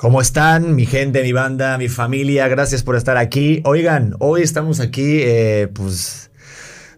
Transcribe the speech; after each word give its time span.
¿Cómo 0.00 0.22
están, 0.22 0.76
mi 0.76 0.86
gente, 0.86 1.22
mi 1.22 1.32
banda, 1.32 1.76
mi 1.76 1.90
familia? 1.90 2.48
Gracias 2.48 2.82
por 2.82 2.96
estar 2.96 3.18
aquí. 3.18 3.60
Oigan, 3.66 4.14
hoy 4.18 4.40
estamos 4.40 4.80
aquí, 4.80 5.18
eh, 5.20 5.68
pues, 5.74 6.30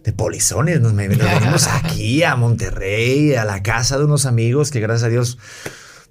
de 0.04 0.12
polizones. 0.12 0.80
Nos, 0.80 0.92
me- 0.92 1.08
nos 1.08 1.18
venimos 1.18 1.66
aquí 1.82 2.22
a 2.22 2.36
Monterrey, 2.36 3.34
a 3.34 3.44
la 3.44 3.60
casa 3.64 3.98
de 3.98 4.04
unos 4.04 4.24
amigos 4.24 4.70
que, 4.70 4.78
gracias 4.78 5.02
a 5.02 5.08
Dios, 5.08 5.36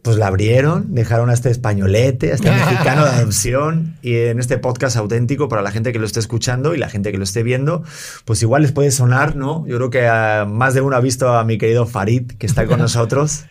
pues 0.01 0.17
la 0.17 0.27
abrieron, 0.27 0.93
dejaron 0.93 1.29
a 1.29 1.33
este 1.33 1.49
españolete, 1.49 2.33
a 2.33 2.35
este 2.35 2.51
mexicano 2.51 3.05
de 3.05 3.11
adopción. 3.11 3.95
Y 4.01 4.17
en 4.17 4.41
este 4.41 4.57
podcast 4.57 4.97
auténtico, 4.97 5.47
para 5.47 5.61
la 5.61 5.71
gente 5.71 5.93
que 5.93 5.99
lo 5.99 6.05
esté 6.05 6.19
escuchando 6.19 6.75
y 6.75 6.77
la 6.77 6.89
gente 6.89 7.13
que 7.13 7.17
lo 7.17 7.23
esté 7.23 7.41
viendo, 7.41 7.85
pues 8.25 8.41
igual 8.41 8.63
les 8.63 8.73
puede 8.73 8.91
sonar, 8.91 9.37
¿no? 9.37 9.65
Yo 9.65 9.77
creo 9.77 9.89
que 9.91 10.07
ah, 10.09 10.45
más 10.45 10.73
de 10.73 10.81
uno 10.81 10.97
ha 10.97 10.99
visto 10.99 11.29
a 11.37 11.45
mi 11.45 11.57
querido 11.57 11.85
Farid, 11.85 12.33
que 12.37 12.45
está 12.47 12.65
con 12.65 12.79
nosotros 12.81 13.45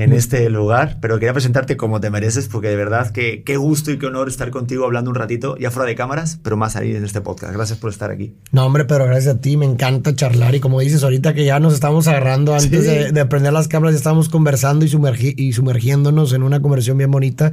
en 0.00 0.12
este 0.12 0.48
lugar, 0.50 0.98
pero 1.00 1.18
quería 1.18 1.32
presentarte 1.32 1.76
como 1.76 2.00
te 2.00 2.10
mereces, 2.10 2.48
porque 2.48 2.68
de 2.68 2.76
verdad 2.76 3.10
que 3.10 3.42
qué 3.44 3.56
gusto 3.56 3.90
y 3.90 3.98
qué 3.98 4.06
honor 4.06 4.28
estar 4.28 4.50
contigo 4.50 4.84
hablando 4.84 5.10
un 5.10 5.16
ratito, 5.16 5.56
ya 5.56 5.70
fuera 5.70 5.86
de 5.86 5.94
cámaras, 5.94 6.38
pero 6.42 6.56
más 6.56 6.76
ahí 6.76 6.94
en 6.94 7.04
este 7.04 7.20
podcast. 7.20 7.52
Gracias 7.54 7.78
por 7.78 7.90
estar 7.90 8.10
aquí. 8.10 8.34
No, 8.52 8.66
hombre, 8.66 8.84
pero 8.84 9.04
gracias 9.06 9.36
a 9.36 9.40
ti, 9.40 9.56
me 9.56 9.66
encanta 9.66 10.14
charlar. 10.14 10.54
Y 10.54 10.60
como 10.60 10.80
dices, 10.80 11.02
ahorita 11.04 11.34
que 11.34 11.44
ya 11.44 11.60
nos 11.60 11.74
estamos 11.74 12.06
agarrando 12.08 12.54
antes 12.54 12.70
Sí. 12.70 12.86
de, 12.86 13.12
de 13.12 13.26
prender 13.26 13.52
las 13.52 13.68
cámaras, 13.68 13.94
ya 13.94 13.98
estamos 13.98 14.28
conversando 14.28 14.84
y, 14.84 14.88
sumergi- 14.88 15.34
y 15.36 15.52
sumergiéndonos 15.52 16.32
en 16.32 16.42
una 16.42 16.60
conversación 16.60 16.98
bien 16.98 17.10
bonita. 17.10 17.52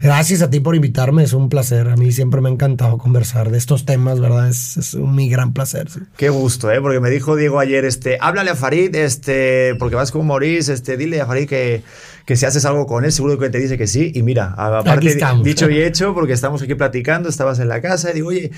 Gracias 0.00 0.42
a 0.42 0.50
ti 0.50 0.60
por 0.60 0.74
invitarme, 0.76 1.22
es 1.22 1.32
un 1.32 1.48
placer. 1.48 1.88
A 1.88 1.96
mí 1.96 2.12
siempre 2.12 2.40
me 2.40 2.48
ha 2.48 2.52
encantado 2.52 2.98
conversar 2.98 3.50
de 3.50 3.58
estos 3.58 3.84
temas, 3.84 4.20
¿verdad? 4.20 4.48
Es, 4.48 4.76
es 4.76 4.94
un 4.94 5.14
mi 5.14 5.28
gran 5.28 5.52
placer. 5.52 5.88
sí. 5.90 6.00
Qué 6.16 6.28
gusto, 6.28 6.70
¿eh? 6.70 6.80
Porque 6.80 7.00
me 7.00 7.10
dijo 7.10 7.36
Diego 7.36 7.58
ayer, 7.60 7.84
este, 7.84 8.18
háblale 8.20 8.50
a 8.50 8.54
Farid, 8.56 8.94
este, 8.94 9.74
porque 9.78 9.96
vas 9.96 10.10
con 10.12 10.26
Maurice, 10.26 10.72
este, 10.72 10.96
dile 10.96 11.20
a 11.20 11.26
Farid 11.26 11.48
que, 11.48 11.82
que 12.24 12.36
si 12.36 12.44
haces 12.46 12.64
algo 12.64 12.86
con 12.86 13.04
él, 13.04 13.12
seguro 13.12 13.38
que 13.38 13.50
te 13.50 13.58
dice 13.58 13.78
que 13.78 13.86
sí. 13.86 14.12
Y 14.14 14.22
mira, 14.22 14.54
aparte, 14.56 15.08
estamos. 15.08 15.44
dicho 15.44 15.70
y 15.70 15.80
hecho, 15.82 16.14
porque 16.14 16.32
estamos 16.32 16.62
aquí 16.62 16.74
platicando, 16.74 17.28
estabas 17.28 17.58
en 17.60 17.68
la 17.68 17.80
casa, 17.80 18.10
y 18.10 18.14
digo, 18.14 18.28
oye, 18.28 18.50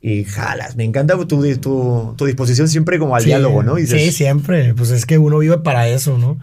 y 0.00 0.24
jalas, 0.24 0.76
me 0.76 0.84
encanta 0.84 1.16
tu, 1.26 1.56
tu, 1.58 2.14
tu 2.16 2.24
disposición 2.26 2.68
siempre 2.68 2.98
como 2.98 3.16
al 3.16 3.22
Sí, 3.22 3.28
diálogo, 3.28 3.62
¿no? 3.62 3.74
Dices, 3.74 4.00
sí, 4.00 4.12
siempre. 4.12 4.74
Pues 4.74 4.90
es 4.90 5.06
que 5.06 5.18
uno 5.18 5.38
vive 5.38 5.58
para 5.58 5.88
eso, 5.88 6.18
¿no? 6.18 6.30
O 6.30 6.38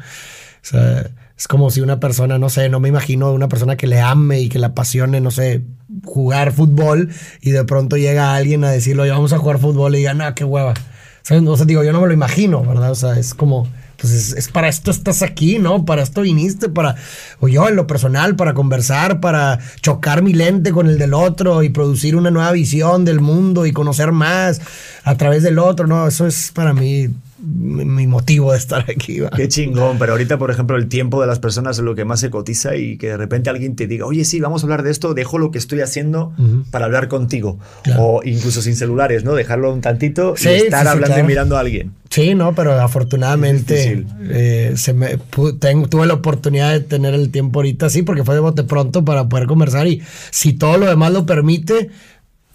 sea, 0.66 1.10
es 1.38 1.48
como 1.48 1.72
si 1.72 1.82
una 1.82 2.00
persona, 2.00 2.38
no 2.38 2.50
sé, 2.50 2.70
no 2.70 2.80
me 2.80 2.90
imagino 2.90 3.32
una 3.32 3.48
persona 3.48 3.76
que 3.76 3.88
le 3.88 4.00
ame 4.00 4.40
y 4.42 4.50
que 4.50 4.60
le 4.60 4.68
apasione, 4.68 5.20
no 5.20 5.32
sé, 5.32 5.62
jugar 6.06 6.52
fútbol 6.54 7.10
y 7.42 7.52
de 7.52 7.64
pronto 7.66 7.98
llega 7.98 8.36
alguien 8.36 8.64
a 8.64 8.72
decirle, 8.72 9.04
oye, 9.04 9.12
vamos 9.12 9.34
a 9.34 9.38
jugar 9.40 9.60
fútbol 9.60 9.96
y 9.96 10.00
diga, 10.00 10.14
no, 10.14 10.34
qué 10.36 10.44
hueva. 10.44 10.74
¿Sabes? 11.22 11.44
O 11.48 11.58
sea, 11.58 11.66
digo, 11.66 11.84
yo 11.84 11.94
no 11.94 12.02
me 12.02 12.08
lo 12.08 12.14
imagino, 12.14 12.64
¿verdad? 12.64 12.92
O 12.92 12.96
sea, 12.96 13.18
es 13.18 13.34
como, 13.34 13.68
pues 14.04 14.12
es, 14.12 14.34
es 14.34 14.50
para 14.50 14.68
esto 14.68 14.92
estás 14.92 15.22
aquí, 15.22 15.60
¿no? 15.60 15.86
Para 15.86 16.04
esto 16.04 16.24
viniste, 16.24 16.68
para, 16.68 16.98
o 17.40 17.48
yo 17.48 17.70
en 17.70 17.78
lo 17.78 17.88
personal, 17.88 18.36
para 18.36 18.54
conversar, 18.54 19.22
para 19.22 19.60
chocar 19.80 20.22
mi 20.22 20.34
lente 20.34 20.74
con 20.74 20.88
el 20.88 20.98
del 20.98 21.14
otro 21.14 21.64
y 21.64 21.70
producir 21.70 22.18
una 22.18 22.30
nueva 22.30 22.52
visión 22.52 23.06
del 23.06 23.22
mundo 23.22 23.66
y 23.66 23.72
conocer 23.72 24.12
más 24.12 24.60
a 25.06 25.16
través 25.16 25.42
del 25.42 25.58
otro, 25.58 25.88
¿no? 25.88 26.06
Eso 26.06 26.28
es 26.28 26.52
para 26.52 26.74
mí 26.74 27.08
mi, 27.46 27.84
mi 27.86 28.08
motivo 28.08 28.54
de 28.54 28.58
estar 28.58 28.86
aquí, 28.90 29.20
¿va? 29.20 29.30
Qué 29.30 29.48
chingón, 29.50 30.00
pero 30.00 30.14
ahorita, 30.14 30.38
por 30.38 30.50
ejemplo, 30.50 30.78
el 30.78 30.88
tiempo 30.88 31.20
de 31.22 31.28
las 31.28 31.40
personas 31.40 31.78
es 31.78 31.84
lo 31.84 31.94
que 31.94 32.06
más 32.06 32.22
se 32.22 32.30
cotiza 32.30 32.76
y 32.78 32.98
que 32.98 33.08
de 33.10 33.18
repente 33.18 33.50
alguien 33.50 33.76
te 33.76 33.86
diga, 33.86 34.06
oye, 34.06 34.24
sí, 34.26 34.40
vamos 34.40 34.64
a 34.64 34.66
hablar 34.66 34.84
de 34.84 34.92
esto, 34.92 35.14
dejo 35.14 35.38
lo 35.38 35.52
que 35.52 35.58
estoy 35.58 35.82
haciendo 35.82 36.34
para 36.72 36.86
hablar 36.86 37.10
contigo. 37.10 37.60
Claro. 37.84 38.02
O 38.04 38.22
incluso 38.24 38.62
sin 38.62 38.76
celulares, 38.76 39.24
¿no? 39.26 39.34
Dejarlo 39.36 39.74
un 39.74 39.82
tantito 39.82 40.36
Sí, 40.38 40.48
y 40.50 40.52
estar 40.54 40.80
sí, 40.82 40.86
sí, 40.86 40.92
hablando 40.92 41.08
y 41.08 41.16
claro. 41.16 41.28
mirando 41.28 41.58
a 41.58 41.60
alguien. 41.60 41.92
Sí, 42.10 42.36
no, 42.36 42.54
pero 42.56 42.80
afortunadamente 42.80 44.06
eh, 44.30 44.74
se 44.76 44.94
me, 44.94 45.18
tengo- 45.60 45.88
tuve 45.90 46.06
la 46.08 46.14
oportunidad 46.14 46.72
de 46.72 46.80
tener 46.80 47.14
el 47.14 47.30
tiempo 47.32 47.60
ahorita, 47.60 47.90
sí, 47.90 48.04
porque 48.04 48.24
fue 48.24 48.36
de 48.36 48.42
bote 48.42 48.64
pronto 48.64 49.04
para 49.04 49.28
poder 49.28 49.48
conversar 49.48 49.88
y 49.88 50.02
si 50.32 50.54
todo 50.54 50.78
lo 50.78 50.86
demás 50.86 51.12
lo 51.12 51.26
permite, 51.26 51.90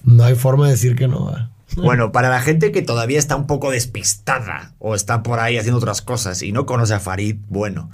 no 0.04 0.24
hay 0.24 0.34
forma 0.36 0.66
de 0.66 0.72
decir 0.72 0.94
que 0.96 1.08
no. 1.08 1.26
¿va? 1.26 1.50
Bueno, 1.76 2.10
para 2.12 2.28
la 2.28 2.40
gente 2.40 2.72
que 2.72 2.82
todavía 2.82 3.18
está 3.18 3.36
un 3.36 3.46
poco 3.46 3.70
despistada 3.70 4.72
o 4.78 4.94
está 4.94 5.22
por 5.22 5.38
ahí 5.38 5.58
haciendo 5.58 5.78
otras 5.78 6.02
cosas 6.02 6.42
y 6.42 6.50
no 6.52 6.66
conoce 6.66 6.94
a 6.94 7.00
Farid, 7.00 7.36
bueno, 7.48 7.90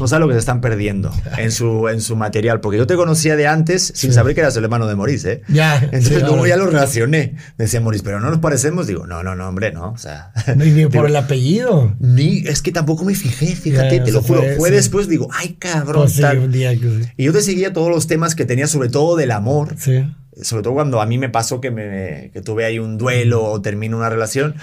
no 0.00 0.08
sabe 0.08 0.20
lo 0.20 0.28
que 0.28 0.34
se 0.34 0.40
están 0.40 0.60
perdiendo 0.60 1.12
en 1.38 1.52
su, 1.52 1.88
en 1.88 2.00
su 2.00 2.16
material. 2.16 2.60
Porque 2.60 2.78
yo 2.78 2.86
te 2.86 2.96
conocía 2.96 3.36
de 3.36 3.46
antes 3.46 3.92
sin 3.94 4.12
saber 4.12 4.34
que 4.34 4.40
eras 4.40 4.56
el 4.56 4.64
hermano 4.64 4.86
de 4.86 4.96
Maurice, 4.96 5.32
¿eh? 5.32 5.42
Ya, 5.48 5.76
Entonces 5.82 6.08
sí, 6.08 6.20
luego 6.20 6.46
ya 6.46 6.56
lo 6.56 6.66
relacioné. 6.66 7.36
Decía 7.58 7.80
Maurice, 7.80 8.02
pero 8.04 8.18
no 8.20 8.30
nos 8.30 8.38
parecemos. 8.40 8.86
Digo, 8.86 9.06
no, 9.06 9.22
no, 9.22 9.34
no, 9.36 9.48
hombre, 9.48 9.72
no. 9.72 9.90
O 9.92 9.98
sea, 9.98 10.32
No, 10.56 10.64
ni 10.64 10.70
digo, 10.72 10.90
por 10.90 11.06
el 11.06 11.16
apellido. 11.16 11.94
ni- 12.00 12.38
es 12.46 12.62
que 12.62 12.72
tampoco 12.72 13.04
me 13.04 13.14
fijé, 13.14 13.54
fíjate, 13.54 13.98
Ya, 13.98 14.04
te 14.04 14.12
lo 14.12 14.22
juro. 14.22 14.40
fue- 14.40 14.56
Fue 14.56 14.68
sí. 14.70 14.74
después, 14.74 15.08
digo, 15.08 15.28
ay, 15.32 15.56
cabrón, 15.58 16.02
Pues 16.04 16.14
sí, 16.14 16.20
tal. 16.22 16.38
un 16.38 16.52
día 16.52 16.72
que 16.72 16.80
sí. 17.04 17.10
Y 17.16 17.24
yo 17.24 17.32
te 17.32 17.42
seguía 17.42 17.72
todos 17.72 17.90
los 17.90 18.06
temas 18.06 18.34
que 18.34 18.44
tenía, 18.44 18.66
sobre 18.66 18.88
todo 18.88 19.16
del 19.16 19.30
amor 19.30 19.74
Sí. 19.78 20.04
Sobre 20.42 20.62
todo 20.62 20.74
cuando 20.74 21.00
a 21.00 21.06
mí 21.06 21.18
me 21.18 21.28
pasó 21.28 21.60
que, 21.60 21.70
me, 21.70 22.30
que 22.32 22.40
tuve 22.42 22.64
ahí 22.64 22.78
un 22.78 22.98
duelo 22.98 23.44
o 23.44 23.60
termino 23.62 23.96
una 23.96 24.08
relación, 24.10 24.54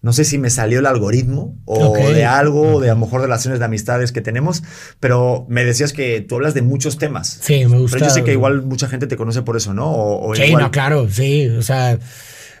no 0.00 0.12
sé 0.12 0.24
si 0.24 0.38
me 0.38 0.48
salió 0.48 0.78
el 0.78 0.86
algoritmo 0.86 1.56
o 1.64 1.88
Ok. 1.88 1.98
de 1.98 2.24
algo, 2.24 2.76
o 2.76 2.80
de 2.80 2.88
a 2.90 2.94
lo 2.94 3.00
mejor 3.00 3.20
relaciones 3.22 3.58
de 3.58 3.64
amistades 3.64 4.12
que 4.12 4.20
tenemos, 4.20 4.62
pero 5.00 5.44
me 5.48 5.64
decías 5.64 5.92
que 5.92 6.20
tú 6.20 6.36
hablas 6.36 6.54
de 6.54 6.62
muchos 6.62 6.98
temas. 6.98 7.38
Sí, 7.42 7.66
me 7.66 7.78
gusta. 7.78 7.96
Pero 7.96 8.08
yo 8.08 8.14
sé 8.14 8.22
que 8.22 8.32
igual 8.32 8.62
mucha 8.62 8.86
gente 8.88 9.08
te 9.08 9.16
conoce 9.16 9.42
por 9.42 9.56
eso, 9.56 9.74
¿no? 9.74 9.90
O, 9.90 10.28
o 10.30 10.34
Sí, 10.36 10.42
igual- 10.44 10.62
no, 10.62 10.70
claro, 10.70 11.08
sí. 11.10 11.48
O 11.48 11.62
sea, 11.62 11.98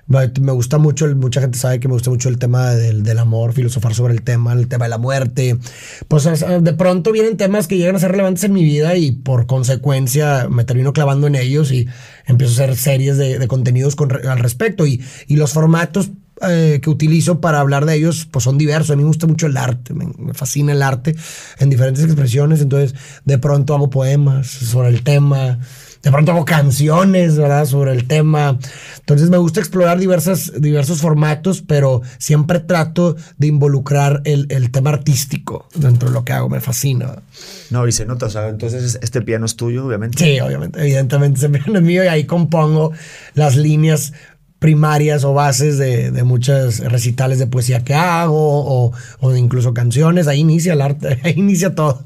me 0.08 0.52
gusta 0.52 0.78
mucho, 0.78 1.06
mucha 1.14 1.40
gente 1.40 1.58
sabe 1.58 1.80
que 1.80 1.88
me 1.88 1.94
gusta 1.94 2.08
mucho 2.08 2.30
el 2.30 2.38
tema 2.38 2.70
del, 2.70 3.18
amor, 3.18 3.52
filosofar 3.52 3.94
sobre 3.94 4.14
el 4.14 4.22
tema, 4.22 4.54
el 4.54 4.66
tema 4.66 4.86
de 4.86 4.88
la 4.88 4.98
muerte. 4.98 5.58
Pues 6.08 6.24
de 6.24 6.72
pronto 6.72 7.12
vienen 7.12 7.36
temas 7.36 7.68
que 7.68 7.76
llegan 7.76 7.96
a 7.96 7.98
ser 7.98 8.12
relevantes 8.12 8.44
en 8.44 8.54
mi 8.54 8.64
vida 8.64 8.96
y 8.96 9.12
por 9.12 9.46
consecuencia 9.46 10.48
me 10.48 10.64
termino 10.64 10.92
clavando 10.94 11.26
en 11.26 11.34
ellos 11.34 11.72
y 11.72 11.86
empiezo 12.26 12.52
a 12.52 12.64
hacer 12.64 12.76
series 12.76 13.18
de, 13.18 13.46
contenidos 13.48 13.96
al 14.26 14.38
respecto. 14.38 14.86
Y, 14.86 15.02
y 15.26 15.36
los 15.36 15.52
formatos 15.52 16.10
eh, 16.48 16.78
que 16.80 16.88
utilizo 16.88 17.40
para 17.40 17.58
hablar 17.58 17.84
de 17.84 17.96
ellos 17.96 18.26
pues 18.30 18.44
son 18.44 18.58
diversos. 18.58 18.92
A 18.92 18.96
mí 18.96 19.02
me 19.02 19.08
gusta 19.08 19.26
mucho 19.26 19.46
el 19.46 19.56
arte, 19.56 19.92
me, 19.92 20.06
me 20.18 20.34
fascina 20.34 20.72
el 20.72 20.82
arte 20.82 21.16
en 21.58 21.68
diferentes 21.68 22.04
expresiones. 22.04 22.60
Entonces, 22.60 22.94
de 23.24 23.38
pronto 23.38 23.74
hago 23.74 23.90
poemas 23.90 24.46
sobre 24.46 24.88
el 24.88 25.02
tema. 25.02 25.58
De 26.02 26.10
pronto 26.12 26.32
hago 26.32 26.44
canciones, 26.44 27.36
¿verdad? 27.36 27.64
Sobre 27.64 27.92
el 27.92 28.06
tema. 28.06 28.58
Entonces 28.98 29.30
me 29.30 29.36
gusta 29.36 29.60
explorar 29.60 29.98
diversas, 29.98 30.52
diversos 30.60 31.00
formatos, 31.00 31.62
pero 31.62 32.02
siempre 32.18 32.60
trato 32.60 33.16
de 33.36 33.46
involucrar 33.46 34.22
el, 34.24 34.46
el 34.50 34.70
tema 34.70 34.90
artístico 34.90 35.66
dentro 35.74 36.08
de 36.08 36.14
lo 36.14 36.24
que 36.24 36.32
hago. 36.32 36.48
Me 36.48 36.60
fascina. 36.60 37.16
No, 37.70 37.86
y 37.86 37.92
se 37.92 38.06
nota, 38.06 38.26
o 38.26 38.30
sea, 38.30 38.48
entonces 38.48 38.98
este 39.02 39.22
piano 39.22 39.46
es 39.46 39.56
tuyo, 39.56 39.86
obviamente. 39.86 40.18
Sí, 40.18 40.40
obviamente, 40.40 40.80
evidentemente 40.80 41.38
ese 41.38 41.48
piano 41.48 41.78
es 41.78 41.84
mío 41.84 42.04
y 42.04 42.08
ahí 42.08 42.24
compongo 42.24 42.92
las 43.34 43.56
líneas 43.56 44.12
primarias 44.58 45.24
o 45.24 45.34
bases 45.34 45.78
de, 45.78 46.10
de 46.10 46.24
muchas 46.24 46.80
recitales 46.80 47.38
de 47.38 47.46
poesía 47.46 47.84
que 47.84 47.94
hago 47.94 48.34
o, 48.36 48.92
o 49.20 49.36
incluso 49.36 49.72
canciones. 49.72 50.26
Ahí 50.26 50.40
inicia 50.40 50.72
el 50.72 50.80
arte, 50.80 51.20
ahí 51.24 51.34
inicia 51.36 51.74
todo. 51.74 52.00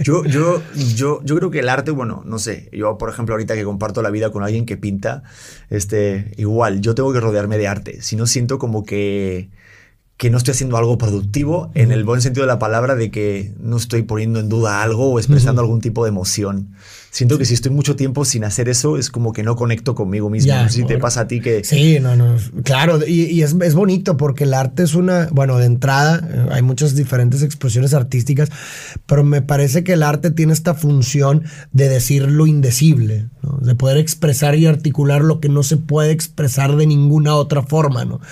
Yo, 0.00 0.24
yo, 0.24 0.62
yo, 0.94 1.20
yo 1.22 1.36
creo 1.36 1.50
que 1.50 1.60
el 1.60 1.68
arte, 1.68 1.90
bueno, 1.90 2.22
no 2.26 2.38
sé, 2.38 2.68
yo 2.72 2.98
por 2.98 3.10
ejemplo 3.10 3.34
ahorita 3.34 3.54
que 3.54 3.64
comparto 3.64 4.02
la 4.02 4.10
vida 4.10 4.30
con 4.30 4.42
alguien 4.42 4.66
que 4.66 4.76
pinta, 4.76 5.22
este, 5.70 6.32
igual, 6.36 6.80
yo 6.80 6.94
tengo 6.94 7.12
que 7.12 7.20
rodearme 7.20 7.58
de 7.58 7.68
arte, 7.68 8.02
si 8.02 8.16
no 8.16 8.26
siento 8.26 8.58
como 8.58 8.84
que, 8.84 9.50
que 10.16 10.30
no 10.30 10.38
estoy 10.38 10.52
haciendo 10.52 10.76
algo 10.76 10.98
productivo 10.98 11.70
en 11.74 11.92
el 11.92 12.04
buen 12.04 12.20
sentido 12.20 12.44
de 12.44 12.52
la 12.52 12.58
palabra 12.58 12.96
de 12.96 13.10
que 13.10 13.54
no 13.58 13.76
estoy 13.76 14.02
poniendo 14.02 14.40
en 14.40 14.48
duda 14.48 14.82
algo 14.82 15.12
o 15.12 15.18
expresando 15.18 15.60
algún 15.60 15.80
tipo 15.80 16.04
de 16.04 16.08
emoción. 16.08 16.74
Siento 17.12 17.36
que 17.36 17.44
si 17.44 17.52
estoy 17.52 17.70
mucho 17.70 17.94
tiempo 17.94 18.24
sin 18.24 18.42
hacer 18.42 18.70
eso 18.70 18.96
es 18.96 19.10
como 19.10 19.34
que 19.34 19.42
no 19.42 19.54
conecto 19.54 19.94
conmigo 19.94 20.30
mismo. 20.30 20.48
Ya, 20.48 20.62
no 20.62 20.70
sé 20.70 20.76
si 20.76 20.86
te 20.86 20.96
pasa 20.96 21.20
a 21.20 21.28
ti 21.28 21.42
que... 21.42 21.62
Sí, 21.62 22.00
no, 22.00 22.16
no, 22.16 22.36
claro, 22.64 23.00
y, 23.06 23.24
y 23.24 23.42
es, 23.42 23.54
es 23.60 23.74
bonito 23.74 24.16
porque 24.16 24.44
el 24.44 24.54
arte 24.54 24.82
es 24.82 24.94
una, 24.94 25.28
bueno, 25.30 25.58
de 25.58 25.66
entrada 25.66 26.26
eh, 26.26 26.46
hay 26.50 26.62
muchas 26.62 26.96
diferentes 26.96 27.42
expresiones 27.42 27.92
artísticas, 27.92 28.48
pero 29.04 29.24
me 29.24 29.42
parece 29.42 29.84
que 29.84 29.92
el 29.92 30.02
arte 30.02 30.30
tiene 30.30 30.54
esta 30.54 30.72
función 30.72 31.44
de 31.70 31.90
decir 31.90 32.30
lo 32.30 32.46
indecible, 32.46 33.28
¿no? 33.42 33.58
de 33.58 33.74
poder 33.74 33.98
expresar 33.98 34.54
y 34.54 34.64
articular 34.64 35.20
lo 35.20 35.38
que 35.38 35.50
no 35.50 35.64
se 35.64 35.76
puede 35.76 36.12
expresar 36.12 36.76
de 36.76 36.86
ninguna 36.86 37.34
otra 37.34 37.62
forma, 37.62 38.06
¿no? 38.06 38.22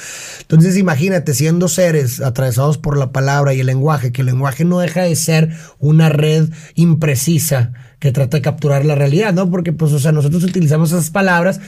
Entonces 0.40 0.78
imagínate, 0.78 1.34
siendo 1.34 1.68
seres 1.68 2.22
atravesados 2.22 2.78
por 2.78 2.96
la 2.96 3.12
palabra 3.12 3.52
y 3.52 3.60
el 3.60 3.66
lenguaje, 3.66 4.10
que 4.10 4.22
el 4.22 4.28
lenguaje 4.28 4.64
no 4.64 4.78
deja 4.78 5.02
de 5.02 5.16
ser 5.16 5.50
una 5.78 6.08
red 6.08 6.48
imprecisa 6.76 7.74
que 8.00 8.10
trata 8.10 8.38
de 8.38 8.42
capturar 8.42 8.84
la 8.84 8.96
realidad, 8.96 9.32
¿no? 9.32 9.48
Porque, 9.50 9.72
pues, 9.72 9.92
o 9.92 9.98
sea, 9.98 10.10
nosotros 10.10 10.42
utilizamos 10.42 10.90
esas 10.90 11.10
palabras, 11.10 11.60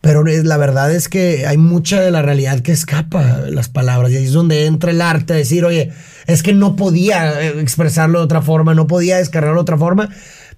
pero 0.00 0.22
la 0.22 0.56
verdad 0.56 0.92
es 0.92 1.08
que 1.08 1.46
hay 1.46 1.56
mucha 1.56 2.00
de 2.00 2.10
la 2.10 2.22
realidad 2.22 2.60
que 2.60 2.72
escapa 2.72 3.40
las 3.48 3.68
palabras. 3.68 4.12
Y 4.12 4.16
ahí 4.16 4.24
es 4.24 4.32
donde 4.32 4.66
entra 4.66 4.92
el 4.92 5.00
arte 5.00 5.32
a 5.32 5.36
decir, 5.36 5.64
oye, 5.64 5.92
es 6.26 6.42
que 6.42 6.54
no 6.54 6.76
podía 6.76 7.40
eh, 7.42 7.60
expresarlo 7.60 8.20
de 8.20 8.24
otra 8.24 8.40
forma, 8.40 8.74
no 8.74 8.86
podía 8.86 9.16
descargarlo 9.16 9.56
de 9.56 9.62
otra 9.62 9.78
forma, 9.78 10.10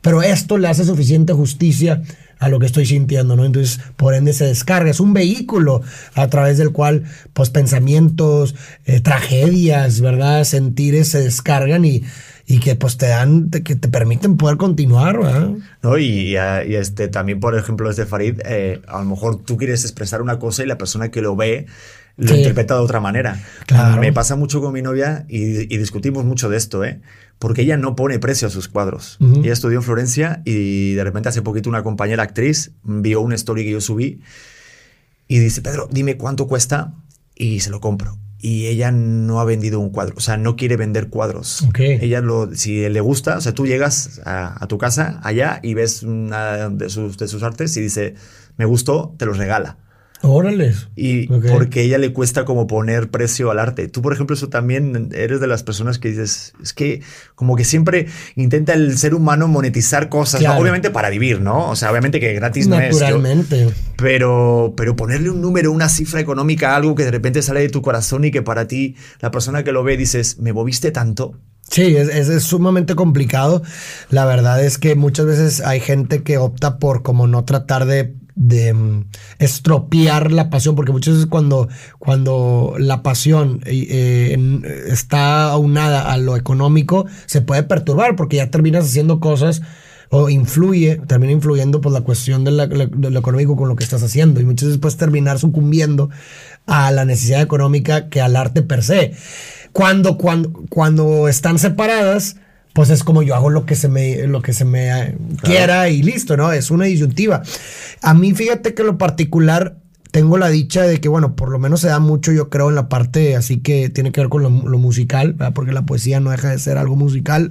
pero 0.03 0.23
esto 0.23 0.59
le 0.59 0.69
hace 0.69 0.85
suficiente 0.85 1.33
justicia 1.33 2.03
a 2.39 2.49
lo 2.49 2.59
que 2.59 2.67
estoy 2.67 2.85
sintiendo, 2.85 3.35
¿no? 3.37 3.45
Entonces, 3.45 3.81
por 3.97 4.15
ende 4.15 4.33
se 4.33 4.45
descarga. 4.45 4.91
Es 4.91 5.01
un 5.01 5.15
vehículo 5.15 5.81
a 6.15 6.29
través 6.29 6.59
del 6.59 6.73
cual, 6.73 7.05
pues, 7.33 7.51
pensamientos, 7.51 8.55
eh, 8.85 9.01
tragedias, 9.01 10.01
¿verdad? 10.01 10.45
Sentires 10.45 11.09
se 11.09 11.21
descargan 11.21 11.85
y, 11.85 12.03
y 12.47 12.61
que 12.61 12.77
pues 12.77 12.97
te 12.97 13.09
dan, 13.09 13.51
que 13.51 13.75
te 13.75 13.89
permiten 13.89 14.37
poder 14.37 14.57
continuar, 14.57 15.19
¿verdad? 15.19 15.51
No, 15.83 15.99
y, 15.99 16.37
este, 16.37 17.09
también, 17.09 17.41
por 17.41 17.57
ejemplo, 17.57 17.91
este 17.91 18.07
Farid, 18.07 18.41
eh, 18.45 18.81
a 18.87 19.01
lo 19.01 19.05
mejor 19.05 19.43
tú 19.43 19.57
quieres 19.57 19.83
expresar 19.83 20.23
una 20.23 20.39
cosa 20.39 20.63
y 20.63 20.67
la 20.67 20.79
persona 20.79 21.11
que 21.11 21.21
lo 21.21 21.35
ve 21.35 21.67
lo 22.17 22.35
interpreta 22.35 22.75
de 22.75 22.81
otra 22.81 23.01
manera. 23.01 23.43
Me 24.01 24.13
pasa 24.13 24.37
mucho 24.37 24.61
con 24.61 24.73
mi 24.73 24.81
novia 24.81 25.27
y, 25.29 25.67
discutimos 25.77 26.25
mucho 26.25 26.49
de 26.49 26.57
esto, 26.57 26.85
¿eh? 26.85 27.01
Porque 27.39 27.63
ella 27.63 27.77
no 27.77 27.97
pone 27.97 28.19
precio 28.19 28.49
a 28.49 28.51
sus 28.51 28.69
cuadros. 28.69 29.19
Ella 29.21 29.53
estudió 29.53 29.79
en 29.79 29.83
Florencia 29.83 30.41
y 30.45 30.95
de 30.95 31.05
repente 31.05 31.29
hace 31.29 31.43
poquito 31.43 31.69
una 31.69 31.83
compañera 31.83 32.23
actriz 32.23 32.73
vio 32.85 33.21
una 33.21 33.35
story 33.35 33.65
que 33.65 33.73
yo 33.73 33.81
subí 33.83 34.23
y 35.29 35.41
dice, 35.41 35.61
Pedro, 35.61 35.89
dime 35.91 36.17
cuánto 36.17 36.47
cuesta 36.47 36.95
y 37.35 37.61
se 37.61 37.69
lo 37.69 37.81
compro 37.81 38.17
y 38.47 38.69
ella 38.69 38.93
no 38.93 39.41
ha 39.41 39.45
vendido 39.45 39.81
un 39.81 39.91
cuadro, 39.91 40.15
o 40.17 40.21
sea, 40.21 40.37
no 40.37 40.55
quiere 40.55 40.77
vender 40.77 41.09
cuadros. 41.09 41.65
Ella 41.81 42.21
lo, 42.21 42.55
si 42.55 42.89
le 42.89 43.01
gusta, 43.01 43.39
o 43.39 43.41
sea, 43.41 43.53
tú 43.55 43.67
llegas 43.67 44.21
a, 44.25 44.65
tu 44.69 44.79
casa 44.79 45.19
allá 45.25 45.59
y 45.65 45.75
ves 45.75 46.05
una 46.05 46.69
de 46.69 46.89
sus, 46.89 47.19
de 47.19 47.27
sus 47.27 47.43
artes 47.43 47.77
y 47.77 47.81
dice, 47.81 48.15
me 48.57 48.65
gustó, 48.65 49.17
te 49.19 49.27
los 49.27 49.37
regala. 49.37 49.79
Órale. 50.23 50.75
Y 50.95 51.27
porque 51.27 51.83
ella 51.83 51.99
le 51.99 52.13
cuesta 52.13 52.45
como 52.45 52.67
poner 52.67 53.11
precio 53.11 53.51
al 53.51 53.59
arte. 53.59 53.89
Tú, 53.89 54.03
por 54.03 54.13
ejemplo, 54.13 54.35
eso 54.35 54.49
también 54.49 55.11
eres 55.15 55.41
de 55.41 55.47
las 55.47 55.63
personas 55.63 55.99
que 55.99 56.09
dices, 56.09 56.55
es 56.63 56.73
que 56.73 57.03
como 57.35 57.55
que 57.57 57.65
siempre 57.65 58.07
intenta 58.35 58.73
el 58.73 58.97
ser 58.97 59.15
humano 59.15 59.47
monetizar 59.49 60.09
cosas, 60.09 60.43
obviamente 60.59 60.91
para 60.91 61.11
vivir, 61.11 61.41
¿no? 61.41 61.71
O 61.71 61.77
sea, 61.77 61.91
obviamente 61.91 62.21
que 62.21 62.33
gratis 62.35 62.67
no 62.67 62.79
es. 62.81 62.99
Naturalmente. 62.99 63.69
Pero, 63.97 64.75
pero 64.77 64.97
ponerle 64.97 65.31
un 65.31 65.41
número, 65.41 65.71
una 65.71 65.89
cifra 65.89 66.21
económica, 66.21 66.77
algo 66.77 66.95
que 66.95 67.05
de 67.05 67.11
repente 67.11 67.43
sale 67.43 67.61
de 67.61 67.69
tu 67.69 67.83
corazón 67.83 68.25
y 68.25 68.31
que 68.31 68.43
para 68.43 68.67
ti, 68.67 68.97
la 69.21 69.31
persona 69.31 69.65
que 69.65 69.73
lo 69.73 69.85
ve, 69.85 69.97
dices, 69.97 70.39
me 70.39 70.53
moviste 70.53 70.91
tanto. 70.91 71.39
Sí, 71.69 71.97
es, 71.97 72.09
es, 72.09 72.43
sumamente 72.45 72.95
complicado. 72.95 73.63
La 74.11 74.25
verdad 74.25 74.63
es 74.63 74.79
que 74.79 74.95
muchas 74.95 75.27
veces 75.27 75.61
hay 75.61 75.81
gente 75.81 76.23
que 76.23 76.39
opta 76.39 76.79
por 76.79 77.03
como 77.03 77.27
no 77.27 77.45
tratar 77.45 77.87
de 77.87 78.15
de 78.37 78.73
mm, 78.73 79.07
estropear 79.41 80.31
la 80.31 80.51
pasión, 80.51 80.77
porque 80.77 80.93
muchas 80.93 81.15
veces 81.15 81.29
cuando, 81.29 81.69
cuando 81.99 82.75
la 82.79 83.03
pasión 83.03 83.61
eh, 83.65 84.39
está 84.87 85.51
aunada 85.51 86.13
a 86.13 86.19
lo 86.19 86.37
económico, 86.37 87.07
se 87.25 87.41
puede 87.41 87.65
perturbar, 87.65 88.15
porque 88.15 88.37
ya 88.37 88.51
terminas 88.51 88.85
haciendo 88.85 89.19
cosas 89.19 89.63
o 90.11 90.29
influye, 90.29 91.01
termina 91.09 91.33
influyendo 91.33 91.81
por 91.81 91.91
pues, 91.93 92.01
la 92.01 92.05
cuestión 92.05 92.45
de, 92.45 92.53
lo 92.53 93.19
económico 93.19 93.57
con 93.57 93.69
lo 93.69 93.75
que 93.75 93.85
estás 93.85 94.03
haciendo, 94.03 94.41
y 94.41 94.45
muchas 94.45 94.69
veces 94.69 94.81
puedes 94.81 94.97
terminar 94.97 95.39
sucumbiendo 95.39 96.11
a 96.67 96.91
la 96.93 97.05
necesidad 97.05 97.41
económica 97.41 98.09
que 98.09 98.21
al 98.21 98.37
arte 98.37 98.63
per 98.63 98.85
se. 98.85 99.15
Cuando, 99.73 100.17
cuando, 100.17 100.53
cuando 100.69 101.29
están 101.29 101.59
separadas, 101.59 102.37
pues 102.77 102.91
es 102.91 103.05
como 103.05 103.23
yo 103.23 103.35
hago 103.35 103.49
lo 103.49 103.65
que 103.65 103.75
se 103.75 103.89
me, 103.89 104.27
lo 104.27 104.43
que 104.43 104.53
se 104.53 104.67
me 104.67 104.91
eh, 104.91 105.17
quiera 105.43 105.89
y 105.89 106.03
listo, 106.03 106.37
¿no? 106.37 106.53
Es 106.53 106.71
una 106.71 106.85
disyuntiva. 106.85 107.43
A 108.03 108.13
mí, 108.13 108.35
fíjate 108.35 108.75
que 108.75 108.83
lo 108.83 108.99
particular 108.99 109.79
tengo 110.11 110.37
la 110.37 110.51
dicha 110.51 110.83
de 110.83 111.01
que, 111.01 111.09
bueno, 111.09 111.37
por 111.37 111.49
lo 111.51 111.59
menos 111.59 111.81
se 111.81 111.89
da 111.89 112.01
mucho, 112.01 112.33
yo 112.33 112.51
creo, 112.51 112.69
en 112.69 112.75
la 112.75 112.91
parte 112.91 113.35
así 113.35 113.61
que 113.61 113.89
tiene 113.89 114.13
que 114.13 114.21
ver 114.21 114.29
con 114.29 114.43
lo, 114.43 114.51
musical, 114.51 115.33
¿verdad? 115.33 115.55
porque 115.55 115.73
la 115.73 115.87
poesía 115.87 116.21
no 116.21 116.31
deja 116.31 116.51
de 116.51 116.59
ser 116.59 116.77
algo 116.77 116.97
musical 116.97 117.51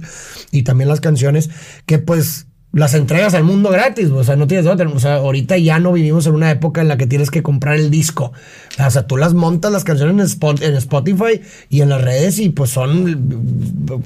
y 0.52 0.62
también 0.62 0.88
las 0.88 1.00
canciones, 1.00 1.50
que 1.86 1.98
pues 1.98 2.46
las 2.72 2.92
entregas 2.92 3.32
al 3.32 3.42
mundo 3.42 3.70
gratis, 3.70 4.10
o 4.10 4.22
sea, 4.22 4.36
no 4.36 4.46
tienes 4.46 4.66
otra. 4.66 4.86
O 4.88 4.98
sea, 4.98 5.14
ahorita 5.14 5.56
ya 5.56 5.78
no 5.78 5.92
vivimos 5.92 6.26
en 6.26 6.34
una 6.34 6.50
época 6.50 6.82
en 6.82 6.88
la 6.88 6.98
que 6.98 7.06
tienes 7.06 7.30
que 7.30 7.42
comprar 7.42 7.76
el 7.76 7.90
disco. 7.90 8.32
O 8.78 8.90
sea, 8.90 9.06
tú 9.06 9.16
las 9.16 9.32
montas 9.32 9.72
las 9.72 9.84
canciones 9.84 10.36
en 10.60 10.74
Spotify 10.74 11.40
y 11.70 11.80
en 11.80 11.88
las 11.88 12.02
redes 12.02 12.38
y 12.38 12.50
pues 12.50 12.70
son 12.70 13.56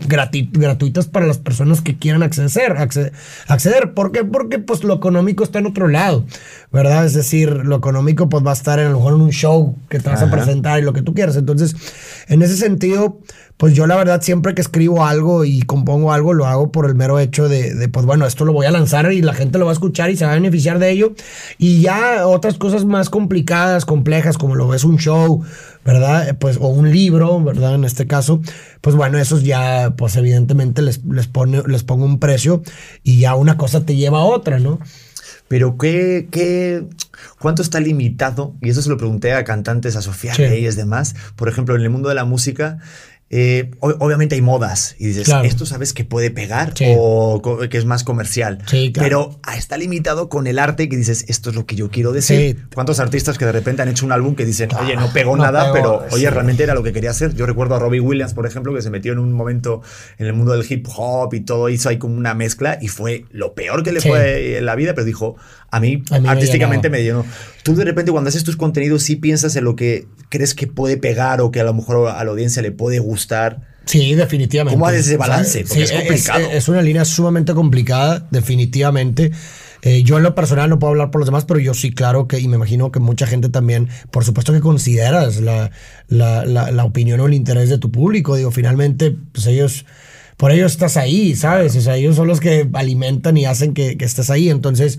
gratuitas 0.07 1.09
para 1.09 1.27
las 1.27 1.39
personas 1.39 1.81
que 1.81 1.97
quieran 1.97 2.23
acceder, 2.23 2.77
acceder. 3.49 3.95
¿Por 3.95 4.13
qué? 4.13 4.25
Porque 4.25 4.61
pues 4.61 4.85
lo 4.85 4.95
económico 4.95 5.43
está 5.43 5.59
en 5.59 5.67
otro 5.67 5.89
lado, 5.89 6.25
¿verdad? 6.71 7.05
Es 7.05 7.15
decir, 7.15 7.51
lo 7.51 7.77
económico 7.77 8.29
pues 8.29 8.47
va 8.47 8.51
a 8.51 8.55
estar 8.55 8.79
en, 8.79 8.87
a 8.87 8.91
lo 8.91 8.99
mejor 8.99 9.15
en 9.15 9.21
un 9.23 9.33
show 9.33 9.75
que 9.89 9.99
te 9.99 10.09
vas 10.09 10.23
a 10.23 10.31
presentar 10.31 10.79
y 10.79 10.83
lo 10.83 10.93
que 10.93 11.03
tú 11.03 11.13
quieras. 11.13 11.35
Entonces, 11.35 11.75
en 12.29 12.43
ese 12.43 12.57
sentido, 12.57 13.19
pues 13.61 13.75
yo 13.75 13.87
la 13.87 13.95
verdad 13.95 14.23
siempre 14.23 14.55
que 14.55 14.63
escribo 14.63 15.05
algo 15.05 15.45
y 15.45 15.61
compongo 15.61 16.15
algo 16.15 16.33
lo 16.33 16.47
hago 16.47 16.73
por 16.73 16.87
el 16.87 16.95
mero 16.95 17.19
hecho 17.19 17.47
de, 17.47 17.91
pues 17.93 18.07
bueno, 18.07 18.27
esto 18.27 18.47
lo 18.47 18.55
voy 18.55 18.65
a 18.65 18.71
lanzar 18.71 19.13
y 19.13 19.21
la 19.21 19.35
gente 19.35 19.59
lo 19.59 19.67
va 19.67 19.73
a 19.73 19.75
escuchar 19.75 20.09
y 20.09 20.17
se 20.17 20.25
va 20.25 20.31
a 20.31 20.37
beneficiar 20.37 20.79
de 20.79 20.91
ello. 20.91 21.13
Y 21.59 21.83
ya 21.83 22.27
otras 22.27 22.57
cosas 22.57 22.87
más 22.87 23.11
complicadas, 23.11 23.85
complejas, 23.85 24.39
como 24.39 24.55
lo 24.55 24.67
ves 24.67 24.85
un 24.85 24.97
show, 24.97 25.45
¿verdad? 25.85 26.39
Pues, 26.39 26.57
o 26.57 26.69
un 26.69 26.91
libro, 26.91 27.39
¿verdad? 27.45 27.75
En 27.75 27.85
este 27.85 28.07
caso, 28.07 28.41
pues 28.81 28.97
bueno, 28.97 29.19
esos 29.19 29.43
ya, 29.43 29.93
pues 29.95 30.17
evidentemente 30.17 30.81
les, 30.81 31.05
les, 31.05 31.27
pone, 31.27 31.63
les 31.67 31.85
pongo 31.85 32.07
un 32.07 32.19
precio 32.19 32.63
y 33.03 33.21
ya 33.21 33.35
una 33.35 33.59
cosa 33.59 33.85
te 33.85 33.95
lleva 33.95 34.21
a 34.21 34.25
otra, 34.25 34.59
¿no? 34.59 34.81
Pero 35.51 35.77
¿qué, 35.77 36.29
qué, 36.31 36.85
¿cuánto 37.41 37.61
está 37.61 37.81
limitado? 37.81 38.55
Y 38.63 38.71
eso 38.71 38.83
se 38.83 38.89
lo 38.89 38.97
pregunté 38.97 39.33
a 39.33 39.43
cantantes, 39.43 39.97
a 39.97 40.01
Sofía 40.01 40.33
sí. 40.33 40.45
y 40.45 40.65
demás. 40.65 41.17
Por 41.35 41.49
ejemplo, 41.49 41.75
en 41.75 41.83
el 41.83 41.91
mundo 41.91 42.09
de 42.09 42.15
la 42.15 42.25
música, 42.25 42.79
eh, 43.33 43.71
obviamente 43.79 44.35
hay 44.35 44.41
modas 44.41 44.97
y 44.99 45.07
dices, 45.07 45.29
esto 45.45 45.65
sabes 45.65 45.93
que 45.93 46.05
puede 46.05 46.33
pegar 46.33 46.75
o 46.97 47.41
que 47.71 47.79
es 47.79 47.85
más 47.85 48.03
comercial. 48.03 48.59
Pero 48.93 49.39
está 49.57 49.79
limitado 49.79 50.29
con 50.29 50.49
el 50.49 50.59
arte 50.59 50.89
que 50.89 50.97
dices, 50.97 51.27
esto 51.29 51.51
es 51.51 51.57
lo 51.57 51.65
que 51.65 51.77
yo 51.77 51.91
quiero 51.91 52.13
decir. 52.13 52.67
¿Cuántos 52.75 52.99
artistas 52.99 53.39
que 53.39 53.45
de 53.45 53.53
repente 53.53 53.83
han 53.83 53.89
hecho 53.89 54.05
un 54.05 54.11
álbum 54.11 54.35
que 54.35 54.45
dicen, 54.45 54.71
oye, 54.81 54.97
no 54.97 55.13
pegó 55.13 55.37
nada, 55.37 55.73
pero 55.73 56.05
oye, 56.11 56.29
realmente 56.29 56.65
era 56.65 56.75
lo 56.75 56.83
que 56.83 56.93
quería 56.93 57.11
hacer? 57.11 57.33
Yo 57.37 57.47
recuerdo 57.47 57.77
a 57.77 57.79
Robbie 57.79 58.01
Williams, 58.01 58.35
por 58.35 58.47
ejemplo, 58.47 58.75
que 58.75 58.83
se 58.83 58.91
metió 58.91 59.13
en 59.13 59.21
un 59.21 59.33
momento 59.33 59.81
en 60.19 60.27
el 60.27 60.33
mundo 60.33 60.53
del 60.53 60.67
hip 60.69 60.89
hop 60.97 61.33
y 61.33 61.43
todo, 61.43 61.69
hizo 61.69 61.89
ahí 61.89 61.99
como 61.99 62.17
una 62.17 62.35
mezcla 62.35 62.79
y 62.83 62.89
fue 62.89 63.27
lo 63.31 63.55
peor 63.55 63.85
que 63.85 63.93
le 63.93 64.01
fue 64.01 64.59
en 64.59 64.67
la 64.67 64.75
vida, 64.75 64.95
pero 64.95 65.05
dijo, 65.05 65.37
a 65.71 65.79
mí, 65.79 66.03
artísticamente 66.27 66.91
me, 66.91 67.05
llenó. 67.05 67.25
Tú 67.63 67.77
de 67.77 67.85
repente 67.85 68.11
cuando 68.11 68.29
haces 68.29 68.43
tus 68.43 68.57
contenidos 68.57 69.05
sí 69.05 69.15
piensas 69.15 69.55
en 69.55 69.63
lo 69.63 69.77
que 69.77 70.09
crees 70.31 70.55
que 70.55 70.67
puede 70.67 70.97
pegar 70.97 71.43
o 71.43 71.51
que 71.51 71.61
a 71.61 71.65
lo 71.65 71.75
mejor 71.75 72.09
a 72.09 72.25
la 72.25 72.31
audiencia 72.31 72.63
le 72.63 72.73
puede 72.73 73.01
gustar. 73.01 73.69
Sí, 73.85 74.15
definitivamente. 74.15 74.75
¿Cómo 74.75 74.87
haces 74.87 75.07
ese 75.09 75.17
balance? 75.17 75.65
Porque 75.67 75.83
es 75.83 75.93
complicado. 75.93 76.51
Es, 76.51 76.69
una 76.69 76.81
línea 76.81 77.05
sumamente 77.05 77.53
complicada, 77.53 78.27
definitivamente. 78.31 79.33
Eh, 79.83 80.03
yo 80.03 80.19
en 80.19 80.23
lo 80.23 80.35
personal 80.35 80.71
no 80.71 80.79
puedo 80.79 80.93
hablar 80.93 81.11
por 81.11 81.21
los 81.21 81.27
demás, 81.27 81.45
pero 81.45 81.59
yo 81.59 81.75
sí, 81.75 81.91
claro 81.91 82.29
que, 82.29 82.39
y 82.39 82.47
me 82.47 82.57
imagino 82.57 82.93
que 82.93 83.01
mucha 83.01 83.27
gente 83.27 83.49
también, 83.49 83.89
por 84.11 84.25
supuesto 84.25 84.53
que 84.53 84.61
consideras 84.61 85.41
la, 85.41 85.71
la, 86.09 86.45
la 86.45 86.85
opinión 86.85 87.19
o 87.21 87.27
el 87.27 87.35
interés 87.35 87.69
de 87.69 87.79
tu 87.79 87.91
público. 87.91 88.37
Digo, 88.37 88.51
finalmente, 88.51 89.17
pues 89.33 89.47
ellos 89.47 89.87
por 90.41 90.53
ellos 90.53 90.73
estás 90.73 90.97
ahí, 90.97 91.37
¿sabes? 91.37 91.77
O 91.77 91.83
sea, 91.83 91.97
ellos 91.97 92.17
son 92.17 92.27
los 92.27 92.41
que 92.41 92.67
alimentan 92.73 93.37
y 93.37 93.45
hacen 93.45 93.75
que, 93.75 93.95
estés 94.01 94.31
ahí. 94.31 94.49
Entonces, 94.49 94.99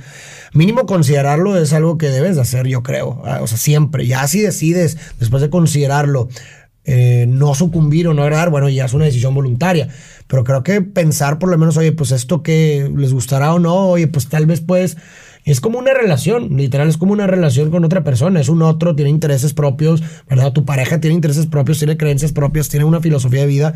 mínimo 0.54 0.86
considerarlo 0.86 1.58
es 1.58 1.74
algo 1.74 1.98
que 1.98 2.10
debes 2.10 2.36
de 2.36 2.44
hacer, 2.44 2.68
yo 2.68 2.84
creo. 2.84 3.24
Ah, 3.26 3.40
o 3.42 3.48
sea, 3.48 3.58
siempre. 3.58 4.06
Ya 4.06 4.28
si 4.28 4.40
decides, 4.40 5.00
después 5.20 5.42
de 5.42 5.50
considerarlo, 5.50 6.30
eh, 6.86 7.26
no 7.28 7.56
sucumbir 7.56 8.08
o 8.08 8.14
no 8.14 8.22
agradar, 8.22 8.52
bueno, 8.52 8.70
ya 8.70 8.86
es 8.86 8.94
una 8.94 9.06
decisión 9.06 9.34
voluntaria. 9.34 9.88
Pero 10.28 10.44
creo 10.44 10.62
que 10.62 10.80
pensar 10.82 11.40
por 11.40 11.50
lo 11.50 11.58
menos, 11.58 11.76
oye, 11.76 11.92
pues 11.92 12.12
esto 12.12 12.44
que 12.44 12.88
les 12.96 13.12
gustará 13.12 13.52
o 13.56 13.58
no, 13.58 13.90
oye, 13.90 14.08
pues 14.08 14.28
tal 14.30 14.46
vez 14.46 14.62
puedes 14.62 14.96
es 15.44 15.60
como 15.60 15.80
una 15.80 15.94
relación, 15.94 16.56
literal, 16.58 16.88
es 16.88 16.98
como 16.98 17.14
una 17.14 17.26
relación 17.26 17.72
con 17.72 17.84
otra 17.84 18.04
persona. 18.04 18.40
Es 18.40 18.50
un 18.50 18.62
otro, 18.62 18.96
tiene 18.96 19.10
intereses 19.10 19.54
propios, 19.54 20.04
¿verdad? 20.30 20.54
Tu 20.54 20.66
pareja 20.66 21.00
tiene 21.00 21.16
intereses 21.16 21.48
propios, 21.48 21.80
tiene 21.80 21.98
creencias 21.98 22.32
propias, 22.32 22.70
tiene 22.70 22.86
una 22.86 23.02
filosofía 23.02 23.42
de 23.42 23.48
vida. 23.48 23.74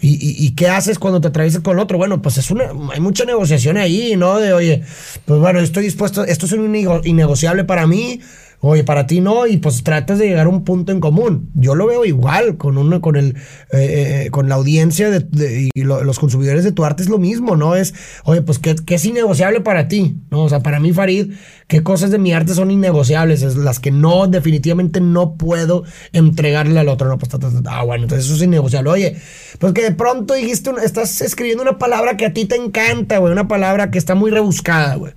¿Y, 0.00 0.54
qué 0.54 0.68
haces 0.68 0.98
cuando 0.98 1.20
te 1.20 1.28
atraviesas 1.28 1.62
con 1.62 1.76
el 1.76 1.82
otro? 1.82 1.98
Bueno, 1.98 2.22
pues 2.22 2.38
es 2.38 2.50
una, 2.50 2.64
hay 2.92 3.00
mucha 3.00 3.24
negociación 3.24 3.76
ahí, 3.76 4.14
¿no? 4.16 4.38
De, 4.38 4.52
oye, 4.52 4.82
pues 5.24 5.40
bueno, 5.40 5.60
estoy 5.60 5.84
dispuesto, 5.84 6.24
esto 6.24 6.46
es 6.46 6.52
un 6.52 6.74
innegociable 7.04 7.64
para 7.64 7.86
mí 7.86 8.20
Oye, 8.60 8.82
para 8.82 9.06
ti 9.06 9.20
no, 9.20 9.46
y 9.46 9.58
pues 9.58 9.84
tratas 9.84 10.18
de 10.18 10.26
llegar 10.26 10.46
a 10.46 10.48
un 10.48 10.64
punto 10.64 10.90
en 10.90 10.98
común. 10.98 11.48
Yo 11.54 11.76
lo 11.76 11.86
veo 11.86 12.04
igual 12.04 12.56
con 12.56 12.76
uno, 12.76 13.00
con 13.00 13.14
el, 13.14 13.36
eh, 13.72 14.24
eh, 14.26 14.30
con 14.32 14.48
la 14.48 14.56
audiencia 14.56 15.10
de, 15.10 15.70
y 15.72 15.82
los 15.82 16.18
consumidores 16.18 16.64
de 16.64 16.72
tu 16.72 16.84
arte 16.84 17.04
es 17.04 17.08
lo 17.08 17.18
mismo, 17.18 17.54
¿no? 17.54 17.76
Es, 17.76 17.94
oye, 18.24 18.42
pues 18.42 18.58
¿qué, 18.58 18.74
es 18.88 19.04
innegociable 19.04 19.60
para 19.60 19.86
ti, 19.86 20.16
¿no? 20.30 20.42
O 20.42 20.48
sea, 20.48 20.58
para 20.58 20.80
mí, 20.80 20.92
Farid, 20.92 21.34
¿qué 21.68 21.84
cosas 21.84 22.10
de 22.10 22.18
mi 22.18 22.32
arte 22.32 22.52
son 22.52 22.72
innegociables? 22.72 23.42
Es 23.42 23.54
las 23.54 23.78
que 23.78 23.92
no, 23.92 24.26
definitivamente 24.26 25.00
no 25.00 25.34
puedo 25.36 25.84
entregarle 26.12 26.80
al 26.80 26.88
otro, 26.88 27.08
no, 27.08 27.16
pues, 27.16 27.30
ah, 27.66 27.84
bueno, 27.84 28.04
entonces 28.04 28.26
eso 28.26 28.34
es 28.34 28.42
innegociable. 28.42 28.90
Oye, 28.90 29.16
pues 29.60 29.72
que 29.72 29.82
de 29.82 29.92
pronto 29.92 30.34
dijiste, 30.34 30.72
estás 30.82 31.20
escribiendo 31.20 31.62
una 31.62 31.78
palabra 31.78 32.16
que 32.16 32.26
a 32.26 32.32
ti 32.32 32.44
te 32.44 32.56
encanta, 32.56 33.18
güey, 33.18 33.32
una 33.32 33.46
palabra 33.46 33.92
que 33.92 33.98
está 33.98 34.16
muy 34.16 34.32
rebuscada, 34.32 34.96
güey. 34.96 35.12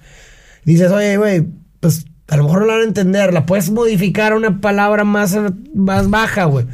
Dices, 0.64 0.92
oye, 0.92 1.18
güey, 1.18 1.48
pues 1.80 2.06
a 2.28 2.38
lo 2.38 2.44
mejor 2.44 2.62
no 2.62 2.68
la 2.68 2.74
van 2.74 2.82
a 2.84 2.88
entender. 2.88 3.34
La 3.34 3.46
puedes 3.46 3.70
modificar 3.70 4.32
a 4.32 4.36
una 4.36 4.62
palabra 4.62 5.04
más, 5.04 5.38
más 5.74 6.10
baja, 6.10 6.46
güey. 6.46 6.66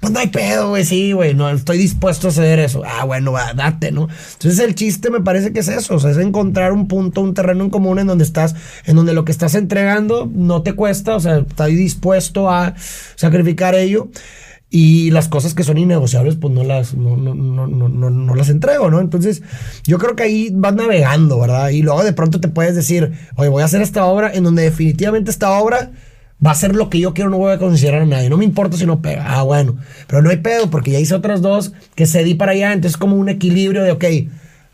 Pues 0.00 0.12
no 0.12 0.20
hay 0.20 0.28
pedo, 0.28 0.68
güey, 0.68 0.84
sí, 0.84 1.12
güey, 1.12 1.34
no 1.34 1.50
estoy 1.50 1.78
dispuesto 1.78 2.28
a 2.28 2.30
hacer 2.30 2.60
eso. 2.60 2.82
Ah, 2.86 3.04
bueno, 3.04 3.32
va, 3.32 3.54
date, 3.54 3.90
¿no? 3.90 4.08
Entonces 4.34 4.60
el 4.60 4.74
chiste 4.74 5.10
me 5.10 5.20
parece 5.20 5.52
que 5.52 5.60
es 5.60 5.68
eso, 5.68 5.96
o 5.96 5.98
sea, 5.98 6.10
es 6.10 6.18
encontrar 6.18 6.72
un 6.72 6.86
punto, 6.86 7.22
un 7.22 7.34
terreno 7.34 7.64
en 7.64 7.70
común 7.70 7.98
en 7.98 8.06
donde 8.06 8.22
estás, 8.22 8.54
en 8.84 8.94
donde 8.94 9.14
lo 9.14 9.24
que 9.24 9.32
estás 9.32 9.54
entregando 9.54 10.30
no 10.32 10.62
te 10.62 10.74
cuesta, 10.74 11.16
o 11.16 11.20
sea, 11.20 11.38
estás 11.38 11.68
dispuesto 11.68 12.50
a 12.50 12.74
sacrificar 13.16 13.74
ello. 13.74 14.08
Y 14.78 15.10
las 15.10 15.26
cosas 15.28 15.54
que 15.54 15.64
son 15.64 15.78
innegociables, 15.78 16.36
pues 16.36 16.52
no 16.52 16.62
las, 16.62 16.94
no, 16.94 17.16
no, 17.16 17.34
no, 17.34 17.66
no, 17.66 18.34
las 18.34 18.50
entrego, 18.50 18.90
¿no? 18.90 19.00
Entonces, 19.00 19.42
yo 19.84 19.96
creo 19.96 20.14
que 20.14 20.24
ahí 20.24 20.50
vas 20.52 20.74
navegando, 20.74 21.40
¿verdad? 21.40 21.70
Y 21.70 21.80
luego 21.80 22.04
de 22.04 22.12
pronto 22.12 22.40
te 22.40 22.48
puedes 22.48 22.76
decir, 22.76 23.10
oye, 23.36 23.48
voy 23.48 23.62
a 23.62 23.64
hacer 23.64 23.80
esta 23.80 24.04
obra 24.04 24.30
en 24.34 24.44
donde 24.44 24.64
definitivamente 24.64 25.30
esta 25.30 25.50
obra 25.52 25.92
va 26.46 26.50
a 26.50 26.54
ser 26.54 26.74
lo 26.74 26.90
que 26.90 27.00
yo 27.00 27.14
quiero, 27.14 27.30
no 27.30 27.38
voy 27.38 27.54
a 27.54 27.58
considerar 27.58 28.02
a 28.02 28.04
nadie. 28.04 28.28
No 28.28 28.36
me 28.36 28.44
importa 28.44 28.76
si 28.76 28.84
no 28.84 29.00
pega. 29.00 29.24
Ah, 29.26 29.44
bueno. 29.44 29.78
Pero 30.08 30.20
no 30.20 30.28
hay 30.28 30.36
pedo, 30.36 30.68
porque 30.68 30.90
ya 30.90 31.00
hice 31.00 31.14
otras 31.14 31.40
dos 31.40 31.72
que 31.94 32.04
cedí 32.04 32.34
para 32.34 32.52
allá. 32.52 32.74
Entonces, 32.74 32.96
es 32.96 32.98
como 32.98 33.16
un 33.16 33.30
equilibrio 33.30 33.82
de, 33.82 33.92
ok, 33.92 34.04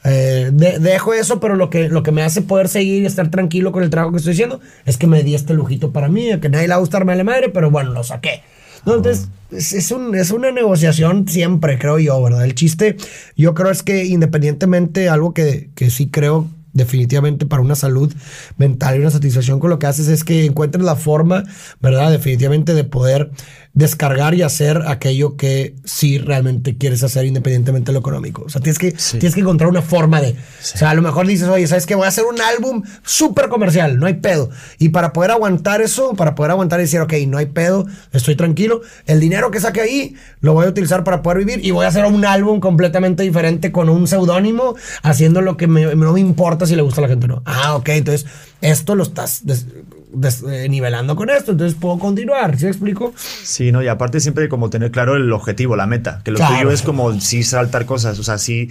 eh, 0.02 0.50
dejo 0.52 1.14
eso, 1.14 1.38
pero 1.38 1.54
lo 1.54 1.70
que, 1.70 1.88
lo 1.88 2.02
que 2.02 2.10
me 2.10 2.24
hace 2.24 2.42
poder 2.42 2.66
seguir 2.66 3.04
y 3.04 3.06
estar 3.06 3.30
tranquilo 3.30 3.70
con 3.70 3.84
el 3.84 3.90
trabajo 3.90 4.10
que 4.10 4.18
estoy 4.18 4.32
haciendo 4.32 4.58
es 4.84 4.96
que 4.96 5.06
me 5.06 5.22
di 5.22 5.36
este 5.36 5.54
lujito 5.54 5.92
para 5.92 6.08
mí, 6.08 6.28
que 6.40 6.48
nadie 6.48 6.66
le 6.66 6.70
va 6.70 6.78
a 6.78 6.80
gustar, 6.80 7.04
me 7.04 7.14
la 7.14 7.22
madre, 7.22 7.50
pero 7.50 7.70
bueno, 7.70 7.92
lo 7.92 8.02
saqué. 8.02 8.42
Entonces, 8.86 9.28
es, 9.50 9.72
es, 9.72 9.90
un, 9.90 10.14
es, 10.14 10.30
una 10.30 10.50
negociación 10.50 11.28
siempre, 11.28 11.78
creo 11.78 11.98
yo, 11.98 12.22
¿verdad? 12.22 12.44
El 12.44 12.54
chiste, 12.54 12.96
yo 13.36 13.54
creo 13.54 13.70
es 13.70 13.82
que 13.82 14.04
independientemente, 14.04 15.08
algo 15.08 15.34
que, 15.34 15.70
que 15.74 15.90
sí 15.90 16.08
creo 16.08 16.48
definitivamente 16.72 17.46
para 17.46 17.62
una 17.62 17.74
salud 17.74 18.12
mental 18.56 18.96
y 18.96 19.00
una 19.00 19.10
satisfacción 19.10 19.60
con 19.60 19.70
lo 19.70 19.78
que 19.78 19.86
haces 19.86 20.08
es 20.08 20.24
que 20.24 20.44
encuentres 20.44 20.84
la 20.84 20.96
forma, 20.96 21.44
¿verdad? 21.80 22.10
Definitivamente 22.10 22.74
de 22.74 22.84
poder 22.84 23.30
descargar 23.74 24.34
y 24.34 24.42
hacer 24.42 24.82
aquello 24.86 25.36
que 25.36 25.74
sí 25.84 26.18
realmente 26.18 26.76
quieres 26.76 27.02
hacer 27.02 27.24
independientemente 27.24 27.86
de 27.86 27.94
lo 27.94 28.00
económico. 28.00 28.42
O 28.42 28.48
sea, 28.50 28.60
tienes 28.60 28.78
que, 28.78 28.92
tienes 28.92 29.34
que 29.34 29.40
encontrar 29.40 29.70
una 29.70 29.80
forma 29.80 30.20
de... 30.20 30.32
O 30.32 30.36
sea, 30.60 30.90
a 30.90 30.94
lo 30.94 31.00
mejor 31.00 31.26
dices, 31.26 31.48
oye, 31.48 31.66
¿sabes 31.66 31.86
qué? 31.86 31.94
Voy 31.94 32.04
a 32.04 32.08
hacer 32.08 32.24
un 32.24 32.40
álbum 32.40 32.82
súper 33.02 33.48
comercial, 33.48 33.98
no 33.98 34.06
hay 34.06 34.14
pedo. 34.14 34.50
Y 34.78 34.90
para 34.90 35.14
poder 35.14 35.30
aguantar 35.30 35.80
eso, 35.80 36.12
para 36.14 36.34
poder 36.34 36.50
aguantar 36.50 36.80
y 36.80 36.82
decir, 36.82 37.00
ok, 37.00 37.14
no 37.26 37.38
hay 37.38 37.46
pedo, 37.46 37.86
estoy 38.12 38.36
tranquilo, 38.36 38.82
el 39.06 39.20
dinero 39.20 39.50
que 39.50 39.60
saque 39.60 39.80
ahí 39.80 40.16
lo 40.40 40.52
voy 40.52 40.66
a 40.66 40.68
utilizar 40.68 41.02
para 41.02 41.22
poder 41.22 41.38
vivir 41.38 41.64
y 41.64 41.70
voy 41.70 41.86
a 41.86 41.88
hacer 41.88 42.04
un 42.04 42.26
álbum 42.26 42.60
completamente 42.60 43.22
diferente 43.22 43.72
con 43.72 43.88
un 43.88 44.06
seudónimo, 44.06 44.74
haciendo 45.02 45.40
lo 45.40 45.56
que 45.56 45.66
no 45.66 46.12
me 46.12 46.20
importa 46.20 46.61
si 46.66 46.76
le 46.76 46.82
gusta 46.82 47.00
a 47.00 47.02
la 47.02 47.08
gente 47.08 47.26
o 47.26 47.28
no. 47.28 47.42
Ah, 47.44 47.76
ok, 47.76 47.88
entonces 47.90 48.26
esto 48.60 48.94
lo 48.94 49.02
estás 49.02 49.42
eh, 49.46 50.68
nivelando 50.68 51.16
con 51.16 51.30
esto, 51.30 51.52
entonces 51.52 51.78
puedo 51.78 51.98
continuar, 51.98 52.56
¿sí 52.58 52.64
me 52.64 52.70
explico? 52.70 53.12
Sí, 53.16 53.72
no, 53.72 53.82
y 53.82 53.88
aparte 53.88 54.20
siempre 54.20 54.48
como 54.48 54.70
tener 54.70 54.90
claro 54.90 55.16
el 55.16 55.32
objetivo, 55.32 55.76
la 55.76 55.86
meta, 55.86 56.20
que 56.24 56.30
lo 56.30 56.38
tuyo 56.38 56.70
es 56.70 56.82
como 56.82 57.20
sí 57.20 57.42
saltar 57.42 57.86
cosas, 57.86 58.18
o 58.18 58.22
sea, 58.22 58.38
sí... 58.38 58.70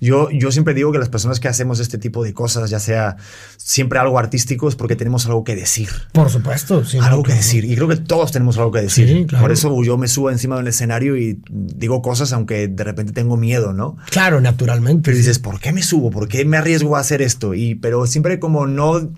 Yo, 0.00 0.30
yo 0.30 0.52
siempre 0.52 0.74
digo 0.74 0.92
que 0.92 0.98
las 0.98 1.08
personas 1.08 1.40
que 1.40 1.48
hacemos 1.48 1.80
este 1.80 1.98
tipo 1.98 2.22
de 2.22 2.34
cosas, 2.34 2.68
ya 2.70 2.80
sea 2.80 3.16
siempre 3.56 3.98
algo 3.98 4.18
artístico, 4.18 4.68
es 4.68 4.76
porque 4.76 4.96
tenemos 4.96 5.26
algo 5.26 5.44
que 5.44 5.56
decir. 5.56 5.88
Por 6.12 6.30
supuesto, 6.30 6.84
sí. 6.84 6.98
Algo 7.00 7.22
que 7.22 7.32
decir. 7.32 7.64
Y 7.64 7.74
creo 7.76 7.88
que 7.88 7.96
todos 7.96 8.32
tenemos 8.32 8.58
algo 8.58 8.72
que 8.72 8.82
decir. 8.82 9.26
Por 9.40 9.52
eso 9.52 9.82
yo 9.82 9.96
me 9.96 10.08
subo 10.08 10.30
encima 10.30 10.56
del 10.56 10.68
escenario 10.68 11.16
y 11.16 11.40
digo 11.48 12.02
cosas 12.02 12.32
aunque 12.32 12.68
de 12.68 12.84
repente 12.84 13.12
tengo 13.12 13.36
miedo, 13.36 13.72
¿no? 13.72 13.96
Claro, 14.10 14.40
naturalmente. 14.40 15.02
Pero 15.04 15.16
dices, 15.16 15.38
¿por 15.38 15.60
qué 15.60 15.72
me 15.72 15.82
subo? 15.82 16.10
¿Por 16.10 16.28
qué 16.28 16.44
me 16.44 16.56
arriesgo 16.56 16.96
a 16.96 17.00
hacer 17.00 17.22
esto? 17.22 17.54
Y, 17.54 17.74
pero 17.74 18.06
siempre 18.06 18.38
como 18.38 18.66
no 18.66 19.10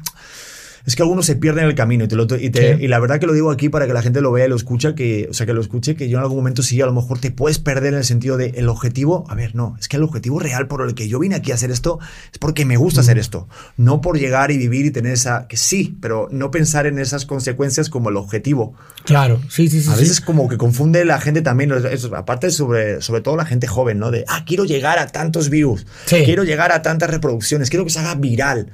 es 0.88 0.96
que 0.96 1.02
algunos 1.02 1.26
se 1.26 1.36
pierden 1.36 1.64
en 1.64 1.68
el 1.68 1.76
camino 1.76 2.04
y, 2.04 2.08
te 2.08 2.16
lo, 2.16 2.24
y, 2.34 2.48
te, 2.48 2.78
y, 2.80 2.88
la 2.88 2.98
verdad 2.98 3.20
que 3.20 3.26
lo 3.26 3.34
digo 3.34 3.50
aquí 3.50 3.68
para 3.68 3.86
que 3.86 3.92
la 3.92 4.00
gente 4.00 4.22
lo 4.22 4.32
vea 4.32 4.46
y 4.46 4.48
lo 4.48 4.56
escucha, 4.56 4.94
que, 4.94 5.28
o 5.30 5.34
sea, 5.34 5.44
que 5.44 5.52
lo 5.52 5.60
escuche, 5.60 5.96
que 5.96 6.08
yo 6.08 6.16
en 6.16 6.22
algún 6.22 6.38
momento 6.38 6.62
sí, 6.62 6.80
a 6.80 6.86
lo 6.86 6.94
mejor 6.94 7.18
te 7.18 7.30
puedes 7.30 7.58
perder 7.58 7.92
en 7.92 7.98
el 7.98 8.04
sentido 8.04 8.38
de 8.38 8.54
el 8.56 8.70
objetivo, 8.70 9.26
a 9.28 9.34
ver, 9.34 9.54
no, 9.54 9.76
es 9.78 9.86
que 9.86 9.98
el 9.98 10.02
objetivo 10.02 10.38
real 10.38 10.66
por 10.66 10.80
el 10.80 10.94
que 10.94 11.06
yo 11.06 11.18
vine 11.18 11.34
aquí 11.34 11.52
a 11.52 11.56
hacer 11.56 11.70
esto 11.70 11.98
es 12.32 12.38
porque 12.38 12.64
me 12.64 12.78
gusta 12.78 13.02
hacer 13.02 13.18
esto, 13.18 13.48
no 13.76 14.00
por 14.00 14.18
llegar 14.18 14.50
y 14.50 14.56
vivir 14.56 14.86
y 14.86 14.90
tener 14.90 15.12
esa, 15.12 15.46
que 15.46 15.58
sí, 15.58 15.94
pero 16.00 16.26
no 16.30 16.50
pensar 16.50 16.86
en 16.86 16.98
esas 16.98 17.26
consecuencias 17.26 17.90
como 17.90 18.08
el 18.08 18.16
objetivo. 18.16 18.72
Claro, 19.04 19.42
sí, 19.50 19.68
sí, 19.68 19.82
sí. 19.82 19.90
A 19.90 19.94
veces 19.94 20.22
como 20.22 20.48
que 20.48 20.56
confunde 20.56 21.04
la 21.04 21.20
gente 21.20 21.42
también, 21.42 21.70
aparte 22.16 22.50
sobre, 22.50 23.02
sobre 23.02 23.20
todo 23.20 23.36
la 23.36 23.44
gente 23.44 23.66
joven, 23.66 23.98
¿no? 23.98 24.10
De, 24.10 24.24
ah, 24.26 24.46
quiero 24.46 24.64
llegar 24.64 24.98
a 24.98 25.08
tantos 25.08 25.50
views, 25.50 25.86
quiero 26.06 26.44
llegar 26.44 26.72
a 26.72 26.80
tantas 26.80 27.10
reproducciones, 27.10 27.68
quiero 27.68 27.84
que 27.84 27.90
se 27.90 27.98
haga 27.98 28.14
viral. 28.14 28.72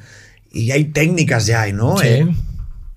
Y 0.55 0.71
hay 0.71 0.85
técnicas 0.85 1.47
ya, 1.47 1.71
¿no? 1.73 1.99
Sí. 1.99 2.07
Eh, 2.07 2.29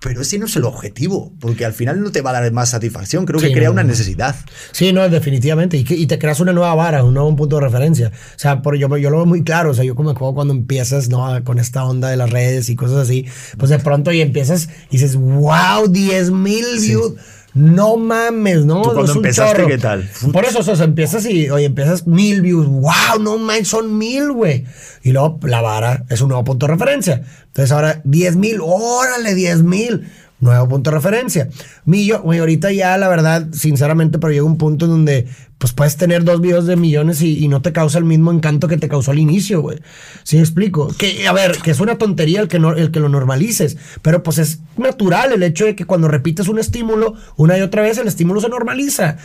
pero 0.00 0.20
ese 0.22 0.38
no 0.38 0.46
es 0.46 0.54
el 0.54 0.64
objetivo, 0.64 1.32
porque 1.40 1.64
al 1.64 1.72
final 1.72 2.00
no 2.00 2.12
te 2.12 2.20
va 2.20 2.30
a 2.30 2.40
dar 2.40 2.52
más 2.52 2.70
satisfacción, 2.70 3.26
creo 3.26 3.40
que 3.40 3.50
crea 3.50 3.70
una 3.70 3.82
necesidad. 3.82 4.36
Sí, 4.70 4.92
no, 4.92 5.08
definitivamente, 5.08 5.76
y, 5.76 5.84
y, 5.88 6.06
te 6.06 6.20
creas 6.20 6.38
una 6.38 6.52
nueva 6.52 6.72
vara, 6.76 7.02
un 7.02 7.14
nuevo 7.14 7.34
punto 7.34 7.56
de 7.56 7.62
referencia. 7.62 8.12
O 8.36 8.38
sea, 8.38 8.62
por, 8.62 8.76
yo, 8.76 8.96
yo 8.96 9.10
lo 9.10 9.16
veo 9.16 9.26
muy 9.26 9.42
claro, 9.42 9.70
o 9.70 9.74
sea, 9.74 9.84
yo 9.84 9.96
como 9.96 10.14
cuando 10.14 10.54
empiezas 10.54 11.08
¿no? 11.08 11.42
con 11.42 11.58
esta 11.58 11.84
onda 11.84 12.10
de 12.10 12.16
las 12.16 12.30
redes 12.30 12.68
y 12.68 12.76
cosas 12.76 12.98
así, 12.98 13.26
pues 13.58 13.70
de 13.70 13.80
pronto 13.80 14.12
y 14.12 14.20
empiezas 14.20 14.68
y 14.88 14.98
dices, 14.98 15.16
wow, 15.16 15.88
10 15.88 16.30
mil 16.30 16.64
views. 16.80 17.14
No 17.58 17.96
mames, 17.96 18.64
¿no? 18.64 18.82
¿Tú 18.82 18.92
cuando 18.92 19.12
empezaste, 19.12 19.66
¿qué 19.66 19.78
tal? 19.78 20.08
Por 20.32 20.44
eso, 20.44 20.60
o 20.60 20.62
sea, 20.62 20.84
empiezas 20.84 21.26
y, 21.26 21.50
oye, 21.50 21.66
empiezas 21.66 22.06
mil 22.06 22.40
views. 22.40 22.66
¡Wow! 22.66 23.20
No 23.20 23.36
mames, 23.36 23.66
son 23.66 23.98
mil, 23.98 24.30
güey. 24.30 24.64
Y 25.02 25.10
luego 25.10 25.40
la 25.42 25.60
vara 25.60 26.04
es 26.08 26.20
un 26.20 26.28
nuevo 26.28 26.44
punto 26.44 26.66
de 26.66 26.74
referencia. 26.74 27.22
Entonces 27.46 27.72
ahora, 27.72 28.00
diez 28.04 28.36
mil, 28.36 28.60
órale, 28.62 29.34
diez 29.34 29.64
mil. 29.64 30.08
Nuevo 30.40 30.68
punto 30.68 30.90
de 30.90 30.96
referencia. 30.96 31.48
Millo, 31.84 32.22
güey, 32.22 32.38
ahorita 32.38 32.70
ya, 32.70 32.96
la 32.96 33.08
verdad, 33.08 33.48
sinceramente, 33.52 34.18
pero 34.18 34.32
llega 34.32 34.44
un 34.44 34.56
punto 34.56 34.84
en 34.84 34.92
donde 34.92 35.26
pues 35.58 35.72
puedes 35.72 35.96
tener 35.96 36.22
dos 36.22 36.40
videos 36.40 36.66
de 36.66 36.76
millones 36.76 37.20
y, 37.20 37.48
no 37.48 37.60
te 37.60 37.72
causa 37.72 37.98
el 37.98 38.04
mismo 38.04 38.30
encanto 38.30 38.68
que 38.68 38.76
te 38.76 38.88
causó 38.88 39.10
al 39.10 39.18
inicio, 39.18 39.60
güey. 39.60 39.80
¿Sí 40.22 40.36
me 40.36 40.42
explico? 40.42 40.94
Que, 40.96 41.26
a 41.26 41.32
ver, 41.32 41.58
que 41.58 41.72
es 41.72 41.80
una 41.80 41.98
tontería 41.98 42.40
el 42.40 42.46
que, 42.46 42.60
no, 42.60 42.72
el 42.74 42.92
que 42.92 43.00
lo 43.00 43.08
normalices, 43.08 43.76
pero 44.00 44.22
pues 44.22 44.38
es 44.38 44.60
natural 44.76 45.32
el 45.32 45.42
hecho 45.42 45.64
de 45.64 45.74
que 45.74 45.84
cuando 45.84 46.06
repites 46.06 46.46
un 46.46 46.60
estímulo 46.60 47.14
una 47.36 47.58
y 47.58 47.62
otra 47.62 47.82
vez, 47.82 47.98
el 47.98 48.06
estímulo 48.06 48.40
se 48.40 48.48
normaliza. 48.48 49.16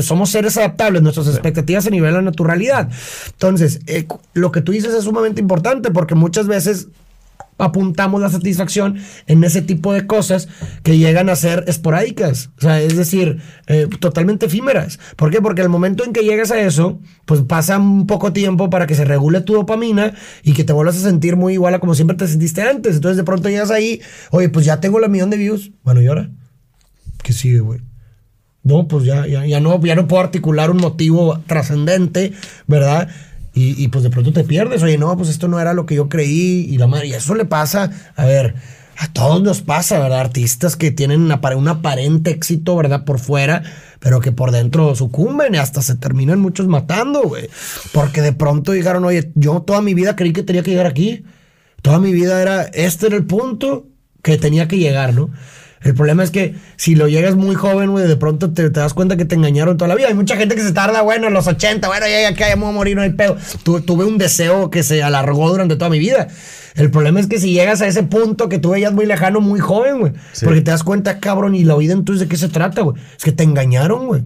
somos 0.00 0.30
seres 0.30 0.56
adaptables, 0.56 1.02
nuestras 1.02 1.28
expectativas 1.28 1.84
se 1.84 1.90
nivelan 1.90 2.24
naturalidad. 2.24 2.88
Entonces, 3.26 3.80
eh, 3.86 4.06
lo 4.32 4.50
que 4.50 4.62
tú 4.62 4.72
dices 4.72 4.94
es 4.94 5.04
sumamente 5.04 5.42
importante 5.42 5.90
porque 5.90 6.14
muchas 6.14 6.46
veces 6.46 6.88
apuntamos 7.58 8.20
la 8.20 8.30
satisfacción 8.30 8.98
en 9.26 9.44
ese 9.44 9.62
tipo 9.62 9.92
de 9.92 10.06
cosas 10.06 10.48
que 10.82 10.96
llegan 10.96 11.28
a 11.28 11.36
ser 11.36 11.64
esporádicas, 11.66 12.50
o 12.58 12.60
sea, 12.62 12.80
es 12.80 12.96
decir, 12.96 13.38
eh, 13.66 13.88
totalmente 14.00 14.46
efímeras. 14.46 14.98
¿Por 15.16 15.30
qué? 15.30 15.42
Porque 15.42 15.62
al 15.62 15.68
momento 15.68 16.04
en 16.04 16.12
que 16.12 16.22
llegas 16.22 16.50
a 16.50 16.60
eso, 16.60 17.00
pues 17.24 17.42
pasa 17.42 17.78
un 17.78 18.06
poco 18.06 18.32
tiempo 18.32 18.70
para 18.70 18.86
que 18.86 18.94
se 18.94 19.04
regule 19.04 19.40
tu 19.40 19.54
dopamina 19.54 20.14
y 20.42 20.54
que 20.54 20.64
te 20.64 20.72
vuelvas 20.72 20.96
a 20.96 21.00
sentir 21.00 21.36
muy 21.36 21.54
igual 21.54 21.74
a 21.74 21.80
como 21.80 21.94
siempre 21.94 22.16
te 22.16 22.26
sentiste 22.26 22.62
antes. 22.62 22.96
Entonces 22.96 23.16
de 23.16 23.24
pronto 23.24 23.48
llegas 23.48 23.70
ahí, 23.70 24.00
oye, 24.30 24.48
pues 24.48 24.64
ya 24.64 24.80
tengo 24.80 24.98
la 25.00 25.08
millón 25.08 25.30
de 25.30 25.36
views. 25.36 25.72
Bueno, 25.82 26.00
¿y 26.00 26.06
ahora? 26.06 26.30
¿Qué 27.22 27.32
sigue, 27.32 27.60
güey? 27.60 27.80
No, 28.62 28.86
pues 28.86 29.04
ya, 29.04 29.26
ya, 29.26 29.46
ya, 29.46 29.60
no, 29.60 29.80
ya 29.82 29.94
no 29.94 30.06
puedo 30.08 30.22
articular 30.22 30.70
un 30.70 30.78
motivo 30.78 31.40
trascendente, 31.46 32.32
¿verdad? 32.66 33.08
Y, 33.60 33.88
pues 33.88 34.04
de 34.04 34.10
pronto 34.10 34.32
te 34.32 34.44
pierdes, 34.44 34.82
oye, 34.84 34.98
no, 34.98 35.16
pues 35.16 35.28
esto 35.30 35.48
no 35.48 35.58
era 35.58 35.72
lo 35.72 35.84
que 35.84 35.96
yo 35.96 36.08
creí 36.08 36.68
y 36.70 36.78
la 36.78 36.86
madre, 36.86 37.08
y 37.08 37.14
eso 37.14 37.34
le 37.34 37.44
pasa, 37.44 37.90
a 38.14 38.24
ver, 38.24 38.54
a 38.96 39.12
todos 39.12 39.42
nos 39.42 39.62
pasa, 39.62 39.98
¿verdad? 39.98 40.20
Artistas 40.20 40.76
que 40.76 40.92
tienen 40.92 41.22
un 41.22 41.68
aparente 41.68 42.30
éxito, 42.30 42.76
¿verdad? 42.76 43.04
Por 43.04 43.18
fuera, 43.18 43.62
pero 43.98 44.20
que 44.20 44.30
por 44.30 44.52
dentro 44.52 44.94
sucumben 44.94 45.54
y 45.54 45.58
hasta 45.58 45.82
se 45.82 45.96
terminan 45.96 46.40
muchos 46.40 46.68
matando, 46.68 47.22
güey. 47.22 47.48
Porque 47.92 48.22
de 48.22 48.32
pronto 48.32 48.72
dijeron, 48.72 49.04
oye, 49.04 49.32
yo 49.34 49.62
toda 49.62 49.82
mi 49.82 49.94
vida 49.94 50.14
creí 50.14 50.32
que 50.32 50.44
tenía 50.44 50.62
que 50.62 50.70
llegar 50.70 50.86
aquí. 50.86 51.24
Toda 51.82 51.98
mi 51.98 52.12
vida 52.12 52.40
era, 52.42 52.62
este 52.62 53.06
era 53.06 53.16
el 53.16 53.24
punto 53.24 53.88
que 54.22 54.36
tenía 54.36 54.68
que 54.68 54.78
llegar, 54.78 55.14
¿no? 55.14 55.30
El 55.82 55.94
problema 55.94 56.24
es 56.24 56.30
que 56.30 56.56
si 56.76 56.94
lo 56.94 57.08
llegas 57.08 57.36
muy 57.36 57.54
joven, 57.54 57.90
güey, 57.90 58.06
de 58.06 58.16
pronto 58.16 58.50
te, 58.50 58.70
das 58.70 58.94
cuenta 58.94 59.16
que 59.16 59.24
te 59.24 59.36
engañaron 59.36 59.76
toda 59.76 59.88
la 59.88 59.94
vida. 59.94 60.08
Hay 60.08 60.14
mucha 60.14 60.36
gente 60.36 60.54
que 60.54 60.62
se 60.62 60.72
tarda, 60.72 61.02
bueno, 61.02 61.28
en 61.28 61.34
los 61.34 61.46
80, 61.46 61.86
bueno, 61.86 62.06
ya, 62.06 62.20
ya, 62.20 62.30
ya, 62.36 62.48
ya 62.48 62.56
me 62.56 62.62
voy 62.62 62.70
a 62.70 62.74
morir, 62.74 62.96
no 62.96 63.02
hay 63.02 63.10
pedo. 63.10 63.36
tuve 63.62 64.04
un 64.04 64.18
deseo 64.18 64.70
que 64.70 64.82
se 64.82 65.02
alargó 65.02 65.48
durante 65.48 65.76
toda 65.76 65.90
mi 65.90 65.98
vida. 65.98 66.28
El 66.74 66.90
problema 66.90 67.20
es 67.20 67.26
que 67.26 67.38
si 67.38 67.52
llegas 67.52 67.80
a 67.80 67.86
ese 67.86 68.02
punto 68.02 68.48
que 68.48 68.58
tú 68.58 68.70
veías 68.70 68.92
muy 68.92 69.06
lejano, 69.06 69.40
muy 69.40 69.60
joven, 69.60 69.98
güey, 70.00 70.12
porque 70.42 70.60
te 70.60 70.70
das 70.70 70.84
cuenta, 70.84 71.18
cabrón, 71.18 71.54
y 71.54 71.64
la 71.64 71.76
vida 71.76 71.92
entonces 71.92 72.20
de 72.20 72.28
qué 72.28 72.36
se 72.36 72.48
trata, 72.48 72.82
güey. 72.82 72.96
Es 73.16 73.24
que 73.24 73.32
te 73.32 73.44
engañaron, 73.44 74.06
güey. 74.06 74.22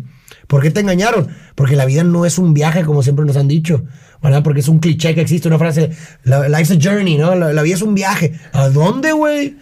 ¿Por 0.47 0.63
qué 0.63 0.71
te 0.71 0.81
engañaron? 0.81 1.29
Porque 1.55 1.77
la 1.77 1.87
vida 1.87 2.05
no 2.05 2.27
es 2.27 2.39
un 2.39 2.53
viaje, 2.53 2.85
como 2.85 3.03
siempre 3.03 3.25
nos 3.25 3.37
han 3.37 3.49
dicho, 3.49 3.85
¿verdad? 4.23 4.43
Porque 4.43 4.61
es 4.61 4.69
un 4.69 4.81
cliché 4.81 5.15
que 5.15 5.23
existe, 5.23 5.49
una 5.49 5.59
frase, 5.59 5.91
life's 6.25 6.73
a 6.73 6.79
journey, 6.79 7.17
¿no? 7.17 7.35
La, 7.35 7.53
la 7.53 7.63
vida 7.63 7.75
es 7.75 7.83
un 7.83 7.95
viaje. 7.95 8.35
¿A 8.53 8.69
dónde, 8.69 9.13
güey? 9.13 9.57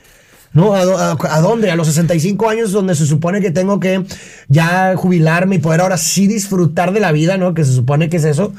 ¿No? 0.52 0.74
¿A, 0.74 1.40
dónde? 1.40 1.70
A 1.70 1.76
los 1.76 1.86
65 1.86 2.48
años 2.48 2.72
donde 2.72 2.94
se 2.96 3.06
supone 3.06 3.40
que 3.40 3.52
tengo 3.52 3.78
que 3.78 4.04
ya 4.48 4.96
jubilarme 4.96 5.56
y 5.56 5.58
poder 5.60 5.80
ahora 5.80 5.96
sí 5.96 6.26
disfrutar 6.26 6.92
de 6.92 7.00
la 7.00 7.12
vida, 7.12 7.36
¿no? 7.36 7.54
Que 7.54 7.64
se 7.64 7.72
supone 7.72 8.08
que 8.08 8.16
es 8.16 8.24
eso. 8.24 8.52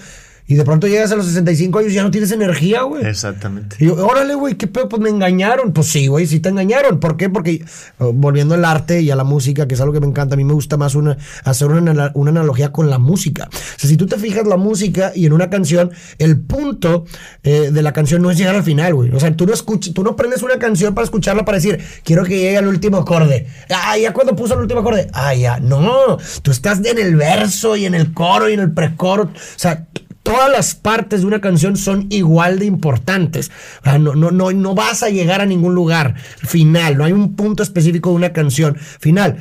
Y 0.47 0.55
de 0.55 0.65
pronto 0.65 0.87
llegas 0.87 1.11
a 1.11 1.15
los 1.15 1.25
65 1.27 1.79
años 1.79 1.91
y 1.91 1.95
ya 1.95 2.03
no 2.03 2.11
tienes 2.11 2.31
energía, 2.31 2.81
güey. 2.83 3.05
Exactamente. 3.05 3.77
Y 3.79 3.85
yo, 3.85 4.05
órale, 4.05 4.35
güey, 4.35 4.55
¿qué 4.55 4.67
pedo? 4.67 4.89
Pues 4.89 5.01
me 5.01 5.09
engañaron. 5.09 5.71
Pues 5.71 5.87
sí, 5.87 6.07
güey, 6.07 6.27
sí 6.27 6.39
te 6.39 6.49
engañaron. 6.49 6.99
¿Por 6.99 7.17
qué? 7.17 7.29
Porque 7.29 7.63
uh, 7.99 8.11
volviendo 8.11 8.55
al 8.55 8.65
arte 8.65 9.01
y 9.01 9.11
a 9.11 9.15
la 9.15 9.23
música, 9.23 9.67
que 9.67 9.75
es 9.75 9.81
algo 9.81 9.93
que 9.93 10.01
me 10.01 10.07
encanta, 10.07 10.33
a 10.33 10.37
mí 10.37 10.43
me 10.43 10.53
gusta 10.53 10.77
más 10.77 10.95
una, 10.95 11.17
hacer 11.43 11.67
una, 11.67 12.11
una 12.13 12.31
analogía 12.31 12.71
con 12.71 12.89
la 12.89 12.97
música. 12.97 13.49
O 13.51 13.79
sea, 13.79 13.89
si 13.89 13.97
tú 13.97 14.07
te 14.07 14.17
fijas 14.17 14.45
la 14.47 14.57
música 14.57 15.11
y 15.15 15.25
en 15.25 15.33
una 15.33 15.49
canción, 15.49 15.91
el 16.17 16.39
punto 16.39 17.05
eh, 17.43 17.69
de 17.71 17.81
la 17.81 17.93
canción 17.93 18.21
no 18.21 18.31
es 18.31 18.37
llegar 18.37 18.55
al 18.55 18.63
final, 18.63 18.93
güey. 18.93 19.11
O 19.11 19.19
sea, 19.19 19.35
tú 19.35 19.45
no 19.45 19.53
escuchas, 19.53 19.93
tú 19.93 20.03
no 20.03 20.15
prendes 20.15 20.43
una 20.43 20.59
canción 20.59 20.93
para 20.93 21.05
escucharla 21.05 21.45
para 21.45 21.57
decir, 21.57 21.79
quiero 22.03 22.23
que 22.23 22.37
llegue 22.37 22.57
al 22.57 22.67
último 22.67 22.97
acorde. 22.97 23.47
Ah, 23.69 23.97
ya 23.97 24.13
cuando 24.13 24.35
puso 24.35 24.53
el 24.55 24.61
último 24.61 24.81
acorde. 24.81 25.07
Ah, 25.13 25.33
ya. 25.33 25.59
No, 25.59 26.17
tú 26.41 26.51
estás 26.51 26.79
en 26.85 26.97
el 26.97 27.15
verso 27.15 27.75
y 27.75 27.85
en 27.85 27.95
el 27.95 28.13
coro 28.13 28.49
y 28.49 28.53
en 28.53 28.59
el 28.59 28.71
precoro. 28.71 29.23
O 29.23 29.29
sea, 29.55 29.87
todas 30.23 30.51
las 30.51 30.75
partes 30.75 31.21
de 31.21 31.27
una 31.27 31.41
canción 31.41 31.77
son 31.77 32.07
igual 32.09 32.59
de 32.59 32.65
importantes. 32.65 33.51
no, 33.83 34.15
no, 34.15 34.31
no, 34.31 34.51
no 34.51 34.75
vas 34.75 35.03
a 35.03 35.09
llegar 35.09 35.41
a 35.41 35.45
ningún 35.45 35.75
lugar 35.75 36.15
final, 36.43 36.97
no 36.97 37.05
hay 37.05 37.11
un 37.11 37.35
punto 37.35 37.63
específico 37.63 38.09
de 38.09 38.15
una 38.15 38.33
canción 38.33 38.77
final. 38.77 39.37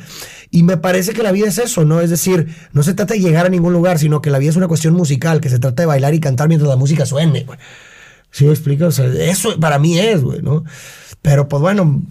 Y 0.53 0.63
me 0.63 0.75
parece 0.75 1.13
que 1.13 1.23
la 1.23 1.31
vida 1.31 1.47
es 1.47 1.57
eso, 1.57 1.85
¿no? 1.85 2.01
Es 2.01 2.09
decir, 2.09 2.53
no 2.73 2.83
se 2.83 2.93
trata 2.93 3.13
de 3.13 3.21
llegar 3.21 3.45
a 3.45 3.49
ningún 3.49 3.71
lugar, 3.71 3.99
sino 3.99 4.21
que 4.21 4.29
la 4.29 4.37
vida 4.37 4.49
es 4.49 4.57
una 4.57 4.67
cuestión 4.67 4.93
musical, 4.93 5.39
que 5.39 5.49
se 5.49 5.59
trata 5.59 5.83
de 5.83 5.87
bailar 5.87 6.13
y 6.13 6.19
cantar 6.19 6.49
mientras 6.49 6.69
la 6.69 6.75
música 6.75 7.05
suene, 7.05 7.45
güey. 7.45 7.57
¿Sí 8.31 8.45
me 8.45 8.51
explico? 8.51 8.85
O 8.85 8.91
sea, 8.91 9.07
eso 9.07 9.57
para 9.59 9.79
mí 9.79 9.97
es, 9.97 10.21
güey, 10.21 10.41
¿no? 10.41 10.63
Pero 11.21 11.47
pues 11.47 11.61
bueno, 11.61 12.01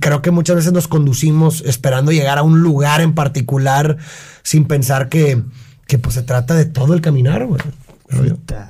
creo 0.00 0.22
que 0.22 0.30
muchas 0.30 0.56
veces 0.56 0.72
nos 0.72 0.88
conducimos 0.88 1.62
esperando 1.66 2.10
llegar 2.10 2.38
a 2.38 2.42
un 2.42 2.60
lugar 2.60 3.00
en 3.00 3.14
particular 3.14 3.98
sin 4.42 4.64
pensar 4.64 5.08
que, 5.08 5.42
que 5.86 5.98
pues 5.98 6.14
se 6.14 6.22
trata 6.22 6.54
de 6.54 6.64
todo 6.64 6.94
el 6.94 7.00
caminar, 7.00 7.46
güey. 7.46 7.60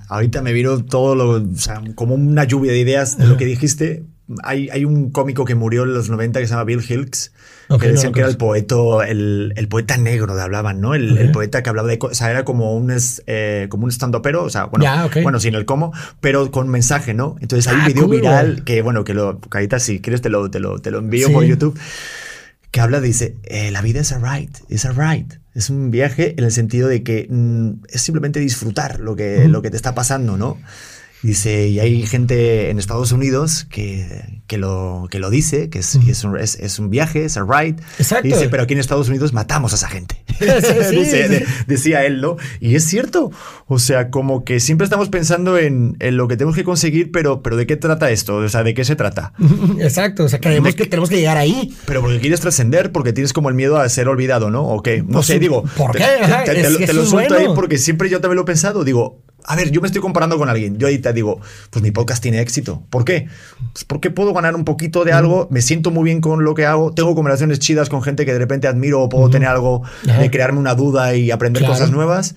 Ahorita, 0.08 0.42
me 0.42 0.52
viro 0.52 0.84
todo 0.84 1.14
lo, 1.14 1.30
o 1.30 1.56
sea, 1.56 1.82
como 1.94 2.14
una 2.14 2.44
lluvia 2.44 2.72
de 2.72 2.78
ideas 2.78 3.18
de 3.18 3.26
lo 3.26 3.36
que 3.36 3.44
dijiste. 3.44 4.04
Hay, 4.42 4.70
hay, 4.70 4.86
un 4.86 5.10
cómico 5.10 5.44
que 5.44 5.54
murió 5.54 5.82
en 5.82 5.92
los 5.92 6.08
90 6.08 6.40
que 6.40 6.46
se 6.46 6.52
llama 6.52 6.64
Bill 6.64 6.82
Hilks, 6.82 7.32
que 7.78 7.88
decían 7.88 8.12
que 8.12 8.20
era 8.20 8.28
el 8.30 8.38
poeta, 8.38 8.76
el, 9.06 9.52
el, 9.54 9.68
poeta 9.68 9.98
negro, 9.98 10.34
de 10.34 10.40
hablaban, 10.40 10.80
¿no? 10.80 10.94
El, 10.94 11.18
el, 11.18 11.30
poeta 11.30 11.62
que 11.62 11.68
hablaba 11.68 11.88
de 11.88 11.98
o 12.00 12.14
sea, 12.14 12.30
era 12.30 12.42
como 12.42 12.74
un, 12.74 12.90
eh, 13.26 13.66
como 13.68 13.84
un 13.84 13.90
stand 13.90 14.16
pero, 14.22 14.44
o 14.44 14.48
sea, 14.48 14.64
bueno, 14.64 14.86
bueno, 15.22 15.40
sin 15.40 15.54
el 15.54 15.66
cómo, 15.66 15.92
pero 16.20 16.50
con 16.50 16.68
mensaje, 16.68 17.12
¿no? 17.12 17.36
Entonces 17.40 17.70
hay 17.70 17.74
un 17.74 17.82
ah, 17.82 17.88
video 17.88 18.08
viral 18.08 18.64
que, 18.64 18.80
bueno, 18.80 19.04
que 19.04 19.12
lo, 19.12 19.40
Carita, 19.40 19.78
si 19.78 20.00
quieres 20.00 20.22
te 20.22 20.30
lo, 20.30 20.50
te 20.50 20.58
lo, 20.58 20.78
te 20.78 20.90
lo 20.90 21.00
envío 21.00 21.30
por 21.30 21.44
YouTube, 21.44 21.78
que 22.70 22.80
habla, 22.80 23.02
dice, 23.02 23.36
eh, 23.44 23.70
la 23.72 23.82
vida 23.82 24.00
es 24.00 24.12
alright, 24.12 24.56
es 24.70 24.86
alright. 24.86 25.34
Es 25.54 25.70
un 25.70 25.90
viaje 25.90 26.34
en 26.36 26.44
el 26.44 26.50
sentido 26.50 26.88
de 26.88 27.02
que 27.02 27.26
mm, 27.30 27.84
es 27.88 28.02
simplemente 28.02 28.40
disfrutar 28.40 29.00
lo 29.00 29.14
que, 29.16 29.48
lo 29.48 29.62
que 29.62 29.70
te 29.70 29.76
está 29.76 29.94
pasando, 29.94 30.36
¿no? 30.36 30.58
Dice, 31.24 31.68
y 31.68 31.80
hay 31.80 32.06
gente 32.06 32.68
en 32.68 32.78
Estados 32.78 33.10
Unidos 33.10 33.66
que, 33.70 34.42
que, 34.46 34.58
lo, 34.58 35.08
que 35.10 35.18
lo 35.18 35.30
dice, 35.30 35.70
que 35.70 35.78
es, 35.78 35.94
es, 35.94 36.22
un, 36.22 36.38
es, 36.38 36.78
un, 36.78 36.90
viaje, 36.90 37.24
es 37.24 37.38
a 37.38 37.46
ride. 37.48 37.76
Exacto. 37.98 38.28
dice, 38.28 38.50
pero 38.50 38.64
aquí 38.64 38.74
en 38.74 38.80
Estados 38.80 39.08
Unidos 39.08 39.32
matamos 39.32 39.72
a 39.72 39.76
esa 39.76 39.88
gente. 39.88 40.22
decía 41.66 42.04
él, 42.04 42.20
¿no? 42.20 42.36
Y 42.60 42.74
es 42.74 42.84
cierto. 42.84 43.30
O 43.66 43.78
sea, 43.78 44.10
como 44.10 44.44
que 44.44 44.60
siempre 44.60 44.84
estamos 44.84 45.08
pensando 45.08 45.56
en, 45.56 45.96
en, 45.98 46.18
lo 46.18 46.28
que 46.28 46.36
tenemos 46.36 46.56
que 46.56 46.62
conseguir, 46.64 47.10
pero, 47.10 47.42
pero 47.42 47.56
¿de 47.56 47.66
qué 47.66 47.76
trata 47.76 48.10
esto? 48.10 48.36
O 48.36 48.48
sea, 48.50 48.62
¿de 48.62 48.74
qué 48.74 48.84
se 48.84 48.94
trata? 48.94 49.32
Exacto. 49.80 50.24
O 50.24 50.28
sea, 50.28 50.40
creemos 50.40 50.74
que 50.74 50.84
tenemos 50.84 51.08
que 51.08 51.16
llegar 51.16 51.38
ahí. 51.38 51.74
Pero 51.86 52.02
porque 52.02 52.20
quieres 52.20 52.40
trascender, 52.40 52.92
porque 52.92 53.14
tienes 53.14 53.32
como 53.32 53.48
el 53.48 53.54
miedo 53.54 53.78
a 53.78 53.88
ser 53.88 54.08
olvidado, 54.08 54.50
¿no? 54.50 54.68
¿O 54.68 54.82
qué? 54.82 55.02
No 55.02 55.14
pues 55.14 55.26
sé, 55.28 55.38
digo. 55.38 55.64
¿Por 55.74 55.96
qué? 55.96 56.04
Te, 56.44 56.92
lo 56.92 57.06
suelto 57.06 57.34
ahí 57.34 57.46
porque 57.54 57.78
siempre 57.78 58.10
yo 58.10 58.20
también 58.20 58.36
lo 58.36 58.42
he 58.42 58.44
pensado. 58.44 58.84
Digo, 58.84 59.23
a 59.44 59.56
ver, 59.56 59.70
yo 59.70 59.80
me 59.80 59.86
estoy 59.86 60.00
comparando 60.00 60.38
con 60.38 60.48
alguien. 60.48 60.78
Yo 60.78 60.86
ahí 60.86 60.98
te 60.98 61.12
digo, 61.12 61.40
pues 61.70 61.82
mi 61.82 61.90
podcast 61.90 62.22
tiene 62.22 62.40
éxito. 62.40 62.82
¿Por 62.90 63.04
qué? 63.04 63.28
Pues 63.72 63.84
porque 63.84 64.10
puedo 64.10 64.32
ganar 64.32 64.54
un 64.56 64.64
poquito 64.64 65.04
de 65.04 65.12
algo, 65.12 65.48
me 65.50 65.60
siento 65.60 65.90
muy 65.90 66.04
bien 66.04 66.20
con 66.20 66.44
lo 66.44 66.54
que 66.54 66.64
hago, 66.66 66.92
tengo 66.92 67.14
conversaciones 67.14 67.58
chidas 67.58 67.88
con 67.88 68.02
gente 68.02 68.24
que 68.24 68.32
de 68.32 68.38
repente 68.38 68.66
admiro 68.68 69.02
o 69.02 69.08
puedo 69.08 69.28
tener 69.30 69.48
algo 69.48 69.82
de 70.02 70.30
crearme 70.30 70.58
una 70.58 70.74
duda 70.74 71.14
y 71.14 71.30
aprender 71.30 71.64
cosas 71.64 71.90
nuevas. 71.90 72.34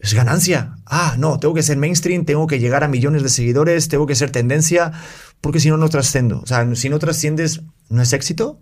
Es 0.00 0.14
ganancia. 0.14 0.76
Ah, 0.86 1.16
no, 1.18 1.38
tengo 1.38 1.54
que 1.54 1.62
ser 1.62 1.76
mainstream, 1.76 2.24
tengo 2.24 2.46
que 2.46 2.58
llegar 2.58 2.82
a 2.82 2.88
millones 2.88 3.22
de 3.22 3.28
seguidores, 3.28 3.88
tengo 3.88 4.06
que 4.06 4.14
ser 4.14 4.30
tendencia, 4.30 4.92
porque 5.42 5.60
si 5.60 5.68
no, 5.68 5.76
no 5.76 5.88
trascendo. 5.90 6.40
O 6.40 6.46
sea, 6.46 6.74
si 6.74 6.88
no 6.88 6.98
trasciendes, 6.98 7.60
¿no 7.90 8.00
es 8.00 8.12
éxito? 8.14 8.58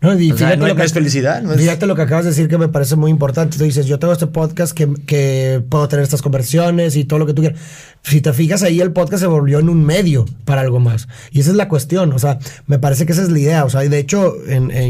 No, 0.00 0.16
fíjate 0.16 0.56
no, 0.56 0.68
lo 0.68 0.76
que, 0.76 0.84
es 0.84 0.92
felicidad. 0.92 1.42
Fíjate 1.56 1.86
lo 1.86 1.94
que 1.94 2.02
acabas 2.02 2.24
de 2.24 2.30
decir 2.30 2.48
que 2.48 2.58
me 2.58 2.68
parece 2.68 2.96
muy 2.96 3.10
importante. 3.10 3.58
Tú 3.58 3.64
dices, 3.64 3.86
yo 3.86 3.98
tengo 3.98 4.12
este 4.12 4.26
podcast 4.26 4.72
que, 4.72 4.88
que, 5.06 5.62
puedo 5.68 5.88
tener 5.88 6.02
estas 6.02 6.22
conversiones 6.22 6.96
y 6.96 7.04
todo 7.04 7.18
lo 7.18 7.26
que 7.26 7.34
tú 7.34 7.42
quieras. 7.42 7.60
Si 8.02 8.20
te 8.20 8.32
fijas 8.32 8.62
ahí, 8.62 8.80
el 8.80 8.92
podcast 8.92 9.22
se 9.22 9.26
volvió 9.26 9.58
en 9.58 9.68
un 9.68 9.84
medio 9.84 10.26
para 10.44 10.60
algo 10.60 10.80
más. 10.80 11.08
Y 11.30 11.40
esa 11.40 11.50
es 11.50 11.56
la 11.56 11.68
cuestión. 11.68 12.12
O 12.12 12.18
sea, 12.18 12.38
me 12.66 12.78
parece 12.78 13.04
que 13.04 13.12
esa 13.12 13.22
es 13.22 13.30
la 13.30 13.38
idea. 13.38 13.64
O 13.64 13.70
sea, 13.70 13.80
de 13.80 13.98
hecho, 13.98 14.34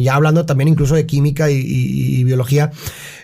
ya 0.00 0.14
hablando 0.14 0.44
también 0.44 0.68
incluso 0.68 0.94
de 0.94 1.06
química 1.06 1.50
y, 1.50 2.25
biología, 2.25 2.70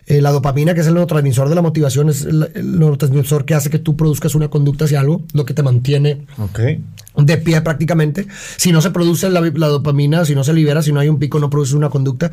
eh, 0.06 0.20
la 0.20 0.30
dopamina, 0.30 0.74
que 0.74 0.80
es 0.80 0.86
el 0.86 0.94
neurotransmisor 0.94 1.48
de 1.48 1.54
la 1.54 1.62
motivación, 1.62 2.08
es 2.08 2.24
el, 2.24 2.50
neurotransmisor 2.54 3.44
que 3.44 3.54
hace 3.54 3.70
que 3.70 3.78
tú 3.78 3.96
produzcas 3.96 4.34
una 4.34 4.48
conducta 4.48 4.84
hacia 4.84 5.00
algo, 5.00 5.22
lo 5.32 5.44
que 5.44 5.54
te 5.54 5.62
mantiene 5.62 6.26
okay 6.38 6.82
de 7.16 7.38
pie 7.38 7.60
prácticamente. 7.60 8.26
Si 8.56 8.72
no 8.72 8.80
se 8.80 8.90
produce 8.90 9.28
la, 9.30 9.40
dopamina, 9.40 10.24
si 10.24 10.34
no 10.34 10.44
se 10.44 10.52
libera, 10.52 10.82
si 10.82 10.92
no 10.92 11.00
hay 11.00 11.08
un 11.08 11.18
pico, 11.18 11.38
no 11.38 11.50
produce 11.50 11.76
una 11.76 11.90
conducta. 11.90 12.30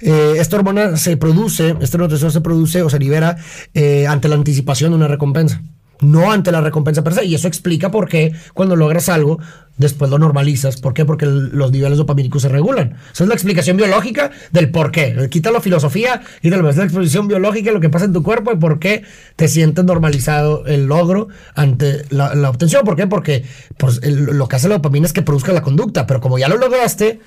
Eh, 0.00 0.34
esta 0.38 0.56
hormona 0.56 0.96
se 0.96 1.16
produce, 1.16 1.76
este 1.80 1.98
neurotransmisor 1.98 2.32
se 2.32 2.40
produce 2.40 2.82
o 2.82 2.90
se 2.90 2.98
libera 2.98 3.36
eh, 3.74 4.06
ante 4.06 4.28
la 4.28 4.36
anticipación 4.36 4.92
de 4.92 4.96
una 4.96 5.08
recompensa 5.08 5.60
no 6.02 6.32
ante 6.32 6.52
la 6.52 6.60
recompensa 6.60 7.04
per 7.04 7.14
se. 7.14 7.24
Y 7.24 7.34
eso 7.34 7.48
explica 7.48 7.90
por 7.90 8.08
qué 8.08 8.32
cuando 8.54 8.76
logras 8.76 9.08
algo, 9.08 9.38
después 9.76 10.10
lo 10.10 10.18
normalizas. 10.18 10.80
¿Por 10.80 10.94
qué? 10.94 11.04
Porque 11.04 11.26
los 11.26 11.72
niveles 11.72 11.98
dopamínicos 11.98 12.42
se 12.42 12.48
regulan. 12.48 12.96
Esa 13.12 13.24
es 13.24 13.28
la 13.28 13.34
explicación 13.34 13.76
biológica 13.76 14.30
del 14.50 14.70
por 14.70 14.90
qué. 14.90 15.28
Quita 15.30 15.50
la 15.50 15.60
filosofía 15.60 16.22
y 16.42 16.50
de 16.50 16.62
la 16.62 16.70
exposición 16.70 17.28
biológica 17.28 17.70
de 17.70 17.74
lo 17.74 17.80
que 17.80 17.90
pasa 17.90 18.04
en 18.04 18.12
tu 18.12 18.22
cuerpo 18.22 18.52
y 18.52 18.56
por 18.56 18.78
qué 18.78 19.02
te 19.36 19.48
sientes 19.48 19.84
normalizado 19.84 20.66
el 20.66 20.86
logro 20.86 21.28
ante 21.54 22.04
la, 22.10 22.48
obtención. 22.48 22.84
¿Por 22.84 22.96
qué? 22.96 23.06
Porque 23.06 23.44
pues, 23.76 24.00
lo 24.04 24.48
que 24.48 24.56
hace 24.56 24.68
la 24.68 24.76
dopamina 24.76 25.06
es 25.06 25.12
que 25.12 25.22
produzca 25.22 25.52
la 25.52 25.62
conducta, 25.62 26.06
pero 26.06 26.20
como 26.20 26.38
ya 26.38 26.48
lo 26.48 26.56
lograste, 26.56 27.20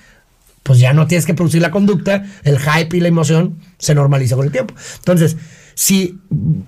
pues 0.63 0.79
ya 0.79 0.93
no 0.93 1.05
tienes 1.05 1.25
que 1.25 1.35
producir 1.35 1.61
la 1.61 1.71
conducta, 1.71 2.25
el 2.43 2.59
hype 2.59 2.97
y 2.97 2.99
la 2.99 3.07
emoción 3.07 3.59
se 3.77 3.93
normaliza 3.93 4.35
con 4.35 4.45
el 4.45 4.51
tiempo. 4.51 4.73
Entonces, 4.97 5.38
si, 5.75 6.19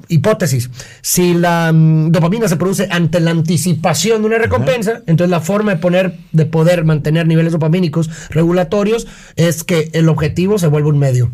hipótesis, 0.10 0.70
si 1.02 1.34
la 1.34 1.72
mm, 1.74 2.12
dopamina 2.12 2.48
se 2.48 2.58
produce 2.58 2.88
ante 2.92 3.20
la 3.20 3.32
anticipación 3.32 4.22
de 4.22 4.28
una 4.28 4.38
recompensa, 4.38 5.02
entonces 5.08 5.32
la 5.32 5.40
forma 5.42 5.74
de, 5.74 5.80
poner, 5.80 6.18
de 6.34 6.46
poder 6.46 6.84
mantener 6.84 7.26
niveles 7.26 7.54
dopamínicos 7.54 8.10
regulatorios 8.30 9.08
es 9.36 9.64
que 9.64 9.90
el 9.94 10.10
objetivo 10.10 10.60
se 10.60 10.68
vuelva 10.68 10.90
un 10.90 11.00
medio. 11.00 11.32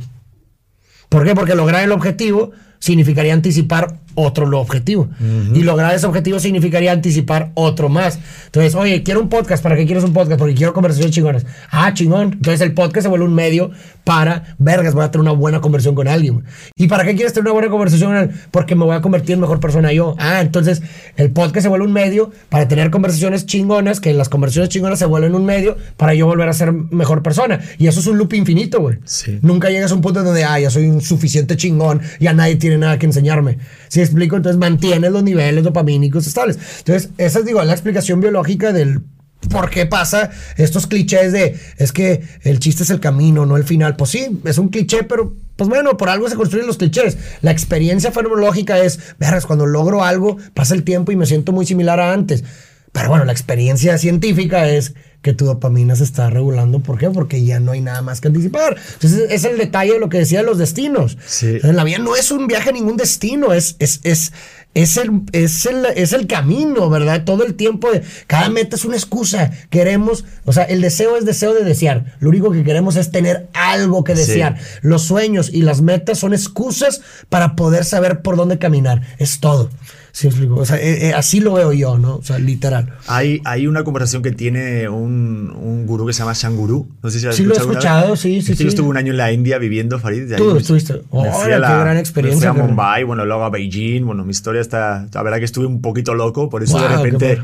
¿Por 1.09 1.25
qué? 1.25 1.35
Porque 1.35 1.55
lograr 1.55 1.83
el 1.83 1.91
objetivo 1.91 2.51
significaría 2.79 3.33
anticipar 3.33 3.99
otro 4.15 4.59
objetivo. 4.59 5.09
Y 5.53 5.61
lograr 5.61 5.93
ese 5.95 6.05
objetivo 6.05 6.39
significaría 6.39 6.91
anticipar 6.91 7.51
otro 7.53 7.89
más. 7.89 8.19
Entonces, 8.45 8.75
oye, 8.75 9.03
quiero 9.03 9.21
un 9.21 9.29
podcast. 9.29 9.63
¿Para 9.63 9.75
qué 9.75 9.85
quieres 9.85 10.03
un 10.03 10.13
podcast? 10.13 10.39
Porque 10.39 10.55
quiero 10.55 10.73
conversaciones 10.73 11.13
chingonas. 11.13 11.45
Ah, 11.71 11.93
chingón. 11.93 12.33
Entonces 12.33 12.61
el 12.61 12.73
podcast 12.73 13.03
se 13.03 13.09
vuelve 13.09 13.25
un 13.25 13.33
medio 13.33 13.71
para, 14.03 14.55
vergas, 14.57 14.93
voy 14.93 15.03
a 15.03 15.11
tener 15.11 15.21
una 15.21 15.31
buena 15.31 15.61
conversación 15.61 15.95
con 15.95 16.07
alguien. 16.07 16.43
¿Y 16.75 16.87
para 16.87 17.05
qué 17.05 17.15
quieres 17.15 17.33
tener 17.33 17.45
una 17.45 17.53
buena 17.53 17.69
conversación 17.69 18.09
con 18.09 18.17
alguien? 18.17 18.39
Porque 18.51 18.75
me 18.75 18.85
voy 18.85 18.95
a 18.95 19.01
convertir 19.01 19.33
en 19.33 19.41
mejor 19.41 19.59
persona 19.59 19.91
yo. 19.93 20.15
Ah, 20.19 20.41
entonces 20.41 20.81
el 21.15 21.31
podcast 21.31 21.63
se 21.63 21.69
vuelve 21.69 21.85
un 21.85 21.93
medio 21.93 22.31
para 22.49 22.67
tener 22.67 22.91
conversaciones 22.91 23.45
chingonas, 23.45 23.99
que 23.99 24.13
las 24.13 24.29
conversaciones 24.29 24.69
chingonas 24.69 24.99
se 24.99 25.05
vuelven 25.05 25.35
un 25.35 25.45
medio 25.45 25.77
para 25.97 26.13
yo 26.13 26.25
volver 26.25 26.49
a 26.49 26.53
ser 26.53 26.73
mejor 26.73 27.23
persona. 27.23 27.61
Y 27.77 27.87
eso 27.87 27.99
es 27.99 28.07
un 28.07 28.17
loop 28.17 28.33
infinito, 28.33 28.81
güey. 28.81 28.97
Nunca 29.41 29.69
llegas 29.69 29.91
a 29.91 29.95
un 29.95 30.01
punto 30.01 30.23
donde, 30.23 30.43
ah, 30.43 30.59
ya 30.59 30.69
soy 30.69 30.87
un 30.87 31.01
suficiente 31.01 31.55
chingón, 31.55 32.01
ya 32.19 32.33
nadie 32.33 32.57
tiene 32.57 32.77
nada 32.77 32.99
que 32.99 33.05
enseñarme. 33.05 33.57
¿Sí 33.87 34.01
explico? 34.03 34.35
Entonces 34.35 34.59
mantienes 34.59 35.11
los 35.11 35.23
niveles 35.23 35.63
dopamínicos 35.63 36.27
estables. 36.27 36.57
Entonces, 36.79 37.09
esa 37.17 37.39
es, 37.39 37.45
digo, 37.45 37.63
la 37.63 37.73
explicación 37.73 38.21
biológica 38.21 38.71
del 38.71 39.01
por 39.49 39.69
qué 39.69 39.85
pasa 39.85 40.31
estos 40.57 40.87
clichés 40.87 41.33
de 41.33 41.59
es 41.77 41.91
que 41.91 42.21
el 42.43 42.59
chiste 42.59 42.83
es 42.83 42.89
el 42.89 42.99
camino, 42.99 43.45
no 43.45 43.57
el 43.57 43.63
final. 43.63 43.95
Pues 43.95 44.11
sí, 44.11 44.39
es 44.45 44.57
un 44.57 44.69
cliché, 44.69 45.03
pero 45.03 45.35
pues 45.55 45.69
bueno, 45.69 45.97
por 45.97 46.09
algo 46.09 46.29
se 46.29 46.35
construyen 46.35 46.67
los 46.67 46.77
clichés. 46.77 47.17
La 47.41 47.51
experiencia 47.51 48.11
fenomenológica 48.11 48.79
es, 48.79 48.99
verás, 49.19 49.45
cuando 49.45 49.65
logro 49.65 50.03
algo, 50.03 50.37
pasa 50.53 50.73
el 50.75 50.83
tiempo 50.83 51.11
y 51.11 51.15
me 51.15 51.25
siento 51.25 51.51
muy 51.51 51.65
similar 51.65 51.99
a 51.99 52.13
antes. 52.13 52.43
Pero 52.91 53.09
bueno, 53.09 53.25
la 53.25 53.31
experiencia 53.31 53.97
científica 53.97 54.69
es 54.69 54.93
que 55.23 55.33
tu 55.33 55.45
dopamina 55.45 55.95
se 55.95 56.03
está 56.03 56.29
regulando. 56.29 56.81
¿Por 56.81 56.99
qué? 56.99 57.09
Porque 57.09 57.43
ya 57.43 57.59
no 57.59 57.71
hay 57.71 57.81
nada 57.81 58.01
más 58.01 58.21
que 58.21 58.27
anticipar. 58.27 58.75
Entonces, 58.93 59.31
es 59.31 59.45
el 59.45 59.57
detalle 59.57 59.93
de 59.93 59.99
lo 59.99 60.09
que 60.09 60.19
decía 60.19 60.39
de 60.39 60.45
los 60.45 60.57
destinos. 60.57 61.17
En 61.41 61.75
la 61.75 61.85
vida 61.85 61.97
no 61.97 62.15
es 62.15 62.29
un 62.29 62.45
viaje 62.45 62.69
a 62.69 62.73
ningún 62.73 62.97
destino, 62.97 63.53
es, 63.53 63.77
es, 63.79 64.01
es, 64.03 64.33
es 64.73 64.97
el, 64.97 65.21
es, 65.31 65.65
el, 65.65 65.85
es 65.95 66.11
el 66.11 66.27
camino, 66.27 66.89
¿verdad? 66.89 67.23
Todo 67.23 67.45
el 67.45 67.55
tiempo, 67.55 67.89
de, 67.89 68.03
cada 68.27 68.49
meta 68.49 68.75
es 68.75 68.83
una 68.83 68.97
excusa. 68.97 69.51
Queremos, 69.69 70.25
o 70.43 70.51
sea, 70.51 70.63
el 70.65 70.81
deseo 70.81 71.15
es 71.15 71.23
deseo 71.23 71.53
de 71.53 71.63
desear. 71.63 72.17
Lo 72.19 72.27
único 72.29 72.51
que 72.51 72.65
queremos 72.65 72.97
es 72.97 73.09
tener 73.09 73.47
algo 73.53 74.03
que 74.03 74.15
desear. 74.15 74.57
Los 74.81 75.03
sueños 75.03 75.49
y 75.53 75.61
las 75.61 75.81
metas 75.81 76.19
son 76.19 76.33
excusas 76.33 77.01
para 77.29 77.55
poder 77.55 77.85
saber 77.85 78.21
por 78.21 78.35
dónde 78.35 78.59
caminar. 78.59 79.01
Es 79.19 79.39
todo. 79.39 79.69
Sí, 80.13 80.27
explico. 80.27 80.57
O 80.57 80.65
sea, 80.65 80.77
eh, 80.77 81.07
eh, 81.07 81.13
así 81.15 81.39
lo 81.39 81.53
veo 81.53 81.73
yo, 81.73 81.97
¿no? 81.97 82.17
O 82.17 82.23
sea, 82.23 82.37
literal. 82.37 82.93
Hay, 83.07 83.41
hay 83.45 83.65
una 83.65 83.83
conversación 83.83 84.21
que 84.21 84.31
tiene 84.31 84.87
un, 84.87 85.12
un 85.13 85.85
gurú 85.85 86.05
que 86.05 86.13
se 86.13 86.19
llama 86.19 86.33
Shanguru. 86.33 86.87
No 87.01 87.09
sé 87.09 87.19
si 87.19 87.31
Sí, 87.33 87.43
lo 87.43 87.53
he 87.53 87.57
escuchado, 87.57 88.15
sí, 88.15 88.41
sí, 88.41 88.55
sí. 88.55 88.63
Yo 88.63 88.69
estuve 88.69 88.87
un 88.87 88.97
año 88.97 89.11
en 89.11 89.17
la 89.17 89.31
India 89.31 89.57
viviendo, 89.57 89.99
Farid. 89.99 90.35
Tú 90.35 90.57
estuviste. 90.57 91.01
Oh, 91.09 91.23
qué 91.23 91.49
gran 91.49 91.97
experiencia. 91.97 92.51
Me 92.51 92.59
fui 92.59 92.63
a 92.63 92.67
Mumbai, 92.67 93.03
bueno, 93.03 93.25
luego 93.25 93.43
a 93.43 93.49
Beijing. 93.49 94.05
Bueno, 94.05 94.23
mi 94.23 94.31
historia 94.31 94.61
está. 94.61 95.07
La 95.13 95.23
verdad 95.23 95.39
que 95.39 95.45
estuve 95.45 95.65
un 95.65 95.81
poquito 95.81 96.13
loco, 96.13 96.49
por 96.49 96.63
eso 96.63 96.79
de 96.79 96.87
repente 96.87 97.41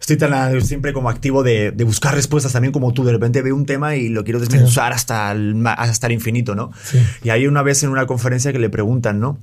estoy 0.00 0.16
tan 0.16 0.62
siempre 0.62 0.92
como 0.92 1.10
activo 1.10 1.42
de, 1.42 1.72
de, 1.72 1.84
buscar 1.84 2.14
respuestas 2.14 2.52
también 2.52 2.72
como 2.72 2.92
tú. 2.92 3.04
De 3.04 3.12
repente 3.12 3.42
veo 3.42 3.54
un 3.54 3.66
tema 3.66 3.96
y 3.96 4.08
lo 4.08 4.24
quiero 4.24 4.40
desmenuzar 4.40 4.92
hasta, 4.92 5.30
el, 5.32 5.62
hasta 5.66 6.06
el 6.06 6.14
infinito, 6.14 6.54
¿no? 6.54 6.72
Sí. 6.82 6.98
Y 7.22 7.30
hay 7.30 7.46
una 7.46 7.62
vez 7.62 7.82
en 7.82 7.90
una 7.90 8.06
conferencia 8.06 8.52
que 8.52 8.58
le 8.58 8.70
preguntan, 8.70 9.20
¿no? 9.20 9.38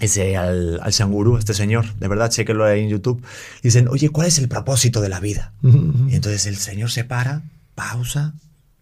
Ese 0.00 0.36
al, 0.36 0.80
al 0.82 0.92
Shanguru, 0.92 1.38
este 1.38 1.54
señor, 1.54 1.94
de 1.94 2.08
verdad, 2.08 2.30
chequenlo 2.30 2.64
ahí 2.64 2.80
en 2.80 2.88
YouTube. 2.88 3.22
Dicen, 3.62 3.86
oye, 3.88 4.08
¿cuál 4.08 4.26
es 4.26 4.38
el 4.38 4.48
propósito 4.48 5.00
de 5.00 5.08
la 5.08 5.20
vida? 5.20 5.52
Y 5.62 6.16
entonces 6.16 6.46
el 6.46 6.56
señor 6.56 6.90
se 6.90 7.04
para, 7.12 7.42
pausa, 7.74 8.32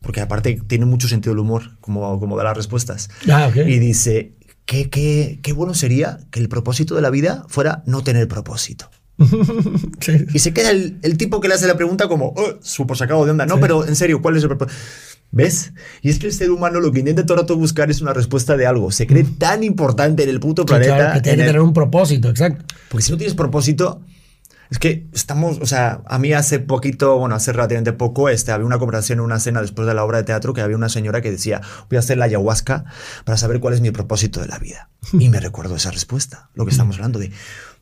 porque 0.02 0.20
aparte 0.20 0.60
tiene 0.68 0.84
mucho 0.84 1.08
sentido 1.08 1.32
el 1.32 1.40
humor, 1.40 1.72
como, 1.80 2.20
como 2.20 2.36
da 2.36 2.44
las 2.44 2.56
respuestas. 2.56 3.10
Ah, 3.28 3.48
okay. 3.48 3.68
Y 3.68 3.80
dice, 3.80 4.36
¿qué, 4.66 4.88
qué, 4.88 5.40
qué 5.42 5.52
bueno 5.52 5.74
sería 5.74 6.20
que 6.30 6.38
el 6.38 6.48
propósito 6.48 6.94
de 6.94 7.02
la 7.02 7.10
vida 7.10 7.44
fuera 7.48 7.82
no 7.86 8.04
tener 8.04 8.28
propósito. 8.28 8.88
sí. 9.98 10.26
Y 10.32 10.38
se 10.38 10.52
queda 10.52 10.70
el, 10.70 11.00
el, 11.02 11.18
tipo 11.18 11.40
que 11.40 11.48
le 11.48 11.54
hace 11.54 11.66
la 11.66 11.74
pregunta 11.74 12.06
como, 12.06 12.26
oh, 12.36 12.54
supo 12.62 12.94
sacado 12.94 13.24
de 13.24 13.32
onda. 13.32 13.46
No, 13.46 13.56
sí. 13.56 13.60
pero 13.62 13.84
en 13.84 13.96
serio, 13.96 14.22
¿cuál 14.22 14.36
es 14.36 14.44
el 14.44 14.48
propósito? 14.50 14.80
¿Ves? 15.32 15.72
Y 16.00 16.10
es 16.10 16.20
que 16.20 16.28
el 16.28 16.32
ser 16.32 16.52
humano 16.52 16.78
lo 16.78 16.92
que 16.92 17.00
intenta 17.00 17.26
todo 17.26 17.34
el 17.34 17.40
rato 17.40 17.56
buscar 17.56 17.90
es 17.90 18.00
una 18.00 18.12
respuesta 18.12 18.56
de 18.56 18.66
algo. 18.66 18.92
Se 18.92 19.08
cree 19.08 19.24
tan 19.24 19.64
importante 19.64 20.22
en 20.22 20.28
el 20.28 20.38
puto 20.38 20.64
planeta. 20.64 20.96
Claro, 20.96 21.14
que 21.14 21.20
tiene 21.20 21.38
que 21.38 21.42
el... 21.42 21.48
tener 21.48 21.62
un 21.62 21.72
propósito, 21.72 22.30
exacto. 22.30 22.64
Porque 22.90 23.04
si 23.04 23.10
no 23.10 23.18
tienes 23.18 23.34
propósito, 23.34 24.02
es 24.70 24.78
que 24.78 25.06
estamos, 25.12 25.58
o 25.60 25.66
sea, 25.66 26.00
a 26.06 26.18
mí 26.20 26.32
hace 26.32 26.60
poquito, 26.60 27.18
bueno, 27.18 27.34
hace 27.34 27.52
relativamente 27.52 27.92
poco, 27.92 28.28
este, 28.28 28.52
había 28.52 28.66
una 28.66 28.78
conversación 28.78 29.18
en 29.18 29.24
una 29.24 29.40
cena 29.40 29.60
después 29.60 29.88
de 29.88 29.94
la 29.94 30.04
obra 30.04 30.18
de 30.18 30.24
teatro 30.24 30.54
que 30.54 30.60
había 30.60 30.76
una 30.76 30.88
señora 30.88 31.20
que 31.20 31.30
decía, 31.30 31.60
voy 31.88 31.96
a 31.96 31.98
hacer 31.98 32.18
la 32.18 32.26
ayahuasca 32.26 32.84
para 33.24 33.36
saber 33.36 33.58
cuál 33.58 33.74
es 33.74 33.80
mi 33.80 33.90
propósito 33.90 34.40
de 34.40 34.46
la 34.46 34.58
vida. 34.58 34.88
Y 35.18 35.28
me 35.28 35.40
recuerdo 35.40 35.74
esa 35.74 35.90
respuesta, 35.90 36.50
lo 36.54 36.64
que 36.64 36.70
estamos 36.70 36.96
hablando 36.96 37.18
de, 37.18 37.32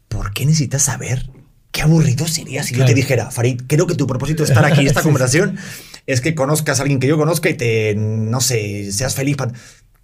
¿por 0.08 0.32
qué 0.32 0.46
necesitas 0.46 0.82
saber? 0.82 1.30
Qué 1.72 1.82
aburrido 1.82 2.26
sería 2.26 2.62
si 2.62 2.72
claro. 2.72 2.88
yo 2.88 2.94
te 2.94 3.00
dijera, 3.00 3.30
Farid, 3.30 3.60
creo 3.66 3.86
que 3.86 3.94
tu 3.94 4.06
propósito 4.06 4.42
de 4.42 4.48
estar 4.48 4.64
aquí 4.64 4.80
en 4.80 4.86
esta 4.88 5.02
conversación 5.02 5.58
es 6.06 6.22
que 6.22 6.34
conozcas 6.34 6.78
a 6.78 6.82
alguien 6.82 7.00
que 7.00 7.06
yo 7.06 7.18
conozca 7.18 7.50
y 7.50 7.54
te, 7.54 7.94
no 7.96 8.40
sé, 8.40 8.90
seas 8.92 9.14
feliz. 9.14 9.36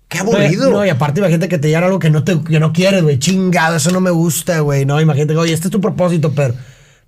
Qué 0.09 0.19
aburrido. 0.19 0.71
No, 0.71 0.85
y 0.85 0.91
aparte 0.91 1.21
imagínate 1.21 1.49
que 1.49 1.59
te 1.59 1.69
digan 1.69 1.85
algo 1.85 1.99
que 1.99 2.11
no, 2.11 2.25
te, 2.25 2.39
que 2.43 2.61
no 2.61 2.75
quieres, 2.75 3.03
güey. 3.03 3.19
Chingado, 3.19 3.77
eso 3.77 3.91
no 3.91 4.03
me 4.03 4.11
gusta, 4.11 4.61
güey. 4.61 4.85
No, 4.85 5.01
imagínate 5.01 5.33
que, 5.33 5.39
oye, 5.39 5.55
este 5.55 5.69
es 5.69 5.73
tu 5.73 5.81
propósito, 5.81 6.35
pero... 6.35 6.55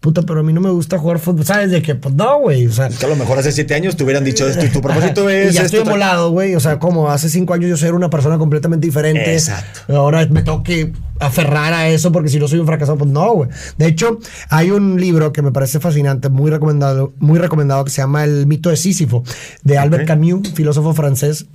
Puta, 0.01 0.23
pero 0.23 0.41
a 0.41 0.43
mí 0.43 0.53
no 0.53 0.61
me 0.61 0.71
gusta 0.71 0.99
jugar 0.99 1.19
fútbol. 1.19 1.45
¿Sabes? 1.45 1.71
De 1.71 1.83
que, 1.83 1.95
pues 1.95 2.15
no, 2.15 2.41
güey. 2.41 2.67
O 2.67 2.73
sea, 2.73 2.87
es 2.87 2.99
que 2.99 3.07
a 3.07 3.09
lo 3.09 3.17
mejor 3.17 3.39
hace 3.39 3.51
siete 3.51 3.75
años 3.75 3.97
te 3.97 4.05
hubieran 4.05 4.25
dicho 4.25 4.47
esto 4.47 4.65
y 4.65 4.69
tu 4.69 4.81
propósito 4.83 5.29
es. 5.29 5.53
Y 5.53 5.55
ya 5.57 5.63
esto, 5.63 5.79
estoy 5.79 5.91
molado, 5.91 6.31
güey. 6.31 6.55
O 6.55 6.61
sea, 6.61 6.79
como 6.79 7.11
hace 7.11 7.29
cinco 7.29 7.55
años 7.55 7.71
yo 7.71 7.77
ser 7.77 7.95
una 7.95 8.11
persona 8.11 8.39
completamente 8.39 8.87
diferente. 8.87 9.33
Exacto. 9.33 9.81
Ahora 9.97 10.27
me 10.27 10.43
tengo 10.43 10.63
que 10.63 10.93
aferrar 11.21 11.73
a 11.73 11.89
eso 11.89 12.13
porque 12.13 12.29
si 12.29 12.39
no 12.39 12.49
soy 12.49 12.59
un 12.59 12.67
fracasado, 12.67 12.99
pues 12.99 13.11
no, 13.11 13.33
güey. 13.33 13.51
De 13.79 13.87
hecho, 13.87 14.19
hay 14.51 14.71
un 14.71 15.01
libro 15.01 15.33
que 15.33 15.43
me 15.43 15.53
parece 15.53 15.81
fascinante, 15.81 16.29
muy 16.29 16.51
recomendado, 16.51 17.13
muy 17.19 17.39
recomendado, 17.39 17.85
que 17.85 17.91
se 17.91 18.03
llama 18.03 18.25
El 18.25 18.47
mito 18.47 18.71
de 18.71 18.77
Sísifo, 18.77 19.25
de 19.63 19.79
Albert 19.79 20.05
okay. 20.05 20.17
Camus, 20.17 20.53
filósofo 20.53 20.93
francés, 20.95 21.47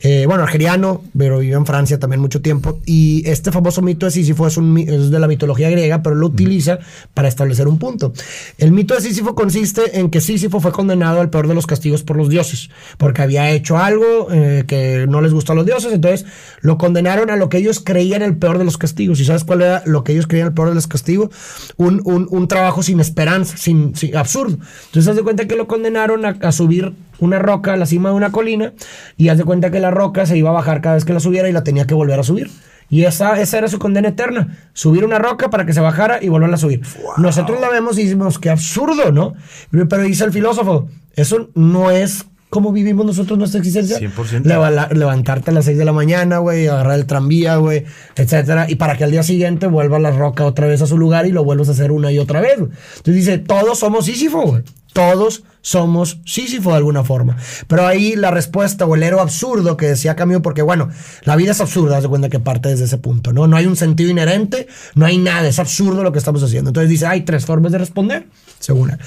eh, 0.00 0.24
bueno, 0.26 0.42
argeliano, 0.42 1.02
pero 1.16 1.38
vivió 1.38 1.58
en 1.58 1.66
Francia 1.66 1.98
también 1.98 2.20
mucho 2.20 2.40
tiempo. 2.40 2.78
Y 2.86 3.22
este 3.28 3.52
famoso 3.52 3.82
mito 3.82 4.06
de 4.06 4.12
Sísifo 4.12 4.46
es, 4.46 4.56
un, 4.56 4.78
es 4.78 5.10
de 5.10 5.18
la 5.18 5.28
mitología 5.28 5.70
griega, 5.70 6.02
pero 6.02 6.16
lo 6.16 6.26
utiliza 6.26 6.78
para 7.14 7.28
establecer 7.28 7.68
un 7.68 7.78
punto. 7.78 8.12
El 8.58 8.72
mito 8.72 8.94
de 8.94 9.00
Sísifo 9.00 9.34
consiste 9.34 9.98
en 9.98 10.10
que 10.10 10.20
Sísifo 10.20 10.60
fue 10.60 10.72
condenado 10.72 11.20
al 11.20 11.30
peor 11.30 11.48
de 11.48 11.54
los 11.54 11.66
castigos 11.66 12.02
por 12.02 12.16
los 12.16 12.28
dioses, 12.28 12.70
porque 12.98 13.22
había 13.22 13.50
hecho 13.50 13.78
algo 13.78 14.28
eh, 14.30 14.64
que 14.66 15.06
no 15.08 15.20
les 15.20 15.32
gustó 15.32 15.52
a 15.52 15.56
los 15.56 15.66
dioses, 15.66 15.92
entonces 15.92 16.26
lo 16.60 16.78
condenaron 16.78 17.30
a 17.30 17.36
lo 17.36 17.48
que 17.48 17.58
ellos 17.58 17.80
creían 17.84 18.22
el 18.22 18.36
peor 18.36 18.58
de 18.58 18.64
los 18.64 18.78
castigos. 18.78 19.01
¿Y 19.20 19.24
sabes 19.24 19.44
cuál 19.44 19.62
era 19.62 19.82
lo 19.86 20.04
que 20.04 20.12
ellos 20.12 20.26
creían 20.26 20.48
el 20.48 20.54
peor 20.54 20.68
de 20.68 20.74
los 20.74 20.86
castigos? 20.86 21.30
Un, 21.76 22.00
un, 22.04 22.26
un 22.30 22.48
trabajo 22.48 22.82
sin 22.82 23.00
esperanza, 23.00 23.56
sin, 23.56 23.94
sin, 23.94 24.16
absurdo. 24.16 24.58
Entonces, 24.86 25.08
haz 25.08 25.16
de 25.16 25.22
cuenta 25.22 25.46
que 25.46 25.56
lo 25.56 25.66
condenaron 25.66 26.24
a, 26.24 26.52
subir 26.52 26.92
una 27.18 27.38
roca 27.38 27.72
a 27.72 27.76
la 27.76 27.86
cima 27.86 28.10
de 28.10 28.14
una 28.14 28.32
colina 28.32 28.72
y 29.16 29.28
haz 29.28 29.38
de 29.38 29.44
cuenta 29.44 29.70
que 29.70 29.80
la 29.80 29.90
roca 29.90 30.26
se 30.26 30.36
iba 30.36 30.50
a 30.50 30.52
bajar 30.52 30.80
cada 30.80 30.96
vez 30.96 31.04
que 31.04 31.12
la 31.12 31.20
subiera 31.20 31.48
y 31.48 31.52
la 31.52 31.64
tenía 31.64 31.86
que 31.86 31.94
volver 31.94 32.18
a 32.18 32.22
subir. 32.22 32.50
Y 32.90 33.04
esa, 33.04 33.40
esa 33.40 33.58
era 33.58 33.68
su 33.68 33.78
condena 33.78 34.08
eterna. 34.08 34.58
Subir 34.74 35.04
una 35.04 35.18
roca 35.18 35.48
para 35.48 35.64
que 35.64 35.72
se 35.72 35.80
bajara 35.80 36.22
y 36.22 36.28
volverla 36.28 36.56
a 36.56 36.58
subir. 36.58 36.82
Nosotros 37.16 37.58
la 37.60 37.70
vemos 37.70 37.98
y 37.98 38.04
decimos, 38.04 38.38
qué 38.38 38.50
absurdo, 38.50 39.12
¿no? 39.12 39.34
Pero 39.70 40.02
dice 40.02 40.24
el 40.24 40.32
filósofo, 40.32 40.88
eso 41.14 41.48
no 41.54 41.90
es 41.90 42.26
cómo 42.52 42.70
vivimos 42.70 43.06
nosotros 43.06 43.38
nuestra 43.38 43.60
existencia. 43.60 43.98
100%. 43.98 44.44
Leva 44.44 44.70
levantarte 44.92 45.50
a 45.50 45.54
las 45.54 45.64
6 45.64 45.78
de 45.78 45.86
la 45.86 45.94
mañana, 45.94 46.36
güey, 46.36 46.68
agarrar 46.68 46.98
el 46.98 47.06
tranvía, 47.06 47.56
güey, 47.56 47.86
etcétera. 48.14 48.66
Y 48.68 48.74
para 48.74 48.98
que 48.98 49.04
al 49.04 49.10
día 49.10 49.22
siguiente 49.22 49.66
vuelva 49.68 49.98
la 49.98 50.10
roca 50.10 50.44
otra 50.44 50.66
vez 50.66 50.82
a 50.82 50.86
su 50.86 50.98
lugar 50.98 51.26
y 51.26 51.32
lo 51.32 51.44
vuelvas 51.44 51.70
a 51.70 51.72
hacer 51.72 51.90
una 51.90 52.12
y 52.12 52.18
otra 52.18 52.42
vez. 52.42 52.58
Entonces 52.58 53.14
dice, 53.14 53.38
todos 53.38 53.78
somos 53.78 54.04
Sísifo, 54.04 54.42
güey. 54.42 54.62
Todos 54.92 55.44
somos 55.62 56.20
Sísifo 56.26 56.70
de 56.70 56.76
alguna 56.76 57.04
forma. 57.04 57.38
Pero 57.66 57.86
ahí 57.86 58.16
la 58.16 58.30
respuesta 58.30 58.84
o 58.84 58.94
el 58.94 59.02
héroe 59.02 59.22
absurdo 59.22 59.78
que 59.78 59.86
decía 59.86 60.14
Camilo, 60.14 60.42
porque 60.42 60.60
bueno, 60.60 60.90
la 61.24 61.36
vida 61.36 61.52
es 61.52 61.60
absurda, 61.62 61.96
haz 61.96 62.02
de 62.02 62.10
cuenta 62.10 62.28
que 62.28 62.40
parte 62.40 62.68
desde 62.68 62.84
ese 62.84 62.98
punto, 62.98 63.32
¿no? 63.32 63.46
No 63.46 63.56
hay 63.56 63.64
un 63.64 63.76
sentido 63.76 64.10
inherente, 64.10 64.66
no 64.94 65.06
hay 65.06 65.16
nada, 65.16 65.48
es 65.48 65.58
absurdo 65.58 66.02
lo 66.02 66.12
que 66.12 66.18
estamos 66.18 66.42
haciendo. 66.42 66.68
Entonces 66.68 66.90
dice, 66.90 67.06
hay 67.06 67.22
tres 67.22 67.46
formas 67.46 67.72
de 67.72 67.78
responder, 67.78 68.26
según 68.58 68.90
él. 68.90 68.98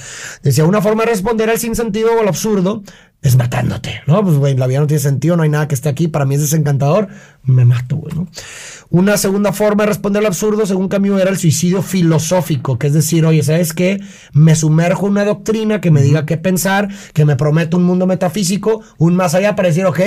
Decía, 0.41 0.65
una 0.65 0.81
forma 0.81 1.03
de 1.03 1.11
responder 1.11 1.51
al 1.51 1.59
sinsentido 1.59 2.15
o 2.17 2.21
al 2.21 2.27
absurdo 2.27 2.81
es 3.21 3.35
matándote, 3.35 4.01
¿no? 4.05 4.23
Pues, 4.23 4.37
güey, 4.37 4.55
la 4.55 4.67
vida 4.67 4.79
no 4.79 4.87
tiene 4.87 5.01
sentido, 5.01 5.35
no 5.35 5.43
hay 5.43 5.49
nada 5.49 5.67
que 5.67 5.73
esté 5.73 5.89
aquí, 5.89 6.07
para 6.07 6.25
mí 6.25 6.35
es 6.35 6.41
desencantador, 6.41 7.07
me 7.43 7.65
mato, 7.65 7.95
güey, 7.95 8.13
¿no? 8.13 8.27
Una 8.91 9.17
segunda 9.17 9.51
forma 9.51 9.83
de 9.83 9.89
responder 9.89 10.19
al 10.19 10.27
absurdo, 10.27 10.65
según 10.65 10.89
Camus, 10.89 11.19
era 11.19 11.31
el 11.31 11.37
suicidio 11.37 11.81
filosófico, 11.81 12.77
que 12.77 12.87
es 12.87 12.93
decir, 12.93 13.25
oye, 13.25 13.41
¿sabes 13.41 13.73
qué? 13.73 13.99
Me 14.33 14.55
sumerjo 14.55 15.07
en 15.07 15.13
una 15.13 15.25
doctrina 15.25 15.81
que 15.81 15.89
me 15.89 16.03
diga 16.03 16.25
qué 16.25 16.37
pensar, 16.37 16.89
que 17.13 17.25
me 17.25 17.35
promete 17.35 17.75
un 17.75 17.83
mundo 17.83 18.05
metafísico, 18.05 18.83
un 18.99 19.15
más 19.15 19.33
allá 19.33 19.55
para 19.55 19.69
decir, 19.69 19.85
ok, 19.85 19.99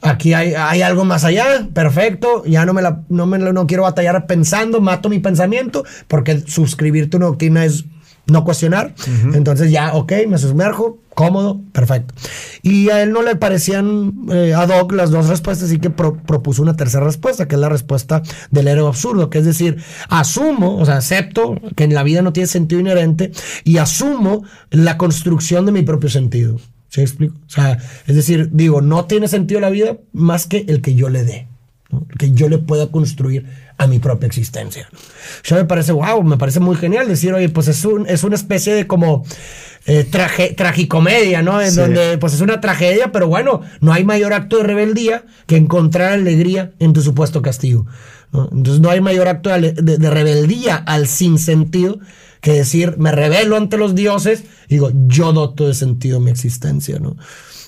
aquí 0.00 0.32
hay, 0.32 0.54
hay 0.54 0.80
algo 0.82 1.04
más 1.04 1.24
allá, 1.24 1.68
perfecto, 1.72 2.44
ya 2.46 2.64
no 2.64 2.72
me 2.72 2.82
la, 2.82 3.02
no 3.08 3.26
me 3.26 3.38
no 3.38 3.66
quiero 3.66 3.84
batallar 3.84 4.26
pensando, 4.26 4.80
mato 4.80 5.08
mi 5.08 5.18
pensamiento, 5.18 5.84
porque 6.08 6.40
suscribirte 6.40 7.18
una 7.18 7.26
doctrina 7.26 7.64
es 7.64 7.84
no 8.26 8.44
cuestionar. 8.44 8.94
Uh 8.98 9.10
-huh. 9.10 9.36
Entonces 9.36 9.70
ya, 9.70 9.94
ok, 9.94 10.12
me 10.28 10.38
sumerjo, 10.38 10.98
cómodo, 11.14 11.60
perfecto. 11.72 12.14
Y 12.62 12.90
a 12.90 13.02
él 13.02 13.12
no 13.12 13.22
le 13.22 13.36
parecían 13.36 14.14
eh, 14.30 14.54
ad 14.54 14.70
hoc 14.70 14.92
las 14.92 15.10
dos 15.10 15.28
respuestas, 15.28 15.68
así 15.68 15.78
que 15.78 15.90
pro, 15.90 16.16
propuso 16.16 16.62
una 16.62 16.76
tercera 16.76 17.04
respuesta, 17.04 17.48
que 17.48 17.54
es 17.54 17.60
la 17.60 17.68
respuesta 17.68 18.22
del 18.50 18.68
héroe 18.68 18.88
absurdo, 18.88 19.30
que 19.30 19.38
es 19.38 19.44
decir, 19.44 19.78
asumo, 20.08 20.76
o 20.78 20.84
sea, 20.84 20.96
acepto 20.96 21.56
que 21.76 21.84
en 21.84 21.94
la 21.94 22.02
vida 22.02 22.22
no 22.22 22.32
tiene 22.32 22.46
sentido 22.46 22.80
inherente 22.80 23.32
y 23.64 23.78
asumo 23.78 24.44
la 24.70 24.96
construcción 24.96 25.66
de 25.66 25.72
mi 25.72 25.82
propio 25.82 26.08
sentido. 26.08 26.58
¿Sí 26.88 27.00
explico? 27.00 27.34
O 27.46 27.50
sea, 27.50 27.78
es 28.06 28.14
decir, 28.16 28.50
digo, 28.52 28.82
no 28.82 29.06
tiene 29.06 29.26
sentido 29.26 29.60
la 29.60 29.70
vida 29.70 29.96
más 30.12 30.46
que 30.46 30.66
el 30.68 30.82
que 30.82 30.94
yo 30.94 31.08
le 31.08 31.24
dé, 31.24 31.48
¿no? 31.90 32.06
el 32.10 32.18
que 32.18 32.32
yo 32.32 32.50
le 32.50 32.58
pueda 32.58 32.88
construir 32.88 33.46
a 33.82 33.86
mi 33.86 33.98
propia 33.98 34.26
existencia. 34.26 34.88
Ya 35.44 35.56
me 35.56 35.64
parece, 35.64 35.92
wow, 35.92 36.22
me 36.22 36.36
parece 36.36 36.60
muy 36.60 36.76
genial 36.76 37.08
decir, 37.08 37.32
oye, 37.34 37.48
pues 37.48 37.68
es, 37.68 37.84
un, 37.84 38.06
es 38.06 38.22
una 38.24 38.36
especie 38.36 38.74
de 38.74 38.86
como 38.86 39.24
eh, 39.86 40.04
traje, 40.04 40.54
tragicomedia, 40.54 41.42
¿no? 41.42 41.60
En 41.60 41.70
sí. 41.70 41.80
donde 41.80 42.18
pues 42.18 42.34
es 42.34 42.40
una 42.40 42.60
tragedia, 42.60 43.12
pero 43.12 43.26
bueno, 43.28 43.62
no 43.80 43.92
hay 43.92 44.04
mayor 44.04 44.32
acto 44.32 44.58
de 44.58 44.64
rebeldía 44.64 45.24
que 45.46 45.56
encontrar 45.56 46.12
alegría 46.12 46.72
en 46.78 46.92
tu 46.92 47.02
supuesto 47.02 47.42
castigo. 47.42 47.86
¿no? 48.32 48.48
Entonces 48.52 48.80
no 48.80 48.90
hay 48.90 49.00
mayor 49.00 49.28
acto 49.28 49.50
de, 49.50 49.72
de, 49.72 49.98
de 49.98 50.10
rebeldía 50.10 50.76
al 50.76 51.08
sinsentido 51.08 51.98
que 52.40 52.52
decir, 52.52 52.96
me 52.98 53.12
rebelo 53.12 53.56
ante 53.56 53.76
los 53.76 53.94
dioses, 53.94 54.42
y 54.68 54.74
digo, 54.74 54.90
yo 55.06 55.32
doto 55.32 55.68
de 55.68 55.74
sentido 55.74 56.18
mi 56.18 56.30
existencia, 56.30 56.98
¿no? 56.98 57.16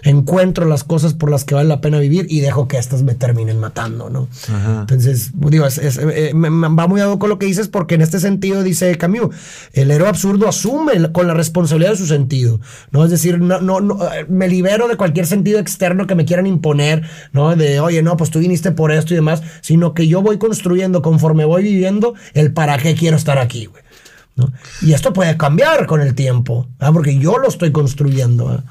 Encuentro 0.03 0.67
las 0.67 0.85
cosas 0.85 1.15
por 1.15 1.31
las 1.31 1.45
que 1.45 1.55
vale 1.55 1.69
la 1.69 1.81
pena 1.81 1.99
vivir 1.99 2.27
y 2.29 2.41
dejo 2.41 2.69
que 2.69 2.79
estas 2.79 3.03
me 3.03 3.15
terminen 3.15 3.61
matando, 3.61 4.11
¿no? 4.11 4.29
Entonces, 4.81 5.31
digo, 5.35 5.67
eh, 5.67 6.33
va 6.35 6.87
muy 6.87 7.01
dado 7.01 7.19
con 7.19 7.31
lo 7.31 7.39
que 7.39 7.47
dices 7.47 7.69
porque 7.69 7.95
en 7.95 8.03
este 8.03 8.21
sentido 8.21 8.63
dice 8.63 8.97
Camus, 8.97 9.35
el 9.73 9.91
héroe 9.91 10.09
absurdo 10.09 10.49
asume 10.49 11.13
con 11.13 11.27
la 11.27 11.35
responsabilidad 11.35 11.93
de 11.93 11.97
su 11.99 12.07
sentido, 12.07 12.61
¿no? 12.91 13.05
Es 13.05 13.11
decir, 13.11 13.41
no, 13.41 13.61
no, 13.61 14.05
eh, 14.13 14.27
me 14.29 14.49
libero 14.49 14.89
de 14.89 14.97
cualquier 14.97 15.27
sentido 15.27 15.59
externo 15.59 16.07
que 16.07 16.15
me 16.15 16.25
quieran 16.25 16.47
imponer, 16.47 17.09
¿no? 17.33 17.55
De, 17.57 17.81
oye, 17.81 18.03
no, 18.03 18.17
pues 18.17 18.31
tú 18.31 18.39
viniste 18.39 18.73
por 18.73 18.93
esto 18.93 19.15
y 19.15 19.17
demás, 19.17 19.43
sino 19.61 19.95
que 19.95 20.09
yo 20.09 20.23
voy 20.23 20.39
construyendo 20.39 21.03
conforme 21.03 21.45
voy 21.45 21.63
viviendo 21.63 22.15
el 22.35 22.53
para 22.53 22.79
qué 22.79 22.95
quiero 22.95 23.17
estar 23.17 23.39
aquí, 23.39 23.67
güey. 23.67 23.83
Y 24.83 24.93
esto 24.93 25.13
puede 25.13 25.37
cambiar 25.37 25.87
con 25.87 26.01
el 26.01 26.15
tiempo, 26.15 26.69
¿ah? 26.81 26.93
porque 26.93 27.19
yo 27.19 27.39
lo 27.39 27.49
estoy 27.49 27.71
construyendo. 27.71 28.49
¿ah? 28.49 28.65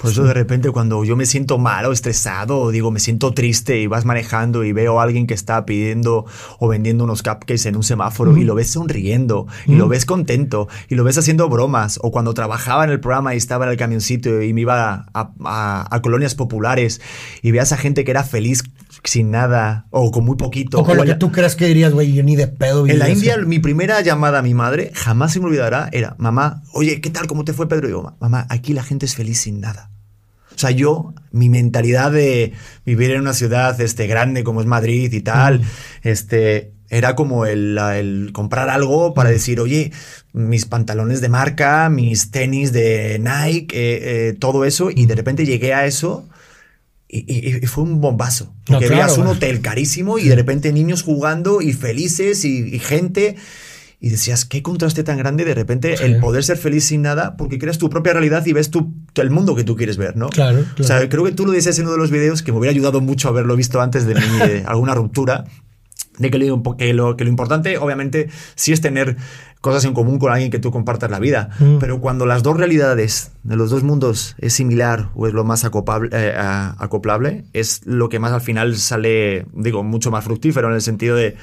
Por 0.00 0.12
eso 0.12 0.24
de 0.24 0.32
repente 0.32 0.70
cuando 0.70 1.04
yo 1.04 1.14
me 1.14 1.26
siento 1.26 1.58
mal 1.58 1.84
o 1.84 1.92
estresado, 1.92 2.58
o 2.58 2.70
digo, 2.70 2.90
me 2.90 3.00
siento 3.00 3.34
triste 3.34 3.78
y 3.80 3.86
vas 3.86 4.06
manejando 4.06 4.64
y 4.64 4.72
veo 4.72 4.98
a 4.98 5.02
alguien 5.02 5.26
que 5.26 5.34
está 5.34 5.66
pidiendo 5.66 6.24
o 6.58 6.68
vendiendo 6.68 7.04
unos 7.04 7.22
cupcakes 7.22 7.66
en 7.66 7.76
un 7.76 7.82
semáforo 7.82 8.34
y 8.38 8.44
lo 8.44 8.54
ves 8.54 8.70
sonriendo 8.70 9.46
y 9.66 9.74
lo 9.74 9.88
ves 9.88 10.06
contento 10.06 10.68
y 10.88 10.94
lo 10.94 11.04
ves 11.04 11.18
haciendo 11.18 11.50
bromas 11.50 11.98
o 12.02 12.10
cuando 12.10 12.32
trabajaba 12.32 12.84
en 12.84 12.90
el 12.90 13.00
programa 13.00 13.34
y 13.34 13.36
estaba 13.36 13.66
en 13.66 13.72
el 13.72 13.76
camioncito 13.76 14.40
y 14.40 14.54
me 14.54 14.62
iba 14.62 15.06
a, 15.12 16.00
colonias 16.02 16.34
populares 16.34 17.02
y 17.42 17.50
veas 17.50 17.72
a 17.72 17.76
gente 17.76 18.02
que 18.04 18.10
era 18.10 18.24
feliz 18.24 18.62
sin 19.04 19.30
nada 19.30 19.86
o 19.90 20.10
con 20.10 20.24
muy 20.24 20.36
poquito. 20.36 20.80
O 20.80 20.84
con 20.84 20.96
lo 20.96 21.04
que 21.04 21.14
tú 21.14 21.32
crees 21.32 21.56
que 21.56 21.66
dirías, 21.66 21.92
güey, 21.92 22.12
yo 22.12 22.22
ni 22.22 22.36
de 22.36 22.48
pedo. 22.48 22.86
En 22.86 22.98
la 22.98 23.08
India, 23.10 23.36
mi 23.38 23.58
primera 23.58 24.00
llamada 24.00 24.40
a 24.40 24.42
mi 24.42 24.54
madre, 24.54 24.92
jamás 24.94 25.32
se 25.32 25.40
me 25.40 25.46
olvidará, 25.46 25.88
era, 25.92 26.14
mamá, 26.18 26.62
oye, 26.72 27.00
¿qué 27.00 27.10
tal? 27.10 27.26
¿Cómo 27.26 27.44
te 27.44 27.52
fue, 27.52 27.68
Pedro? 27.68 27.86
Y 27.86 27.90
digo, 27.90 28.16
mamá, 28.20 28.46
aquí 28.48 28.72
la 28.72 28.82
gente 28.82 29.06
es 29.06 29.14
feliz 29.14 29.40
sin 29.40 29.60
nada. 29.60 29.90
O 30.54 30.58
sea, 30.60 30.70
yo, 30.70 31.14
mi 31.32 31.48
mentalidad 31.48 32.12
de 32.12 32.52
vivir 32.84 33.12
en 33.12 33.22
una 33.22 33.32
ciudad 33.32 33.80
este, 33.80 34.06
grande 34.06 34.44
como 34.44 34.60
es 34.60 34.66
Madrid 34.66 35.10
y 35.10 35.20
tal, 35.22 35.62
este, 36.02 36.74
era 36.90 37.14
como 37.14 37.46
el, 37.46 38.30
comprar 38.34 38.68
algo 38.68 39.14
para 39.14 39.30
decir, 39.30 39.60
oye, 39.60 39.92
mis 40.32 40.66
pantalones 40.66 41.20
de 41.20 41.28
marca, 41.28 41.88
mis 41.88 42.30
tenis 42.30 42.72
de 42.72 43.18
Nike, 43.20 43.74
eh, 43.74 44.28
eh, 44.28 44.36
todo 44.38 44.64
eso, 44.64 44.90
y 44.90 45.06
de 45.06 45.14
repente 45.14 45.46
llegué 45.46 45.72
a 45.72 45.86
eso. 45.86 46.28
Y, 47.12 47.66
fue 47.66 47.84
un 47.84 48.00
bombazo. 48.00 48.54
Porque 48.66 48.88
veías 48.88 49.18
un 49.18 49.26
hotel 49.26 49.60
carísimo 49.60 50.18
y 50.18 50.28
de 50.28 50.36
repente 50.36 50.72
niños 50.72 51.02
jugando 51.02 51.60
y 51.60 51.72
felices 51.72 52.44
y 52.44 52.78
gente 52.78 53.36
y 54.02 54.08
decías, 54.08 54.46
qué 54.46 54.62
contraste 54.62 55.04
tan 55.04 55.18
grande 55.18 55.44
de 55.44 55.54
repente 55.54 55.94
el 56.06 56.20
poder 56.20 56.42
ser 56.42 56.56
feliz 56.56 56.86
sin 56.86 57.02
nada 57.02 57.36
porque 57.36 57.58
creas 57.58 57.76
tu 57.76 57.90
propia 57.90 58.14
realidad 58.14 58.44
y 58.46 58.54
ves 58.54 58.70
tu, 58.70 58.94
el 59.14 59.30
mundo 59.30 59.54
que 59.54 59.62
tú 59.62 59.76
quieres 59.76 59.98
ver, 59.98 60.16
¿no? 60.16 60.30
Claro, 60.30 60.64
O 60.78 60.82
sea, 60.82 61.06
creo 61.10 61.22
que 61.24 61.32
tú 61.32 61.44
lo 61.44 61.52
dices 61.52 61.78
en 61.78 61.84
uno 61.84 61.92
de 61.92 61.98
los 61.98 62.10
videos 62.10 62.42
que 62.42 62.50
me 62.50 62.58
hubiera 62.58 62.72
ayudado 62.72 63.02
mucho 63.02 63.28
a 63.28 63.30
haberlo 63.32 63.54
visto 63.56 63.78
antes 63.82 64.06
de, 64.06 64.14
alguna 64.66 64.94
ruptura, 64.94 65.44
de 66.20 66.30
que 66.30 66.38
lo, 66.38 66.62
que, 66.76 66.94
lo, 66.94 67.16
que 67.16 67.24
lo 67.24 67.30
importante, 67.30 67.78
obviamente, 67.78 68.28
sí 68.54 68.72
es 68.72 68.80
tener 68.80 69.16
cosas 69.60 69.84
en 69.84 69.94
común 69.94 70.18
con 70.18 70.32
alguien 70.32 70.50
que 70.50 70.58
tú 70.58 70.70
compartas 70.70 71.10
la 71.10 71.18
vida, 71.18 71.50
mm. 71.58 71.78
pero 71.78 72.00
cuando 72.00 72.26
las 72.26 72.42
dos 72.42 72.56
realidades 72.56 73.32
de 73.42 73.56
los 73.56 73.70
dos 73.70 73.82
mundos 73.82 74.36
es 74.38 74.52
similar 74.52 75.10
o 75.14 75.26
es 75.26 75.32
lo 75.32 75.44
más 75.44 75.64
eh, 75.64 76.34
acoplable, 76.78 77.44
es 77.52 77.80
lo 77.86 78.08
que 78.08 78.18
más 78.18 78.32
al 78.32 78.40
final 78.42 78.76
sale, 78.76 79.46
digo, 79.52 79.82
mucho 79.82 80.10
más 80.10 80.24
fructífero 80.24 80.68
en 80.68 80.74
el 80.74 80.82
sentido 80.82 81.16
de 81.16 81.36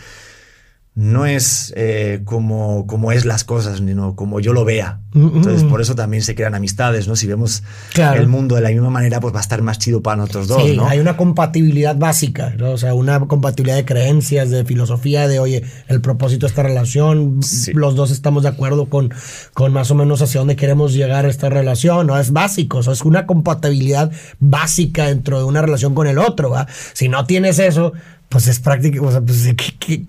no 0.98 1.28
es 1.28 1.72
eh, 1.76 2.22
como, 2.26 2.88
como 2.88 3.12
es 3.12 3.24
las 3.24 3.44
cosas, 3.44 3.78
sino 3.78 4.16
como 4.16 4.40
yo 4.40 4.52
lo 4.52 4.66
vea. 4.66 5.02
Entonces, 5.14 5.64
por 5.64 5.82
eso 5.82 5.96
también 5.96 6.22
se 6.22 6.36
crean 6.36 6.54
amistades, 6.54 7.08
¿no? 7.08 7.16
Si 7.16 7.28
vemos 7.28 7.64
el 7.96 8.28
mundo 8.28 8.56
de 8.56 8.62
la 8.62 8.70
misma 8.70 8.90
manera, 8.90 9.20
pues 9.20 9.34
va 9.34 9.40
a 9.40 9.42
estar 9.42 9.62
más 9.62 9.80
chido 9.80 10.02
para 10.02 10.18
nosotros 10.18 10.48
dos, 10.48 10.64
sí, 10.64 10.78
hay 10.88 11.00
una 11.00 11.18
compatibilidad 11.18 11.96
básica, 11.96 12.54
¿no? 12.58 12.72
O 12.72 12.78
sea, 12.78 12.94
una 12.94 13.20
compatibilidad 13.22 13.78
de 13.78 13.86
creencias, 13.86 14.52
de 14.52 14.64
filosofía, 14.66 15.28
de, 15.28 15.40
oye, 15.40 15.64
el 15.88 16.02
propósito 16.02 16.46
de 16.46 16.50
esta 16.50 16.64
relación, 16.64 17.40
los 17.74 17.96
dos 17.96 18.12
estamos 18.12 18.44
de 18.44 18.50
acuerdo 18.50 18.90
con, 18.90 19.12
con 19.54 19.74
más 19.74 19.90
o 19.90 19.96
menos 19.96 20.22
hacia 20.22 20.40
dónde 20.40 20.56
queremos 20.56 20.94
llegar 20.94 21.26
a 21.26 21.30
esta 21.30 21.50
relación, 21.50 22.08
¿no? 22.08 22.20
Es 22.20 22.32
básico, 22.32 22.80
o 22.80 22.84
sea, 22.84 22.94
es 22.94 23.02
una 23.04 23.26
compatibilidad 23.26 24.12
básica 24.40 25.06
dentro 25.06 25.40
de 25.40 25.46
una 25.46 25.62
relación 25.62 25.96
con 25.96 26.08
el 26.08 26.18
otro, 26.20 26.52
¿va? 26.52 26.68
Si 26.94 27.08
no 27.08 27.26
tienes 27.26 27.60
eso, 27.60 27.94
pues 28.30 28.48
es 28.48 28.60
práctico, 28.60 29.06
o 29.06 29.12
sea, 29.12 29.22
pues, 29.22 29.48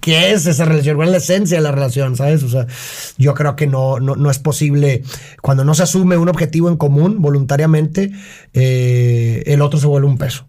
¿qué, 0.01 0.33
es 0.33 0.47
esa 0.47 0.65
relación? 0.65 0.97
¿Cuál 0.97 1.09
es 1.09 1.13
la 1.13 1.19
esencia 1.19 1.59
de 1.59 1.63
la 1.63 1.71
relación? 1.71 2.17
¿Sabes? 2.17 2.43
O 2.43 2.49
sea, 2.49 2.67
yo 3.17 3.35
creo 3.35 3.55
que 3.55 3.67
no, 3.67 4.01
no, 4.01 4.17
no 4.17 4.31
es 4.31 4.39
posible, 4.39 5.03
cuando 5.41 5.65
no 5.65 5.75
se 5.75 5.85
asume 5.85 6.17
un 6.17 6.29
objetivo 6.29 6.69
en 6.69 6.77
común 6.77 7.23
voluntariamente, 7.23 8.13
eh, 8.55 9.45
el 9.47 9.63
otro 9.63 9.79
se 9.79 9.87
vuelve 9.87 10.09
un 10.09 10.19
peso. 10.19 10.47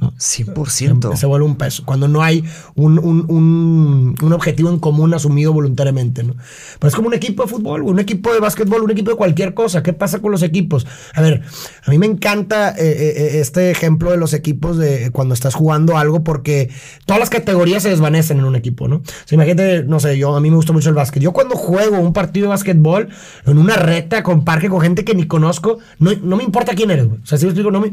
100%. 0.00 1.16
Se 1.16 1.26
vuelve 1.26 1.46
un 1.46 1.56
peso. 1.56 1.82
Cuando 1.84 2.08
no 2.08 2.22
hay 2.22 2.44
un, 2.76 2.98
un, 2.98 4.16
un, 4.20 4.32
objetivo 4.32 4.70
en 4.70 4.78
común 4.78 5.12
asumido 5.14 5.52
voluntariamente. 5.52 6.22
¿no? 6.22 6.36
Pero 6.78 6.88
es 6.88 6.94
como 6.94 7.08
un 7.08 7.14
equipo 7.14 7.42
de 7.42 7.48
fútbol, 7.48 7.82
un 7.82 7.98
equipo 7.98 8.32
de 8.32 8.40
básquetbol, 8.40 8.82
un 8.82 8.90
equipo 8.90 9.10
de 9.10 9.16
cualquier 9.16 9.54
cosa. 9.54 9.82
¿Qué 9.82 9.92
pasa 9.92 10.20
con 10.20 10.30
los 10.30 10.42
equipos? 10.42 10.86
A 11.14 11.22
ver, 11.22 11.42
a 11.84 11.90
mí 11.90 11.98
me 11.98 12.06
encanta 12.06 12.70
eh, 12.70 12.74
eh, 12.78 13.14
eh, 13.16 13.40
este 13.40 13.70
ejemplo 13.70 14.10
de 14.10 14.16
los 14.16 14.34
equipos 14.34 14.76
de 14.76 15.10
cuando 15.10 15.34
estás 15.34 15.54
jugando 15.54 15.98
algo 15.98 16.22
porque 16.22 16.70
todas 17.06 17.20
las 17.20 17.30
categorías 17.30 17.82
se 17.82 17.90
desvanecen 17.90 18.38
en 18.38 18.44
un 18.44 18.56
equipo. 18.56 18.88
¿no? 18.88 18.96
O 18.96 19.34
imagínate, 19.34 19.82
no 19.82 19.98
sé, 20.00 20.16
yo 20.18 20.36
a 20.36 20.40
mí 20.40 20.50
me 20.50 20.56
gusta 20.56 20.72
mucho 20.72 20.88
el 20.88 20.94
básquet. 20.94 21.22
Yo 21.22 21.32
cuando 21.32 21.56
juego 21.56 21.98
un 21.98 22.12
partido 22.12 22.44
de 22.44 22.50
básquetbol 22.50 23.08
en 23.46 23.58
una 23.58 23.76
reta 23.76 24.22
con 24.22 24.44
parque 24.44 24.68
con 24.68 24.80
gente 24.80 25.04
que 25.04 25.14
ni 25.14 25.26
conozco, 25.26 25.78
no, 25.98 26.12
no 26.22 26.36
me 26.36 26.44
importa 26.44 26.74
quién 26.74 26.90
eres. 26.90 27.06
O 27.06 27.26
sea, 27.26 27.38
si 27.38 27.46
explico, 27.46 27.70
no 27.70 27.80
me, 27.80 27.92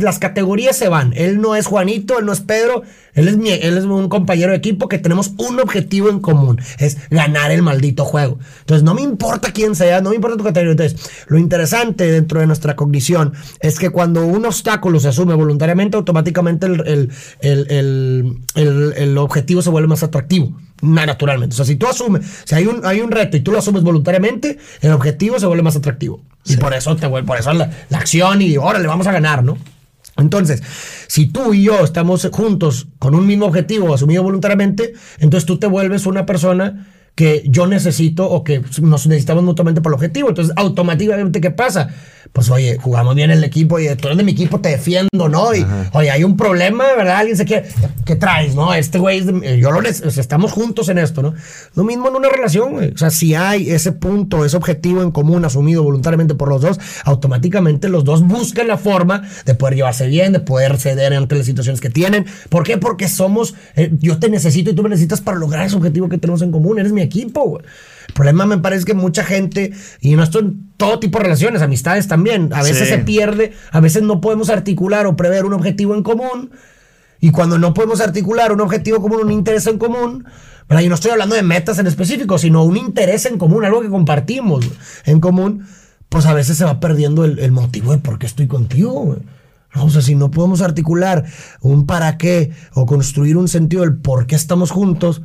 las 0.00 0.18
categorías 0.18 0.76
se 0.76 0.88
van. 0.88 1.12
Él 1.36 1.42
no 1.42 1.54
es 1.54 1.66
Juanito, 1.66 2.18
él 2.18 2.24
no 2.24 2.32
es 2.32 2.40
Pedro, 2.40 2.82
él 3.12 3.28
es, 3.28 3.36
mi, 3.36 3.50
él 3.50 3.76
es 3.76 3.84
un 3.84 4.08
compañero 4.08 4.52
de 4.52 4.56
equipo 4.56 4.88
que 4.88 4.98
tenemos 4.98 5.32
un 5.36 5.60
objetivo 5.60 6.08
en 6.08 6.20
común, 6.20 6.60
es 6.78 6.96
ganar 7.10 7.50
el 7.50 7.62
maldito 7.62 8.04
juego. 8.04 8.38
Entonces, 8.60 8.82
no 8.82 8.94
me 8.94 9.02
importa 9.02 9.52
quién 9.52 9.74
sea, 9.74 10.00
no 10.00 10.10
me 10.10 10.16
importa 10.16 10.38
tu 10.38 10.44
categoría. 10.44 10.72
Entonces, 10.72 10.98
lo 11.26 11.38
interesante 11.38 12.10
dentro 12.10 12.40
de 12.40 12.46
nuestra 12.46 12.74
cognición 12.74 13.34
es 13.60 13.78
que 13.78 13.90
cuando 13.90 14.24
un 14.24 14.46
obstáculo 14.46 14.98
se 14.98 15.08
asume 15.08 15.34
voluntariamente, 15.34 15.96
automáticamente 15.96 16.66
el, 16.66 17.10
el, 18.54 19.18
objetivo 19.18 19.60
se 19.62 19.70
vuelve 19.70 19.88
más 19.88 20.02
atractivo 20.02 20.56
naturalmente. 20.82 21.54
O 21.54 21.56
sea, 21.56 21.64
si 21.64 21.76
tú 21.76 21.86
asumes, 21.86 22.26
si 22.44 22.54
hay 22.54 22.66
un, 22.66 22.84
hay 22.84 23.00
un 23.00 23.10
reto 23.10 23.36
y 23.36 23.40
tú 23.40 23.52
lo 23.52 23.58
asumes 23.58 23.82
voluntariamente, 23.82 24.58
el 24.80 24.92
objetivo 24.92 25.38
se 25.38 25.46
vuelve 25.46 25.62
más 25.62 25.76
atractivo. 25.76 26.22
Y 26.44 26.56
por 26.56 26.74
eso 26.74 26.94
te 26.96 27.08
por 27.08 27.38
eso 27.38 27.52
la, 27.52 27.70
la 27.88 27.98
acción 27.98 28.42
y 28.42 28.56
ahora 28.56 28.78
le 28.78 28.86
vamos 28.86 29.06
a 29.06 29.12
ganar, 29.12 29.42
¿no? 29.42 29.56
Entonces, 30.16 30.62
si 31.06 31.26
tú 31.26 31.52
y 31.52 31.64
yo 31.64 31.84
estamos 31.84 32.28
juntos 32.32 32.88
con 32.98 33.14
un 33.14 33.26
mismo 33.26 33.46
objetivo 33.46 33.94
asumido 33.94 34.22
voluntariamente, 34.22 34.94
entonces 35.18 35.46
tú 35.46 35.58
te 35.58 35.66
vuelves 35.66 36.06
una 36.06 36.26
persona 36.26 36.86
que 37.16 37.42
yo 37.46 37.66
necesito 37.66 38.30
o 38.30 38.44
que 38.44 38.62
nos 38.82 39.06
necesitamos 39.06 39.42
mutuamente 39.42 39.80
por 39.80 39.90
el 39.90 39.94
objetivo. 39.94 40.28
Entonces, 40.28 40.52
automáticamente, 40.54 41.40
¿qué 41.40 41.50
pasa? 41.50 41.88
Pues, 42.32 42.50
oye, 42.50 42.76
jugamos 42.76 43.14
bien 43.14 43.30
en 43.30 43.38
el 43.38 43.44
equipo 43.44 43.78
y 43.78 43.86
tú 43.96 44.08
eres 44.08 44.18
de 44.18 44.24
mi 44.24 44.32
equipo, 44.32 44.60
te 44.60 44.68
defiendo, 44.68 45.28
¿no? 45.30 45.54
Y, 45.54 45.64
oye, 45.92 46.10
hay 46.10 46.22
un 46.22 46.36
problema, 46.36 46.84
¿verdad? 46.94 47.16
Alguien 47.16 47.38
se 47.38 47.46
quiere. 47.46 47.66
¿Qué 48.04 48.16
traes, 48.16 48.54
no? 48.54 48.74
Este 48.74 48.98
güey, 48.98 49.24
yo 49.58 49.70
lo 49.70 49.80
estamos 49.80 50.52
juntos 50.52 50.90
en 50.90 50.98
esto, 50.98 51.22
¿no? 51.22 51.32
Lo 51.74 51.84
mismo 51.84 52.08
en 52.08 52.16
una 52.16 52.28
relación, 52.28 52.72
güey. 52.72 52.90
O 52.92 52.98
sea, 52.98 53.08
si 53.08 53.34
hay 53.34 53.70
ese 53.70 53.92
punto, 53.92 54.44
ese 54.44 54.58
objetivo 54.58 55.02
en 55.02 55.10
común 55.10 55.46
asumido 55.46 55.82
voluntariamente 55.82 56.34
por 56.34 56.50
los 56.50 56.60
dos, 56.60 56.78
automáticamente 57.04 57.88
los 57.88 58.04
dos 58.04 58.22
buscan 58.22 58.68
la 58.68 58.76
forma 58.76 59.22
de 59.46 59.54
poder 59.54 59.76
llevarse 59.76 60.06
bien, 60.06 60.34
de 60.34 60.40
poder 60.40 60.76
ceder 60.76 61.14
ante 61.14 61.36
las 61.36 61.46
situaciones 61.46 61.80
que 61.80 61.88
tienen. 61.88 62.26
¿Por 62.50 62.64
qué? 62.64 62.76
Porque 62.76 63.08
somos. 63.08 63.54
Eh, 63.76 63.90
yo 63.98 64.18
te 64.18 64.28
necesito 64.28 64.70
y 64.70 64.74
tú 64.74 64.82
me 64.82 64.90
necesitas 64.90 65.22
para 65.22 65.38
lograr 65.38 65.64
ese 65.64 65.76
objetivo 65.76 66.10
que 66.10 66.18
tenemos 66.18 66.42
en 66.42 66.50
común. 66.52 66.78
Eres 66.78 66.92
mi 66.92 67.05
equipo, 67.06 67.60
El 68.08 68.14
problema 68.14 68.46
me 68.46 68.58
parece 68.58 68.84
que 68.84 68.94
mucha 68.94 69.24
gente, 69.24 69.72
y 70.00 70.14
no 70.16 70.22
estoy 70.22 70.42
en 70.42 70.70
todo 70.76 70.98
tipo 71.00 71.18
de 71.18 71.24
relaciones, 71.24 71.62
amistades 71.62 72.08
también, 72.08 72.52
a 72.52 72.62
veces 72.62 72.88
se 72.88 72.98
pierde, 72.98 73.52
a 73.72 73.80
veces 73.80 74.02
no 74.02 74.20
podemos 74.20 74.50
articular 74.50 75.06
o 75.06 75.16
prever 75.16 75.44
un 75.44 75.54
objetivo 75.54 75.94
en 75.94 76.02
común, 76.02 76.50
y 77.20 77.30
cuando 77.30 77.58
no 77.58 77.74
podemos 77.74 78.00
articular 78.00 78.52
un 78.52 78.60
objetivo 78.60 79.00
común, 79.00 79.20
un 79.22 79.32
interés 79.32 79.66
en 79.66 79.78
común, 79.78 80.26
¿verdad? 80.68 80.82
y 80.82 80.88
no 80.88 80.94
estoy 80.94 81.12
hablando 81.12 81.34
de 81.34 81.42
metas 81.42 81.78
en 81.78 81.86
específico, 81.86 82.38
sino 82.38 82.62
un 82.62 82.76
interés 82.76 83.26
en 83.26 83.38
común, 83.38 83.64
algo 83.64 83.80
que 83.80 83.88
compartimos 83.88 84.66
en 85.04 85.20
común, 85.20 85.66
pues 86.08 86.26
a 86.26 86.34
veces 86.34 86.56
se 86.56 86.64
va 86.64 86.80
perdiendo 86.80 87.24
el, 87.24 87.52
motivo 87.52 87.92
de 87.92 87.98
por 87.98 88.18
qué 88.18 88.26
estoy 88.26 88.46
contigo. 88.46 89.16
o 89.74 89.90
sea, 89.90 90.02
si 90.02 90.14
no 90.14 90.30
podemos 90.30 90.60
articular 90.62 91.24
un 91.60 91.86
para 91.86 92.18
qué 92.18 92.52
o 92.74 92.86
construir 92.86 93.36
un 93.36 93.48
sentido 93.48 93.82
del 93.82 93.96
por 93.96 94.26
qué 94.26 94.36
estamos 94.36 94.70
juntos, 94.70 95.22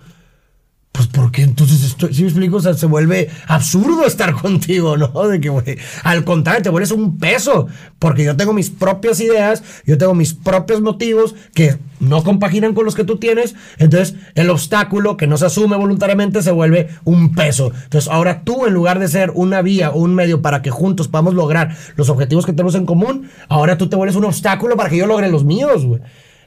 pues 0.92 1.08
porque 1.08 1.44
entonces 1.44 1.84
estoy, 1.84 2.14
si 2.14 2.24
me 2.24 2.28
explico, 2.28 2.58
o 2.58 2.62
sea, 2.62 2.74
se 2.74 2.86
vuelve 2.86 3.30
absurdo 3.48 4.06
estar 4.06 4.34
contigo, 4.42 4.98
¿no? 4.98 5.28
De 5.28 5.40
que, 5.40 5.50
güey, 5.50 5.78
al 6.04 6.26
contrario, 6.26 6.64
te 6.64 6.70
vuelves 6.70 6.92
un 6.92 7.18
peso, 7.18 7.68
porque 7.98 8.26
yo 8.26 8.36
tengo 8.36 8.52
mis 8.52 8.70
propias 8.70 9.22
ideas, 9.22 9.64
yo 9.86 9.98
tengo 9.98 10.14
mis 10.14 10.34
propios 10.34 10.82
motivos 10.82 11.34
que 11.54 11.78
no 12.02 12.24
compaginan 12.24 12.74
con 12.74 12.84
los 12.84 12.96
que 12.96 13.06
tú 13.06 13.18
tienes, 13.18 13.56
entonces 13.78 14.16
el 14.36 14.50
obstáculo 14.50 15.16
que 15.16 15.28
no 15.28 15.38
se 15.38 15.46
asume 15.46 15.78
voluntariamente 15.78 16.42
se 16.42 16.52
vuelve 16.52 16.90
un 17.06 17.34
peso. 17.36 17.72
Entonces 17.84 18.12
ahora 18.12 18.44
tú, 18.44 18.66
en 18.66 18.74
lugar 18.74 19.00
de 19.00 19.08
ser 19.08 19.32
una 19.34 19.62
vía 19.62 19.92
o 19.92 20.00
un 20.00 20.14
medio 20.14 20.42
para 20.42 20.62
que 20.62 20.72
juntos 20.72 21.08
podamos 21.08 21.36
lograr 21.36 21.76
los 21.96 22.10
objetivos 22.10 22.46
que 22.46 22.52
tenemos 22.52 22.76
en 22.76 22.86
común, 22.86 23.30
ahora 23.48 23.78
tú 23.78 23.88
te 23.88 23.96
vuelves 23.96 24.18
un 24.18 24.26
obstáculo 24.26 24.76
para 24.76 24.90
que 24.90 24.98
yo 24.98 25.06
logre 25.06 25.30
los 25.30 25.46
míos, 25.46 25.86
güey. 25.86 26.02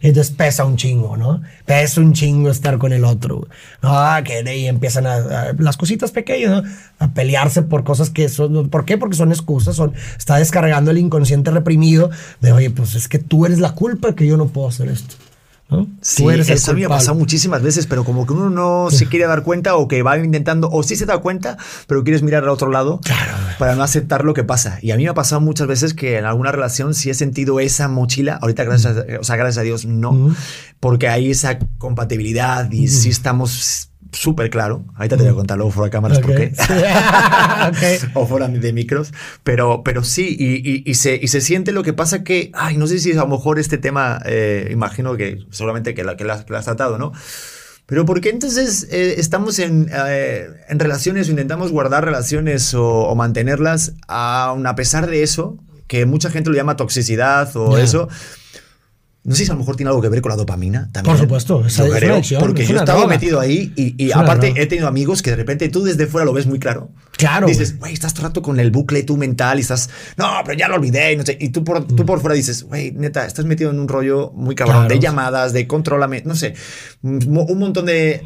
Entonces 0.05 0.35
pesa 0.37 0.67
un 0.67 0.77
chingo, 0.77 1.17
¿no? 1.17 1.41
Pesa 1.65 1.99
un 2.03 2.13
chingo 2.13 2.51
estar 2.51 2.77
con 2.77 2.93
el 2.93 3.07
otro. 3.07 3.49
Ah, 3.81 4.21
que 4.23 4.43
de 4.43 4.51
ahí 4.51 4.67
empiezan 4.67 5.07
a, 5.07 5.55
las 5.59 5.79
cositas 5.79 6.13
pequeñas, 6.13 6.51
¿no? 6.51 6.71
A 6.99 7.15
pelearse 7.15 7.63
por 7.63 7.85
cosas 7.85 8.11
que 8.11 8.29
son. 8.29 8.69
¿Por 8.69 8.85
qué? 8.85 8.99
Porque 8.99 9.17
son 9.17 9.33
excusas, 9.33 9.77
son. 9.77 9.95
Está 10.19 10.37
descargando 10.37 10.91
el 10.91 10.99
inconsciente 10.99 11.51
reprimido 11.51 12.11
de, 12.43 12.53
oye, 12.53 12.69
pues 12.69 12.95
es 12.97 13.09
que 13.09 13.19
tú 13.19 13.47
eres 13.47 13.61
la 13.61 13.73
culpa 13.73 14.15
que 14.15 14.27
yo 14.27 14.37
no 14.37 14.49
puedo 14.49 14.69
hacer 14.69 14.89
esto. 14.89 15.15
Sí, 16.01 16.25
eso 16.29 16.75
me 16.75 16.85
ha 16.85 16.89
pasado 16.89 17.17
muchísimas 17.17 17.63
veces, 17.63 17.87
pero 17.87 18.05
como 18.05 18.27
que 18.27 18.33
uno 18.33 18.51
no 18.51 18.91
se 18.91 19.07
quiere 19.07 19.27
dar 19.27 19.43
cuenta 19.43 19.77
o 19.77 19.89
que 19.89 20.03
va 20.03 20.19
intentando, 20.19 20.69
o 20.71 20.83
sí 20.83 20.97
se 20.97 21.07
da 21.07 21.19
cuenta, 21.19 21.57
pero 21.87 22.05
quieres 22.05 22.23
mirar 22.23 22.45
al 22.45 22.51
otro 22.51 22.71
lado 22.71 23.01
para 23.59 23.75
no 23.75 23.83
aceptar 23.83 24.25
lo 24.25 24.35
que 24.35 24.45
pasa. 24.45 24.79
Y 24.83 24.91
a 24.91 24.97
mí 24.97 25.05
me 25.05 25.09
ha 25.09 25.15
pasado 25.15 25.41
muchas 25.41 25.67
veces 25.67 25.95
que 25.95 26.19
en 26.19 26.27
alguna 26.27 26.53
relación 26.53 26.95
sí 26.95 27.11
he 27.11 27.15
sentido 27.15 27.61
esa 27.61 27.89
mochila, 27.89 28.39
ahorita 28.41 28.65
gracias, 28.65 28.97
a, 28.97 29.21
o 29.21 29.25
sea, 29.25 29.37
gracias 29.37 29.59
a 29.59 29.63
Dios 29.63 29.87
no, 29.87 30.35
porque 30.81 31.09
hay 31.09 31.31
esa 31.31 31.59
compatibilidad 31.79 32.71
y 32.71 32.89
sí 32.89 33.09
estamos 33.09 33.91
súper 34.15 34.51
claro. 34.51 34.85
Ahorita 34.95 35.17
te 35.17 35.23
voy 35.23 35.33
a 35.33 35.35
contar 35.35 35.59
luego 35.59 35.71
fuera 35.71 35.87
de 35.87 35.91
cámaras 35.91 36.21
por 36.21 36.35
qué. 36.35 36.53
o 38.15 38.27
fuera 38.27 38.49
de 38.49 38.73
micros. 38.73 39.13
Pero, 39.43 39.83
pero 39.85 40.03
sí, 40.03 40.37
y, 40.39 40.89
y, 40.89 40.95
se, 40.95 41.19
y, 41.21 41.29
se, 41.29 41.41
siente 41.41 41.73
lo 41.73 41.83
que 41.83 41.93
pasa 41.93 42.25
que, 42.25 42.51
ay, 42.55 42.77
no 42.77 42.87
sé 42.87 42.99
si 42.99 43.13
a 43.13 43.17
lo 43.17 43.29
mejor 43.29 43.59
este 43.59 43.79
tema, 43.79 44.21
eh, 44.25 44.69
imagino 44.71 45.17
que 45.17 45.39
seguramente 45.51 45.95
que 45.95 46.05
la, 46.05 46.17
que 46.17 46.25
la, 46.25 46.35
has 46.35 46.65
tratado, 46.65 46.99
¿no? 46.99 47.13
Pero 47.87 48.07
¿por 48.07 48.21
qué 48.21 48.31
entonces 48.31 48.89
eh, 48.91 49.17
estamos 49.19 49.59
en, 49.59 49.91
eh, 49.93 50.47
en, 50.69 50.79
relaciones 50.79 51.29
o 51.29 51.31
intentamos 51.33 51.71
guardar 51.71 52.05
relaciones 52.05 52.73
o, 52.75 53.15
mantenerlas 53.15 53.93
aun 54.09 54.67
a 54.67 54.75
pesar 54.75 55.07
de 55.07 55.23
eso, 55.23 55.59
que 55.87 56.07
mucha 56.07 56.31
gente 56.31 56.49
lo 56.49 56.57
llama 56.57 56.77
toxicidad 56.77 57.55
o 57.57 57.77
eso? 57.77 58.09
No 59.25 59.35
sé 59.35 59.47
si 59.47 59.51
a 59.51 59.55
lo 59.55 59.61
mejor 59.61 59.77
tiene 59.77 59.89
algo 59.89 60.03
que 60.03 60.11
ver 60.11 60.21
con 60.21 60.29
la 60.31 60.37
dopamina 60.37 60.91
también. 60.93 61.17
Por 61.17 61.25
supuesto, 61.25 61.67
esa, 61.67 61.87
es 61.87 62.35
Porque 62.39 62.67
yo 62.67 62.77
estaba 62.77 63.07
metido 63.07 63.41
ahí 63.41 63.73
y, 63.75 64.13
aparte 64.13 64.53
he 64.57 64.67
tenido 64.67 64.87
amigos 64.87 65.23
que 65.23 65.31
de 65.31 65.37
repente 65.37 65.69
tú 65.71 65.83
desde 65.83 66.07
fuera 66.07 66.27
lo 66.27 66.35
ves 66.35 66.47
muy 66.47 66.59
claro. 66.59 66.91
Claro. 67.17 67.47
Dices, 67.47 67.79
güey, 67.79 67.93
estás 67.93 68.15
todo 68.15 68.25
rato 68.25 68.43
con 68.43 68.59
el 68.59 68.71
bucle 68.71 69.03
tú 69.03 69.17
mental 69.17 69.59
y 69.59 69.63
estás, 69.63 69.89
no, 70.17 70.27
pero 70.45 70.59
ya 70.59 70.69
lo 70.69 70.77
olvidé. 70.77 71.13
Y, 71.13 71.17
no 71.17 71.25
sé, 71.25 71.37
y 71.41 71.51
tú, 71.51 71.65
por, 71.65 71.87
tú 71.87 72.03
mm. 72.03 72.07
por 72.07 72.21
fuera 72.21 72.35
dices, 72.35 72.65
güey, 72.65 72.93
neta, 72.93 73.27
estás 73.27 73.45
metido 73.45 73.71
en 73.71 73.79
un 73.79 73.89
rollo 73.89 74.33
muy 74.35 74.55
cabrón 74.55 74.89
de 74.89 74.99
llamadas, 74.99 75.53
de 75.53 75.67
controlame, 75.67 76.23
no 76.25 76.35
sé, 76.35 76.55
un 77.03 77.59
montón 77.59 77.87
de, 77.87 78.23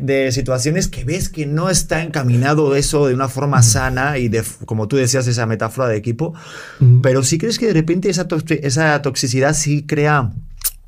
de, 0.00 0.30
situaciones 0.32 0.88
que 0.88 1.04
ves 1.04 1.28
que 1.28 1.46
no 1.46 1.70
está 1.70 2.02
encaminado 2.02 2.76
eso 2.76 3.06
de 3.06 3.14
una 3.14 3.28
forma 3.28 3.58
mm. 3.58 3.62
sana 3.62 4.18
y 4.18 4.28
de, 4.28 4.42
como 4.66 4.88
tú 4.88 4.96
decías, 4.96 5.26
esa 5.26 5.46
metáfora 5.46 5.88
de 5.88 5.96
equipo. 5.96 6.34
Mm. 6.80 7.00
Pero 7.00 7.22
sí 7.22 7.38
crees 7.38 7.58
que 7.58 7.66
de 7.66 7.74
repente 7.74 8.10
esa, 8.10 8.26
esa 8.62 9.02
toxicidad 9.02 9.54
sí 9.54 9.84
crea 9.86 10.32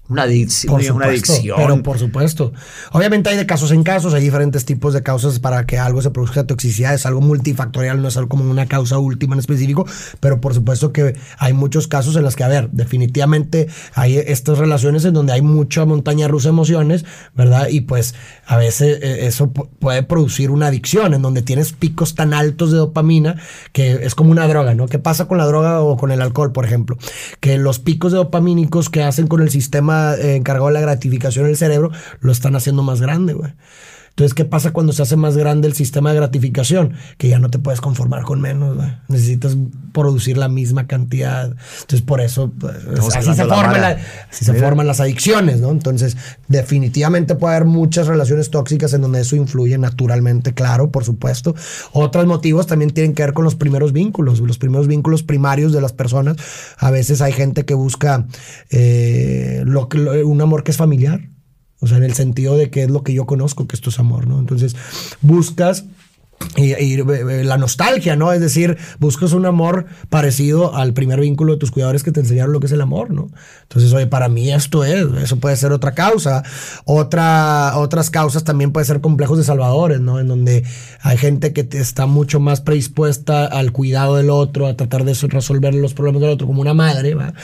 una, 0.08 0.24
adicción, 0.24 0.74
una 0.94 1.06
adicción. 1.06 1.56
Pero 1.56 1.82
por 1.82 1.98
supuesto. 1.98 2.52
Obviamente 2.92 3.30
hay 3.30 3.38
de 3.38 3.46
casos 3.46 3.70
en 3.70 3.82
casos, 3.82 4.12
hay 4.12 4.22
diferentes 4.22 4.66
tipos 4.66 4.92
de 4.92 5.02
causas 5.02 5.38
para 5.38 5.64
que 5.64 5.78
algo 5.78 6.02
se 6.02 6.10
produzca 6.10 6.46
toxicidad. 6.46 6.92
Es 6.92 7.06
algo 7.06 7.22
multifactorial, 7.22 8.02
no 8.02 8.08
es 8.08 8.16
algo 8.18 8.28
como 8.28 8.50
una 8.50 8.66
causa 8.66 8.98
última 8.98 9.34
en 9.34 9.40
específico, 9.40 9.86
pero 10.20 10.42
por 10.42 10.52
supuesto 10.52 10.92
que 10.92 11.16
hay 11.38 11.54
muchos 11.54 11.88
casos 11.88 12.16
en 12.16 12.22
los 12.22 12.36
que, 12.36 12.44
a 12.44 12.48
ver, 12.48 12.68
definitivamente 12.70 13.68
hay 13.94 14.18
estas 14.18 14.58
relaciones 14.58 15.06
en 15.06 15.14
donde 15.14 15.32
hay 15.32 15.40
mucha 15.40 15.86
montaña 15.86 16.28
rusa 16.28 16.48
de 16.48 16.50
emociones, 16.50 17.06
¿verdad? 17.34 17.68
Y 17.68 17.80
pues 17.82 18.14
a 18.46 18.58
veces 18.58 18.98
eh, 19.00 19.26
eso 19.26 19.52
puede 19.52 20.02
producir 20.02 20.50
una 20.50 20.66
adicción 20.66 21.14
en 21.14 21.22
donde 21.22 21.40
tienes 21.40 21.72
picos 21.72 22.14
tan 22.14 22.34
altos 22.34 22.70
de 22.72 22.76
dopamina 22.76 23.36
que 23.72 24.00
es 24.02 24.14
como 24.14 24.32
una 24.32 24.46
droga, 24.46 24.74
¿no? 24.74 24.86
¿Qué 24.86 24.98
pasa 24.98 25.26
con 25.26 25.38
la 25.38 25.46
droga 25.46 25.80
o 25.80 25.96
con 25.96 26.10
el 26.10 26.20
alcohol, 26.20 26.52
por 26.52 26.66
ejemplo? 26.66 26.98
Que 27.40 27.56
los 27.56 27.78
picos 27.78 28.12
de 28.12 28.18
dopamínicos 28.18 28.90
que 28.90 29.02
hacen 29.02 29.28
con 29.28 29.40
el 29.40 29.50
sistema 29.50 29.93
eh, 30.18 30.36
encargado 30.36 30.68
de 30.68 30.74
la 30.74 30.80
gratificación 30.80 31.46
del 31.46 31.56
cerebro, 31.56 31.90
lo 32.20 32.32
están 32.32 32.56
haciendo 32.56 32.82
más 32.82 33.00
grande, 33.00 33.34
güey. 33.34 33.52
Entonces, 34.14 34.34
¿qué 34.34 34.44
pasa 34.44 34.70
cuando 34.70 34.92
se 34.92 35.02
hace 35.02 35.16
más 35.16 35.36
grande 35.36 35.66
el 35.66 35.74
sistema 35.74 36.10
de 36.10 36.16
gratificación? 36.16 36.92
Que 37.18 37.26
ya 37.26 37.40
no 37.40 37.50
te 37.50 37.58
puedes 37.58 37.80
conformar 37.80 38.22
con 38.22 38.40
menos, 38.40 38.76
Necesitas 39.08 39.56
producir 39.92 40.36
la 40.36 40.48
misma 40.48 40.86
cantidad. 40.86 41.46
Entonces, 41.46 42.02
por 42.02 42.20
eso, 42.20 42.52
pues, 42.56 42.76
así, 43.12 43.34
se, 43.34 44.54
forman 44.54 44.86
las 44.86 45.00
adicciones, 45.00 45.60
¿no? 45.60 45.72
Entonces, 45.72 46.16
definitivamente 46.46 47.34
puede 47.34 47.56
haber 47.56 47.66
muchas 47.66 48.06
relaciones 48.06 48.50
tóxicas 48.50 48.94
en 48.94 49.00
donde 49.00 49.20
eso 49.20 49.34
influye 49.34 49.78
naturalmente, 49.78 50.54
claro, 50.54 50.92
por 50.92 51.04
supuesto. 51.04 51.56
Otros 51.92 52.24
motivos 52.26 52.68
también 52.68 52.92
tienen 52.92 53.14
que 53.14 53.24
ver 53.24 53.32
con 53.32 53.42
los 53.42 53.56
primeros 53.56 53.92
vínculos, 53.92 54.38
los 54.38 54.58
primeros 54.58 54.86
vínculos 54.86 55.24
primarios 55.24 55.72
de 55.72 55.80
las 55.80 55.92
personas. 55.92 56.36
A 56.78 56.92
veces 56.92 57.20
hay 57.20 57.32
gente 57.32 57.64
que 57.64 57.74
busca 57.74 58.28
eh, 58.70 59.64
un 60.24 60.40
amor 60.40 60.62
que 60.62 60.70
es 60.70 60.76
familiar 60.76 61.33
o 61.84 61.86
sea, 61.86 61.98
en 61.98 62.04
el 62.04 62.14
sentido 62.14 62.56
de 62.56 62.70
que 62.70 62.82
es 62.82 62.90
lo 62.90 63.02
que 63.02 63.12
yo 63.12 63.26
conozco, 63.26 63.66
que 63.66 63.76
esto 63.76 63.90
es 63.90 63.98
amor, 63.98 64.26
¿no? 64.26 64.38
Entonces, 64.38 64.74
buscas 65.20 65.84
y, 66.56 66.72
eh, 66.72 67.44
la 67.44 67.58
nostalgia, 67.58 68.16
¿no? 68.16 68.32
Es 68.32 68.40
decir, 68.40 68.78
buscas 69.00 69.32
un 69.32 69.46
amor 69.46 69.86
parecido 70.08 70.74
al 70.74 70.92
primer 70.92 71.20
vínculo 71.20 71.54
de 71.54 71.58
tus 71.58 71.70
cuidadores 71.70 72.02
que 72.02 72.12
te 72.12 72.20
enseñaron 72.20 72.52
lo 72.52 72.60
que 72.60 72.66
es 72.66 72.72
el 72.72 72.80
amor, 72.80 73.10
¿no? 73.10 73.28
Entonces, 73.62 73.92
oye, 73.92 74.06
para 74.06 74.28
mí 74.28 74.52
esto 74.52 74.84
es, 74.84 75.06
eso 75.22 75.36
puede 75.36 75.56
ser 75.56 75.72
otra 75.72 75.94
causa. 75.94 76.44
Otra, 76.84 77.72
otras 77.76 78.10
causas 78.10 78.44
también 78.44 78.72
pueden 78.72 78.86
ser 78.86 79.00
complejos 79.00 79.38
de 79.38 79.44
salvadores, 79.44 80.00
¿no? 80.00 80.20
En 80.20 80.28
donde 80.28 80.64
hay 81.02 81.16
gente 81.16 81.52
que 81.52 81.66
está 81.72 82.06
mucho 82.06 82.40
más 82.40 82.60
predispuesta 82.60 83.46
al 83.46 83.72
cuidado 83.72 84.16
del 84.16 84.30
otro, 84.30 84.66
a 84.66 84.76
tratar 84.76 85.04
de 85.04 85.14
resolver 85.14 85.74
los 85.74 85.94
problemas 85.94 86.22
del 86.22 86.30
otro 86.30 86.46
como 86.46 86.60
una 86.60 86.74
madre, 86.74 87.14
¿va? 87.14 87.34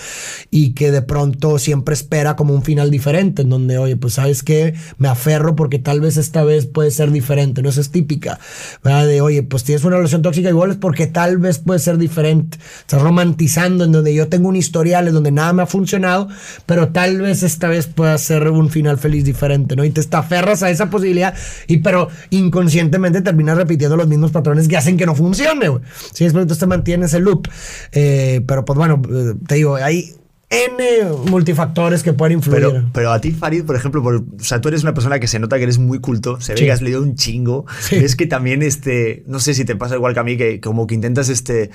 Y 0.50 0.72
que 0.74 0.92
de 0.92 1.02
pronto 1.02 1.58
siempre 1.58 1.94
espera 1.94 2.36
como 2.36 2.54
un 2.54 2.62
final 2.62 2.90
diferente, 2.90 3.42
en 3.42 3.50
donde, 3.50 3.78
oye, 3.78 3.96
pues 3.96 4.14
sabes 4.14 4.42
que 4.42 4.74
me 4.98 5.08
aferro 5.08 5.56
porque 5.56 5.78
tal 5.78 6.00
vez 6.00 6.16
esta 6.16 6.44
vez 6.44 6.66
puede 6.66 6.90
ser 6.92 7.10
diferente, 7.10 7.62
no 7.62 7.70
Esa 7.70 7.80
es 7.80 7.90
típica. 7.90 8.38
De, 8.82 9.20
oye, 9.20 9.42
pues 9.42 9.64
tienes 9.64 9.84
una 9.84 9.96
relación 9.96 10.22
tóxica 10.22 10.48
igual 10.48 10.70
es 10.70 10.76
porque 10.76 11.06
tal 11.06 11.36
vez 11.38 11.58
puede 11.58 11.80
ser 11.80 11.98
diferente. 11.98 12.58
Estás 12.80 13.02
romantizando 13.02 13.84
en 13.84 13.92
donde 13.92 14.14
yo 14.14 14.28
tengo 14.28 14.48
un 14.48 14.56
historial 14.56 15.06
en 15.06 15.14
donde 15.14 15.30
nada 15.30 15.52
me 15.52 15.62
ha 15.62 15.66
funcionado, 15.66 16.28
pero 16.64 16.88
tal 16.88 17.20
vez 17.20 17.42
esta 17.42 17.68
vez 17.68 17.86
pueda 17.86 18.16
ser 18.16 18.48
un 18.48 18.70
final 18.70 18.96
feliz 18.98 19.24
diferente, 19.24 19.76
¿no? 19.76 19.84
Y 19.84 19.90
te 19.90 20.00
aferras 20.16 20.62
a 20.62 20.70
esa 20.70 20.88
posibilidad, 20.90 21.34
y 21.66 21.78
pero 21.78 22.08
inconscientemente 22.30 23.20
terminas 23.20 23.56
repitiendo 23.56 23.96
los 23.96 24.08
mismos 24.08 24.30
patrones 24.30 24.66
que 24.66 24.76
hacen 24.76 24.96
que 24.96 25.06
no 25.06 25.14
funcione, 25.14 25.68
güey. 25.68 25.82
Sí, 26.12 26.24
es 26.24 26.32
entonces 26.32 26.58
te 26.58 26.66
mantienes 26.66 27.12
el 27.14 27.24
loop. 27.24 27.48
Eh, 27.92 28.42
pero 28.46 28.64
pues 28.64 28.78
bueno, 28.78 29.02
eh, 29.10 29.34
te 29.46 29.56
digo, 29.56 29.76
hay 29.76 30.14
N 30.50 31.04
multifactores 31.30 32.02
que 32.02 32.12
pueden 32.12 32.38
influir. 32.38 32.60
Pero, 32.60 32.84
pero 32.92 33.12
a 33.12 33.20
ti, 33.20 33.30
Farid, 33.30 33.64
por 33.64 33.76
ejemplo, 33.76 34.02
o 34.02 34.42
sea, 34.42 34.60
tú 34.60 34.68
eres 34.68 34.82
una 34.82 34.94
persona 34.94 35.20
que 35.20 35.28
se 35.28 35.38
nota 35.38 35.56
que 35.56 35.62
eres 35.62 35.78
muy 35.78 36.00
culto, 36.00 36.40
se 36.40 36.54
ve 36.54 36.60
que 36.60 36.72
has 36.72 36.82
leído 36.82 37.00
un 37.02 37.14
chingo. 37.14 37.66
Es 37.92 38.16
que 38.16 38.26
también, 38.26 38.62
este, 38.62 39.22
no 39.26 39.38
sé 39.38 39.54
si 39.54 39.64
te 39.64 39.76
pasa 39.76 39.94
igual 39.94 40.12
que 40.12 40.20
a 40.20 40.24
mí, 40.24 40.36
que 40.36 40.60
como 40.60 40.88
que 40.88 40.96
intentas, 40.96 41.28
este, 41.28 41.70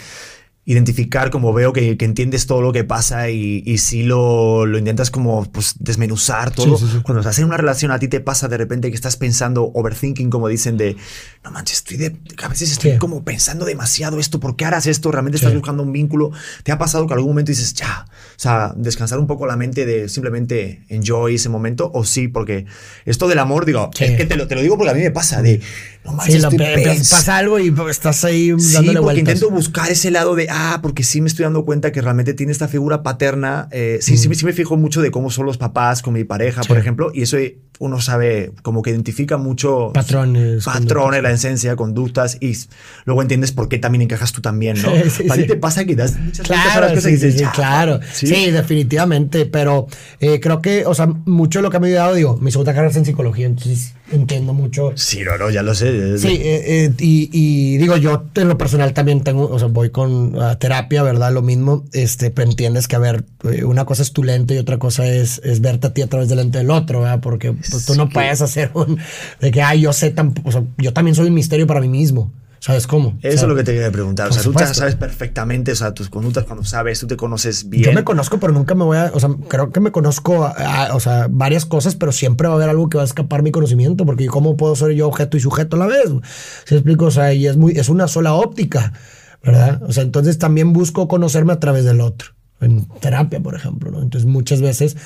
identificar, 0.67 1.30
como 1.30 1.54
veo 1.54 1.73
que, 1.73 1.95
que, 1.95 2.06
entiendes 2.06 2.47
todo 2.47 2.62
lo 2.62 2.73
que 2.73 2.84
pasa 2.84 3.30
y, 3.30 3.62
y 3.67 3.78
si 3.78 4.01
lo, 4.01 4.65
lo, 4.65 4.80
intentas 4.80 5.12
como 5.12 5.45
pues, 5.51 5.75
desmenuzar 5.80 6.49
todo. 6.49 6.80
Cuando 7.04 7.19
estás 7.19 7.38
en 7.38 7.45
una 7.45 7.58
relación, 7.58 7.91
a 7.91 7.99
ti 7.99 8.08
te 8.08 8.19
pasa 8.19 8.47
de 8.47 8.58
repente 8.58 8.89
que 8.89 8.95
estás 8.95 9.15
pensando, 9.15 9.71
overthinking, 9.75 10.32
como 10.32 10.47
dicen, 10.47 10.75
de 10.75 10.97
no 11.43 11.51
manches, 11.51 11.78
estoy 11.78 11.97
de, 11.97 12.15
a 12.41 12.47
veces 12.47 12.71
estoy 12.71 12.97
como 12.97 13.23
pensando 13.23 13.63
demasiado 13.63 14.19
esto, 14.19 14.39
¿por 14.39 14.56
qué 14.56 14.65
harás 14.65 14.88
esto? 14.88 15.12
¿Realmente 15.12 15.38
estás 15.38 15.54
buscando 15.54 15.84
un 15.84 15.91
vínculo? 15.91 16.32
¿Te 16.63 16.71
ha 16.71 16.80
pasado 16.80 17.06
que 17.06 17.13
algún 17.13 17.30
momento 17.30 17.51
dices, 17.51 17.75
ya, 17.75 18.08
o 18.08 18.39
sea, 18.39 18.73
descansar 18.75 19.19
un 19.19 19.28
poco 19.28 19.45
la 19.45 19.58
mente 19.58 19.86
de 19.86 20.10
simplemente 20.10 20.84
enjoy 20.89 21.36
ese 21.36 21.49
momento? 21.49 21.91
O 21.93 22.04
sí, 22.06 22.28
porque 22.28 22.65
esto 23.06 23.28
del 23.28 23.38
amor, 23.38 23.65
digo, 23.65 23.91
es 23.99 24.17
que 24.17 24.25
te 24.25 24.36
lo, 24.36 24.47
te 24.47 24.56
lo 24.56 24.62
digo 24.62 24.78
porque 24.78 24.89
a 24.89 24.95
mí 24.95 25.01
me 25.01 25.12
pasa 25.12 25.43
de, 25.43 25.62
no 26.05 26.13
manches, 26.13 26.45
sí, 26.49 26.57
pasa 27.09 27.37
algo 27.37 27.59
y 27.59 27.73
estás 27.89 28.23
ahí 28.23 28.51
dándole 28.51 28.99
sí, 28.99 29.03
porque 29.03 29.19
intento 29.19 29.49
buscar 29.49 29.89
ese 29.89 30.11
lado 30.11 30.35
de 30.35 30.47
ah, 30.49 30.79
porque 30.81 31.03
sí 31.03 31.19
me 31.19 31.27
estoy 31.27 31.43
dando 31.43 31.65
cuenta 31.65 31.91
que 31.91 31.99
realmente 32.01 32.33
tiene 32.33 32.51
esta 32.51 32.67
figura 32.67 33.01
paterna. 33.01 33.67
Eh, 33.71 33.97
sí, 34.01 34.17
sí, 34.17 34.33
sí, 34.33 34.45
me 34.45 34.53
fijo 34.53 34.77
mucho 34.77 35.01
de 35.01 35.09
cómo 35.09 35.31
son 35.31 35.45
los 35.47 35.57
papás 35.57 36.01
con 36.01 36.13
mi 36.13 36.23
pareja, 36.23 36.61
por 36.63 36.77
ejemplo, 36.77 37.11
y 37.13 37.23
eso 37.23 37.37
uno 37.79 38.01
sabe, 38.01 38.51
como 38.61 38.81
que 38.81 38.91
identifica 38.91 39.38
mucho 39.38 39.91
patrones. 39.93 40.65
Patrones, 40.65 41.23
la 41.23 41.31
esencia, 41.31 41.75
conductas, 41.75 42.38
y 42.39 42.55
luego 43.05 43.21
entiendes 43.21 43.51
por 43.51 43.69
qué 43.69 43.77
también 43.77 44.03
encajas 44.03 44.31
tú 44.31 44.41
también, 44.41 44.81
¿no? 44.81 44.89
Para 45.27 45.41
ti 45.41 45.47
te 45.47 45.55
pasa 45.55 45.85
que 45.85 45.95
das 45.95 46.17
muchas 46.19 46.45
claro, 46.45 46.88
cosas 46.89 47.05
y 47.05 47.11
dices, 47.11 47.49
claro. 47.53 47.99
Sí, 48.13 48.51
definitivamente, 48.51 49.45
pero 49.45 49.88
eh, 50.19 50.39
creo 50.39 50.61
que, 50.61 50.85
o 50.85 50.93
sea, 50.93 51.07
mucho 51.07 51.59
de 51.59 51.63
lo 51.63 51.69
que 51.69 51.79
me 51.79 51.88
ha 51.88 51.89
ayudado, 51.89 52.15
digo, 52.15 52.38
mi 52.38 52.51
segunda 52.51 52.73
carrera 52.73 52.91
es 52.91 52.97
en 52.97 53.05
psicología, 53.05 53.45
entonces 53.45 53.93
entiendo 54.11 54.53
mucho. 54.53 54.91
Sí, 54.95 55.21
no, 55.23 55.38
no, 55.38 55.49
ya 55.49 55.63
lo 55.63 55.73
sé. 55.73 56.17
Sí, 56.17 56.27
eh, 56.27 56.85
eh, 56.85 56.93
y, 56.99 57.29
y, 57.31 57.77
digo, 57.77 57.97
yo 57.97 58.25
en 58.35 58.47
lo 58.47 58.57
personal 58.57 58.93
también 58.93 59.23
tengo, 59.23 59.49
o 59.49 59.59
sea, 59.59 59.67
voy 59.67 59.89
con 59.89 60.35
terapia, 60.59 61.03
¿verdad? 61.03 61.33
Lo 61.33 61.41
mismo, 61.41 61.85
este, 61.93 62.31
pero 62.31 62.49
entiendes 62.49 62.88
que, 62.88 62.95
a 62.95 62.99
ver, 62.99 63.25
eh, 63.43 63.63
una 63.63 63.85
cosa 63.85 64.03
es 64.03 64.11
tu 64.11 64.23
lente 64.23 64.55
y 64.55 64.57
otra 64.57 64.77
cosa 64.77 65.05
es, 65.07 65.41
es 65.43 65.61
verte 65.61 65.88
a 65.88 65.93
ti 65.93 66.01
a 66.01 66.07
través 66.07 66.29
del 66.29 66.38
lente 66.38 66.59
del 66.59 66.71
otro, 66.71 67.01
¿verdad? 67.01 67.19
Porque 67.21 67.55
pues, 67.69 67.86
tú 67.86 67.95
no 67.95 68.10
puedes 68.10 68.41
hacer 68.41 68.71
un, 68.73 68.99
de 69.39 69.51
que, 69.51 69.62
ay, 69.62 69.82
yo 69.82 69.93
sé, 69.93 70.12
tan, 70.12 70.34
o 70.43 70.51
sea, 70.51 70.63
yo 70.78 70.93
también 70.93 71.15
soy 71.15 71.28
un 71.28 71.34
misterio 71.34 71.67
para 71.67 71.82
mí 71.82 71.88
mismo. 71.88 72.32
¿Sabes 72.65 72.88
cómo? 72.88 73.15
Eso 73.21 73.43
es 73.43 73.47
lo 73.47 73.56
que 73.56 73.63
te 73.63 73.73
quería 73.73 73.91
preguntar. 73.91 74.30
O 74.30 74.34
sea, 74.34 74.41
tú 74.41 74.51
ya 74.51 74.73
sabes 74.73 74.95
perfectamente, 74.95 75.71
o 75.71 75.75
sea, 75.75 75.93
tus 75.93 76.10
conductas 76.10 76.45
cuando 76.45 76.63
sabes, 76.63 76.99
tú 76.99 77.06
te 77.06 77.15
conoces 77.15 77.69
bien. 77.69 77.84
Yo 77.84 77.93
me 77.93 78.04
conozco, 78.04 78.39
pero 78.39 78.54
nunca 78.54 78.73
me 78.73 78.84
voy 78.84 78.97
a. 78.97 79.12
O 79.13 79.19
sea, 79.19 79.30
creo 79.47 79.71
que 79.71 79.80
me 79.80 79.91
conozco, 79.91 80.51
o 80.91 80.99
sea, 80.99 81.28
varias 81.30 81.67
cosas, 81.67 81.93
pero 81.93 82.12
siempre 82.12 82.47
va 82.47 82.56
a 82.56 82.58
haber 82.58 82.69
algo 82.69 82.89
que 82.89 82.97
va 82.97 83.04
a 83.04 83.06
escapar 83.06 83.43
mi 83.43 83.51
conocimiento, 83.51 84.04
porque 84.04 84.25
¿cómo 84.25 84.58
puedo 84.58 84.75
ser 84.75 84.93
yo 84.93 85.08
objeto 85.08 85.38
y 85.38 85.41
sujeto 85.41 85.75
a 85.75 85.80
la 85.80 85.86
vez? 85.86 86.10
¿Se 86.63 86.73
explico? 86.73 87.06
O 87.06 87.12
sea, 87.12 87.34
y 87.34 87.45
es, 87.45 87.56
muy, 87.56 87.73
es 87.73 87.88
una 87.88 88.08
sola 88.08 88.34
óptica, 88.34 88.93
¿verdad? 89.43 89.84
O 89.84 89.93
sea, 89.93 90.01
entonces 90.01 90.39
también 90.39 90.73
busco 90.73 91.08
conocerme 91.08 91.54
a 91.54 91.60
través 91.60 91.86
del 91.86 92.01
otro. 92.01 92.30
En 92.62 92.88
terapia, 92.99 93.39
por 93.41 93.54
ejemplo, 93.54 93.91
¿no? 93.91 94.01
Entonces 94.01 94.28
muchas 94.28 94.62
veces 94.62 94.97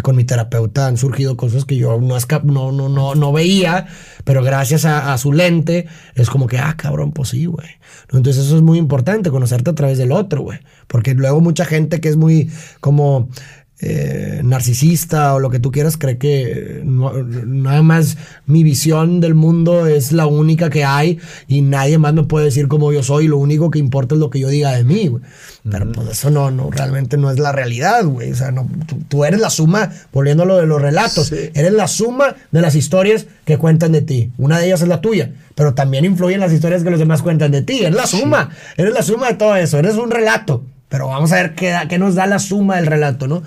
con 0.00 0.16
mi 0.16 0.24
terapeuta 0.24 0.86
han 0.86 0.96
surgido 0.96 1.36
cosas 1.36 1.64
que 1.64 1.76
yo 1.76 2.00
no, 2.00 2.18
no, 2.44 2.72
no, 2.72 2.88
no, 2.88 3.14
no 3.14 3.32
veía, 3.32 3.86
pero 4.24 4.42
gracias 4.42 4.84
a, 4.84 5.16
su 5.18 5.32
lente 5.32 5.86
es 6.14 6.30
como 6.30 6.46
que, 6.46 6.58
ah, 6.58 6.74
cabrón, 6.76 7.12
pues 7.12 7.30
sí, 7.30 7.46
güey. 7.46 7.68
Entonces 8.12 8.44
eso 8.44 8.56
es 8.56 8.62
muy 8.62 8.78
importante, 8.78 9.30
conocerte 9.30 9.70
a 9.70 9.74
través 9.74 9.98
del 9.98 10.12
otro, 10.12 10.42
güey. 10.42 10.58
Porque 10.86 11.14
luego 11.14 11.40
mucha 11.40 11.64
gente 11.64 12.00
que 12.00 12.08
es 12.08 12.16
muy 12.16 12.50
como 12.80 13.28
eh, 13.80 14.40
narcisista 14.44 15.34
o 15.34 15.40
lo 15.40 15.50
que 15.50 15.58
tú 15.58 15.72
quieras, 15.72 15.96
cree 15.96 16.16
que 16.16 16.82
nada 16.84 17.82
más 17.82 18.16
mi 18.46 18.62
visión 18.62 19.20
del 19.20 19.34
mundo 19.34 19.88
es 19.88 20.12
la 20.12 20.26
única 20.26 20.70
que 20.70 20.84
hay 20.84 21.18
y 21.48 21.60
nadie 21.60 21.98
más 21.98 22.14
me 22.14 22.22
puede 22.22 22.46
decir 22.46 22.68
cómo 22.68 22.92
yo 22.92 23.02
soy, 23.02 23.26
lo 23.26 23.36
único 23.36 23.72
que 23.72 23.80
importa 23.80 24.14
es 24.14 24.20
lo 24.20 24.30
que 24.30 24.38
yo 24.38 24.48
diga 24.48 24.72
de 24.72 24.84
mí, 24.84 25.12
Pero 25.68 25.90
pues 25.90 26.08
eso 26.08 26.30
no, 26.30 26.52
no, 26.52 26.70
realmente 26.70 27.16
no 27.16 27.32
es 27.32 27.38
la 27.40 27.50
realidad, 27.50 28.04
güey. 28.04 28.30
O 28.30 28.36
sea, 28.36 28.52
no, 28.52 28.70
tú, 29.08 29.24
eres 29.24 29.40
la 29.40 29.50
suma, 29.50 29.90
volviendo 30.12 30.44
a 30.44 30.46
lo 30.46 30.56
de 30.56 30.66
los 30.66 30.80
relatos, 30.80 31.32
eres 31.32 31.72
la 31.72 31.88
suma 31.88 32.36
de 32.52 32.60
las 32.60 32.76
historias 32.76 33.26
que 33.44 33.58
cuentan 33.58 33.90
de 33.90 34.02
ti. 34.02 34.30
Una 34.38 34.60
de 34.60 34.66
ellas 34.66 34.82
es 34.82 34.88
la 34.88 35.00
tuya, 35.00 35.32
pero 35.56 35.74
también 35.74 36.04
influyen 36.04 36.40
las 36.40 36.52
historias 36.52 36.84
que 36.84 36.90
los 36.90 37.00
demás 37.00 37.22
cuentan 37.22 37.50
de 37.50 37.62
ti. 37.62 37.80
Eres 37.80 37.96
la 37.96 38.06
suma, 38.06 38.50
eres 38.76 38.94
la 38.94 39.02
suma 39.02 39.28
de 39.28 39.34
todo 39.34 39.56
eso, 39.56 39.78
eres 39.78 39.96
un 39.96 40.10
relato. 40.10 40.64
Pero 40.88 41.08
vamos 41.08 41.32
a 41.32 41.36
ver 41.36 41.54
qué, 41.54 41.74
qué 41.88 41.98
nos 41.98 42.14
da 42.14 42.26
la 42.26 42.38
suma 42.38 42.76
del 42.76 42.86
relato, 42.86 43.26
¿no? 43.26 43.42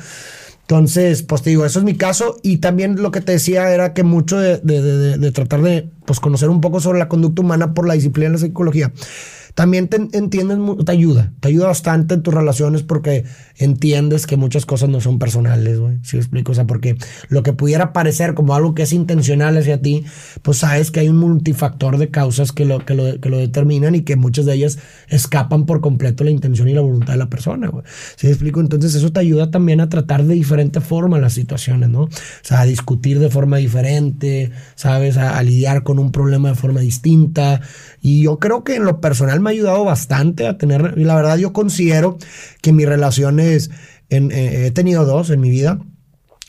Entonces, 0.62 1.24
pues 1.24 1.42
te 1.44 1.50
digo, 1.50 1.66
eso 1.66 1.80
es 1.80 1.86
mi 1.86 1.96
caso. 1.96 2.40
Y 2.44 2.58
también 2.58 3.02
lo 3.02 3.12
que 3.12 3.22
te 3.22 3.32
decía 3.32 3.72
era 3.72 3.94
que 3.94 4.04
mucho 4.04 4.38
de, 4.38 4.58
de 4.58 5.32
tratar 5.32 5.62
de 5.62 5.90
pues, 6.06 6.20
conocer 6.20 6.50
un 6.50 6.60
poco 6.60 6.82
sobre 6.82 7.00
la 7.00 7.08
conducta 7.08 7.42
humana 7.42 7.74
por 7.74 7.88
la 7.88 7.94
disciplina 7.94 8.30
de 8.30 8.34
la 8.34 8.40
psicología 8.40 8.92
también 9.58 9.88
te 9.88 9.98
entiendes, 10.16 10.60
te 10.86 10.92
ayuda, 10.92 11.34
te 11.40 11.48
ayuda 11.48 11.66
bastante 11.66 12.14
en 12.14 12.22
tus 12.22 12.32
relaciones 12.32 12.84
porque 12.84 13.24
entiendes 13.58 14.28
que 14.28 14.38
muchas 14.38 14.68
cosas 14.68 14.88
no 14.88 15.02
son 15.02 15.18
personales, 15.18 15.80
güey. 15.80 15.98
¿Sí 16.04 16.16
explico? 16.16 16.52
O 16.52 16.56
sea, 16.56 16.68
porque 16.68 16.96
lo 17.30 17.42
que 17.42 17.54
pudiera 17.54 17.92
parecer 17.92 18.36
como 18.36 18.54
algo 18.54 18.76
que 18.76 18.84
es 18.84 18.94
intencional 18.94 19.58
hacia 19.58 19.82
ti, 19.82 20.06
pues 20.44 20.60
sabes 20.60 20.92
que 20.92 21.00
hay 21.00 21.10
un 21.10 21.18
multifactor 21.18 21.98
de 21.98 22.12
causas 22.12 22.52
que 22.52 22.66
lo, 22.66 22.86
que 22.86 22.94
lo, 22.94 23.20
que 23.20 23.30
lo 23.32 23.40
determinan 23.40 23.96
y 23.96 24.02
que 24.02 24.16
muchas 24.16 24.46
de 24.46 24.54
ellas 24.54 24.78
escapan 25.08 25.66
por 25.66 25.82
completo 25.82 26.24
la 26.24 26.30
intención 26.30 26.70
y 26.70 26.76
la 26.76 26.82
voluntad 26.82 27.14
de 27.14 27.18
la 27.18 27.30
persona, 27.32 27.68
güey. 27.68 27.84
¿Sí 28.16 28.28
explico? 28.28 28.62
Entonces 28.62 28.94
eso 28.94 29.12
te 29.12 29.22
ayuda 29.22 29.50
también 29.50 29.82
a 29.82 29.90
tratar 29.90 30.24
de 30.24 30.36
diferente 30.36 30.82
forma 30.82 31.18
las 31.18 31.34
situaciones, 31.34 31.90
¿no? 31.90 32.02
O 32.02 32.10
sea, 32.44 32.62
a 32.62 32.66
discutir 32.66 33.18
de 33.18 33.32
forma 33.32 33.58
diferente, 33.58 34.52
¿sabes? 34.76 35.18
A, 35.18 35.36
a 35.36 35.42
lidiar 35.42 35.82
con 35.82 35.98
un 35.98 36.12
problema 36.12 36.50
de 36.50 36.56
forma 36.56 36.80
distinta. 36.80 37.60
Y 38.04 38.22
yo 38.22 38.38
creo 38.38 38.64
que 38.64 38.76
en 38.76 38.86
lo 38.86 39.02
personal 39.02 39.47
me 39.48 39.52
ha 39.52 39.54
ayudado 39.54 39.86
bastante 39.86 40.46
a 40.46 40.58
tener, 40.58 40.98
la 40.98 41.16
verdad 41.16 41.38
yo 41.38 41.54
considero 41.54 42.18
que 42.62 42.74
mis 42.74 42.88
relaciones, 42.88 43.72
en, 44.10 44.32
eh, 44.32 44.68
he 44.68 44.72
tenido 44.72 45.06
dos 45.06 45.30
en 45.30 45.40
mi 45.40 45.50
vida, 45.50 45.80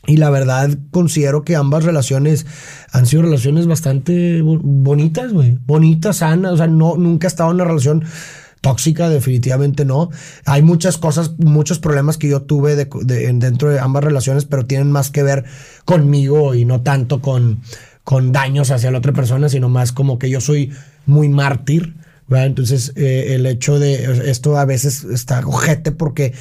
y 0.05 0.17
la 0.17 0.29
verdad 0.29 0.69
considero 0.91 1.43
que 1.43 1.55
ambas 1.55 1.83
relaciones 1.83 2.45
han 2.91 3.05
sido 3.05 3.21
relaciones 3.23 3.67
bastante 3.67 4.41
bonitas, 4.41 5.33
güey. 5.33 5.57
Bonitas, 5.67 6.17
sanas. 6.17 6.53
O 6.53 6.57
sea, 6.57 6.67
no, 6.67 6.95
nunca 6.95 7.27
he 7.27 7.29
estado 7.29 7.51
en 7.51 7.55
una 7.55 7.65
relación 7.65 8.05
tóxica, 8.61 9.09
definitivamente 9.09 9.85
no. 9.85 10.09
Hay 10.45 10.61
muchas 10.61 10.97
cosas, 10.97 11.37
muchos 11.37 11.79
problemas 11.79 12.17
que 12.17 12.29
yo 12.29 12.41
tuve 12.41 12.75
dentro 12.75 13.69
de 13.69 13.79
ambas 13.79 14.03
relaciones, 14.03 14.45
pero 14.45 14.65
tienen 14.65 14.91
más 14.91 15.11
que 15.11 15.21
ver 15.21 15.45
conmigo 15.85 16.55
y 16.55 16.65
no 16.65 16.81
tanto 16.81 17.21
con, 17.21 17.61
con 18.03 18.31
daños 18.31 18.71
hacia 18.71 18.91
la 18.91 18.97
otra 18.97 19.13
persona, 19.13 19.49
sino 19.49 19.69
más 19.69 19.91
como 19.91 20.17
que 20.17 20.29
yo 20.29 20.41
soy 20.41 20.71
muy 21.05 21.29
mártir 21.29 21.95
entonces, 22.37 22.93
eh, 22.95 23.33
el 23.35 23.45
hecho 23.45 23.79
de 23.79 24.29
esto 24.29 24.57
a 24.57 24.65
veces 24.65 25.03
está 25.03 25.39
ojete 25.45 25.91
porque, 25.91 26.33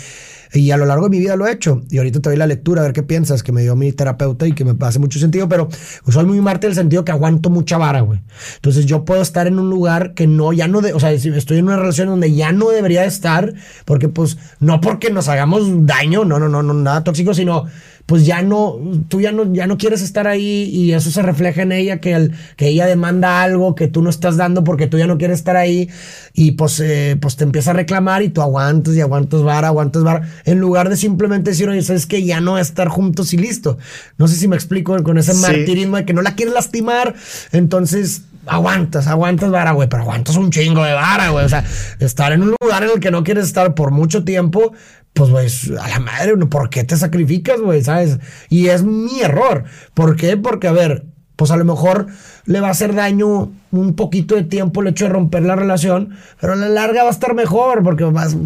y 0.52 0.70
a 0.70 0.76
lo 0.76 0.84
largo 0.86 1.04
de 1.04 1.10
mi 1.10 1.18
vida 1.18 1.36
lo 1.36 1.46
he 1.46 1.52
hecho, 1.52 1.82
y 1.90 1.98
ahorita 1.98 2.20
te 2.20 2.28
doy 2.28 2.38
la 2.38 2.46
lectura 2.46 2.82
a 2.82 2.84
ver 2.84 2.92
qué 2.92 3.02
piensas, 3.02 3.42
que 3.42 3.52
me 3.52 3.62
dio 3.62 3.74
mi 3.76 3.92
terapeuta 3.92 4.46
y 4.46 4.52
que 4.52 4.64
me 4.64 4.74
hace 4.80 4.98
mucho 4.98 5.18
sentido, 5.18 5.48
pero 5.48 5.68
soy 6.08 6.26
muy 6.26 6.40
marte 6.40 6.66
en 6.66 6.72
el 6.72 6.76
sentido 6.76 7.04
que 7.04 7.12
aguanto 7.12 7.50
mucha 7.50 7.78
vara, 7.78 8.02
güey. 8.02 8.20
Entonces, 8.56 8.86
yo 8.86 9.04
puedo 9.04 9.22
estar 9.22 9.46
en 9.46 9.58
un 9.58 9.70
lugar 9.70 10.14
que 10.14 10.26
no, 10.26 10.52
ya 10.52 10.68
no, 10.68 10.80
de, 10.80 10.92
o 10.92 11.00
sea, 11.00 11.12
estoy 11.12 11.58
en 11.58 11.64
una 11.64 11.76
relación 11.76 12.08
donde 12.08 12.34
ya 12.34 12.52
no 12.52 12.68
debería 12.68 13.04
estar, 13.04 13.54
porque 13.84 14.08
pues, 14.08 14.36
no 14.60 14.80
porque 14.80 15.10
nos 15.10 15.28
hagamos 15.28 15.86
daño, 15.86 16.24
no, 16.24 16.38
no, 16.38 16.48
no, 16.48 16.62
no, 16.62 16.74
nada 16.74 17.04
tóxico, 17.04 17.34
sino 17.34 17.66
pues 18.08 18.24
ya 18.24 18.40
no, 18.40 18.78
tú 19.08 19.20
ya 19.20 19.32
no, 19.32 19.52
ya 19.52 19.66
no 19.66 19.76
quieres 19.76 20.00
estar 20.00 20.26
ahí 20.26 20.70
y 20.72 20.94
eso 20.94 21.10
se 21.10 21.20
refleja 21.20 21.60
en 21.60 21.72
ella, 21.72 22.00
que, 22.00 22.14
el, 22.14 22.32
que 22.56 22.68
ella 22.68 22.86
demanda 22.86 23.42
algo 23.42 23.74
que 23.74 23.86
tú 23.86 24.00
no 24.00 24.08
estás 24.08 24.38
dando 24.38 24.64
porque 24.64 24.86
tú 24.86 24.96
ya 24.96 25.06
no 25.06 25.18
quieres 25.18 25.40
estar 25.40 25.56
ahí 25.56 25.90
y 26.32 26.52
pues, 26.52 26.80
eh, 26.80 27.18
pues 27.20 27.36
te 27.36 27.44
empieza 27.44 27.72
a 27.72 27.74
reclamar 27.74 28.22
y 28.22 28.30
tú 28.30 28.40
aguantas 28.40 28.94
y 28.94 29.02
aguantas 29.02 29.42
vara, 29.42 29.68
aguantas 29.68 30.04
vara, 30.04 30.26
en 30.46 30.58
lugar 30.58 30.88
de 30.88 30.96
simplemente 30.96 31.50
decir, 31.50 31.68
oye, 31.68 31.82
sabes 31.82 32.06
que 32.06 32.24
ya 32.24 32.40
no 32.40 32.56
estar 32.56 32.88
juntos 32.88 33.34
y 33.34 33.36
listo. 33.36 33.76
No 34.16 34.26
sé 34.26 34.36
si 34.36 34.48
me 34.48 34.56
explico 34.56 34.96
con 35.02 35.18
ese 35.18 35.34
martirismo 35.34 35.98
de 35.98 36.06
que 36.06 36.14
no 36.14 36.22
la 36.22 36.34
quieres 36.34 36.54
lastimar, 36.54 37.14
entonces 37.52 38.22
aguantas, 38.46 39.06
aguantas 39.06 39.50
vara, 39.50 39.72
güey, 39.72 39.86
pero 39.86 40.02
aguantas 40.02 40.36
un 40.36 40.50
chingo 40.50 40.82
de 40.82 40.94
vara, 40.94 41.28
güey. 41.28 41.44
O 41.44 41.48
sea, 41.48 41.62
estar 41.98 42.32
en 42.32 42.42
un 42.42 42.54
lugar 42.58 42.84
en 42.84 42.90
el 42.94 43.00
que 43.00 43.10
no 43.10 43.22
quieres 43.22 43.44
estar 43.44 43.74
por 43.74 43.90
mucho 43.90 44.24
tiempo, 44.24 44.72
pues, 45.18 45.30
güey, 45.30 45.48
a 45.80 45.88
la 45.88 45.98
madre, 45.98 46.36
¿por 46.46 46.70
qué 46.70 46.84
te 46.84 46.96
sacrificas, 46.96 47.60
güey? 47.60 47.82
¿Sabes? 47.82 48.20
Y 48.48 48.68
es 48.68 48.84
mi 48.84 49.20
error. 49.20 49.64
¿Por 49.92 50.14
qué? 50.14 50.36
Porque, 50.36 50.68
a 50.68 50.72
ver, 50.72 51.06
pues 51.34 51.50
a 51.50 51.56
lo 51.56 51.64
mejor 51.64 52.06
le 52.46 52.60
va 52.60 52.68
a 52.68 52.70
hacer 52.70 52.94
daño 52.94 53.50
un 53.72 53.94
poquito 53.96 54.36
de 54.36 54.44
tiempo 54.44 54.80
el 54.80 54.86
hecho 54.86 55.06
de 55.06 55.10
romper 55.10 55.42
la 55.42 55.56
relación, 55.56 56.10
pero 56.40 56.52
a 56.52 56.56
la 56.56 56.68
larga 56.68 57.02
va 57.02 57.08
a 57.08 57.12
estar 57.12 57.34
mejor 57.34 57.82
porque 57.82 58.04
vas, 58.04 58.36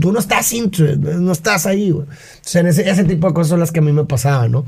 tú 0.00 0.10
no 0.10 0.18
estás 0.18 0.54
no 1.18 1.32
estás 1.32 1.66
ahí, 1.66 1.90
güey. 1.90 2.06
O 2.06 2.10
sea, 2.40 2.62
ese, 2.62 2.88
ese, 2.88 3.04
tipo 3.04 3.28
de 3.28 3.34
cosas 3.34 3.50
son 3.50 3.60
las 3.60 3.70
que 3.70 3.80
a 3.80 3.82
mí 3.82 3.92
me 3.92 4.06
pasaban, 4.06 4.52
¿no? 4.52 4.64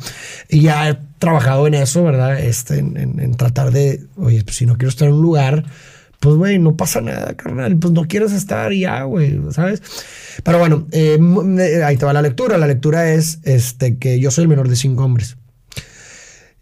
Y 0.50 0.60
ya 0.60 0.90
he 0.90 0.98
trabajado 1.18 1.66
en 1.66 1.72
eso, 1.72 2.04
¿verdad? 2.04 2.38
Este, 2.38 2.78
en, 2.78 2.96
en 2.96 3.34
tratar 3.36 3.70
de, 3.70 4.04
oye, 4.16 4.44
pues 4.44 4.56
si 4.56 4.66
no 4.66 4.74
quiero 4.74 4.90
estar 4.90 5.08
en 5.08 5.14
un 5.14 5.22
lugar, 5.22 5.64
pues, 6.24 6.36
güey, 6.36 6.58
no 6.58 6.74
pasa 6.74 7.02
nada, 7.02 7.34
carnal. 7.34 7.76
Pues 7.76 7.92
no 7.92 8.08
quieres 8.08 8.32
estar 8.32 8.72
y 8.72 8.80
ya, 8.80 9.02
güey, 9.02 9.38
¿sabes? 9.50 9.82
Pero 10.42 10.58
bueno, 10.58 10.86
eh, 10.90 11.18
eh, 11.58 11.84
ahí 11.84 11.98
te 11.98 12.06
va 12.06 12.14
la 12.14 12.22
lectura. 12.22 12.56
La 12.56 12.66
lectura 12.66 13.12
es 13.12 13.40
este, 13.42 13.98
que 13.98 14.18
yo 14.18 14.30
soy 14.30 14.44
el 14.44 14.48
menor 14.48 14.70
de 14.70 14.76
cinco 14.76 15.04
hombres. 15.04 15.36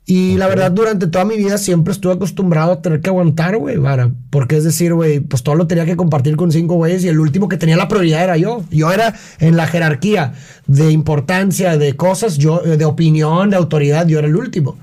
Y 0.04 0.36
la 0.36 0.48
verdad, 0.48 0.72
durante 0.72 1.06
toda 1.06 1.24
mi 1.24 1.36
vida 1.36 1.58
siempre 1.58 1.92
estuve 1.92 2.14
acostumbrado 2.14 2.72
a 2.72 2.82
tener 2.82 3.00
que 3.02 3.10
aguantar, 3.10 3.56
güey, 3.56 3.78
para. 3.78 4.10
Porque 4.30 4.56
es 4.56 4.64
decir, 4.64 4.94
güey, 4.94 5.20
pues 5.20 5.44
todo 5.44 5.54
lo 5.54 5.68
tenía 5.68 5.84
que 5.84 5.94
compartir 5.94 6.34
con 6.34 6.50
cinco 6.50 6.74
güeyes 6.74 7.04
y 7.04 7.08
el 7.08 7.20
último 7.20 7.48
que 7.48 7.56
tenía 7.56 7.76
la 7.76 7.86
prioridad 7.86 8.24
era 8.24 8.36
yo. 8.36 8.64
Yo 8.72 8.92
era 8.92 9.14
en 9.38 9.56
la 9.56 9.68
jerarquía 9.68 10.32
de 10.66 10.90
importancia, 10.90 11.78
de 11.78 11.94
cosas, 11.94 12.36
yo, 12.36 12.58
de 12.58 12.84
opinión, 12.84 13.50
de 13.50 13.58
autoridad, 13.58 14.08
yo 14.08 14.18
era 14.18 14.26
el 14.26 14.34
último. 14.34 14.76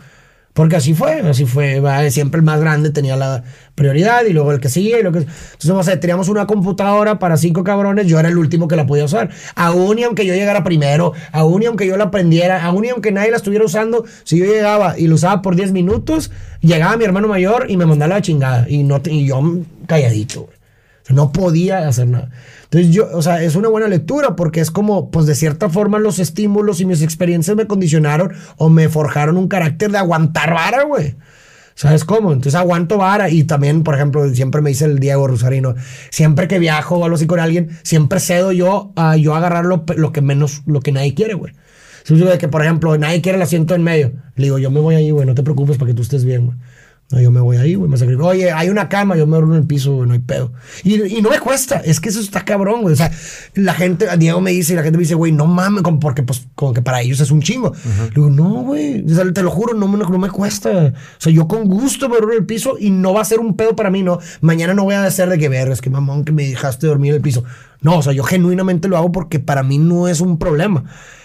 Porque 0.59 0.75
así 0.75 0.93
fue, 0.93 1.21
así 1.21 1.45
fue. 1.45 1.81
Siempre 2.11 2.39
el 2.39 2.43
más 2.43 2.59
grande 2.59 2.89
tenía 2.89 3.15
la 3.15 3.43
prioridad 3.75 4.25
y 4.25 4.33
luego 4.33 4.51
el 4.51 4.59
que 4.59 4.67
sigue. 4.67 4.99
Y 4.99 5.03
lo 5.03 5.13
que... 5.13 5.19
Entonces, 5.19 5.69
no 5.69 5.81
sé, 5.83 5.95
teníamos 5.95 6.27
una 6.27 6.47
computadora 6.47 7.17
para 7.17 7.37
cinco 7.37 7.63
cabrones, 7.63 8.07
yo 8.07 8.19
era 8.19 8.27
el 8.27 8.37
último 8.37 8.67
que 8.67 8.75
la 8.75 8.85
podía 8.85 9.05
usar. 9.05 9.29
Aún 9.55 9.99
y 9.99 10.03
aunque 10.03 10.25
yo 10.25 10.33
llegara 10.33 10.65
primero, 10.65 11.13
aún 11.31 11.63
y 11.63 11.67
aunque 11.67 11.87
yo 11.87 11.95
la 11.95 12.03
aprendiera, 12.03 12.61
aún 12.65 12.83
y 12.83 12.89
aunque 12.89 13.13
nadie 13.13 13.31
la 13.31 13.37
estuviera 13.37 13.63
usando, 13.63 14.03
si 14.25 14.37
yo 14.37 14.43
llegaba 14.43 14.99
y 14.99 15.07
lo 15.07 15.15
usaba 15.15 15.41
por 15.41 15.55
10 15.55 15.71
minutos, 15.71 16.29
llegaba 16.59 16.97
mi 16.97 17.05
hermano 17.05 17.29
mayor 17.29 17.67
y 17.69 17.77
me 17.77 17.85
mandaba 17.85 18.15
la 18.15 18.21
chingada. 18.21 18.65
Y, 18.67 18.83
no, 18.83 19.01
y 19.05 19.27
yo 19.27 19.41
calladito, 19.87 20.49
No 21.09 21.31
podía 21.31 21.87
hacer 21.87 22.07
nada. 22.07 22.29
Entonces 22.63 22.93
yo, 22.93 23.09
o 23.11 23.21
sea, 23.21 23.41
es 23.41 23.55
una 23.55 23.67
buena 23.67 23.87
lectura 23.87 24.35
porque 24.35 24.61
es 24.61 24.69
como, 24.69 25.09
pues 25.09 25.25
de 25.25 25.35
cierta 25.35 25.69
forma 25.69 25.97
los 25.99 26.19
estímulos 26.19 26.81
y 26.81 26.85
mis 26.85 27.01
experiencias 27.01 27.57
me 27.57 27.65
condicionaron 27.65 28.33
o 28.57 28.69
me 28.69 28.89
forjaron 28.89 29.37
un 29.37 29.47
carácter 29.47 29.91
de 29.91 29.97
aguantar 29.97 30.53
vara, 30.53 30.83
güey. 30.83 31.15
¿Sabes 31.73 32.03
cómo? 32.03 32.33
Entonces 32.33 32.55
aguanto 32.55 32.97
vara 32.97 33.29
y 33.29 33.45
también, 33.45 33.83
por 33.83 33.95
ejemplo, 33.95 34.29
siempre 34.35 34.61
me 34.61 34.69
dice 34.69 34.83
el 34.83 34.99
Diego 34.99 35.27
Rosarino, 35.27 35.75
siempre 36.09 36.47
que 36.49 36.59
viajo 36.59 36.97
o 36.97 37.05
algo 37.05 37.15
así 37.15 37.25
con 37.25 37.39
alguien, 37.39 37.69
siempre 37.83 38.19
cedo 38.19 38.51
yo 38.51 38.91
a 38.97 39.15
yo 39.15 39.33
agarrar 39.33 39.65
lo, 39.65 39.85
que 40.11 40.21
menos, 40.21 40.61
lo 40.65 40.81
que 40.81 40.91
nadie 40.91 41.13
quiere, 41.13 41.35
güey. 41.35 41.53
Si 42.03 42.17
yo 42.17 42.37
que, 42.37 42.49
por 42.49 42.63
ejemplo, 42.63 42.97
nadie 42.97 43.21
quiere 43.21 43.37
el 43.37 43.41
asiento 43.41 43.75
en 43.75 43.83
medio, 43.83 44.11
le 44.35 44.43
digo, 44.43 44.59
yo 44.59 44.71
me 44.71 44.81
voy 44.81 44.95
ahí, 44.95 45.11
güey, 45.11 45.25
no 45.25 45.35
te 45.35 45.43
preocupes 45.43 45.77
para 45.77 45.87
que 45.87 45.95
tú 45.95 46.01
estés 46.01 46.25
bien, 46.25 46.47
güey. 46.47 46.57
No, 47.11 47.19
yo 47.19 47.31
me 47.31 47.39
voy 47.39 47.57
ahí, 47.57 47.73
güey, 47.73 47.89
me 47.89 47.97
sacrifico. 47.97 48.27
Oye, 48.27 48.51
hay 48.51 48.69
una 48.69 48.87
cama, 48.87 49.17
yo 49.17 49.25
me 49.25 49.31
duermo 49.35 49.55
en 49.55 49.61
el 49.61 49.65
piso, 49.67 49.95
güey, 49.95 50.07
no 50.07 50.13
hay 50.13 50.19
pedo. 50.19 50.51
Y, 50.83 51.17
y 51.17 51.21
no 51.23 51.31
me 51.31 51.39
cuesta, 51.39 51.77
es 51.83 51.99
que 51.99 52.09
eso 52.09 52.19
está 52.19 52.45
cabrón, 52.45 52.83
güey. 52.83 52.93
O 52.93 52.95
sea, 52.95 53.11
la 53.55 53.73
gente, 53.73 54.05
Diego 54.19 54.41
me 54.41 54.51
dice, 54.51 54.73
y 54.73 54.75
la 54.75 54.83
gente 54.83 54.97
me 54.97 55.01
dice, 55.01 55.15
güey, 55.15 55.31
no 55.31 55.47
mames, 55.47 55.81
como 55.81 55.99
porque 55.99 56.21
pues 56.21 56.45
como 56.53 56.71
que 56.71 56.83
para 56.83 57.01
ellos 57.01 57.19
es 57.19 57.31
un 57.31 57.41
chingo. 57.41 57.73
Le 58.09 58.09
digo, 58.13 58.29
no, 58.29 58.61
güey, 58.61 59.03
o 59.03 59.15
sea, 59.15 59.33
te 59.33 59.41
lo 59.41 59.49
juro, 59.49 59.73
no, 59.73 59.87
me- 59.87 59.97
no 59.97 60.19
me 60.19 60.29
cuesta. 60.29 60.69
O 60.69 60.93
sea, 61.17 61.33
yo 61.33 61.47
con 61.47 61.63
gusto 61.67 62.09
me 62.09 62.15
duermo 62.17 62.33
en 62.33 62.37
el 62.39 62.45
piso 62.45 62.75
y 62.79 62.91
no 62.91 63.11
va 63.15 63.21
a 63.21 63.25
ser 63.25 63.39
un 63.39 63.55
pedo 63.55 63.75
para 63.75 63.89
mí, 63.89 64.03
no. 64.03 64.19
Mañana 64.41 64.75
no 64.75 64.83
voy 64.83 64.93
a 64.93 65.03
hacer 65.03 65.29
de 65.29 65.39
que 65.39 65.49
vergas, 65.49 65.81
que 65.81 65.89
mamón, 65.89 66.25
que 66.25 66.31
me 66.31 66.45
dejaste 66.45 66.85
dormir 66.85 67.09
en 67.13 67.15
el 67.15 67.21
piso. 67.23 67.43
No, 67.81 67.97
o 67.97 68.01
sea, 68.03 68.13
yo 68.13 68.23
genuinamente 68.23 68.87
lo 68.87 68.97
hago 68.97 69.11
porque 69.11 69.39
para 69.39 69.63
mí 69.63 69.79
no 69.79 70.07
es 70.07 70.21
un 70.21 70.37
problema. 70.37 70.83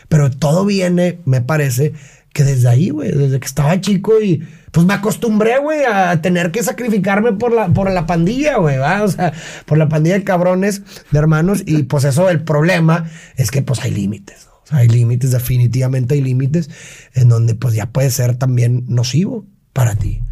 Pero 0.09 0.31
todo 0.31 0.65
viene, 0.65 1.19
me 1.27 1.43
parece, 1.43 1.93
que 2.33 2.43
desde 2.43 2.69
ahí, 2.69 2.89
güey, 2.89 3.11
desde 3.13 3.39
que 3.39 3.47
estaba 3.47 3.79
chico 3.83 4.19
y 4.23 4.43
pues 4.75 4.89
me 4.89 4.95
acostumbré, 4.95 5.61
güey, 5.61 5.85
a 5.85 6.21
tener 6.21 6.51
que 6.51 6.61
sacrificarme 6.61 7.33
por 7.33 7.53
la, 7.53 7.69
por 7.69 7.89
la 7.93 8.07
pandilla, 8.07 8.57
güey, 8.57 8.77
¿va? 8.77 9.05
O 9.05 9.09
sea, 9.09 9.33
por 9.67 9.79
la 9.79 9.89
pandilla 9.89 10.17
de 10.17 10.25
cabrones, 10.25 10.83
de 11.13 11.19
hermanos, 11.21 11.63
y 11.65 11.85
pues 11.85 12.03
eso, 12.03 12.29
el 12.29 12.43
problema 12.43 13.09
es 13.37 13.53
que 13.53 13.63
pues 13.63 13.79
hay 13.85 13.93
límites, 13.93 14.47
¿no? 14.47 14.53
O 14.65 14.67
sea, 14.67 14.79
hay 14.79 14.89
límites, 14.89 15.31
definitivamente 15.31 16.15
hay 16.15 16.23
límites 16.23 16.71
en 17.15 17.29
donde 17.29 17.55
pues 17.55 17.75
ya 17.75 17.87
puede 17.87 18.11
ser 18.11 18.35
también 18.35 18.85
nocivo 18.89 19.47
para 19.73 19.95
ti. 19.95 20.23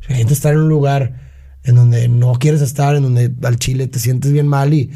O 0.00 0.04
sea, 0.04 0.16
gente 0.16 0.34
estar 0.34 0.52
en 0.52 0.58
un 0.58 0.68
lugar 0.68 1.20
en 1.62 1.76
donde 1.76 2.08
no 2.08 2.32
quieres 2.40 2.60
estar, 2.60 2.96
en 2.96 3.04
donde 3.04 3.32
al 3.44 3.56
chile 3.56 3.86
te 3.86 4.00
sientes 4.00 4.32
bien 4.32 4.48
mal 4.48 4.74
y, 4.74 4.90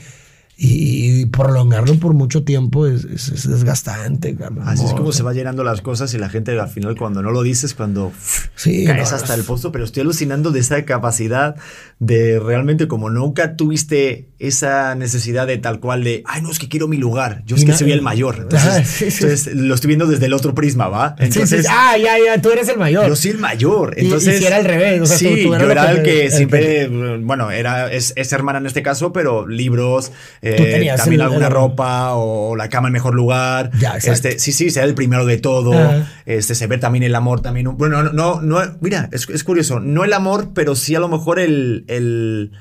y, 0.58 1.20
y 1.22 1.26
prolongarlo 1.26 1.96
por 1.96 2.14
mucho 2.14 2.42
tiempo 2.44 2.86
es, 2.86 3.04
es- 3.04 3.28
es 3.28 3.48
desgastante, 3.48 4.34
cabrón. 4.34 4.66
Así 4.66 4.84
es 4.86 4.92
como 4.94 5.12
se 5.12 5.22
va 5.22 5.32
llenando 5.34 5.62
las 5.64 5.82
cosas 5.82 6.14
y 6.14 6.18
la 6.18 6.28
gente 6.30 6.58
al 6.58 6.68
final 6.68 6.96
cuando 6.96 7.20
no 7.22 7.30
lo 7.30 7.42
dices, 7.42 7.74
cuando 7.74 8.12
Sí, 8.54 8.84
caes 8.86 9.10
no, 9.10 9.16
hasta 9.16 9.34
el 9.34 9.42
pozo, 9.44 9.70
pero 9.70 9.84
estoy 9.84 10.00
alucinando 10.02 10.50
de 10.52 10.60
esa 10.60 10.82
capacidad 10.84 11.56
de 11.98 12.38
realmente 12.38 12.88
como 12.88 13.10
nunca 13.10 13.56
tuviste 13.56 14.28
esa 14.38 14.94
necesidad 14.94 15.46
de 15.46 15.58
tal 15.58 15.78
cual 15.80 16.04
de, 16.04 16.22
ay 16.26 16.40
no, 16.42 16.50
es 16.50 16.58
que 16.58 16.68
quiero 16.68 16.88
mi 16.88 16.96
lugar, 16.96 17.42
yo 17.46 17.56
es 17.56 17.62
Y 17.62 17.66
que 17.66 17.72
soy 17.74 17.92
el 17.92 18.02
mayor. 18.02 18.36
Entonces, 18.42 18.68
Ah, 18.68 18.82
sí, 18.84 19.10
sí. 19.10 19.24
entonces, 19.24 19.54
lo 19.54 19.74
estoy 19.74 19.88
viendo 19.88 20.06
desde 20.06 20.26
el 20.26 20.32
otro 20.32 20.54
prisma, 20.54 20.88
¿va? 20.88 21.16
Entonces. 21.18 21.66
Ah, 21.68 21.96
ya, 21.98 22.14
ya, 22.24 22.40
tú 22.40 22.50
eres 22.50 22.68
el 22.68 22.78
mayor. 22.78 23.06
Yo 23.08 23.16
soy 23.16 23.32
el 23.32 23.38
mayor. 23.38 23.94
Y- 23.96 24.02
y 24.02 24.04
Entonces, 24.06 24.38
si 24.38 24.46
era 24.46 24.56
al 24.56 24.64
revés, 24.64 25.00
o 25.02 25.06
sea, 25.06 25.18
sí, 25.18 25.24
tú- 25.42 25.48
tú 25.48 25.54
eras 25.54 25.66
yo 25.66 25.70
era 25.72 25.90
el 25.90 26.02
que 26.02 26.26
el 26.26 26.32
siempre, 26.32 26.88
bueno, 27.22 27.50
era, 27.50 27.92
es, 27.92 28.12
es 28.16 28.32
hermana 28.32 28.58
en 28.58 28.66
este 28.66 28.82
caso, 28.82 29.12
pero 29.12 29.46
libros, 29.46 30.12
eh, 30.54 30.96
también 31.00 31.20
el- 31.20 31.26
alguna 31.26 31.46
el- 31.46 31.52
ropa 31.52 32.14
o 32.14 32.54
la 32.56 32.68
cama 32.68 32.88
en 32.88 32.92
mejor 32.92 33.14
lugar. 33.14 33.70
Ya, 33.78 33.96
este, 33.96 34.38
sí, 34.38 34.52
sí, 34.52 34.70
ser 34.70 34.84
el 34.84 34.94
primero 34.94 35.24
de 35.26 35.38
todo. 35.38 35.72
Ajá. 35.72 36.12
Este, 36.26 36.54
se 36.54 36.66
ve 36.66 36.78
también 36.78 37.02
el 37.04 37.14
amor 37.14 37.40
también. 37.40 37.76
Bueno, 37.76 38.02
no, 38.02 38.12
no, 38.12 38.40
no, 38.42 38.60
mira, 38.80 39.08
es, 39.12 39.28
es 39.30 39.44
curioso. 39.44 39.80
No 39.80 40.04
el 40.04 40.12
amor, 40.12 40.50
pero 40.54 40.74
sí 40.76 40.94
a 40.94 41.00
lo 41.00 41.08
mejor 41.08 41.38
el, 41.38 41.84
el 41.88 42.52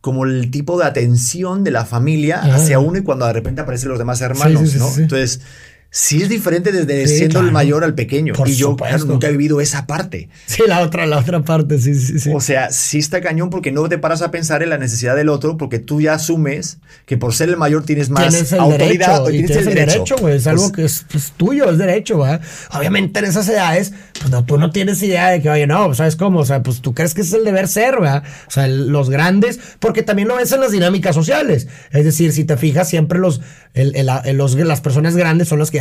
como 0.00 0.24
el 0.24 0.50
tipo 0.52 0.78
de 0.78 0.84
atención 0.84 1.64
de 1.64 1.72
la 1.72 1.84
familia 1.84 2.38
Ajá. 2.38 2.54
hacia 2.56 2.78
uno 2.78 2.98
y 2.98 3.02
cuando 3.02 3.26
de 3.26 3.32
repente 3.32 3.60
aparecen 3.60 3.88
los 3.88 3.98
demás 3.98 4.20
hermanos, 4.20 4.60
Sí, 4.62 4.66
sí, 4.68 4.72
sí, 4.74 4.78
¿no? 4.78 5.02
Entonces, 5.02 5.40
sí 5.98 6.20
es 6.22 6.28
diferente 6.28 6.72
desde 6.72 7.06
Sí, 7.08 7.16
siendo 7.16 7.38
el 7.38 7.44
claro. 7.46 7.52
mayor 7.54 7.82
al 7.84 7.94
pequeño. 7.94 8.34
Por 8.34 8.48
y 8.48 8.54
yo, 8.54 8.76
claro, 8.76 8.92
supuesto. 8.98 9.12
nunca 9.14 9.28
he 9.28 9.30
vivido 9.32 9.62
esa 9.62 9.86
parte. 9.86 10.28
Sí, 10.44 10.62
la 10.66 10.80
otra, 10.80 11.06
la 11.06 11.18
otra 11.18 11.42
parte, 11.42 11.78
sí, 11.78 11.94
sí, 11.94 12.18
sí. 12.18 12.30
O 12.34 12.40
sea, 12.42 12.70
sí 12.70 12.98
está 12.98 13.22
cañón 13.22 13.48
porque 13.48 13.72
no 13.72 13.88
te 13.88 13.96
paras 13.96 14.20
a 14.20 14.30
pensar 14.30 14.62
en 14.62 14.68
la 14.68 14.76
necesidad 14.76 15.16
del 15.16 15.30
otro 15.30 15.56
porque 15.56 15.78
tú 15.78 16.02
ya 16.02 16.12
asumes 16.12 16.78
que 17.06 17.16
por 17.16 17.34
ser 17.34 17.48
el 17.48 17.56
mayor 17.56 17.84
tienes 17.86 18.10
más 18.10 18.28
tienes 18.28 18.52
el 18.52 18.60
autoridad 18.60 19.24
derecho, 19.24 19.30
y 19.30 19.46
tienes, 19.46 19.66
el 19.66 19.74
derecho. 19.74 20.16
güey. 20.20 20.36
Es 20.36 20.46
algo 20.46 20.64
Pues, 20.64 20.72
que 20.72 20.84
es 20.84 21.06
pues, 21.10 21.32
tuyo, 21.34 21.70
es 21.70 21.78
derecho, 21.78 22.18
¿va? 22.18 22.40
Obviamente 22.78 23.18
en 23.20 23.24
esas 23.24 23.48
edades, 23.48 23.94
pues 24.20 24.30
no, 24.30 24.44
tú 24.44 24.58
no 24.58 24.70
tienes 24.70 25.02
idea 25.02 25.30
de 25.30 25.40
que, 25.40 25.48
oye, 25.48 25.66
no, 25.66 25.94
¿sabes 25.94 26.16
cómo? 26.16 26.40
O 26.40 26.44
sea, 26.44 26.62
pues 26.62 26.82
tú 26.82 26.92
crees 26.92 27.14
que 27.14 27.22
es 27.22 27.32
el 27.32 27.42
deber 27.44 27.68
ser, 27.68 28.02
¿va? 28.02 28.22
O 28.48 28.50
sea, 28.50 28.66
el- 28.66 28.88
los 28.88 29.08
grandes, 29.08 29.58
porque 29.80 30.02
también 30.02 30.28
lo 30.28 30.36
ves 30.36 30.52
en 30.52 30.60
las 30.60 30.72
dinámicas 30.72 31.14
sociales. 31.14 31.68
Es 31.90 32.04
decir, 32.04 32.32
si 32.32 32.44
te 32.44 32.56
fijas, 32.58 32.88
siempre 32.88 33.18
los, 33.18 33.40
el- 33.72 33.96
el- 33.96 34.10
el- 34.24 34.36
los- 34.36 34.54
las 34.56 34.80
personas 34.82 35.16
grandes 35.16 35.48
son 35.48 35.58
las 35.58 35.70
que, 35.70 35.80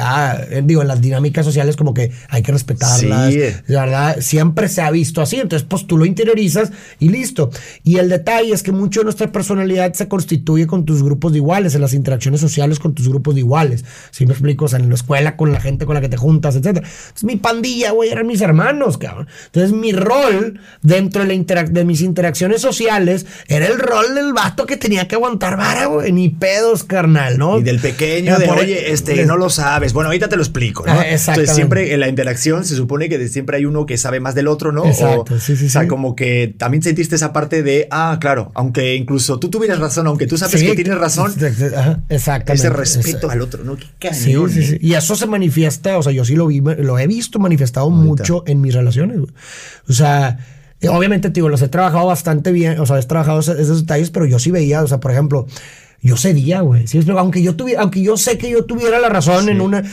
eh, 0.49 0.62
digo, 0.64 0.82
en 0.82 0.88
las 0.88 1.01
dinámicas 1.01 1.45
sociales 1.45 1.76
como 1.76 1.93
que 1.93 2.12
hay 2.30 2.41
que 2.41 2.51
respetarlas. 2.51 3.34
Sí. 3.34 3.39
La 3.68 3.82
verdad, 3.86 4.18
siempre 4.22 4.68
se 4.70 4.82
ha 4.82 4.91
visto 4.91 5.22
así. 5.22 5.38
Entonces, 5.38 5.68
pues 5.70 5.88
tú 5.88 5.97
lo 5.97 6.06
interiorizas 6.06 6.72
y 6.99 7.10
listo. 7.10 7.49
Y 7.84 7.97
el 7.97 8.10
detalle 8.10 8.53
es 8.53 8.64
que 8.64 8.72
mucho 8.72 9.01
de 9.01 9.06
nuestra 9.06 9.32
personalidad 9.32 9.93
se 9.93 10.08
constituye 10.08 10.68
con 10.68 10.86
tus 10.86 11.03
grupos 11.03 11.32
de 11.32 11.39
iguales, 11.39 11.76
en 11.76 11.82
las 11.82 11.93
interacciones 11.93 12.41
sociales 12.41 12.80
con 12.80 12.93
tus 12.93 13.08
grupos 13.10 13.36
de 13.36 13.41
iguales. 13.41 13.84
Si 14.12 14.26
me 14.26 14.34
explico? 14.34 14.66
O 14.66 14.68
sea, 14.68 14.80
en 14.80 14.89
la 14.89 14.95
escuela, 14.95 15.36
con 15.38 15.51
la 15.51 15.60
gente 15.62 15.86
con 15.86 15.95
la 15.95 16.01
que 16.01 16.10
te 16.10 16.18
juntas, 16.18 16.56
etc. 16.56 16.66
Entonces, 16.68 17.24
mi 17.24 17.36
pandilla, 17.36 17.91
güey, 17.91 18.10
eran 18.10 18.28
mis 18.28 18.41
hermanos, 18.41 18.97
cabrón. 18.97 19.28
Entonces, 19.47 19.72
mi 19.72 19.91
rol 19.91 20.60
dentro 20.82 21.24
de, 21.26 21.45
la 21.56 21.64
de 21.64 21.86
mis 21.86 22.01
interacciones 22.01 22.62
sociales 22.62 23.26
era 23.47 23.68
el 23.68 23.80
rol 23.80 24.16
del 24.16 24.34
vato 24.34 24.66
que 24.66 24.78
tenía 24.78 25.08
que 25.08 25.16
aguantar 25.16 25.58
vara, 25.58 25.86
güey. 25.88 26.12
Ni 26.12 26.30
pedos, 26.30 26.84
carnal, 26.84 27.38
¿no? 27.38 27.60
Y 27.60 27.64
del 27.64 27.80
pequeño 27.80 28.38
de, 28.38 28.45
por- 28.47 28.58
oye, 28.60 28.91
este, 28.91 29.16
les- 29.16 29.28
no 29.28 29.38
lo 29.38 29.49
sabes. 29.86 29.94
Bueno, 29.94 30.10
ahorita 30.10 30.30
te 30.30 30.36
lo 30.36 30.42
explico, 30.42 30.84
¿no? 30.86 30.94
Ah. 30.94 31.06
Entonces, 31.08 31.52
siempre 31.54 31.94
en 31.94 32.00
la 32.00 32.08
interacción 32.08 32.66
se 32.66 32.76
supone 32.76 33.10
que 33.10 33.28
siempre 33.28 33.58
hay 33.58 33.66
uno 33.66 33.86
que 33.86 33.98
sabe 33.98 34.20
más 34.20 34.36
del 34.36 34.48
otro, 34.48 34.72
¿no? 34.72 34.86
Exacto, 34.86 35.36
o, 35.36 35.40
sí, 35.40 35.56
sí, 35.56 35.68
O 35.68 35.70
sea, 35.70 35.82
sí. 35.84 35.88
como 35.88 36.16
que 36.16 36.54
también 36.58 36.84
sentiste 36.84 37.16
esa 37.16 37.34
parte 37.34 37.64
de, 37.64 37.88
ah, 37.92 38.18
claro, 38.20 38.52
aunque 38.56 38.96
incluso 38.96 39.40
tú 39.40 39.50
tuvieras 39.50 39.80
razón, 39.80 40.08
aunque 40.08 40.28
tú 40.28 40.38
sabes 40.38 40.60
Sí, 40.60 40.66
que 40.68 40.76
tienes 40.76 40.98
razón, 40.98 41.32
exactamente. 42.10 42.54
ese 42.54 42.70
respeto 42.70 43.30
al 43.30 43.42
otro, 43.42 43.64
¿no? 43.64 43.76
Qué 43.78 43.86
cañón. 44.00 44.50
sí, 44.50 44.60
¿eh? 44.60 44.64
sí. 44.64 44.78
Y 44.82 44.94
eso 44.94 45.16
se 45.16 45.28
manifiesta, 45.28 45.98
o 45.98 46.04
sea, 46.04 46.12
yo 46.12 46.26
sí 46.26 46.36
lo 46.36 46.48
vi, 46.48 46.62
lo 46.62 47.00
he 47.00 47.08
visto 47.08 47.40
manifestado 47.40 47.90
mucho 47.90 48.44
en 48.48 48.62
mis 48.62 48.74
relaciones. 48.74 49.20
güey. 49.20 49.32
O 49.88 49.94
sea, 49.94 50.40
eh, 50.82 50.90
obviamente, 50.90 51.30
digo, 51.30 51.50
los 51.50 51.62
he 51.62 51.68
trabajado 51.68 52.06
bastante 52.08 52.52
bien, 52.52 52.80
o 52.80 52.86
sea, 52.86 53.00
he 53.00 53.04
trabajado 53.04 53.40
esos, 53.40 53.60
esos 53.60 53.82
detalles, 53.82 54.12
pero 54.12 54.26
yo 54.26 54.40
sí 54.40 54.52
veía, 54.52 54.84
o 54.84 54.88
sea, 54.88 55.00
por 55.00 55.12
ejemplo, 55.12 55.48
yo 56.02 56.18
cedía, 56.18 56.62
güey. 56.62 56.88
¿sí 56.88 57.00
aunque 57.10 57.41
yo 57.41 57.56
tuviera, 57.56 57.82
aunque 57.82 58.02
yo 58.02 58.18
sé 58.18 58.38
que 58.38 58.50
yo 58.50 58.66
tuviera 58.66 59.00
la 59.00 59.10
razón 59.10 59.50
en 59.50 59.62
una. 59.62 59.84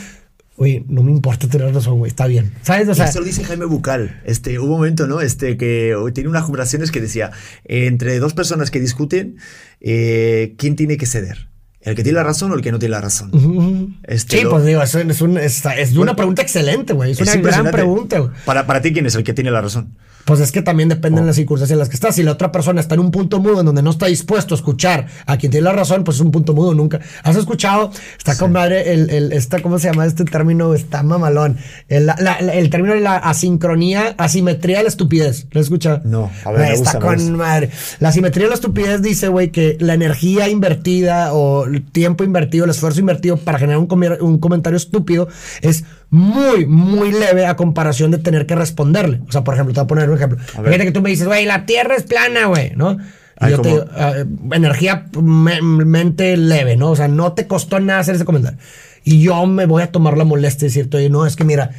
Oye, 0.56 0.84
no 0.86 1.02
me 1.02 1.10
importa 1.10 1.48
tener 1.48 1.74
razón, 1.74 1.98
güey, 1.98 2.10
está 2.10 2.26
bien. 2.26 2.52
¿Sabes? 2.62 2.88
O 2.88 2.94
sea, 2.94 3.10
lo 3.14 3.24
dice 3.24 3.42
Jaime 3.42 3.64
Bucal. 3.64 4.20
Este, 4.24 4.58
hubo 4.58 4.66
un 4.66 4.72
momento, 4.72 5.06
¿no? 5.06 5.20
Este, 5.20 5.56
que 5.56 5.96
tiene 6.14 6.28
unas 6.28 6.44
conversaciones 6.44 6.90
que 6.90 7.00
decía, 7.00 7.30
eh, 7.64 7.86
entre 7.86 8.18
dos 8.18 8.34
personas 8.34 8.70
que 8.70 8.78
discuten, 8.78 9.38
eh, 9.80 10.54
¿quién 10.58 10.76
tiene 10.76 10.98
que 10.98 11.06
ceder? 11.06 11.48
¿El 11.82 11.94
que 11.96 12.02
tiene 12.02 12.16
la 12.18 12.24
razón 12.24 12.52
o 12.52 12.54
el 12.54 12.62
que 12.62 12.70
no 12.70 12.78
tiene 12.78 12.92
la 12.94 13.00
razón? 13.00 13.96
Este, 14.04 14.38
sí, 14.38 14.44
lo- 14.44 14.50
pues 14.50 14.64
digo, 14.64 14.82
es, 14.82 14.94
es, 14.94 15.20
un- 15.20 15.36
es- 15.38 15.62
es 15.76 15.96
una 15.96 16.14
pregunta 16.16 16.42
excelente, 16.42 16.92
güey. 16.92 17.12
Es, 17.12 17.20
una 17.20 17.36
gran 17.36 17.70
pregunta, 17.70 18.18
güey. 18.20 18.30
Para, 18.44 18.66
para 18.66 18.80
ti, 18.80 18.92
¿quién 18.92 19.06
es 19.06 19.14
el 19.16 19.24
que 19.24 19.32
tiene 19.34 19.50
la 19.50 19.60
razón? 19.60 19.94
Pues 20.24 20.38
es 20.38 20.52
que 20.52 20.62
también 20.62 20.88
depende 20.88 21.18
Oh. 21.18 21.22
de 21.24 21.26
las 21.26 21.34
circunstancias 21.34 21.72
en 21.74 21.80
las 21.80 21.88
que 21.88 21.96
estás. 21.96 22.14
Si 22.14 22.22
la 22.22 22.30
otra 22.30 22.52
persona 22.52 22.80
está 22.80 22.94
en 22.94 23.00
un 23.00 23.10
punto 23.10 23.40
mudo 23.40 23.58
en 23.58 23.66
donde 23.66 23.82
no 23.82 23.90
está 23.90 24.06
dispuesto 24.06 24.54
a 24.54 24.56
escuchar 24.56 25.08
a 25.26 25.36
quien 25.36 25.50
tiene 25.50 25.64
la 25.64 25.72
razón, 25.72 26.04
pues 26.04 26.18
es 26.18 26.20
un 26.20 26.30
punto 26.30 26.54
mudo 26.54 26.74
nunca. 26.74 27.00
¿Has 27.24 27.34
escuchado? 27.34 27.90
Está 28.16 28.36
con 28.38 28.52
madre 28.52 28.92
el, 28.92 29.10
el, 29.10 29.32
esta, 29.32 29.60
¿cómo 29.60 29.80
se 29.80 29.88
llama 29.88 30.06
este 30.06 30.24
término? 30.24 30.74
Está 30.74 31.02
mamalón. 31.02 31.56
El, 31.88 32.06
la- 32.06 32.14
la- 32.20 32.36
el 32.38 32.70
término 32.70 32.94
de 32.94 33.00
la 33.00 33.16
asincronía, 33.16 34.14
asimetría 34.16 34.76
de 34.78 34.82
la 34.84 34.88
estupidez. 34.90 35.48
¿Lo 35.50 35.58
has 35.60 35.66
escuchado? 35.66 36.02
No, 36.04 36.30
a 36.44 36.52
ver, 36.52 36.70
Está 36.70 36.78
gusta, 36.78 36.98
con 37.00 37.36
madre. 37.36 37.70
La 37.98 38.10
asimetría 38.10 38.44
de 38.44 38.50
la 38.50 38.54
estupidez 38.54 39.02
dice, 39.02 39.26
güey, 39.26 39.50
que 39.50 39.76
la 39.80 39.94
energía 39.94 40.48
invertida 40.48 41.32
o 41.34 41.66
el 41.72 41.82
tiempo 41.84 42.24
invertido, 42.24 42.64
el 42.64 42.70
esfuerzo 42.70 43.00
invertido 43.00 43.36
para 43.36 43.58
generar 43.58 43.78
un, 43.78 43.88
un 44.20 44.38
comentario 44.38 44.76
estúpido 44.76 45.28
es 45.60 45.84
muy, 46.10 46.66
muy 46.66 47.12
leve 47.12 47.46
a 47.46 47.56
comparación 47.56 48.10
de 48.10 48.18
tener 48.18 48.46
que 48.46 48.54
responderle. 48.54 49.20
O 49.28 49.32
sea, 49.32 49.44
por 49.44 49.54
ejemplo, 49.54 49.72
te 49.74 49.80
voy 49.80 49.84
a 49.84 49.88
poner 49.88 50.10
un 50.10 50.16
ejemplo. 50.16 50.38
Fíjate 50.38 50.84
que 50.84 50.92
tú 50.92 51.02
me 51.02 51.10
dices, 51.10 51.26
güey, 51.26 51.44
la 51.46 51.66
Tierra 51.66 51.94
es 51.96 52.02
plana, 52.02 52.46
güey, 52.46 52.72
¿no? 52.76 52.98
Y 53.44 53.50
yo 53.50 53.60
te 53.60 53.70
digo, 53.70 53.84
ah, 53.96 54.12
energía 54.52 55.06
me- 55.20 55.60
mente 55.62 56.36
leve, 56.36 56.76
¿no? 56.76 56.90
O 56.92 56.96
sea, 56.96 57.08
no 57.08 57.32
te 57.32 57.46
costó 57.48 57.80
nada 57.80 57.98
hacer 58.00 58.14
ese 58.14 58.24
comentario. 58.24 58.58
Y 59.04 59.20
yo 59.20 59.46
me 59.46 59.66
voy 59.66 59.82
a 59.82 59.90
tomar 59.90 60.16
la 60.16 60.22
molestia 60.22 60.60
de 60.60 60.66
decirte, 60.68 60.98
oye, 60.98 61.10
no, 61.10 61.26
es 61.26 61.34
que 61.34 61.42
mira, 61.42 61.70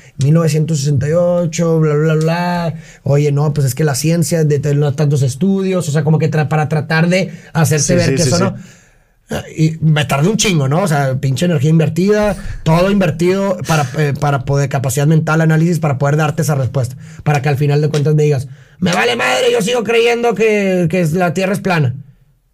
1968, 0.77 1.79
bla, 1.79 1.93
bla, 1.95 2.13
bla. 2.15 2.73
Oye, 3.03 3.31
no, 3.31 3.53
pues 3.53 3.67
es 3.67 3.75
que 3.75 3.83
la 3.83 3.95
ciencia 3.95 4.43
de 4.43 4.59
tantos 4.59 5.21
estudios, 5.21 5.87
o 5.87 5.91
sea, 5.91 6.03
como 6.03 6.19
que 6.19 6.29
tra- 6.29 6.47
para 6.47 6.69
tratar 6.69 7.07
de 7.09 7.31
hacerte 7.53 7.83
Sí, 7.85 7.93
ver 7.95 8.05
sí, 8.09 8.15
que 8.15 8.23
sí, 8.23 8.29
eso 8.29 8.39
no. 8.39 8.55
Y 9.55 9.77
me 9.81 10.05
tardé 10.05 10.29
un 10.29 10.37
chingo, 10.37 10.67
¿no? 10.67 10.83
O 10.83 10.87
sea, 10.87 11.19
pinche 11.19 11.45
energía 11.45 11.69
invertida, 11.69 12.35
todo 12.63 12.91
invertido 12.91 13.57
para, 13.67 13.87
eh, 13.97 14.13
para 14.19 14.45
poder, 14.45 14.69
capacidad 14.69 15.07
mental, 15.07 15.41
análisis, 15.41 15.79
para 15.79 15.97
poder 15.97 16.17
darte 16.17 16.41
esa 16.41 16.55
respuesta. 16.55 16.95
Para 17.23 17.41
que 17.41 17.49
al 17.49 17.57
final 17.57 17.81
de 17.81 17.89
cuentas 17.89 18.15
me 18.15 18.23
digas, 18.23 18.47
me 18.79 18.93
vale 18.93 19.15
madre, 19.15 19.51
yo 19.51 19.61
sigo 19.61 19.83
creyendo 19.83 20.35
que, 20.35 20.87
que 20.89 21.05
la 21.13 21.33
Tierra 21.33 21.53
es 21.53 21.59
plana. 21.59 21.95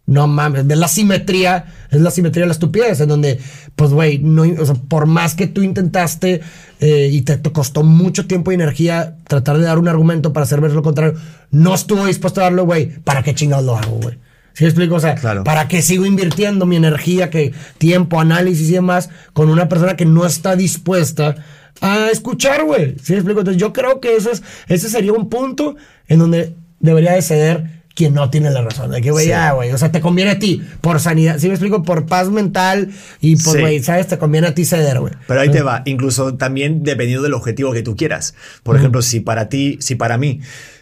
No 0.06 0.28
mames, 0.28 0.66
es 0.68 0.78
la 0.78 0.88
simetría, 0.88 1.66
es 1.92 2.02
la 2.02 2.10
simetría 2.10 2.44
de 2.44 2.48
la 2.48 2.54
estupidez, 2.54 3.00
en 3.00 3.10
donde, 3.10 3.40
pues, 3.76 3.92
güey, 3.92 4.18
no, 4.18 4.42
o 4.42 4.66
sea, 4.66 4.74
por 4.74 5.06
más 5.06 5.36
que 5.36 5.46
tú 5.46 5.62
intentaste 5.62 6.42
eh, 6.80 7.10
y 7.12 7.22
te, 7.22 7.38
te 7.38 7.52
costó 7.52 7.84
mucho 7.84 8.26
tiempo 8.26 8.52
y 8.52 8.56
energía 8.56 9.18
tratar 9.28 9.60
de 9.60 9.66
dar 9.66 9.78
un 9.78 9.88
argumento 9.88 10.34
para 10.34 10.46
hacer 10.46 10.62
ver 10.62 10.72
lo 10.72 10.82
contrario, 10.82 11.14
no 11.52 11.76
estuvo 11.76 12.08
dispuesto 12.08 12.42
a 12.42 12.46
darlo, 12.46 12.66
güey, 12.66 12.90
¿para 13.04 13.22
qué 13.22 13.36
chingados 13.36 13.66
lo 13.66 13.78
hago, 13.78 14.00
güey? 14.02 14.18
¿Sí 14.60 14.66
explico? 14.66 14.96
O 14.96 15.00
sea, 15.00 15.16
Claro. 15.16 15.46
¿para 15.46 15.70
qué 15.70 15.82
sigo 15.82 16.06
invirtiendo 16.06 16.66
mi 16.66 16.76
energía, 16.76 17.30
que 17.30 17.54
tiempo, 17.78 18.20
análisis 18.20 18.68
y 18.70 18.74
demás 18.74 19.10
con 19.32 19.48
una 19.50 19.70
persona 19.70 19.96
que 19.96 20.04
no 20.04 20.26
está 20.26 20.58
dispuesta 20.58 21.36
a 21.80 22.10
escuchar, 22.12 22.66
güey? 22.66 22.98
¿Sí 23.02 23.14
me 23.14 23.20
explico? 23.20 23.40
Entonces 23.40 23.62
yo 23.62 23.72
creo 23.72 24.02
que 24.02 24.18
eso 24.18 24.30
es, 24.30 24.44
ese 24.68 24.90
sería 24.90 25.14
un 25.14 25.30
punto 25.30 25.78
en 26.10 26.20
donde 26.20 26.56
debería 26.82 27.14
de 27.14 27.22
ceder 27.22 27.80
quien 27.96 28.14
no 28.14 28.30
tiene 28.30 28.52
la 28.52 28.62
razón. 28.62 28.92
De 28.92 29.00
que, 29.02 29.12
güey, 29.12 29.24
Sí. 29.28 29.30
ya, 29.30 29.54
güey. 29.54 29.72
O 29.72 29.78
sea, 29.78 29.94
te 29.94 30.02
conviene 30.02 30.32
a 30.32 30.40
ti 30.40 30.62
por 30.82 31.00
sanidad. 31.00 31.38
Si 31.40 31.48
me 31.48 31.54
explico, 31.54 31.82
por 31.84 32.06
paz 32.06 32.30
mental 32.30 32.90
y 33.22 33.38
pues, 33.38 33.56
Sí. 33.56 33.62
güey, 33.62 33.82
¿sabes? 33.82 34.08
Te 34.08 34.18
conviene 34.18 34.48
a 34.48 34.54
ti 34.56 34.66
ceder, 34.66 35.00
güey. 35.00 35.14
Pero 35.26 35.40
ahí 35.40 35.52
te 35.52 35.62
va, 35.62 35.84
incluso 35.86 36.36
también 36.36 36.84
dependiendo 36.84 37.24
del 37.24 37.34
objetivo 37.34 37.72
que 37.72 37.82
tú 37.82 37.96
quieras. 37.96 38.36
Por 38.64 38.76
ejemplo, 38.76 39.02
si 39.02 39.22
para 39.22 39.48
ti, 39.48 39.78
si 39.80 39.96
para 39.96 40.18
mí, 40.18 40.42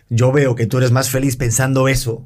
yo 0.09 0.32
veo 0.32 0.55
que 0.55 0.65
tú 0.65 0.80
eres 0.80 0.89
más 0.91 1.11
feliz 1.11 1.36
pensando 1.36 1.88
eso, 1.88 2.25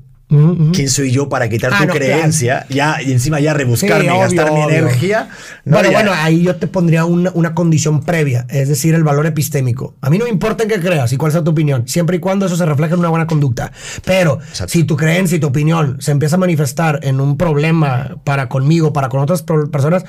¿quién 0.74 0.88
soy 0.90 1.12
yo 1.12 1.28
para 1.28 1.50
quitar 1.50 1.72
Ah, 1.74 1.78
tu 1.82 1.88
no, 1.88 1.94
claro. 1.94 2.06
creencia? 2.06 2.66
Ya, 2.70 3.02
y 3.02 3.12
encima 3.12 3.40
ya 3.40 3.54
rebuscarme, 3.54 4.10
Sí, 4.10 4.16
y 4.16 4.20
gastar 4.20 4.46
obvio, 4.50 4.54
mi 4.60 4.64
obvio. 4.66 4.78
energía. 4.78 5.30
No, 5.66 5.76
bueno, 5.78 5.90
ya- 5.92 5.98
bueno, 5.98 6.12
ahí 6.16 6.44
yo 6.44 6.56
te 6.56 6.68
pondría 6.68 7.06
una, 7.06 7.32
una 7.34 7.54
condición 7.54 8.02
previa, 8.04 8.46
es 8.50 8.70
decir, 8.70 8.96
el 8.96 9.04
valor 9.04 9.26
epistémico. 9.26 9.96
A 10.02 10.10
mí 10.10 10.18
no 10.18 10.24
me 10.26 10.32
importa 10.32 10.64
en 10.64 10.70
qué 10.70 10.80
creas 10.80 11.12
y 11.12 11.18
cuál 11.18 11.32
sea 11.34 11.44
tu 11.44 11.52
opinión, 11.52 11.88
siempre 11.88 12.18
y 12.18 12.20
cuando 12.20 12.46
eso 12.46 12.56
se 12.56 12.66
refleje 12.66 12.94
en 12.94 13.00
una 13.02 13.10
buena 13.10 13.28
conducta. 13.28 13.72
Pero 14.06 14.40
Exacto. 14.42 14.72
si 14.72 14.84
tu 14.86 14.96
creencia 14.96 15.36
y 15.36 15.40
tu 15.40 15.48
opinión 15.48 15.98
se 16.00 16.12
empieza 16.12 16.38
a 16.38 16.40
manifestar 16.40 17.00
en 17.04 17.20
un 17.20 17.38
problema 17.38 18.18
para 18.24 18.48
conmigo, 18.48 18.94
para 18.94 19.10
con 19.10 19.20
otras 19.20 19.44
personas, 19.72 20.06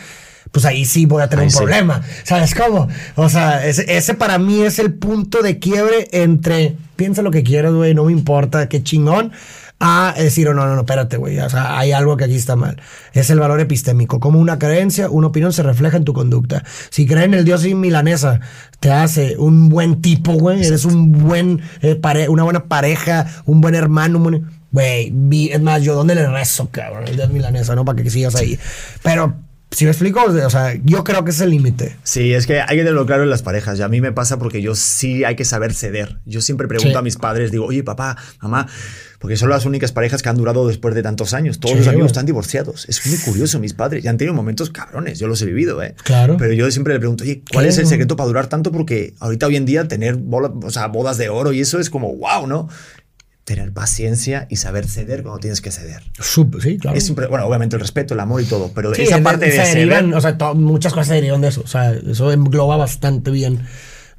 pues 0.51 0.65
ahí 0.67 0.85
sí 0.85 1.07
voy 1.07 1.23
a 1.23 1.29
tener 1.29 1.45
Ahí 1.45 1.47
un 1.47 1.51
sí. 1.51 1.57
problema. 1.59 2.03
¿Sabes 2.25 2.55
cómo? 2.55 2.87
O 3.17 3.29
sea, 3.29 3.67
ese, 3.67 3.97
ese 3.97 4.15
para 4.15 4.39
mí 4.39 4.61
es 4.63 4.79
el 4.79 4.93
punto 4.93 5.41
de 5.43 5.59
quiebre 5.59 6.09
entre 6.13 6.77
piensa 6.97 7.23
lo 7.23 7.31
que 7.31 7.43
quieras, 7.43 7.73
güey, 7.73 7.95
no 7.95 8.05
me 8.05 8.13
importa, 8.13 8.69
qué 8.69 8.83
chingón. 8.83 9.33
A 9.85 10.15
decir, 10.17 10.47
oh, 10.49 10.55
no, 10.55 10.65
no, 10.65 10.77
no, 10.77 10.83
espérate, 10.83 11.17
güey. 11.17 11.41
O 11.41 11.51
sea, 11.51 11.77
hay 11.77 11.91
algo 11.91 12.17
que 12.17 12.23
aquí 12.23 12.37
está 12.37 12.55
mal. 12.55 12.81
Es 13.15 13.31
el 13.31 13.41
valor 13.41 13.59
epistémico. 13.59 14.21
Como 14.21 14.39
una 14.39 14.57
creencia, 14.57 15.11
una 15.11 15.27
opinión 15.27 15.53
se 15.53 15.65
refleja 15.65 15.97
en 15.97 16.05
tu 16.05 16.13
conducta. 16.13 16.63
Si 16.91 17.05
crees 17.05 17.25
en 17.25 17.35
el 17.35 17.45
Dios 17.45 17.65
milanesa, 17.65 18.39
te 18.79 18.93
hace 18.93 19.37
un 19.39 19.69
buen 19.69 20.01
tipo, 20.01 20.35
güey. 20.35 20.65
Eres 20.65 20.85
un 20.85 21.11
buen, 21.11 21.63
eh, 21.81 21.97
pare- 21.97 22.29
una 22.29 22.45
buena 22.45 22.67
pareja, 22.67 23.27
un 23.45 23.61
buen 23.61 23.75
hermano, 23.75 24.19
un. 24.21 24.51
Güey, 24.71 25.13
es 25.51 25.61
más, 25.61 25.83
yo 25.83 25.97
dónde 25.97 26.15
le 26.15 26.29
rezo, 26.29 26.69
cabrón, 26.71 27.09
el 27.09 27.17
Dios 27.17 27.31
milanesa, 27.31 27.75
¿no? 27.75 27.85
Para 27.85 28.01
que 28.03 28.09
sigas 28.09 28.37
ahí. 28.37 28.59
Pero, 29.03 29.35
si 29.73 29.85
me 29.87 29.91
explico, 29.91 30.23
o 30.25 30.51
sea, 30.51 30.75
yo 30.85 31.03
creo 31.03 31.25
que 31.25 31.31
es 31.31 31.41
el 31.41 31.51
límite. 31.51 31.97
Sí, 32.03 32.33
es 32.35 32.47
que 32.47 32.61
hay 32.61 32.69
que 32.69 32.77
tenerlo 32.83 33.07
claro 33.07 33.23
en 33.23 33.31
las 33.31 33.43
parejas. 33.43 33.79
Y 33.79 33.83
a 33.83 33.89
mí 33.89 34.01
me 34.01 34.13
pasa 34.13 34.39
porque 34.39 34.61
yo 34.63 34.75
sí 34.75 35.25
hay 35.25 35.35
que 35.35 35.45
saber 35.45 35.73
ceder. 35.75 36.19
Yo 36.27 36.41
siempre 36.41 36.69
pregunto 36.69 36.91
Sí. 36.93 36.97
a 36.97 37.03
mis 37.03 37.17
padres, 37.17 37.51
digo, 37.51 37.65
oye, 37.67 37.83
papá, 37.83 38.17
mamá, 38.43 38.67
porque 39.19 39.37
son 39.37 39.49
las 39.49 39.65
únicas 39.65 39.91
parejas 39.93 40.21
que 40.23 40.29
han 40.29 40.37
durado 40.37 40.67
después 40.69 40.95
de 40.95 41.03
tantos 41.03 41.33
años. 41.33 41.59
Todos 41.59 41.73
Sí, 41.73 41.79
los 41.79 41.89
amigos 41.89 42.09
están 42.09 42.27
divorciados. 42.27 42.87
Es 42.89 43.07
muy 43.07 43.17
curioso, 43.19 43.59
mis 43.61 43.73
padres. 43.73 44.03
Ya 44.05 44.11
han 44.11 44.19
tenido 44.19 44.35
momentos 44.35 44.71
cabrones, 44.71 45.19
yo 45.19 45.27
los 45.27 45.41
he 45.43 45.47
vivido, 45.47 45.83
¿eh? 45.83 45.95
Claro. 46.05 46.37
Pero 46.39 46.53
yo 46.53 46.71
siempre 46.71 46.93
le 46.95 46.99
pregunto, 47.01 47.25
oye, 47.25 47.43
¿cuál 47.53 47.67
es 47.67 47.79
el 47.79 47.87
secreto 47.87 48.17
para 48.17 48.27
durar 48.27 48.49
tanto? 48.49 48.73
Porque 48.73 49.15
ahorita 49.21 49.47
hoy 49.47 49.57
en 49.57 49.65
día 49.65 49.89
tener 49.89 50.17
bola- 50.17 50.53
o 50.63 50.71
sea, 50.71 50.89
bodas 50.89 51.17
de 51.19 51.29
oro 51.29 51.53
y 51.53 51.61
eso 51.61 51.79
es 51.79 51.89
como, 51.89 52.15
wow, 52.17 52.47
¿no? 52.47 52.69
Tener 53.45 53.73
paciencia 53.73 54.47
y 54.51 54.57
saber 54.57 54.87
ceder 54.87 55.23
cuando 55.25 55.41
tienes 55.41 55.61
que 55.61 55.73
ceder. 55.73 56.03
Sí, 56.61 56.79
claro. 56.79 56.97
Es 56.97 57.13
bueno, 57.13 57.45
obviamente 57.45 57.75
el 57.77 57.81
respeto, 57.81 58.15
el 58.15 58.21
amor 58.21 58.41
y 58.41 58.45
todo, 58.45 58.71
pero 58.73 58.95
Sí, 58.95 59.03
esa 59.03 59.17
es- 59.17 59.23
parte 59.23 59.47
de 59.47 59.53
ceder. 59.53 59.75
derivan, 59.75 60.15
o 60.15 60.21
sea, 60.21 60.39
to- 60.39 60.55
muchas 60.55 60.93
cosas 60.93 61.09
se 61.09 61.15
derivan 61.15 61.41
de 61.41 61.49
eso. 61.49 61.63
O 61.63 61.67
sea, 61.67 61.93
eso 61.93 62.31
engloba 62.33 62.77
bastante 62.77 63.31
bien. 63.33 63.67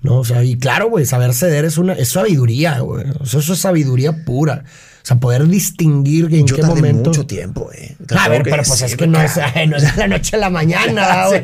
¿no? 0.01 0.17
O 0.19 0.26
sea, 0.26 0.43
y 0.43 0.57
claro, 0.57 0.89
güey, 0.89 1.05
saber 1.05 1.34
ceder 1.34 1.63
es 1.63 1.78
una 1.78 1.93
es 1.93 2.09
sabiduría, 2.09 2.80
güey. 2.80 3.05
O 3.21 3.26
sea, 3.26 3.39
eso 3.39 3.53
es 3.53 3.59
sabiduría 3.59 4.26
pura. 4.26 4.65
O 5.03 5.05
sea, 5.05 5.17
poder 5.19 5.45
distinguir 5.49 6.33
en 6.33 6.47
Yo 6.47 6.55
qué 6.55 6.61
tardé 6.61 6.75
momento. 6.75 7.09
mucho 7.09 7.25
tiempo, 7.27 7.69
eh. 7.73 7.93
A 8.17 8.29
ver, 8.29 8.43
pero 8.43 8.63
pues 8.63 8.81
es 8.83 8.95
que 8.95 9.05
no 9.05 9.21
es, 9.21 9.33
cabrón. 9.33 9.71
no 9.71 9.75
es 9.75 9.83
de 9.83 9.99
la 9.99 10.07
noche 10.07 10.37
a 10.37 10.39
la 10.39 10.49
mañana, 10.49 11.27
güey. 11.27 11.43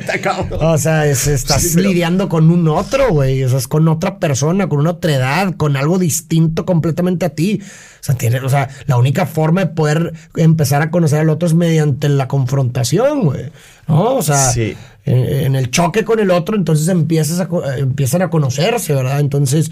O 0.62 0.78
sea, 0.78 1.06
es- 1.06 1.28
estás 1.28 1.62
Sí, 1.62 1.72
pero- 1.76 1.90
lidiando 1.90 2.30
con 2.30 2.50
un 2.52 2.70
otro, 2.70 3.10
güey. 3.10 3.44
O 3.44 3.50
sea, 3.50 3.58
es 3.58 3.68
con 3.68 3.86
otra 3.90 4.18
persona, 4.18 4.70
con 4.70 4.80
una 4.80 4.92
otra 4.92 5.14
edad, 5.14 5.56
con 5.58 5.76
algo 5.76 6.00
distinto 6.00 6.66
completamente 6.66 7.26
a 7.26 7.30
ti. 7.32 7.60
O 7.62 8.04
sea, 8.04 8.16
tiene, 8.16 8.40
o 8.40 8.48
sea, 8.48 8.70
la 8.86 8.96
única 8.96 9.26
forma 9.26 9.60
de 9.60 9.68
poder 9.68 10.14
empezar 10.38 10.82
a 10.82 10.90
conocer 10.90 11.20
al 11.20 11.30
otro 11.30 11.46
es 11.46 11.54
mediante 11.54 12.08
la 12.08 12.30
confrontación, 12.30 13.24
güey. 13.26 13.52
¿No? 13.90 14.16
O 14.16 14.22
sea, 14.22 14.52
Sí. 14.54 14.78
en, 15.06 15.18
en 15.18 15.56
el 15.58 15.70
choque 15.70 16.06
con 16.06 16.20
el 16.20 16.32
otro, 16.32 16.56
entonces 16.56 16.88
empiezas 16.88 17.42
a, 17.42 17.44
eh, 17.44 17.80
empiezan 17.80 18.22
a 18.22 18.30
conocerse, 18.30 18.94
¿verdad? 18.94 19.20
Entonces, 19.20 19.70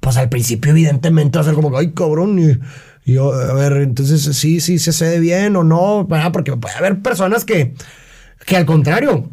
pues 0.00 0.16
al 0.16 0.28
principio, 0.28 0.72
evidentemente, 0.72 1.38
va 1.38 1.42
a 1.42 1.46
ser 1.46 1.54
como, 1.54 1.76
ay, 1.76 1.92
cabrón, 1.92 2.38
y, 2.38 2.58
y 3.04 3.14
yo, 3.14 3.32
a 3.32 3.54
ver, 3.54 3.72
entonces 3.78 4.22
sí, 4.36 4.60
sí, 4.60 4.78
se 4.78 4.92
cede 4.92 5.20
bien 5.20 5.56
o 5.56 5.64
no, 5.64 6.06
¿verdad? 6.06 6.32
Porque 6.32 6.56
puede 6.56 6.76
haber 6.76 7.00
personas 7.00 7.44
que, 7.44 7.74
que 8.46 8.56
al 8.56 8.66
contrario, 8.66 9.30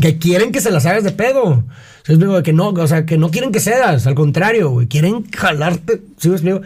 que 0.00 0.18
quieren 0.18 0.52
que 0.52 0.60
se 0.60 0.70
las 0.70 0.86
hagas 0.86 1.04
de 1.04 1.12
pedo. 1.12 1.64
¿Sí 2.04 2.12
me 2.12 2.14
explico? 2.14 2.42
Que 2.42 2.52
no, 2.52 2.68
o 2.68 2.86
sea, 2.86 3.04
que 3.04 3.18
no 3.18 3.30
quieren 3.30 3.52
que 3.52 3.60
cedas, 3.60 4.06
al 4.06 4.14
contrario, 4.14 4.70
güey, 4.70 4.86
quieren 4.86 5.24
jalarte, 5.30 6.02
¿sí 6.16 6.28
me 6.28 6.34
explico? 6.34 6.62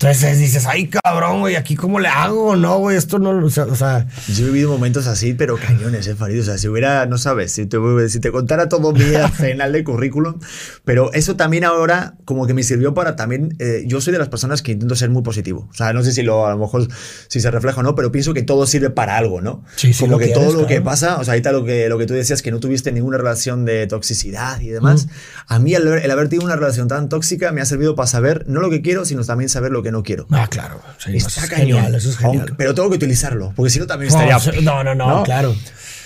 Entonces 0.00 0.38
dices, 0.38 0.64
ay, 0.66 0.86
cabrón, 0.86 1.40
güey, 1.40 1.56
aquí 1.56 1.74
cómo 1.74 1.98
le 1.98 2.06
hago, 2.06 2.54
no, 2.54 2.78
güey, 2.78 2.96
esto 2.96 3.18
no, 3.18 3.30
o 3.30 3.50
sea, 3.50 3.64
o 3.64 3.74
sea, 3.74 4.06
Yo 4.28 4.44
he 4.44 4.50
vivido 4.50 4.70
momentos 4.70 5.08
así, 5.08 5.34
pero 5.34 5.56
cañones, 5.56 6.06
eh, 6.06 6.14
Farid. 6.14 6.40
O 6.40 6.44
sea, 6.44 6.56
si 6.56 6.68
hubiera, 6.68 7.06
no 7.06 7.18
sabes, 7.18 7.50
si 7.50 7.66
te, 7.66 7.78
si 8.08 8.20
te 8.20 8.30
contara 8.30 8.68
todo 8.68 8.92
mi 8.92 9.16
arsenal 9.16 9.72
de 9.72 9.82
currículum, 9.82 10.38
pero 10.84 11.12
eso 11.14 11.34
también 11.34 11.64
ahora 11.64 12.14
como 12.24 12.46
que 12.46 12.54
me 12.54 12.62
sirvió 12.62 12.94
para 12.94 13.16
también, 13.16 13.56
eh, 13.58 13.82
yo 13.88 14.00
soy 14.00 14.12
de 14.12 14.20
las 14.20 14.28
personas 14.28 14.62
que 14.62 14.70
intento 14.70 14.94
ser 14.94 15.10
muy 15.10 15.22
positivo. 15.22 15.66
O 15.68 15.74
sea, 15.74 15.92
no 15.92 16.04
sé 16.04 16.12
si 16.12 16.22
lo, 16.22 16.46
a 16.46 16.50
lo 16.50 16.58
mejor, 16.58 16.86
si 17.26 17.40
se 17.40 17.50
refleja 17.50 17.80
o 17.80 17.82
no, 17.82 17.96
pero 17.96 18.12
pienso 18.12 18.32
que 18.34 18.44
todo 18.44 18.68
sirve 18.68 18.90
para 18.90 19.16
algo, 19.16 19.40
¿no? 19.40 19.64
Sí, 19.74 19.92
sí, 19.92 19.98
como 19.98 20.12
lo 20.12 20.18
que 20.20 20.26
quieres, 20.26 20.44
todo 20.44 20.52
lo 20.52 20.68
que 20.68 20.74
claro. 20.74 20.84
pasa, 20.84 21.18
o 21.18 21.24
sea, 21.24 21.32
ahorita 21.32 21.50
lo 21.50 21.64
que, 21.64 21.88
lo 21.88 21.98
que 21.98 22.06
tú 22.06 22.14
decías, 22.14 22.40
que 22.40 22.52
no 22.52 22.60
tuviste 22.60 22.92
ninguna 22.92 23.18
relación 23.18 23.64
de 23.64 23.88
toxicidad 23.88 24.60
y 24.60 24.68
demás, 24.68 25.08
a 25.48 25.58
mí 25.58 25.74
el, 25.74 25.88
el 25.88 26.10
haber 26.12 26.28
tenido 26.28 26.44
una 26.44 26.54
relación 26.54 26.86
tan 26.86 27.08
tóxica 27.08 27.50
me 27.50 27.62
ha 27.62 27.64
servido 27.64 27.96
para 27.96 28.06
saber 28.06 28.44
no 28.46 28.60
lo 28.60 28.70
que 28.70 28.80
quiero, 28.80 29.04
sino 29.04 29.24
también 29.24 29.48
saber 29.48 29.72
lo 29.72 29.82
que 29.82 29.87
no 29.90 30.02
quiero. 30.02 30.26
ah, 30.30 30.46
claro, 30.48 30.80
sí, 30.98 31.16
eso 31.16 31.28
Está 31.28 31.44
es 31.44 31.50
cañón. 31.50 31.66
genial, 31.78 31.94
eso 31.94 32.10
es 32.10 32.16
genial. 32.16 32.38
Aunque- 32.40 32.54
pero 32.56 32.74
tengo 32.74 32.88
que 32.90 32.96
utilizarlo, 32.96 33.52
porque 33.56 33.70
si 33.70 33.78
no 33.78 33.86
también 33.86 34.12
No, 34.12 34.16
estaría... 34.18 34.36
o 34.36 34.40
sea, 34.40 34.52
no, 34.60 34.82
no, 34.84 34.94
no, 34.94 35.22
claro. 35.24 35.54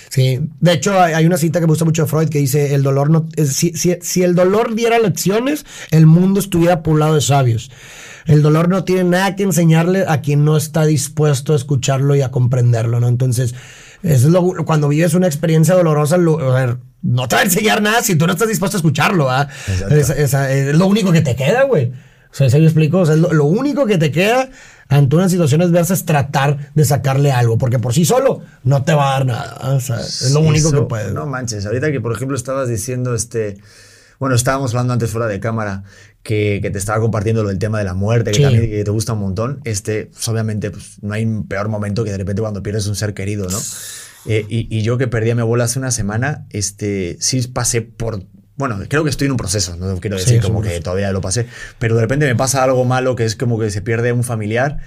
Sí, 0.09 0.39
de 0.59 0.73
hecho 0.73 1.01
hay 1.01 1.25
una 1.25 1.37
cita 1.37 1.59
que 1.59 1.65
me 1.65 1.71
gusta 1.71 1.85
mucho 1.85 2.03
de 2.03 2.07
Freud 2.07 2.29
que 2.29 2.37
dice, 2.37 2.75
el 2.75 2.83
dolor 2.83 3.09
no, 3.09 3.27
es- 3.35 3.53
si, 3.55 3.73
si- 3.73 3.97
si 4.01 4.21
el 4.21 4.35
dolor 4.35 4.75
diera 4.75 4.99
lecciones, 4.99 5.65
el 5.89 6.05
mundo 6.05 6.39
estuviera 6.39 6.83
poblado 6.83 7.15
de 7.15 7.21
sabios. 7.21 7.71
El 8.25 8.41
dolor 8.43 8.69
no 8.69 8.83
tiene 8.83 9.03
nada 9.05 9.35
que 9.35 9.41
enseñarle 9.43 10.05
a 10.07 10.21
quien 10.21 10.45
no 10.45 10.55
está 10.55 10.85
dispuesto 10.85 11.53
a 11.53 11.55
escucharlo 11.55 12.15
y 12.15 12.21
a 12.21 12.29
comprenderlo, 12.29 12.99
¿no? 12.99 13.07
Entonces, 13.07 13.55
eso 14.03 14.27
es 14.27 14.31
lo, 14.31 14.43
cuando 14.65 14.87
vives 14.87 15.13
una 15.15 15.25
experiencia 15.27 15.73
dolorosa, 15.73 16.17
lo- 16.17 16.39
a 16.55 16.59
ver, 16.59 16.77
no 17.01 17.27
te 17.27 17.35
va 17.35 17.41
a 17.41 17.45
enseñar 17.45 17.81
nada 17.81 18.03
si 18.03 18.15
tú 18.15 18.27
no 18.27 18.33
estás 18.33 18.47
dispuesto 18.47 18.77
a 18.77 18.79
escucharlo, 18.79 19.31
¿ah? 19.31 19.47
Es, 19.89 20.09
es 20.11 20.75
lo 20.75 20.85
único 20.85 21.11
que 21.11 21.21
te 21.21 21.35
queda, 21.35 21.63
güey. 21.63 21.91
O 22.33 22.35
sea, 22.35 22.49
¿se 22.49 22.57
me 22.59 22.65
explico? 22.65 22.99
O 22.99 23.05
sea, 23.05 23.15
lo, 23.15 23.31
lo 23.31 23.45
único 23.45 23.85
que 23.85 23.97
te 23.97 24.11
queda 24.11 24.49
ante 24.89 25.15
una 25.15 25.29
situación 25.29 25.61
adversa 25.61 25.93
es 25.93 26.03
tratar 26.05 26.71
de 26.73 26.83
sacarle 26.83 27.31
algo, 27.31 27.57
porque 27.57 27.79
por 27.79 27.93
sí 27.93 28.05
solo 28.05 28.41
no 28.63 28.83
te 28.83 28.93
va 28.93 29.09
a 29.11 29.13
dar 29.19 29.25
nada. 29.27 29.75
O 29.75 29.79
sea, 29.79 29.99
es 30.01 30.31
lo 30.31 30.39
único 30.41 30.69
Eso, 30.69 30.81
que 30.81 30.87
puedes. 30.87 31.13
No 31.13 31.25
manches, 31.27 31.65
ahorita 31.65 31.91
que 31.91 32.01
por 32.01 32.11
ejemplo 32.11 32.35
estabas 32.35 32.67
diciendo 32.67 33.13
este. 33.15 33.57
Bueno, 34.19 34.35
estábamos 34.35 34.71
hablando 34.73 34.93
antes 34.93 35.11
fuera 35.11 35.27
de 35.27 35.39
cámara 35.39 35.83
que, 36.21 36.59
que 36.61 36.69
te 36.71 36.77
estaba 36.79 36.99
compartiendo 37.01 37.43
lo 37.43 37.49
del 37.49 37.59
tema 37.59 37.77
de 37.79 37.83
la 37.83 37.93
muerte, 37.93 38.31
que 38.31 38.37
Sí. 38.37 38.43
también 38.43 38.69
que 38.69 38.83
te 38.83 38.91
gusta 38.91 39.13
un 39.13 39.19
montón. 39.19 39.59
Este, 39.65 40.05
pues, 40.05 40.27
obviamente, 40.29 40.71
pues, 40.71 40.97
no 41.01 41.13
hay 41.13 41.25
un 41.25 41.47
peor 41.47 41.67
momento 41.67 42.03
que 42.03 42.11
de 42.11 42.17
repente 42.17 42.41
cuando 42.41 42.63
pierdes 42.63 42.87
un 42.87 42.95
ser 42.95 43.13
querido, 43.13 43.47
¿no? 43.49 43.59
Eh, 44.25 44.45
y, 44.47 44.67
y 44.75 44.81
yo 44.83 44.97
que 44.97 45.07
perdí 45.07 45.31
a 45.31 45.35
mi 45.35 45.41
abuela 45.41 45.65
hace 45.65 45.79
una 45.79 45.91
semana, 45.91 46.45
este, 46.51 47.17
sí 47.19 47.45
pasé 47.47 47.81
por. 47.81 48.23
Bueno, 48.55 48.77
creo 48.87 49.03
que 49.03 49.09
estoy 49.09 49.25
en 49.25 49.31
un 49.31 49.37
proceso, 49.37 49.75
no 49.77 49.99
quiero 49.99 50.17
Sí, 50.17 50.25
decir 50.25 50.37
es 50.39 50.45
un 50.45 50.51
como 50.51 50.61
que 50.61 50.79
todavía 50.79 51.11
lo 51.11 51.21
pasé, 51.21 51.47
pero 51.79 51.95
de 51.95 52.01
repente 52.01 52.25
me 52.27 52.35
pasa 52.35 52.63
algo 52.63 52.85
malo 52.85 53.15
que 53.15 53.25
es 53.25 53.35
como 53.35 53.57
que 53.59 53.71
se 53.71 53.81
pierde 53.81 54.11
un 54.13 54.23
familiar, 54.23 54.77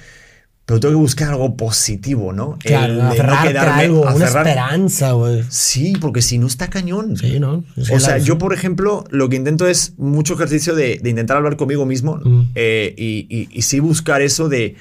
pero 0.66 0.80
tengo 0.80 0.94
que 0.94 1.00
buscar 1.00 1.28
algo 1.30 1.56
positivo, 1.56 2.32
¿no? 2.32 2.58
Claro, 2.60 2.94
no 2.94 3.12
quedarme- 3.14 3.58
algo, 3.58 4.00
una 4.02 4.10
aferrar- 4.26 4.46
esperanza, 4.48 5.12
güey. 5.12 5.44
Sí, 5.48 5.94
porque 6.00 6.22
si 6.22 6.38
no 6.38 6.46
está 6.48 6.68
cañón. 6.68 7.16
Sí, 7.16 7.38
¿no? 7.40 7.64
Sí, 7.80 7.92
o 7.92 8.00
sea, 8.00 8.18
la- 8.18 8.24
yo, 8.24 8.38
por 8.38 8.52
ejemplo, 8.52 9.04
lo 9.10 9.28
que 9.28 9.36
intento 9.36 9.66
es 9.68 9.94
mucho 9.96 10.34
ejercicio 10.34 10.74
de, 10.74 10.98
de 11.02 11.10
intentar 11.10 11.36
hablar 11.36 11.56
conmigo 11.56 11.86
mismo 11.86 12.20
Mm. 12.24 12.50
eh, 12.56 12.94
y, 12.96 13.26
y- 13.30 13.48
y 13.52 13.62
sí 13.62 13.78
buscar 13.80 14.22
eso 14.22 14.48
de, 14.48 14.74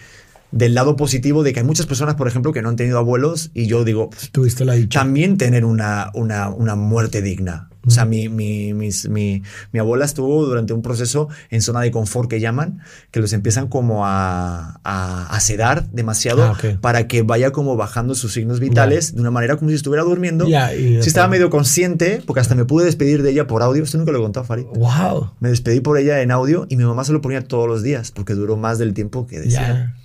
del 0.52 0.74
lado 0.74 0.96
positivo 0.96 1.44
de 1.44 1.54
que 1.54 1.60
hay 1.60 1.66
muchas 1.66 1.86
personas, 1.86 2.16
por 2.16 2.28
ejemplo, 2.28 2.52
que 2.54 2.62
no 2.62 2.70
han 2.70 2.76
tenido 2.78 2.98
abuelos 2.98 3.52
y 3.54 3.68
yo 3.68 3.84
digo, 3.84 4.10
Tuviste 4.32 4.64
la 4.66 4.74
dicha. 4.74 5.00
también 5.00 5.38
tener 5.38 5.66
una, 5.66 6.10
una, 6.14 6.50
una 6.50 6.76
muerte 6.76 7.22
digna. 7.22 7.70
O 7.88 7.92
sea, 7.92 8.06
mi, 8.06 8.30
mi, 8.30 8.74
mis- 8.74 9.08
mi, 9.10 9.44
mi 9.72 9.80
abuela 9.80 10.06
estuvo 10.06 10.46
durante 10.46 10.74
un 10.74 10.82
proceso 10.82 11.30
en 11.50 11.62
zona 11.62 11.82
de 11.82 11.92
confort 11.92 12.30
que 12.30 12.40
llaman, 12.40 12.80
que 13.12 13.20
los 13.20 13.32
empiezan 13.34 13.68
como 13.68 14.06
a, 14.06 14.80
a, 14.84 15.28
a 15.28 15.40
sedar 15.40 15.90
demasiado 15.92 16.44
Ah, 16.44 16.52
ok. 16.52 16.80
para 16.82 17.08
que 17.08 17.22
vaya 17.22 17.52
como 17.52 17.76
bajando 17.76 18.16
sus 18.16 18.34
signos 18.34 18.60
vitales 18.60 19.14
de 19.16 19.22
una 19.22 19.32
manera 19.32 19.58
como 19.58 19.70
si 19.70 19.76
estuviera 19.76 20.04
durmiendo. 20.04 20.48
Ya, 20.48 20.74
y- 20.74 21.02
sí 21.02 21.08
estaba 21.08 21.28
medio 21.28 21.50
consciente, 21.50 22.22
porque 22.26 22.40
hasta 22.40 22.56
me 22.56 22.66
pude 22.66 22.86
despedir 22.86 23.22
de 23.24 23.32
ella 23.32 23.48
por 23.48 23.62
audio. 23.62 23.84
Esto 23.84 23.98
nunca 23.98 24.12
lo 24.12 24.20
he 24.20 24.22
contado, 24.22 24.46
Farid. 24.46 24.66
Wow. 24.76 25.32
Me 25.40 25.50
despedí 25.50 25.80
por 25.82 25.98
ella 25.98 26.22
en 26.22 26.32
audio 26.32 26.66
y 26.70 26.78
mi 26.78 26.84
mamá 26.86 27.04
se 27.04 27.14
lo 27.14 27.22
ponía 27.22 27.44
todos 27.44 27.68
los 27.68 27.84
días, 27.84 28.12
porque 28.12 28.34
duró 28.34 28.58
más 28.58 28.78
del 28.80 28.94
tiempo 28.94 29.28
que 29.28 29.40
decía. 29.40 29.96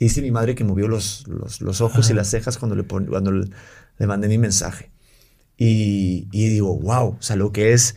Y 0.00 0.04
dice 0.04 0.22
mi 0.22 0.30
madre 0.30 0.54
que 0.54 0.62
movió 0.64 0.86
los, 0.86 1.24
los, 1.26 1.60
los 1.60 1.80
ojos 1.80 2.08
y 2.10 2.14
las 2.14 2.28
cejas 2.30 2.56
cuando 2.58 2.76
le, 2.76 2.84
pon- 2.84 3.06
cuando 3.06 3.32
le, 3.32 3.48
le 3.98 4.06
mandé 4.06 4.28
mi 4.28 4.38
mensaje. 4.38 4.90
Y, 5.58 6.28
digo, 6.32 6.76
wow, 6.78 7.16
o 7.18 7.22
sea, 7.22 7.36
lo 7.36 7.52
que 7.52 7.72
es 7.72 7.96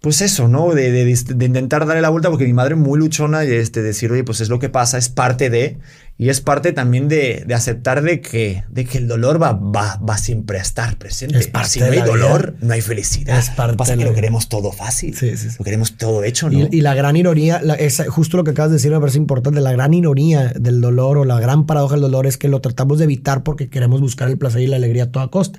pues 0.00 0.20
eso, 0.20 0.48
¿no? 0.48 0.74
De, 0.74 0.90
de- 0.90 1.44
intentar 1.46 1.86
darle 1.86 2.02
la 2.02 2.08
vuelta, 2.10 2.28
porque 2.28 2.44
mi 2.44 2.52
madre 2.52 2.74
muy 2.74 2.98
luchona 2.98 3.44
y 3.44 3.52
este, 3.52 3.82
decir, 3.82 4.10
oye, 4.10 4.24
pues 4.24 4.40
es 4.40 4.48
lo 4.48 4.58
que 4.58 4.68
pasa, 4.68 4.98
es 4.98 5.08
parte 5.08 5.48
de, 5.48 5.78
y 6.18 6.28
es 6.28 6.40
parte 6.40 6.72
también 6.72 7.08
de, 7.08 7.42
de 7.46 7.54
aceptar 7.54 8.02
de 8.02 8.20
que, 8.20 8.62
de 8.68 8.84
que 8.84 8.98
el 8.98 9.08
dolor 9.08 9.42
va, 9.42 9.52
va, 9.54 9.96
va 9.96 10.18
siempre 10.18 10.58
a 10.58 10.62
estar 10.62 10.96
presente. 10.96 11.36
Es 11.38 11.48
parte 11.48 11.70
si 11.70 11.80
no 11.80 11.86
hay 11.86 12.00
dolor, 12.02 12.52
vida. 12.52 12.66
no 12.68 12.74
hay 12.74 12.80
felicidad. 12.80 13.38
Es 13.38 13.50
parte 13.50 13.76
pasa 13.76 13.92
de 13.92 13.98
que 13.98 14.04
lo 14.04 14.14
queremos 14.14 14.48
todo 14.48 14.70
fácil. 14.70 15.16
Sí, 15.16 15.36
sí, 15.36 15.50
sí. 15.50 15.56
Lo 15.58 15.64
queremos 15.64 15.96
todo 15.96 16.22
hecho, 16.22 16.48
¿no? 16.48 16.58
Y, 16.60 16.68
y 16.70 16.80
la 16.82 16.94
gran 16.94 17.16
ironía, 17.16 17.60
la- 17.62 17.74
esa- 17.74 18.08
justo 18.08 18.36
lo 18.36 18.44
que 18.44 18.50
acabas 18.52 18.70
de 18.70 18.76
decir 18.76 18.92
me 18.92 19.00
parece 19.00 19.18
importante, 19.18 19.60
la 19.60 19.72
gran 19.72 19.94
ironía 19.94 20.52
del 20.54 20.80
dolor 20.80 21.18
o 21.18 21.24
la 21.24 21.40
gran 21.40 21.66
paradoja 21.66 21.94
del 21.96 22.02
dolor 22.02 22.26
es 22.28 22.36
que 22.36 22.46
lo 22.48 22.60
tratamos 22.60 22.98
de 22.98 23.04
evitar 23.04 23.42
porque 23.42 23.68
queremos 23.68 24.00
buscar 24.00 24.28
el 24.28 24.38
placer 24.38 24.60
y 24.60 24.66
la 24.68 24.76
alegría 24.76 25.04
a 25.04 25.10
toda 25.10 25.26
costa. 25.28 25.58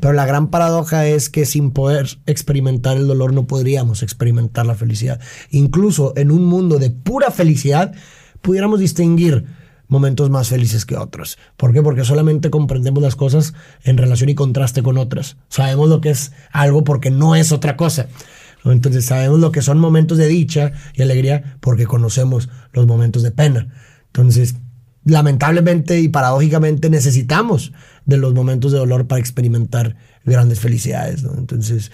Pero 0.00 0.14
la 0.14 0.24
gran 0.24 0.48
paradoja 0.48 1.06
es 1.06 1.28
que 1.28 1.44
sin 1.44 1.70
poder 1.72 2.06
experimentar 2.24 2.96
el 2.96 3.06
dolor 3.08 3.34
no 3.34 3.46
podríamos 3.46 4.02
experimentar 4.02 4.64
la 4.64 4.74
felicidad. 4.74 5.20
Incluso 5.50 6.14
en 6.16 6.30
un 6.30 6.44
mundo 6.46 6.78
de 6.78 6.90
pura 6.90 7.30
felicidad, 7.30 7.92
pudiéramos 8.40 8.80
distinguir 8.80 9.44
momentos 9.88 10.30
más 10.30 10.48
felices 10.48 10.84
que 10.84 10.96
otros. 10.96 11.38
¿Por 11.56 11.72
qué? 11.72 11.82
Porque 11.82 12.04
solamente 12.04 12.50
comprendemos 12.50 13.02
las 13.02 13.16
cosas 13.16 13.54
en 13.82 13.96
relación 13.96 14.28
y 14.30 14.34
contraste 14.34 14.82
con 14.82 14.98
otras. 14.98 15.36
Sabemos 15.48 15.88
lo 15.88 16.00
que 16.00 16.10
es 16.10 16.32
algo 16.52 16.84
porque 16.84 17.10
no 17.10 17.34
es 17.34 17.52
otra 17.52 17.76
cosa. 17.76 18.06
Entonces 18.64 19.06
sabemos 19.06 19.40
lo 19.40 19.50
que 19.50 19.62
son 19.62 19.78
momentos 19.78 20.18
de 20.18 20.28
dicha 20.28 20.72
y 20.94 21.02
alegría 21.02 21.56
porque 21.60 21.86
conocemos 21.86 22.48
los 22.72 22.86
momentos 22.86 23.22
de 23.22 23.30
pena. 23.30 23.68
Entonces, 24.06 24.56
lamentablemente 25.04 26.00
y 26.00 26.08
paradójicamente 26.08 26.90
necesitamos 26.90 27.72
de 28.04 28.16
los 28.18 28.34
momentos 28.34 28.72
de 28.72 28.78
dolor 28.78 29.06
para 29.06 29.20
experimentar 29.20 29.96
grandes 30.24 30.60
felicidades. 30.60 31.22
¿no? 31.22 31.34
Entonces, 31.34 31.90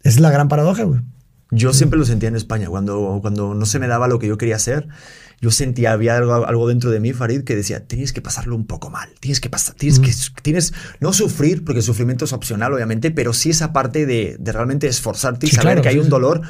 esa 0.00 0.16
es 0.16 0.20
la 0.20 0.30
gran 0.30 0.48
paradoja, 0.48 0.84
güey. 0.84 1.00
Yo 1.50 1.72
siempre 1.72 1.98
lo 1.98 2.04
sentía 2.04 2.28
en 2.28 2.36
España, 2.36 2.68
cuando, 2.68 3.18
cuando 3.20 3.54
no 3.54 3.64
se 3.64 3.78
me 3.78 3.86
daba 3.86 4.08
lo 4.08 4.18
que 4.18 4.26
yo 4.26 4.36
quería 4.38 4.56
hacer, 4.56 4.88
yo 5.40 5.50
sentía, 5.50 5.92
había 5.92 6.16
algo, 6.16 6.46
algo 6.46 6.68
dentro 6.68 6.90
de 6.90 7.00
mí, 7.00 7.12
Farid, 7.12 7.42
que 7.44 7.54
decía, 7.56 7.86
tienes 7.86 8.12
que 8.12 8.22
pasarlo 8.22 8.56
un 8.56 8.66
poco 8.66 8.90
mal, 8.90 9.08
tienes 9.20 9.40
que 9.40 9.50
pasar, 9.50 9.74
tienes 9.74 9.98
que, 10.00 10.12
tienes, 10.42 10.72
no 11.00 11.12
sufrir, 11.12 11.64
porque 11.64 11.80
el 11.80 11.84
sufrimiento 11.84 12.24
es 12.24 12.32
opcional, 12.32 12.72
obviamente, 12.72 13.10
pero 13.10 13.32
sí 13.32 13.50
esa 13.50 13.72
parte 13.72 14.06
de, 14.06 14.36
de 14.38 14.52
realmente 14.52 14.86
esforzarte 14.86 15.46
y 15.46 15.50
Sí, 15.50 15.56
saber 15.56 15.68
claro, 15.72 15.82
que 15.82 15.88
hay 15.90 15.94
sí, 15.96 15.98
un 16.00 16.04
sí. 16.06 16.10
dolor. 16.10 16.40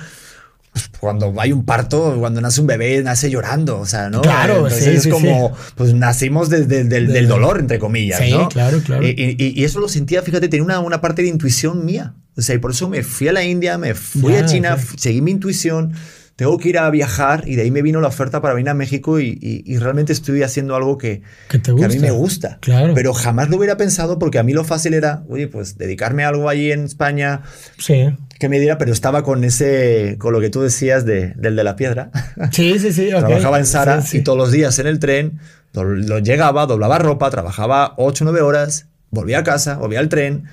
pues, 0.73 0.91
Cuando 1.01 1.35
hay 1.41 1.53
un 1.53 1.65
parto, 1.65 2.17
cuando 2.19 2.41
nace 2.41 2.61
un 2.61 2.67
bebé, 2.67 3.03
nace 3.03 3.31
llorando, 3.31 3.79
o 3.81 3.87
sea, 3.87 4.11
¿no? 4.11 4.23
Claro, 4.23 4.57
Entonces 4.67 4.85
sí, 4.85 4.91
es 4.91 5.03
sí, 5.05 5.09
como, 5.11 5.57
pues 5.77 5.95
nacimos 5.95 6.49
desde 6.51 6.85
del, 6.85 7.09
del 7.13 7.29
dolor, 7.29 7.59
entre 7.61 7.79
comillas, 7.79 8.21
Sí, 8.21 8.31
¿no? 8.31 8.49
claro, 8.49 8.81
claro. 8.83 9.07
Y, 9.07 9.11
y- 9.11 9.53
y 9.61 9.65
eso 9.65 9.81
lo 9.81 9.89
sentía, 9.89 10.23
fíjate, 10.23 10.49
tenía 10.49 10.65
una, 10.65 10.81
una 10.81 11.01
parte 11.01 11.23
de 11.23 11.29
intuición 11.29 11.85
mía. 11.85 12.15
O 12.37 12.43
sea, 12.43 12.57
y 12.57 12.59
por 12.59 12.73
eso 12.73 12.89
me 12.89 13.03
fui 13.05 13.29
a 13.29 13.33
la 13.33 13.45
India, 13.45 13.79
me 13.79 13.95
fui 13.95 14.33
Ya, 14.33 14.41
a 14.41 14.45
China, 14.47 14.75
ok. 14.75 14.81
f- 14.81 14.95
seguí 14.99 15.21
mi 15.23 15.31
intuición. 15.31 15.93
Tengo 16.37 16.59
que 16.59 16.69
ir 16.69 16.79
a 16.79 16.91
viajar 16.91 17.45
y 17.47 17.55
de 17.55 17.63
ahí 17.63 17.71
me 17.71 17.81
vino 17.81 18.01
la 18.01 18.09
oferta 18.09 18.43
para 18.43 18.55
venir 18.55 18.69
a 18.69 18.75
México 18.75 19.21
y, 19.21 19.39
y- 19.41 19.63
y 19.65 19.79
realmente 19.79 20.13
estoy 20.13 20.43
haciendo 20.43 20.75
algo 20.75 20.99
que, 20.99 21.23
Que 21.49 21.61
te 21.61 21.71
a 21.71 21.75
mí 21.75 21.83
gusta. 21.85 22.01
me 22.01 22.11
gusta. 22.11 22.59
Claro. 22.61 22.93
Pero 22.95 23.15
jamás 23.15 23.51
lo 23.51 23.57
hubiera 23.57 23.77
pensado 23.77 24.19
porque 24.19 24.41
a 24.41 24.43
mí 24.43 24.53
lo 24.53 24.65
fácil 24.65 24.95
era, 24.95 25.23
oye, 25.29 25.47
pues 25.47 25.79
dedicarme 25.79 26.25
a 26.25 26.29
algo 26.31 26.49
allí 26.49 26.73
en 26.73 26.85
España 26.87 27.43
Sí. 27.79 28.09
que 28.41 28.49
me 28.49 28.59
diera, 28.59 28.79
pero 28.79 28.93
estaba 28.93 29.23
con 29.23 29.45
ese, 29.45 30.17
con 30.19 30.33
lo 30.33 30.41
que 30.41 30.51
tú 30.51 30.61
decías 30.63 31.05
de, 31.07 31.35
del 31.37 31.55
de 31.55 31.63
la 31.63 31.77
piedra. 31.77 32.11
Sí, 32.51 32.81
sí, 32.81 32.93
sí. 32.93 33.09
ok. 33.15 33.21
Trabajaba 33.27 33.59
en 33.61 33.67
Sara 33.67 34.03
Sí, 34.03 34.09
sí. 34.09 34.19
y 34.19 34.21
todos 34.23 34.37
los 34.39 34.51
días 34.51 34.77
en 34.81 34.89
el 34.89 34.99
tren, 34.99 35.39
do- 35.73 35.85
lo 35.85 36.19
llegaba, 36.19 36.67
doblaba 36.67 36.99
ropa, 36.99 37.31
trabajaba 37.31 37.95
8 37.97 38.25
o 38.25 38.27
9 38.27 38.41
horas, 38.41 38.89
volvía 39.11 39.39
a 39.39 39.45
casa, 39.45 39.77
volvía 39.77 40.01
al 40.01 40.09
tren 40.09 40.47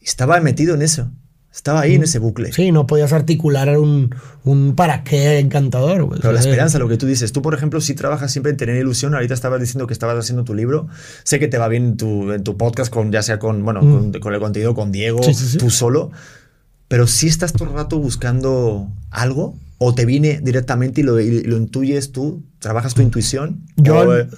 y 0.00 0.04
estaba 0.04 0.38
metido 0.40 0.74
en 0.74 0.82
eso. 0.82 1.10
Estaba 1.54 1.82
ahí 1.82 1.94
en 1.94 2.02
ese 2.02 2.18
bucle. 2.18 2.52
Sí, 2.52 2.72
no 2.72 2.86
podías 2.86 3.12
articular 3.12 3.78
un, 3.78 4.12
un 4.42 4.74
para 4.74 5.04
qué 5.04 5.38
encantador. 5.38 6.02
güey. 6.02 6.20
Pero 6.20 6.32
la 6.32 6.40
esperanza, 6.40 6.80
lo 6.80 6.88
que 6.88 6.96
tú 6.96 7.06
dices, 7.06 7.30
tú 7.30 7.42
por 7.42 7.54
ejemplo, 7.54 7.80
si 7.80 7.94
trabajas 7.94 8.32
siempre 8.32 8.50
en 8.50 8.56
tener 8.56 8.76
ilusión, 8.76 9.14
ahorita 9.14 9.34
estabas 9.34 9.60
diciendo 9.60 9.86
que 9.86 9.92
estabas 9.92 10.18
haciendo 10.18 10.42
tu 10.42 10.52
libro, 10.52 10.88
sé 11.22 11.38
que 11.38 11.46
te 11.46 11.56
va 11.56 11.68
bien 11.68 11.84
en 11.84 11.96
tu, 11.96 12.32
en 12.32 12.42
tu 12.42 12.56
podcast, 12.56 12.92
con, 12.92 13.12
ya 13.12 13.22
sea 13.22 13.38
con, 13.38 13.64
bueno, 13.64 13.80
con, 13.80 14.12
con 14.14 14.34
el 14.34 14.40
contenido 14.40 14.74
con 14.74 14.90
Diego. 14.90 15.22
Sí, 15.22 15.32
sí, 15.32 15.46
sí. 15.46 15.58
tú 15.58 15.70
solo, 15.70 16.10
pero 16.88 17.06
si 17.06 17.28
estás 17.28 17.52
todo 17.52 17.68
el 17.68 17.74
rato 17.74 17.98
buscando 18.00 18.88
algo 19.10 19.56
o 19.78 19.94
te 19.94 20.06
viene 20.06 20.40
directamente 20.42 21.02
y 21.02 21.04
lo, 21.04 21.20
y 21.20 21.44
lo 21.44 21.56
intuyes 21.56 22.10
tú, 22.10 22.42
trabajas 22.58 22.94
tu 22.94 23.02
intuición. 23.02 23.62
Yo, 23.76 23.98
o, 23.98 24.16
eh, 24.16 24.28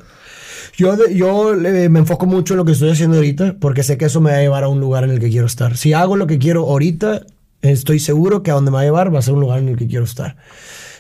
yo, 0.76 0.96
yo 1.08 1.54
le- 1.54 1.88
me 1.88 1.98
enfoco 2.00 2.26
mucho 2.26 2.54
en 2.54 2.58
lo 2.58 2.64
que 2.64 2.72
estoy 2.72 2.90
haciendo 2.90 3.16
ahorita 3.16 3.56
porque 3.60 3.82
sé 3.82 3.96
que 3.98 4.06
eso 4.06 4.20
me 4.20 4.30
va 4.30 4.38
a 4.38 4.40
llevar 4.40 4.64
a 4.64 4.68
un 4.68 4.80
lugar 4.80 5.04
en 5.04 5.10
el 5.10 5.18
que 5.20 5.28
quiero 5.30 5.46
estar. 5.46 5.76
Si 5.76 5.92
hago 5.92 6.16
lo 6.16 6.26
que 6.26 6.38
quiero 6.38 6.62
ahorita, 6.68 7.22
estoy 7.62 7.98
seguro 8.00 8.42
que 8.42 8.50
a 8.50 8.54
donde 8.54 8.70
me 8.70 8.76
va 8.76 8.80
a 8.80 8.84
llevar 8.84 9.14
va 9.14 9.18
a 9.18 9.22
ser 9.22 9.34
un 9.34 9.40
lugar 9.40 9.58
en 9.60 9.68
el 9.68 9.76
que 9.76 9.86
quiero 9.86 10.04
estar. 10.04 10.36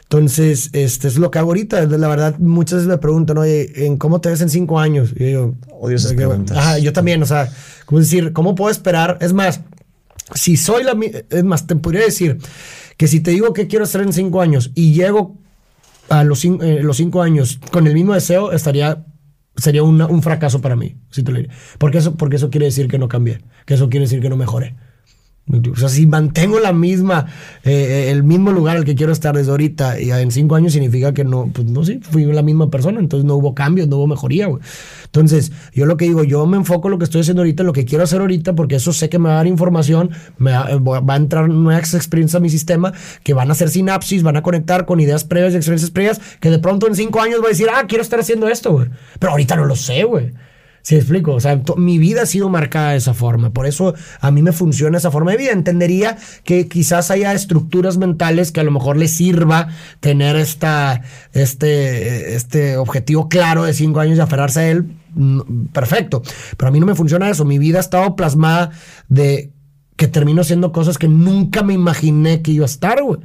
Entonces, 0.04 0.70
este 0.72 1.08
es 1.08 1.16
lo 1.18 1.30
que 1.32 1.38
hago 1.40 1.48
ahorita. 1.48 1.84
La 1.86 2.06
verdad, 2.08 2.38
muchas 2.38 2.76
veces 2.78 2.88
me 2.88 2.98
preguntan, 2.98 3.38
oye, 3.38 3.86
¿en 3.86 3.96
cómo 3.96 4.20
te 4.20 4.28
ves 4.28 4.40
en 4.40 4.50
cinco 4.50 4.78
años? 4.78 5.12
Y 5.16 5.32
yo, 5.32 5.54
Odio 5.80 5.96
esas 5.96 6.12
"Ok, 6.12 6.16
preguntas. 6.16 6.56
Ajá, 6.56 6.78
yo 6.78 6.92
también, 6.92 7.20
o 7.22 7.26
sea, 7.26 7.50
¿cómo 7.86 8.00
decir? 8.00 8.32
¿Cómo 8.32 8.54
puedo 8.54 8.70
esperar? 8.70 9.18
Es 9.20 9.32
más, 9.32 9.60
si 10.34 10.56
soy 10.56 10.84
la... 10.84 10.96
Es 11.30 11.42
más, 11.42 11.66
te 11.66 11.74
podría 11.74 12.02
decir 12.04 12.38
que 12.96 13.08
si 13.08 13.18
te 13.20 13.32
digo 13.32 13.52
que 13.52 13.66
quiero 13.66 13.84
hacer 13.84 14.00
en 14.02 14.12
cinco 14.12 14.40
años 14.40 14.70
y 14.76 14.92
llego 14.94 15.34
a 16.08 16.22
los, 16.22 16.44
eh, 16.44 16.78
los 16.82 16.96
cinco 16.98 17.20
años 17.22 17.58
con 17.72 17.88
el 17.88 17.94
mismo 17.94 18.14
deseo, 18.14 18.52
estaría 18.52 19.04
sería 19.56 19.82
una- 19.82 20.06
un 20.06 20.22
fracaso 20.22 20.60
para 20.60 20.76
mí, 20.76 20.96
si 21.10 21.22
te 21.22 21.32
lo 21.32 21.38
diré. 21.38 21.50
Porque 21.78 21.98
eso, 21.98 22.16
porque 22.16 22.36
eso 22.36 22.50
quiere 22.50 22.66
decir 22.66 22.88
que 22.88 22.98
no 22.98 23.08
cambié, 23.08 23.40
que 23.64 23.74
eso 23.74 23.88
quiere 23.88 24.04
decir 24.04 24.20
que 24.20 24.28
no 24.28 24.36
mejoré. 24.36 24.74
O 25.48 25.76
sea, 25.76 25.88
si 25.88 26.06
mantengo 26.06 26.58
la 26.58 26.72
misma, 26.72 27.26
eh, 27.62 28.08
el 28.10 28.24
mismo 28.24 28.50
lugar 28.50 28.78
al 28.78 28.84
que 28.84 28.96
quiero 28.96 29.12
estar 29.12 29.36
desde 29.36 29.52
ahorita 29.52 30.00
y 30.00 30.10
en 30.10 30.32
cinco 30.32 30.56
años 30.56 30.72
significa 30.72 31.14
que 31.14 31.22
no, 31.22 31.48
pues 31.52 31.68
no 31.68 31.84
sé, 31.84 32.00
fui 32.02 32.24
la 32.24 32.42
misma 32.42 32.68
persona, 32.68 32.98
entonces 32.98 33.24
no 33.24 33.36
hubo 33.36 33.54
cambios, 33.54 33.86
no 33.86 33.98
hubo 33.98 34.08
mejoría, 34.08 34.48
güey. 34.48 34.60
Entonces, 35.04 35.52
yo 35.72 35.86
lo 35.86 35.96
que 35.96 36.06
digo, 36.06 36.24
yo 36.24 36.44
me 36.46 36.56
enfoco 36.56 36.88
en 36.88 36.92
lo 36.92 36.98
que 36.98 37.04
estoy 37.04 37.20
haciendo 37.20 37.42
ahorita, 37.42 37.62
en 37.62 37.68
lo 37.68 37.72
que 37.72 37.84
quiero 37.84 38.02
hacer 38.02 38.20
ahorita, 38.22 38.56
porque 38.56 38.74
eso 38.74 38.92
sé 38.92 39.08
que 39.08 39.20
me 39.20 39.28
va 39.28 39.34
a 39.34 39.36
dar 39.36 39.46
información, 39.46 40.10
me 40.36 40.50
va, 40.50 40.68
eh, 40.68 40.78
va 40.80 41.14
a 41.14 41.16
entrar 41.16 41.48
nuevas 41.48 41.94
experiencias 41.94 42.34
a 42.34 42.40
mi 42.40 42.50
sistema, 42.50 42.92
que 43.22 43.32
van 43.32 43.48
a 43.48 43.52
hacer 43.52 43.68
sinapsis, 43.68 44.24
van 44.24 44.36
a 44.36 44.42
conectar 44.42 44.84
con 44.84 44.98
ideas 44.98 45.22
previas 45.22 45.54
y 45.54 45.56
experiencias 45.58 45.92
previas, 45.92 46.20
que 46.40 46.50
de 46.50 46.58
pronto 46.58 46.88
en 46.88 46.96
cinco 46.96 47.20
años 47.20 47.38
voy 47.38 47.46
a 47.46 47.50
decir, 47.50 47.68
ah, 47.72 47.84
quiero 47.86 48.02
estar 48.02 48.18
haciendo 48.18 48.48
esto, 48.48 48.72
güey. 48.72 48.88
Pero 49.20 49.30
ahorita 49.30 49.54
no 49.54 49.64
lo 49.64 49.76
sé, 49.76 50.02
güey. 50.02 50.32
¿Sí 50.86 50.94
me 50.94 51.00
explico? 51.00 51.32
O 51.32 51.40
sea, 51.40 51.60
mi 51.76 51.98
vida 51.98 52.22
ha 52.22 52.26
sido 52.26 52.48
marcada 52.48 52.92
de 52.92 52.98
esa 52.98 53.12
forma. 53.12 53.52
Por 53.52 53.66
eso 53.66 53.94
a 54.20 54.30
mí 54.30 54.40
me 54.40 54.52
funciona 54.52 54.98
esa 54.98 55.10
forma 55.10 55.32
de 55.32 55.36
vida. 55.36 55.50
Entendería 55.50 56.16
que 56.44 56.68
quizás 56.68 57.10
haya 57.10 57.32
estructuras 57.32 57.98
mentales 57.98 58.52
que 58.52 58.60
a 58.60 58.62
lo 58.62 58.70
mejor 58.70 58.96
les 58.96 59.10
sirva 59.10 59.66
tener 59.98 60.36
esta, 60.36 61.02
este, 61.32 62.36
este 62.36 62.76
objetivo 62.76 63.28
claro 63.28 63.64
de 63.64 63.74
cinco 63.74 63.98
años 63.98 64.16
y 64.16 64.20
aferrarse 64.20 64.60
a 64.60 64.70
él. 64.70 64.86
Perfecto. 65.72 66.22
Pero 66.56 66.68
a 66.68 66.70
mí 66.70 66.78
no 66.78 66.86
me 66.86 66.94
funciona 66.94 67.28
eso. 67.30 67.44
Mi 67.44 67.58
vida 67.58 67.78
ha 67.78 67.80
estado 67.80 68.14
plasmada 68.14 68.70
de 69.08 69.50
que 69.96 70.06
termino 70.06 70.42
haciendo 70.42 70.70
cosas 70.70 70.98
que 70.98 71.08
nunca 71.08 71.64
me 71.64 71.74
imaginé 71.74 72.42
que 72.42 72.52
iba 72.52 72.64
a 72.64 72.66
estar, 72.66 73.02
güey. 73.02 73.18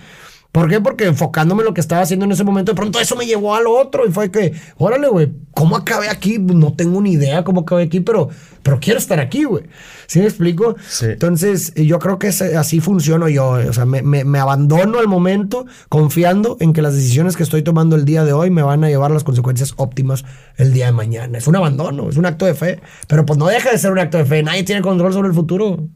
¿Por 0.52 0.70
qué? 0.70 0.82
Porque 0.82 1.06
enfocándome 1.06 1.62
en 1.62 1.68
lo 1.68 1.74
que 1.74 1.80
estaba 1.80 2.02
haciendo 2.02 2.26
en 2.26 2.34
ese 2.34 2.44
momento, 2.44 2.74
de 2.74 2.76
pronto 2.76 3.00
eso 3.00 3.16
me 3.16 3.26
llevó 3.26 3.56
a 3.56 3.62
lo 3.62 3.72
otro 3.72 4.06
y 4.06 4.12
fue 4.12 4.30
que, 4.32 4.54
órale, 4.78 5.08
güey, 5.08 5.32
¿cómo 5.54 5.78
acabé 5.78 6.10
aquí? 6.10 6.40
No 6.40 6.74
tengo 6.74 7.02
ni 7.02 7.14
idea 7.14 7.46
cómo 7.46 7.62
acabé 7.62 7.84
aquí, 7.84 8.02
pero, 8.02 8.28
pero 8.62 8.78
quiero 8.82 9.00
estar 9.00 9.22
aquí, 9.22 9.46
güey. 9.46 9.64
¿Sí 10.08 10.20
me 10.20 10.26
explico? 10.26 10.76
Sí. 10.90 11.06
Entonces, 11.06 11.74
yo 11.76 12.00
creo 12.00 12.20
que 12.20 12.28
así 12.28 12.82
funciono 12.82 13.30
yo. 13.30 13.52
O 13.52 13.72
sea, 13.72 13.86
me, 13.86 14.02
me- 14.02 14.26
me 14.26 14.40
abandono 14.40 15.00
al 15.00 15.08
momento 15.08 15.66
confiando 15.88 16.58
en 16.60 16.74
que 16.74 16.82
las 16.82 16.96
decisiones 16.96 17.38
que 17.38 17.44
estoy 17.44 17.62
tomando 17.62 17.96
el 17.96 18.04
día 18.04 18.26
de 18.26 18.34
hoy 18.34 18.50
me 18.50 18.62
van 18.62 18.84
a 18.84 18.90
llevar 18.90 19.12
a 19.12 19.14
las 19.14 19.24
consecuencias 19.24 19.74
óptimas 19.78 20.26
el 20.58 20.74
día 20.74 20.88
de 20.88 20.92
mañana. 20.92 21.38
Es 21.38 21.48
un 21.48 21.56
abandono, 21.56 22.10
es 22.10 22.18
un 22.18 22.26
acto 22.26 22.46
de 22.46 22.56
fe. 22.56 22.82
Pero 23.08 23.26
pues 23.26 23.40
no 23.40 23.48
deja 23.48 23.72
de 23.72 23.78
ser 23.78 23.94
un 23.94 24.00
acto 24.00 24.18
de 24.18 24.26
fe. 24.26 24.44
Nadie 24.44 24.64
tiene 24.64 24.82
control 24.82 25.14
sobre 25.14 25.30
el 25.30 25.34
futuro. 25.34 25.88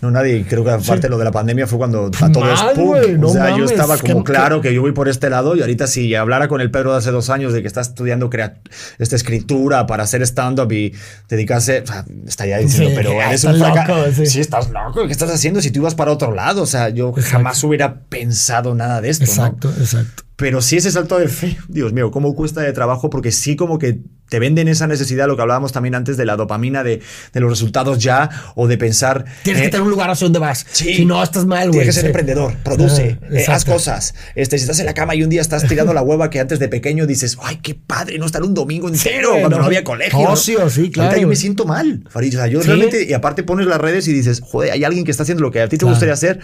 No, 0.00 0.10
nadie. 0.10 0.44
Creo 0.48 0.64
que 0.64 0.70
aparte 0.70 1.08
lo 1.08 1.18
de 1.18 1.24
la 1.24 1.32
pandemia 1.32 1.66
fue 1.66 1.78
cuando 1.78 2.10
a 2.20 2.32
todos. 2.32 2.62
¡pum! 2.74 2.86
güey, 2.88 3.16
no 3.18 3.28
o 3.28 3.32
sea, 3.32 3.56
yo 3.56 3.64
estaba 3.64 3.96
como 3.98 4.22
que- 4.24 4.32
claro 4.32 4.60
que 4.60 4.74
yo 4.74 4.80
voy 4.82 4.92
por 4.92 5.08
este 5.08 5.30
lado 5.30 5.56
y 5.56 5.60
ahorita 5.60 5.86
si 5.86 6.14
hablara 6.14 6.48
con 6.48 6.60
el 6.60 6.70
Pedro 6.70 6.92
de 6.92 6.98
hace 6.98 7.10
dos 7.10 7.30
años 7.30 7.52
de 7.52 7.62
que 7.62 7.68
está 7.68 7.80
estudiando 7.80 8.30
esta 8.98 9.16
escritura 9.16 9.86
para 9.86 10.04
hacer 10.04 10.22
stand-up 10.22 10.70
y 10.72 10.94
dedicarse, 11.28 11.80
o 11.82 11.86
sea, 11.86 12.04
estaría 12.26 12.58
diciendo, 12.58 12.90
Sí, 12.90 12.96
pero 12.96 13.20
eres 13.22 13.44
un 13.44 13.56
fracaso. 13.56 13.96
loco, 13.96 14.10
sí. 14.14 14.26
Sí. 14.26 14.40
estás 14.40 14.70
loco. 14.70 15.06
¿Qué 15.06 15.12
estás 15.12 15.30
haciendo 15.30 15.60
si 15.60 15.70
tú 15.70 15.80
ibas 15.80 15.94
para 15.94 16.10
otro 16.12 16.32
lado? 16.34 16.62
O 16.62 16.66
sea, 16.66 16.88
yo 16.90 17.08
Exacto. 17.10 17.30
jamás 17.30 17.62
hubiera 17.64 18.00
pensado 18.08 18.74
nada 18.74 19.00
de 19.00 19.10
esto. 19.10 19.24
¿no? 19.24 19.30
Exacto, 19.32 19.70
exacto. 19.78 20.22
Pero 20.36 20.60
sí 20.62 20.76
ese 20.76 20.90
salto 20.90 21.18
de 21.18 21.28
fe, 21.28 21.56
Dios 21.68 21.92
mío, 21.92 22.10
cómo 22.10 22.34
cuesta 22.34 22.60
de 22.60 22.72
trabajo, 22.72 23.08
porque 23.10 23.30
sí 23.32 23.54
como 23.56 23.78
que 23.78 24.00
te 24.28 24.38
venden 24.40 24.68
esa 24.68 24.86
necesidad, 24.86 25.26
lo 25.28 25.36
que 25.36 25.42
hablábamos 25.42 25.70
también 25.72 25.94
antes 25.94 26.16
de 26.16 26.24
la 26.24 26.34
dopamina, 26.34 26.82
de, 26.82 27.00
de 27.32 27.40
los 27.40 27.50
resultados 27.50 27.98
ya, 27.98 28.30
o 28.56 28.66
de 28.66 28.78
pensar... 28.78 29.26
Tienes 29.44 29.60
eh, 29.60 29.66
que 29.66 29.70
tener 29.70 29.82
un 29.84 29.90
lugar 29.90 30.10
hacia 30.10 30.24
donde 30.24 30.38
vas. 30.40 30.66
Sí. 30.72 30.94
Si 30.94 31.04
no, 31.04 31.22
estás 31.22 31.44
mal, 31.44 31.68
güey. 31.68 31.80
Tienes 31.80 31.88
que 31.88 31.92
ser 31.92 32.00
Sí. 32.02 32.06
emprendedor, 32.06 32.56
produce, 32.64 33.18
Ajá, 33.22 33.34
eh, 33.36 33.44
haz 33.48 33.64
cosas. 33.66 34.14
Este, 34.34 34.56
si 34.58 34.62
estás 34.62 34.80
en 34.80 34.86
la 34.86 34.94
cama 34.94 35.14
y 35.14 35.22
un 35.22 35.28
día 35.28 35.42
estás 35.42 35.68
tirando 35.68 35.92
la 35.92 36.02
hueva 36.02 36.30
que 36.30 36.40
antes 36.40 36.58
de 36.58 36.68
pequeño 36.68 37.06
dices, 37.06 37.36
ay, 37.42 37.58
qué 37.62 37.74
padre, 37.74 38.18
no 38.18 38.24
estar 38.26 38.42
un 38.42 38.54
domingo 38.54 38.88
entero 38.88 39.28
güey, 39.28 39.40
cuando 39.42 39.58
no, 39.58 39.62
no. 39.62 39.66
había 39.66 39.84
colegio. 39.84 40.18
Ocio, 40.18 40.58
¿no? 40.60 40.70
sí, 40.70 40.80
Ahorita 40.80 41.00
claro. 41.00 41.20
yo 41.20 41.28
me 41.28 41.36
siento 41.36 41.64
mal, 41.66 42.02
Farid. 42.08 42.30
O 42.34 42.38
sea, 42.38 42.46
yo 42.48 42.60
Sí. 42.62 42.66
realmente, 42.68 43.04
y 43.04 43.12
aparte 43.12 43.42
pones 43.44 43.66
las 43.66 43.78
redes 43.80 44.08
y 44.08 44.12
dices, 44.14 44.40
joder, 44.42 44.72
hay 44.72 44.82
alguien 44.84 45.04
que 45.04 45.10
está 45.10 45.22
haciendo 45.24 45.42
lo 45.42 45.50
que 45.52 45.60
a 45.60 45.68
ti 45.68 45.76
te 45.76 45.80
Claro. 45.80 45.92
gustaría 45.92 46.14
hacer. 46.14 46.40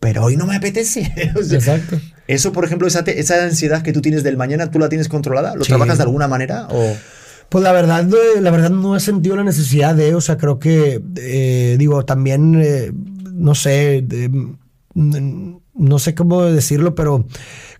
Pero 0.00 0.24
hoy 0.24 0.36
no 0.36 0.46
me 0.46 0.56
apetece. 0.56 1.12
O 1.38 1.42
sea, 1.44 1.58
Exacto. 1.58 2.00
Eso, 2.26 2.52
por 2.52 2.64
ejemplo, 2.64 2.88
esa, 2.88 3.04
te- 3.04 3.18
esa 3.20 3.42
ansiedad 3.44 3.82
que 3.82 3.92
tú 3.92 4.00
tienes 4.00 4.22
del 4.22 4.36
mañana, 4.36 4.70
¿tú 4.70 4.78
la 4.78 4.88
tienes 4.88 5.08
controlada? 5.08 5.54
¿Lo 5.54 5.64
Sí. 5.64 5.68
trabajas 5.68 5.98
de 5.98 6.04
alguna 6.04 6.26
manera? 6.28 6.66
O... 6.70 6.96
Pues 7.48 7.64
la 7.64 7.72
verdad, 7.72 8.08
eh, 8.08 8.40
la 8.40 8.52
verdad 8.52 8.70
no 8.70 8.94
he 8.96 9.00
sentido 9.00 9.34
la 9.34 9.42
necesidad 9.42 9.96
de, 9.96 10.14
o 10.14 10.20
sea, 10.20 10.36
creo 10.36 10.60
que, 10.60 11.02
eh, 11.16 11.74
digo, 11.78 12.04
también, 12.04 12.54
eh, 12.62 12.92
no 13.32 13.56
sé, 13.56 14.02
de- 14.06 14.28
mm, 14.94 15.56
no 15.74 15.98
sé 15.98 16.14
cómo 16.14 16.42
decirlo, 16.44 16.94
pero 16.94 17.26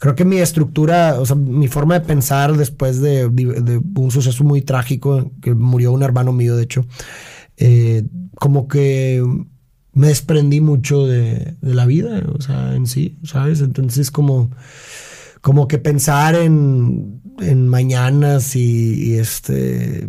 creo 0.00 0.16
que 0.16 0.24
mi 0.24 0.38
estructura, 0.38 1.20
o 1.20 1.26
sea, 1.26 1.36
mi 1.36 1.68
forma 1.68 1.94
de 1.98 2.04
pensar 2.06 2.56
después 2.56 3.00
de, 3.00 3.28
de 3.28 3.80
un 3.96 4.10
suceso 4.10 4.42
muy 4.42 4.62
trágico, 4.62 5.30
que 5.40 5.54
murió 5.54 5.92
un 5.92 6.02
hermano 6.02 6.32
mío, 6.32 6.56
de 6.56 6.64
hecho, 6.64 6.84
eh, 7.56 8.02
como 8.36 8.66
que 8.66 9.22
me 9.92 10.08
desprendí 10.08 10.60
mucho 10.60 11.06
de, 11.06 11.56
de, 11.60 11.74
la 11.74 11.86
vida, 11.86 12.22
o 12.32 12.40
sea, 12.40 12.74
en 12.74 12.86
sí, 12.86 13.18
¿sabes? 13.24 13.60
Entonces, 13.60 14.10
como, 14.10 14.50
como 15.40 15.68
que 15.68 15.78
pensar 15.78 16.34
en, 16.34 17.20
en 17.40 17.68
mañanas 17.68 18.54
y, 18.56 19.12
y, 19.12 19.14
este, 19.14 20.08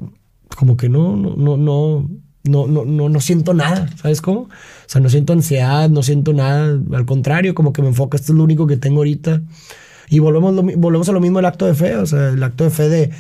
como 0.56 0.78
que 0.78 0.90
no, 0.90 1.16
no, 1.16 1.36
no, 1.36 1.58
no. 1.58 2.10
No, 2.44 2.66
no, 2.66 2.86
no, 2.86 3.08
no 3.08 3.20
siento 3.20 3.54
nada, 3.54 3.88
¿sabes 3.98 4.20
cómo? 4.20 4.40
O 4.40 4.50
sea, 4.88 5.00
no 5.00 5.10
siento 5.10 5.32
ansiedad, 5.32 5.92
no 5.92 6.02
siento 6.02 6.34
nada, 6.34 6.76
al 6.92 7.06
contrario, 7.06 7.54
como 7.54 7.72
que 7.72 7.84
me 7.84 7.90
enfoca, 7.90 8.18
esto 8.18 8.34
es 8.34 8.38
lo 8.40 8.44
único 8.44 8.66
que 8.66 8.78
tengo 8.78 9.02
ahorita. 9.02 9.44
Y 10.10 10.18
volvemos, 10.18 10.56
lo, 10.56 10.64
volvemos 10.64 11.08
a 11.08 11.12
lo 11.12 11.20
mismo 11.20 11.38
el 11.38 11.46
acto 11.46 11.68
de 11.68 11.76
fe, 11.76 11.98
o 11.98 12.06
sea, 12.08 12.30
el 12.30 12.42
acto 12.42 12.64
de 12.64 12.70
fe 12.72 12.90
de, 12.90 13.12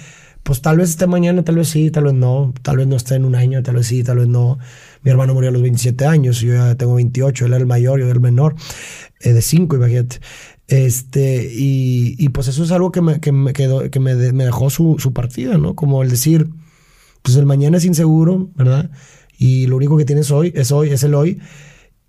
pues 0.43 0.61
tal 0.61 0.77
vez 0.77 0.89
esté 0.89 1.07
mañana, 1.07 1.43
tal 1.43 1.55
vez 1.55 1.69
sí, 1.69 1.91
tal 1.91 2.05
vez 2.05 2.13
no, 2.13 2.53
tal 2.63 2.77
vez 2.77 2.87
no 2.87 2.95
esté 2.95 3.15
en 3.15 3.25
un 3.25 3.35
año, 3.35 3.61
tal 3.61 3.75
vez 3.75 3.87
sí, 3.87 4.03
tal 4.03 4.17
vez 4.17 4.27
no 4.27 4.57
mi 5.03 5.11
hermano 5.11 5.33
murió 5.33 5.49
a 5.49 5.53
los 5.53 5.61
27 5.61 6.05
años 6.05 6.39
yo 6.41 6.53
ya 6.53 6.75
tengo 6.75 6.95
28 6.95 7.45
él 7.45 7.51
era 7.53 7.61
el 7.61 7.67
mayor 7.67 7.99
yo 7.99 8.05
era 8.05 8.13
el 8.13 8.21
menor 8.21 8.55
eh, 9.19 9.33
de 9.33 9.41
5 9.41 9.75
imagínate 9.75 10.19
este, 10.67 11.49
y, 11.53 12.15
y 12.17 12.29
pues 12.29 12.47
eso 12.47 12.63
es 12.63 12.71
algo 12.71 12.91
que 12.93 13.01
me, 13.01 13.19
que 13.19 13.31
me, 13.33 13.51
quedó, 13.53 13.89
que 13.89 13.99
me, 13.99 14.15
de- 14.15 14.31
me 14.31 14.45
dejó 14.45 14.69
su, 14.69 14.95
su 14.99 15.11
partida, 15.11 15.57
¿no? 15.57 15.75
Como 15.75 16.01
el 16.01 16.09
decir, 16.09 16.47
pues 17.23 17.35
el 17.35 17.45
mañana 17.45 17.77
es 17.77 17.83
inseguro, 17.85 18.49
¿verdad? 18.55 18.89
Y 19.37 19.67
lo 19.67 19.75
único 19.75 19.97
que 19.97 20.05
tienes 20.05 20.31
hoy 20.31 20.53
es 20.55 20.71
hoy, 20.71 20.89
es 20.91 21.03
el 21.03 21.13
hoy. 21.15 21.39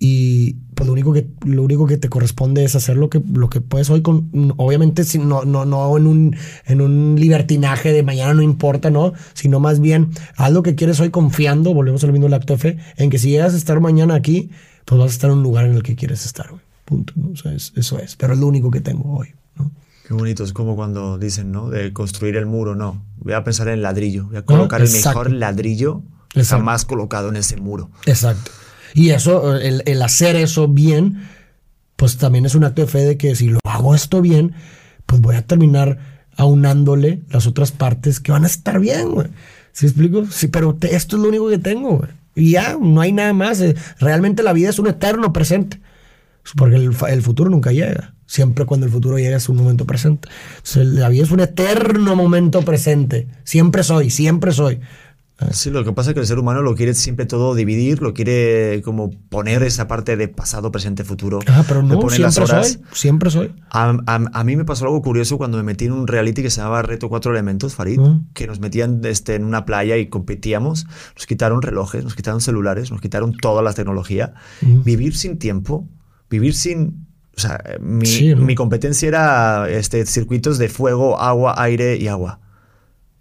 Y 0.05 0.55
pues 0.75 0.85
lo 0.89 0.95
único 0.95 1.13
que, 1.13 1.29
lo 1.45 1.63
único 1.63 1.87
que 1.87 1.97
te 1.97 2.09
corresponde 2.09 2.65
es 2.65 2.75
hacer 2.75 2.97
lo 2.97 3.09
que, 3.09 3.23
lo 3.33 3.49
que 3.49 3.61
puedes 3.61 3.89
hoy 3.89 4.03
con, 4.03 4.31
obviamente 4.57 5.05
si 5.05 5.19
no, 5.19 5.45
no, 5.45 5.65
no 5.65 5.97
en 5.97 6.09
un, 6.09 6.37
en 6.67 6.81
un 6.81 7.15
libertinaje 7.21 7.93
de 7.93 8.03
mañana 8.03 8.35
no 8.35 8.43
importa, 8.43 8.91
¿no? 8.91 9.13
Sino 9.35 9.61
más 9.61 9.79
bien 9.79 10.09
haz 10.37 10.51
lo 10.51 10.65
que 10.65 10.75
quieres 10.75 10.99
hoy 10.99 11.11
confiando, 11.11 11.73
volvemos 11.73 12.03
a 12.03 12.09
lo 12.09 12.13
mismo 12.13 12.27
del 12.27 12.35
acto 12.35 12.55
de 12.55 12.59
fe, 12.59 12.79
en 12.97 13.11
que 13.11 13.19
si 13.21 13.31
llegas 13.31 13.55
a 13.55 13.57
estar 13.57 13.79
mañana 13.79 14.17
aquí, 14.17 14.51
pues 14.87 14.99
vas 15.01 15.11
a 15.11 15.15
estar 15.15 15.31
en 15.31 15.37
un 15.37 15.45
lugar 15.45 15.67
en 15.67 15.75
el 15.75 15.85
que 15.85 15.95
quieres 15.95 16.27
estar, 16.27 16.49
güey. 16.51 16.63
Punto, 16.85 17.13
¿no? 17.15 17.31
O 17.31 17.37
sea, 17.37 17.53
es- 17.53 17.73
eso 17.77 18.01
es, 18.01 18.17
pero 18.17 18.33
es 18.33 18.41
lo 18.41 18.49
único 18.49 18.73
que 18.73 18.81
tengo 18.81 19.19
hoy, 19.19 19.29
¿no? 19.57 19.71
Qué 20.09 20.15
bonito, 20.15 20.43
es 20.43 20.53
como 20.53 20.75
cuando 20.75 21.17
dicen, 21.17 21.53
¿no? 21.53 21.71
De 21.71 21.93
construir 21.93 22.35
el 22.35 22.47
muro, 22.47 22.75
no. 22.75 23.05
Voy 23.19 23.35
a 23.35 23.45
pensar 23.45 23.69
en 23.69 23.75
el 23.75 23.83
ladrillo. 23.83 24.25
Voy 24.27 24.39
a 24.39 24.43
colocar 24.43 24.81
el 24.81 24.89
exacto. 24.89 25.11
mejor 25.21 25.33
ladrillo 25.33 26.03
Exacto. 26.35 26.57
jamás 26.65 26.85
colocado 26.85 27.29
en 27.29 27.37
ese 27.37 27.57
muro. 27.57 27.89
Exacto. 28.07 28.51
Y 28.95 29.11
eso, 29.11 29.57
el, 29.57 29.83
el 29.87 30.03
hacer 30.03 30.37
eso 30.37 30.69
bien, 30.69 31.23
pues 31.97 32.19
también 32.19 32.47
es 32.47 32.55
un 32.55 32.65
acto 32.65 32.83
de 32.83 32.89
fe 32.89 32.99
de 33.01 33.17
que 33.17 33.35
si 33.37 33.49
lo 33.49 33.59
hago 33.65 33.95
esto 33.95 34.21
bien, 34.21 34.53
pues 35.07 35.21
voy 35.21 35.37
a 35.37 35.47
terminar 35.47 35.99
aunándole 36.37 37.23
las 37.31 37.47
otras 37.47 37.73
partes 37.73 38.21
que 38.21 38.33
van 38.33 38.45
a 38.45 38.49
estar 38.49 38.81
bien, 38.81 39.11
güey. 39.11 39.29
¿Sí 39.73 39.87
explico? 39.87 40.27
Sí, 40.27 40.49
pero 40.49 40.77
esto 40.83 41.17
es 41.17 41.23
lo 41.23 41.29
único 41.29 41.49
que 41.49 41.59
tengo, 41.59 41.99
güey. 41.99 42.11
Y 42.35 42.53
ya, 42.53 42.77
no 42.81 43.01
hay 43.01 43.13
nada 43.13 43.33
más. 43.33 43.61
Eh, 43.61 43.75
Realmente 43.99 44.43
la 44.43 44.53
vida 44.53 44.71
es 44.71 44.79
un 44.79 44.87
eterno 44.87 45.33
presente. 45.33 45.81
Porque 46.57 46.77
el, 46.77 46.95
el 47.09 47.23
futuro 47.23 47.51
nunca 47.51 47.73
llega. 47.73 48.15
Siempre 48.27 48.65
cuando 48.65 48.87
el 48.87 48.93
futuro 48.93 49.19
llega 49.19 49.37
es 49.37 49.49
un 49.49 49.57
momento 49.57 49.87
presente. 49.87 50.29
La 50.75 51.09
vida 51.09 51.25
es 51.25 51.31
un 51.31 51.41
eterno 51.41 52.17
momento 52.17 52.63
presente. 52.63 53.29
Siempre 53.45 53.83
soy, 53.83 54.11
siempre 54.11 54.53
soy. 54.53 54.81
Sí, 55.53 55.71
lo 55.71 55.85
que 55.85 55.93
pasa 55.93 56.11
es 56.11 56.15
que 56.15 56.21
el 56.21 56.27
ser 56.27 56.39
humano 56.39 56.63
lo 56.63 56.75
quiere 56.75 56.95
siempre 56.95 57.27
todo 57.27 57.55
dividir, 57.55 58.01
lo 58.03 58.15
quiere 58.15 58.81
como 58.85 59.11
poner 59.29 59.63
esa 59.63 59.89
parte 59.89 60.17
de 60.17 60.29
pasado, 60.29 60.71
presente, 60.71 61.05
futuro. 61.05 61.41
Ah, 61.49 61.65
pero 61.67 61.83
no, 61.83 61.99
pone 62.01 62.19
las 62.19 62.35
siempre 62.35 62.55
horas. 62.55 62.73
soy. 62.73 62.83
Siempre 62.93 63.31
soy. 63.31 63.55
A, 63.71 63.91
a- 64.07 64.31
a 64.33 64.45
mí 64.45 64.57
me 64.57 64.65
pasó 64.65 64.85
algo 64.85 65.03
curioso 65.03 65.39
cuando 65.39 65.57
me 65.57 65.63
metí 65.65 65.87
en 65.87 65.93
un 65.93 66.07
reality 66.07 66.43
que 66.43 66.51
se 66.51 66.61
llamaba 66.61 66.83
Reto 66.83 67.09
Cuatro 67.09 67.33
Elementos, 67.33 67.75
Farid, 67.75 67.99
Mm. 68.01 68.29
que 68.35 68.47
nos 68.47 68.61
metían 68.61 69.01
este, 69.05 69.35
en 69.35 69.45
una 69.45 69.65
playa 69.65 69.97
y 69.97 70.07
competíamos. 70.09 70.87
Nos 71.17 71.27
quitaron 71.27 71.63
relojes, 71.63 72.05
nos 72.05 72.15
quitaron 72.15 72.41
celulares, 72.41 72.91
nos 72.91 73.01
quitaron 73.01 73.33
toda 73.37 73.63
la 73.63 73.73
tecnología. 73.73 74.35
Mm. 74.61 74.83
Vivir 74.85 75.17
sin 75.17 75.39
tiempo, 75.39 75.89
vivir 76.31 76.55
sin... 76.55 77.07
O 77.35 77.41
sea, 77.41 77.59
mi, 77.81 78.05
Sí, 78.05 78.35
¿no? 78.35 78.43
mi 78.43 78.55
competencia 78.55 79.09
era 79.09 79.67
este, 79.71 80.05
circuitos 80.05 80.59
de 80.59 80.69
fuego, 80.69 81.19
agua, 81.19 81.55
aire 81.57 81.97
y 81.97 82.07
agua. 82.09 82.41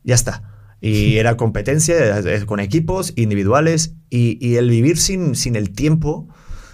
Ya 0.03 0.15
está. 0.15 0.50
Y 0.81 1.17
era 1.17 1.37
competencia 1.37 2.21
con 2.47 2.59
equipos 2.59 3.13
individuales 3.15 3.93
y, 4.09 4.37
y 4.45 4.55
el 4.55 4.69
vivir 4.69 4.97
sin, 4.97 5.35
sin 5.35 5.55
el 5.55 5.69
tiempo, 5.69 6.27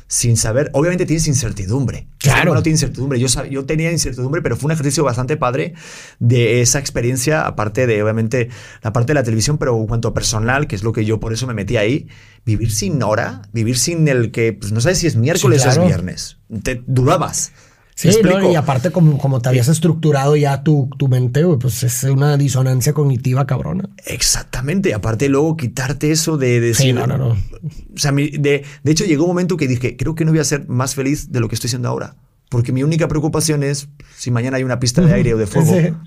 sin 0.07 0.37
saber, 0.37 0.69
obviamente 0.73 1.05
tienes 1.05 1.27
incertidumbre. 1.27 2.07
Claro. 2.17 2.53
No 2.53 2.63
tiene 2.63 2.75
incertidumbre. 2.75 3.19
Yo, 3.19 3.27
yo 3.45 3.65
tenía 3.65 3.91
incertidumbre, 3.91 4.41
pero 4.41 4.55
fue 4.55 4.67
un 4.67 4.71
ejercicio 4.71 5.03
bastante 5.03 5.35
padre 5.35 5.73
de 6.19 6.61
esa 6.61 6.79
experiencia, 6.79 7.45
aparte 7.45 7.87
de, 7.87 8.01
obviamente, 8.01 8.49
la 8.81 8.93
parte 8.93 9.07
de 9.07 9.15
la 9.15 9.23
televisión, 9.23 9.57
pero 9.57 9.77
en 9.77 9.87
cuanto 9.87 10.07
a 10.07 10.13
personal, 10.13 10.67
que 10.67 10.75
es 10.75 10.83
lo 10.83 10.93
que 10.93 11.03
yo 11.03 11.19
por 11.19 11.33
eso 11.33 11.45
me 11.45 11.53
metí 11.53 11.75
ahí, 11.75 12.07
vivir 12.45 12.71
sin 12.71 13.03
hora, 13.03 13.41
vivir 13.51 13.77
sin 13.77 14.07
el 14.07 14.31
que, 14.31 14.53
pues 14.53 14.71
no 14.71 14.79
sabes 14.79 14.99
si 14.99 15.07
es 15.07 15.17
miércoles 15.17 15.63
claro. 15.63 15.81
o 15.81 15.83
es 15.83 15.89
viernes. 15.89 16.37
Te 16.63 16.81
dudabas. 16.87 17.51
Sí, 17.97 18.11
y 18.51 18.55
aparte 18.55 18.91
como, 18.91 19.17
como 19.17 19.41
te 19.41 19.49
habías 19.49 19.69
estructurado 19.69 20.35
ya 20.35 20.61
tu, 20.61 20.87
tu 20.99 21.07
mente, 21.07 21.43
pues 21.59 21.81
es 21.81 22.03
una 22.03 22.37
disonancia 22.37 22.93
cognitiva 22.93 23.47
cabrona. 23.47 23.89
Exactamente, 24.05 24.93
aparte 24.93 25.29
luego 25.29 25.57
quitarte 25.57 26.11
eso 26.11 26.37
de 26.37 26.59
decir... 26.59 26.85
Sí, 26.85 26.93
no, 26.93 27.07
no, 27.07 27.17
no. 27.17 27.29
O 27.29 27.97
sea, 27.97 28.11
de, 28.11 28.63
de 28.83 28.91
hecho 28.91 29.03
llegó 29.03 29.23
un 29.23 29.29
momento 29.29 29.57
que 29.57 29.67
dije, 29.67 29.97
creo 29.97 30.13
que 30.13 30.25
no 30.25 30.31
voy 30.31 30.39
a 30.39 30.43
ser 30.43 30.67
más 30.67 30.93
feliz 30.93 31.31
de 31.31 31.39
lo 31.39 31.49
que 31.49 31.55
estoy 31.55 31.71
siendo 31.71 31.89
ahora. 31.89 32.15
Porque 32.49 32.71
mi 32.71 32.83
única 32.83 33.07
preocupación 33.07 33.63
es 33.63 33.89
si 34.15 34.29
mañana 34.29 34.57
hay 34.57 34.63
una 34.63 34.79
pista 34.79 35.01
de 35.01 35.15
aire 35.15 35.33
o 35.33 35.37
de 35.37 35.47
fuego. 35.47 35.97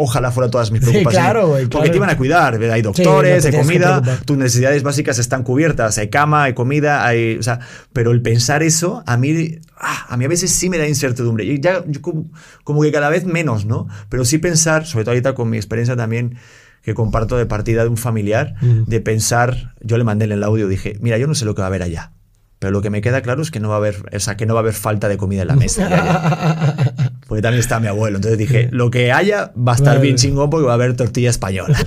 Sí. 0.00 0.04
Ojalá 0.04 0.30
fuera 0.30 0.50
todas 0.50 0.70
mis 0.70 0.80
Sí, 0.82 0.90
preocupaciones. 0.90 1.30
claro, 1.30 1.48
güey, 1.48 1.62
Porque 1.64 1.76
claro. 1.76 1.90
te 1.90 1.96
iban 1.96 2.10
a 2.10 2.16
cuidar. 2.16 2.58
¿verdad? 2.58 2.74
Hay 2.76 2.82
no 2.82 2.88
doctores, 2.88 3.42
te 3.42 3.48
hay 3.48 3.52
tienes 3.52 3.68
que 3.68 3.80
comida, 3.84 4.18
tus 4.24 4.36
necesidades 4.36 4.82
básicas 4.82 5.18
están 5.18 5.42
cubiertas. 5.42 5.98
Hay 5.98 6.08
cama, 6.08 6.44
hay 6.44 6.54
comida, 6.54 7.06
hay. 7.06 7.36
O 7.38 7.42
sea, 7.42 7.60
pero 7.92 8.10
el 8.12 8.22
pensar 8.22 8.62
eso, 8.62 9.02
a 9.06 9.16
mí, 9.16 9.58
ah, 9.76 10.06
a 10.08 10.16
mí 10.16 10.24
a 10.24 10.28
veces 10.28 10.50
sí 10.50 10.70
me 10.70 10.78
da 10.78 10.86
incertidumbre. 10.88 11.44
Y 11.44 11.60
ya 11.60 11.84
yo 11.86 12.00
como, 12.00 12.30
como 12.64 12.82
que 12.82 12.92
cada 12.92 13.08
vez 13.10 13.24
menos, 13.26 13.66
¿no? 13.66 13.88
Pero 14.08 14.24
sí 14.24 14.38
pensar, 14.38 14.86
sobre 14.86 15.04
todo 15.04 15.12
ahorita 15.12 15.34
con 15.34 15.50
mi 15.50 15.56
experiencia 15.56 15.96
también 15.96 16.36
que 16.82 16.94
comparto 16.94 17.36
de 17.36 17.44
partida 17.44 17.82
de 17.82 17.88
un 17.90 17.98
familiar, 17.98 18.54
de 18.62 19.00
pensar, 19.00 19.74
yo 19.82 19.98
le 19.98 20.04
mandé 20.04 20.24
en 20.24 20.32
el 20.32 20.42
audio, 20.42 20.66
dije, 20.66 20.96
mira, 21.02 21.18
yo 21.18 21.26
no 21.26 21.34
sé 21.34 21.44
lo 21.44 21.54
que 21.54 21.60
va 21.60 21.66
a 21.66 21.68
haber 21.68 21.82
allá. 21.82 22.12
Pero 22.58 22.72
lo 22.72 22.82
que 22.82 22.90
me 22.90 23.00
queda 23.00 23.22
claro 23.22 23.40
es 23.42 23.50
que 23.50 23.58
no 23.60 23.68
va 23.70 23.74
a 23.76 23.78
haber, 23.78 23.96
o 24.14 24.20
sea, 24.20 24.36
que 24.36 24.44
no 24.46 24.52
va 24.54 24.60
a 24.60 24.62
haber 24.62 24.74
falta 24.74 25.08
de 25.08 25.16
comida 25.16 25.42
en 25.42 25.48
la 25.48 25.56
mesa. 25.56 26.86
Porque 27.30 27.42
también 27.42 27.60
está 27.60 27.78
mi 27.78 27.86
abuelo. 27.86 28.16
Entonces 28.16 28.36
dije, 28.36 28.68
lo 28.72 28.90
que 28.90 29.12
haya 29.12 29.52
va 29.56 29.70
a 29.70 29.74
estar 29.76 29.94
Vale. 29.94 30.00
bien 30.02 30.16
chingón 30.16 30.50
porque 30.50 30.66
va 30.66 30.72
a 30.72 30.74
haber 30.74 30.96
tortilla 30.96 31.30
española. 31.30 31.78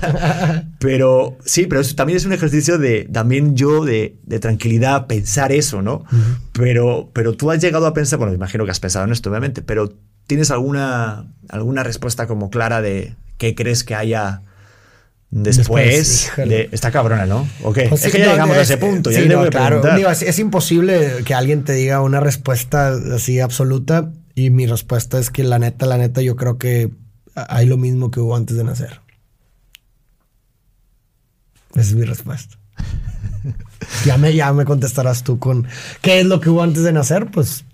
pero 0.80 1.36
sí, 1.44 1.66
pero 1.66 1.82
eso 1.82 1.94
también 1.94 2.16
es 2.16 2.24
un 2.24 2.32
ejercicio 2.32 2.78
de, 2.78 3.04
también 3.12 3.54
yo, 3.54 3.84
de, 3.84 4.16
de 4.22 4.38
tranquilidad, 4.38 5.06
pensar 5.06 5.52
eso, 5.52 5.82
¿no? 5.82 6.02
pero, 6.54 7.10
pero 7.12 7.34
tú 7.34 7.50
has 7.50 7.60
llegado 7.60 7.86
a 7.86 7.92
pensar, 7.92 8.18
bueno, 8.18 8.30
me 8.32 8.36
imagino 8.36 8.64
que 8.64 8.70
has 8.70 8.80
pensado 8.80 9.04
en 9.04 9.12
esto, 9.12 9.28
obviamente, 9.28 9.60
pero 9.60 9.92
¿tienes 10.26 10.50
alguna, 10.50 11.30
alguna 11.50 11.82
respuesta 11.82 12.26
como 12.26 12.48
clara 12.48 12.80
de 12.80 13.14
qué 13.36 13.54
crees 13.54 13.84
que 13.84 13.94
haya 13.94 14.40
después? 15.30 16.26
Después, 16.36 16.48
de, 16.48 16.68
está 16.72 16.90
cabrona, 16.90 17.26
¿no? 17.26 17.46
¿O 17.62 17.72
qué? 17.74 17.88
Pues 17.90 18.04
es 18.06 18.12
que 18.12 18.18
ya 18.18 18.26
no, 18.26 18.32
llegamos 18.32 18.56
a 18.56 18.60
es- 18.62 18.70
ese 18.70 18.78
punto. 18.78 19.10
ya 19.10 19.20
sí, 19.20 19.28
tengo 19.28 19.44
no, 19.44 19.50
claro. 19.50 19.82
Digo, 19.94 20.08
es, 20.10 20.22
es 20.22 20.38
imposible 20.38 21.22
que 21.26 21.34
alguien 21.34 21.64
te 21.64 21.74
diga 21.74 22.00
una 22.00 22.20
respuesta 22.20 22.94
así 23.14 23.40
absoluta. 23.40 24.10
Y 24.34 24.50
mi 24.50 24.66
respuesta 24.66 25.18
es 25.18 25.30
que 25.30 25.44
la 25.44 25.58
neta, 25.58 25.86
la 25.86 25.96
neta, 25.98 26.20
yo 26.22 26.36
creo 26.36 26.58
que 26.58 26.90
hay 27.34 27.66
lo 27.66 27.76
mismo 27.76 28.10
que 28.10 28.20
hubo 28.20 28.34
antes 28.36 28.56
de 28.56 28.64
nacer. 28.64 29.00
Esa 31.72 31.80
es 31.80 31.94
mi 31.94 32.04
respuesta. 32.04 32.56
ya, 34.04 34.16
me, 34.18 34.34
ya 34.34 34.52
me 34.52 34.64
contestarás 34.64 35.22
tú 35.24 35.38
con 35.38 35.66
qué 36.02 36.20
es 36.20 36.26
lo 36.26 36.40
que 36.40 36.50
hubo 36.50 36.62
antes 36.62 36.82
de 36.84 36.92
nacer. 36.92 37.30
Pues, 37.30 37.64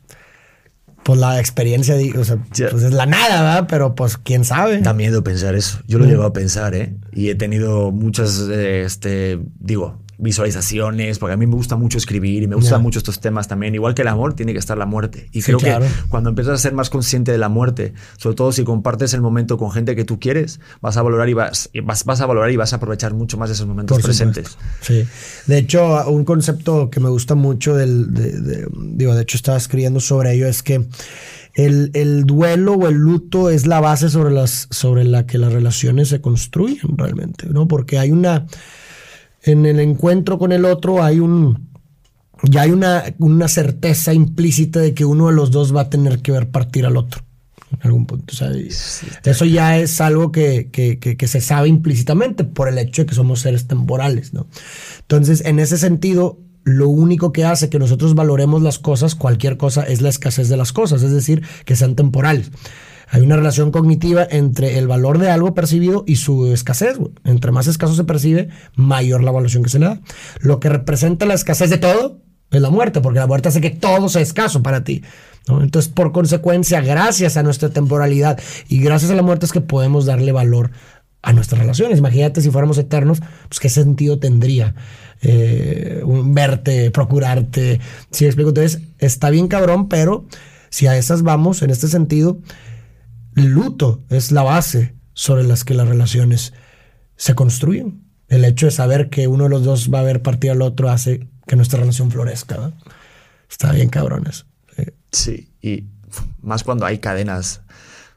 pues 1.03 1.19
la 1.19 1.39
experiencia, 1.41 1.97
o 2.19 2.25
sea, 2.25 2.39
pues 2.71 2.83
es 2.83 2.93
la 2.93 3.07
nada, 3.07 3.43
¿verdad? 3.43 3.67
Pero 3.69 3.95
pues 3.95 4.17
quién 4.17 4.45
sabe. 4.45 4.81
Da 4.81 4.93
miedo 4.95 5.23
pensar 5.25 5.55
eso. 5.55 5.81
Yo 5.87 5.99
lo 5.99 6.05
Mm. 6.05 6.09
llegado 6.09 6.27
a 6.27 6.33
pensar, 6.33 6.75
¿eh? 6.75 6.95
Y 7.13 7.29
he 7.31 7.35
tenido 7.35 7.91
muchas, 7.91 8.39
eh, 8.51 8.83
este, 8.85 9.39
digo, 9.59 9.99
visualizaciones, 10.21 11.19
porque 11.19 11.35
a 11.35 11.37
mí 11.37 11.47
me 11.47 11.55
gusta 11.55 11.77
mucho 11.77 11.99
escribir 11.99 12.43
y 12.43 12.47
me 12.47 12.57
gustan 12.57 12.83
mucho 12.83 12.99
estos 12.99 13.21
temas 13.21 13.49
también. 13.49 13.75
Igual 13.75 13.95
que 13.95 14.03
el 14.03 14.09
amor, 14.09 14.35
tiene 14.35 14.53
que 14.53 14.59
estar 14.59 14.77
la 14.79 14.87
muerte. 14.87 15.29
Y 15.33 15.41
Sí, 15.43 15.47
creo 15.47 15.59
claro. 15.59 15.85
que 15.87 15.91
cuando 16.09 16.31
empiezas 16.31 16.55
a 16.55 16.59
ser 16.59 16.73
más 16.75 16.91
consciente 16.91 17.33
de 17.33 17.39
la 17.39 17.49
muerte, 17.49 17.95
sobre 18.17 18.37
todo 18.37 18.53
si 18.53 18.65
compartes 18.65 19.15
el 19.15 19.21
momento 19.23 19.57
con 19.59 19.71
gente 19.71 19.97
que 19.97 20.05
tú 20.05 20.19
quieres, 20.21 20.61
vas 20.81 20.97
a 20.97 21.03
valorar 21.03 21.29
y 21.29 21.35
vas, 21.35 21.71
vas, 21.85 22.05
vas 22.05 22.21
a 22.21 22.27
valorar 22.27 22.51
y 22.51 22.57
vas 22.57 22.73
a 22.73 22.77
aprovechar 22.77 23.15
mucho 23.15 23.37
más 23.39 23.51
esos 23.51 23.67
momentos 23.67 23.97
Por 23.99 24.05
presentes. 24.05 24.57
Sí. 24.81 25.05
De 25.47 25.59
hecho, 25.59 26.09
un 26.11 26.25
concepto 26.25 26.91
que 26.91 27.01
me 27.01 27.09
gusta 27.09 27.35
mucho 27.35 27.75
del, 27.75 28.13
de, 28.13 28.33
de- 28.41 28.69
digo, 28.73 29.15
de 29.15 29.23
hecho 29.23 29.37
estaba 29.37 29.57
escribiendo 29.59 30.01
sobre 30.01 30.35
ello, 30.35 30.47
es 30.47 30.63
que 30.63 30.87
el, 31.55 31.91
el 31.95 32.25
duelo 32.25 32.75
o 32.75 32.89
el 32.89 32.95
luto 32.95 33.51
es 33.51 33.67
la 33.67 33.81
base 33.81 34.09
sobre, 34.09 34.31
las, 34.33 34.69
sobre 34.71 35.05
la 35.05 35.27
que 35.27 35.37
las 35.39 35.53
relaciones 35.53 36.09
se 36.09 36.21
construyen 36.21 36.97
realmente, 36.97 37.47
¿no? 37.51 37.67
Porque 37.67 37.99
hay 37.99 38.13
una, 38.13 38.47
en 39.43 39.67
el 39.67 39.81
encuentro 39.81 40.39
con 40.39 40.53
el 40.53 40.65
otro 40.65 41.03
hay 41.03 41.21
un, 41.21 41.69
ya 42.45 42.63
hay 42.63 42.71
una, 42.71 43.05
una 43.19 43.49
certeza 43.49 44.13
implícita 44.15 44.81
de 44.81 44.95
que 44.95 45.05
uno 45.05 45.29
de 45.29 45.35
los 45.35 45.51
dos 45.51 45.75
va 45.75 45.83
a 45.83 45.91
tener 45.91 46.21
que 46.21 46.33
ver 46.33 46.51
partir 46.51 46.87
al 46.87 46.97
otro 46.97 47.23
en 47.73 47.79
algún 47.83 48.05
punto. 48.07 48.33
o 48.33 48.37
sea, 48.37 48.51
y 48.57 48.69
eso 49.25 49.45
ya 49.45 49.79
es 49.79 50.01
algo 50.01 50.33
que, 50.33 50.71
que- 50.73 50.99
que- 50.99 51.17
que 51.17 51.29
se 51.29 51.41
sabe 51.41 51.69
implícitamente 51.69 52.43
por 52.45 52.69
el 52.69 52.79
hecho 52.79 53.03
de 53.03 53.07
que 53.07 53.15
somos 53.15 53.41
seres 53.41 53.67
temporales. 53.69 54.33
¿no? 54.35 54.47
Entonces, 55.03 55.43
en 55.45 55.59
ese 55.61 55.79
sentido, 55.79 56.39
lo 56.65 56.89
único 56.89 57.33
que 57.33 57.45
hace 57.45 57.69
que 57.71 57.79
nosotros 57.79 58.15
valoremos 58.15 58.61
las 58.63 58.79
cosas, 58.79 59.15
cualquier 59.15 59.57
cosa, 59.57 59.83
es 59.85 60.03
la 60.03 60.09
escasez 60.09 60.49
de 60.49 60.57
las 60.57 60.73
cosas, 60.73 61.03
es 61.03 61.13
decir, 61.13 61.43
que 61.65 61.77
sean 61.77 61.95
temporales. 61.95 62.51
Hay 63.11 63.23
una 63.23 63.37
relación 63.37 63.73
cognitiva 63.73 64.27
entre 64.31 64.79
el 64.79 64.87
valor 64.87 65.19
de 65.19 65.31
algo 65.31 65.53
percibido 65.53 66.05
y 66.07 66.17
su 66.17 66.47
escasez. 66.53 66.99
Entre 67.25 67.51
más 67.51 67.67
escaso 67.67 67.95
se 67.95 68.05
percibe, 68.05 68.49
mayor 68.77 69.25
la 69.25 69.31
evaluación 69.31 69.65
que 69.65 69.69
se 69.69 69.81
le 69.81 69.87
da. 69.87 70.01
Lo 70.39 70.61
que 70.61 70.69
representa 70.69 71.27
la 71.27 71.35
escasez 71.35 71.71
de 71.71 71.79
todo 71.79 72.21
es 72.53 72.61
la 72.61 72.71
muerte, 72.71 73.01
porque 73.01 73.19
la 73.19 73.27
muerte 73.27 73.49
hace 73.49 73.61
que 73.61 73.71
todo 73.71 74.09
sea 74.09 74.23
escaso 74.23 74.63
para 74.63 74.85
ti. 74.85 75.03
¿no? 75.49 75.61
Entonces, 75.63 75.91
por 75.91 76.13
consecuencia, 76.13 76.81
gracias 76.81 77.37
a 77.37 77.43
nuestra 77.43 77.71
temporalidad 77.71 78.39
y 78.69 78.81
gracias 78.81 79.11
a 79.11 79.17
la 79.17 79.23
muerte 79.23 79.47
es 79.47 79.53
que 79.53 79.61
podemos 79.61 80.07
darle 80.07 80.31
valor 80.31 80.71
a 81.23 81.33
nuestras 81.33 81.61
relaciones. 81.61 81.99
Imagínate 81.99 82.41
si 82.41 82.51
fuéramos 82.51 82.79
eternos, 82.79 83.21
pues 83.49 83.59
qué 83.59 83.69
sentido 83.69 84.21
tendría 84.21 84.75
eh, 85.23 86.03
verte, 86.07 86.91
procurarte. 86.93 87.81
Si 88.11 88.25
explico, 88.25 88.51
entonces 88.51 88.83
está 88.99 89.31
bien 89.31 89.49
cabrón, 89.49 89.89
pero 89.89 90.27
si 90.71 90.87
a 90.87 90.97
esas 90.97 91.23
vamos, 91.23 91.63
en 91.63 91.71
este 91.71 91.89
sentido, 91.89 92.39
el 93.37 93.47
luto 93.47 94.03
es 94.09 94.33
la 94.33 94.43
base 94.43 94.95
sobre 95.13 95.45
las 95.45 95.65
que 95.65 95.75
las 95.75 95.89
relaciones 95.89 96.53
se 97.17 97.35
construyen. 97.35 98.03
El 98.29 98.45
hecho 98.45 98.67
de 98.67 98.73
saber 98.73 99.11
que 99.11 99.27
uno 99.29 99.45
de 99.45 99.51
los 99.51 99.65
dos 99.65 99.91
va 99.93 100.01
a 100.01 100.05
ver 100.05 100.23
partir 100.23 100.51
al 100.53 100.63
otro 100.63 100.89
hace 100.91 101.29
que 101.47 101.57
nuestra 101.57 101.81
relación 101.81 102.11
florezca. 102.11 102.57
¿no? 102.57 102.73
Está 103.51 103.73
bien. 103.73 103.91
Eh, 104.77 104.93
Sí, 105.13 105.51
y 105.61 105.85
más 106.41 106.63
cuando 106.65 106.87
hay 106.87 106.99
cadenas 106.99 107.63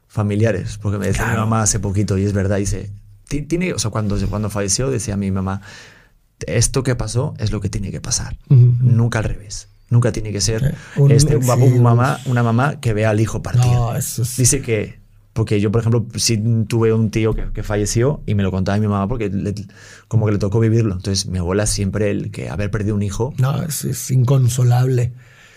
familiares, 0.06 0.78
porque 0.80 0.98
me 0.98 1.06
decía 1.06 1.26
mi 1.26 1.36
mamá 1.36 1.62
hace 1.62 1.80
poquito, 1.80 2.16
y 2.18 2.24
es 2.24 2.32
verdad, 2.32 2.58
dice, 2.58 2.90
"Ti- 3.28 3.42
tiene, 3.42 3.72
o 3.72 3.78
sea, 3.78 3.90
cuando, 3.90 4.16
cuando 4.28 4.48
falleció 4.50 4.90
decía 4.90 5.16
mi 5.16 5.30
mamá, 5.32 5.60
esto 6.46 6.82
que 6.84 6.94
pasó 6.94 7.34
es 7.38 7.50
lo 7.50 7.60
que 7.60 7.68
tiene 7.68 7.90
que 7.90 8.00
pasar, 8.00 8.36
nunca 8.48 9.18
al 9.18 9.24
revés. 9.24 9.68
Nunca 9.90 10.12
tiene 10.12 10.32
que 10.32 10.40
ser 10.40 10.64
Eh, 10.64 11.00
un- 11.00 11.10
este, 11.10 11.36
un, 11.36 11.82
mamá, 11.82 12.18
una 12.26 12.42
mamá 12.42 12.80
que 12.80 12.92
vea 12.94 13.10
al 13.10 13.20
hijo 13.20 13.42
partir. 13.42 13.64
No, 13.66 13.94
es- 13.96 14.36
Dice 14.36 14.62
que, 14.62 14.98
porque 15.34 15.60
yo, 15.60 15.70
por 15.70 15.80
ejemplo, 15.80 16.06
sí 16.14 16.42
tuve 16.66 16.92
un 16.94 17.10
tío 17.10 17.34
que, 17.34 17.50
que 17.52 17.62
falleció 17.62 18.22
y 18.24 18.34
me 18.34 18.42
lo 18.42 18.50
contaba 18.50 18.78
mi 18.78 18.86
mamá 18.86 19.06
porque 19.08 19.28
le- 19.28 19.54
como 20.08 20.24
que 20.26 20.32
le 20.32 20.38
tocó 20.38 20.60
vivirlo. 20.60 20.94
Entonces, 20.94 21.26
mi 21.26 21.38
abuela 21.38 21.66
siempre, 21.66 22.10
el 22.10 22.30
que 22.30 22.48
haber 22.48 22.70
perdido 22.70 22.94
un 22.94 23.02
hijo, 23.02 23.34
No, 23.38 23.62
es, 23.62 23.84
es 23.84 24.10
inconsolable. 24.10 25.12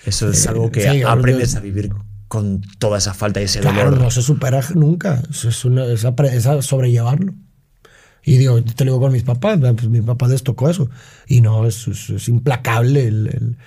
eso 0.06 0.30
es 0.30 0.46
Eh, 0.46 0.50
algo 0.50 0.70
que 0.72 0.82
sí, 0.82 1.04
aprendes 1.04 1.56
a 1.56 1.62
vivir 1.62 1.92
con 2.28 2.62
toda 2.80 2.98
esa 2.98 3.14
falta 3.14 3.40
y 3.40 3.46
ese 3.46 3.62
Claro, 3.62 3.86
dolor. 3.92 4.02
no 4.02 4.12
se 4.12 4.22
supera 4.22 4.62
nunca. 4.76 5.24
Eso 5.30 5.48
es, 5.50 5.64
una, 5.64 5.86
es, 5.86 6.04
es 6.04 6.66
sobrellevarlo. 6.66 7.34
Y 8.24 8.38
digo, 8.38 8.62
te 8.62 8.84
lo 8.84 8.92
digo 8.92 9.00
con 9.00 9.14
mis 9.14 9.24
papás, 9.24 9.58
pues 9.60 9.88
mi 9.88 10.02
papá 10.02 10.28
les 10.28 10.44
tocó 10.44 10.70
eso. 10.70 10.90
Y 11.28 11.40
no, 11.42 11.66
es, 11.66 11.88
es- 11.88 12.10
es 12.10 12.28
implacable. 12.28 13.08
el- 13.08 13.28
el- 13.28 13.58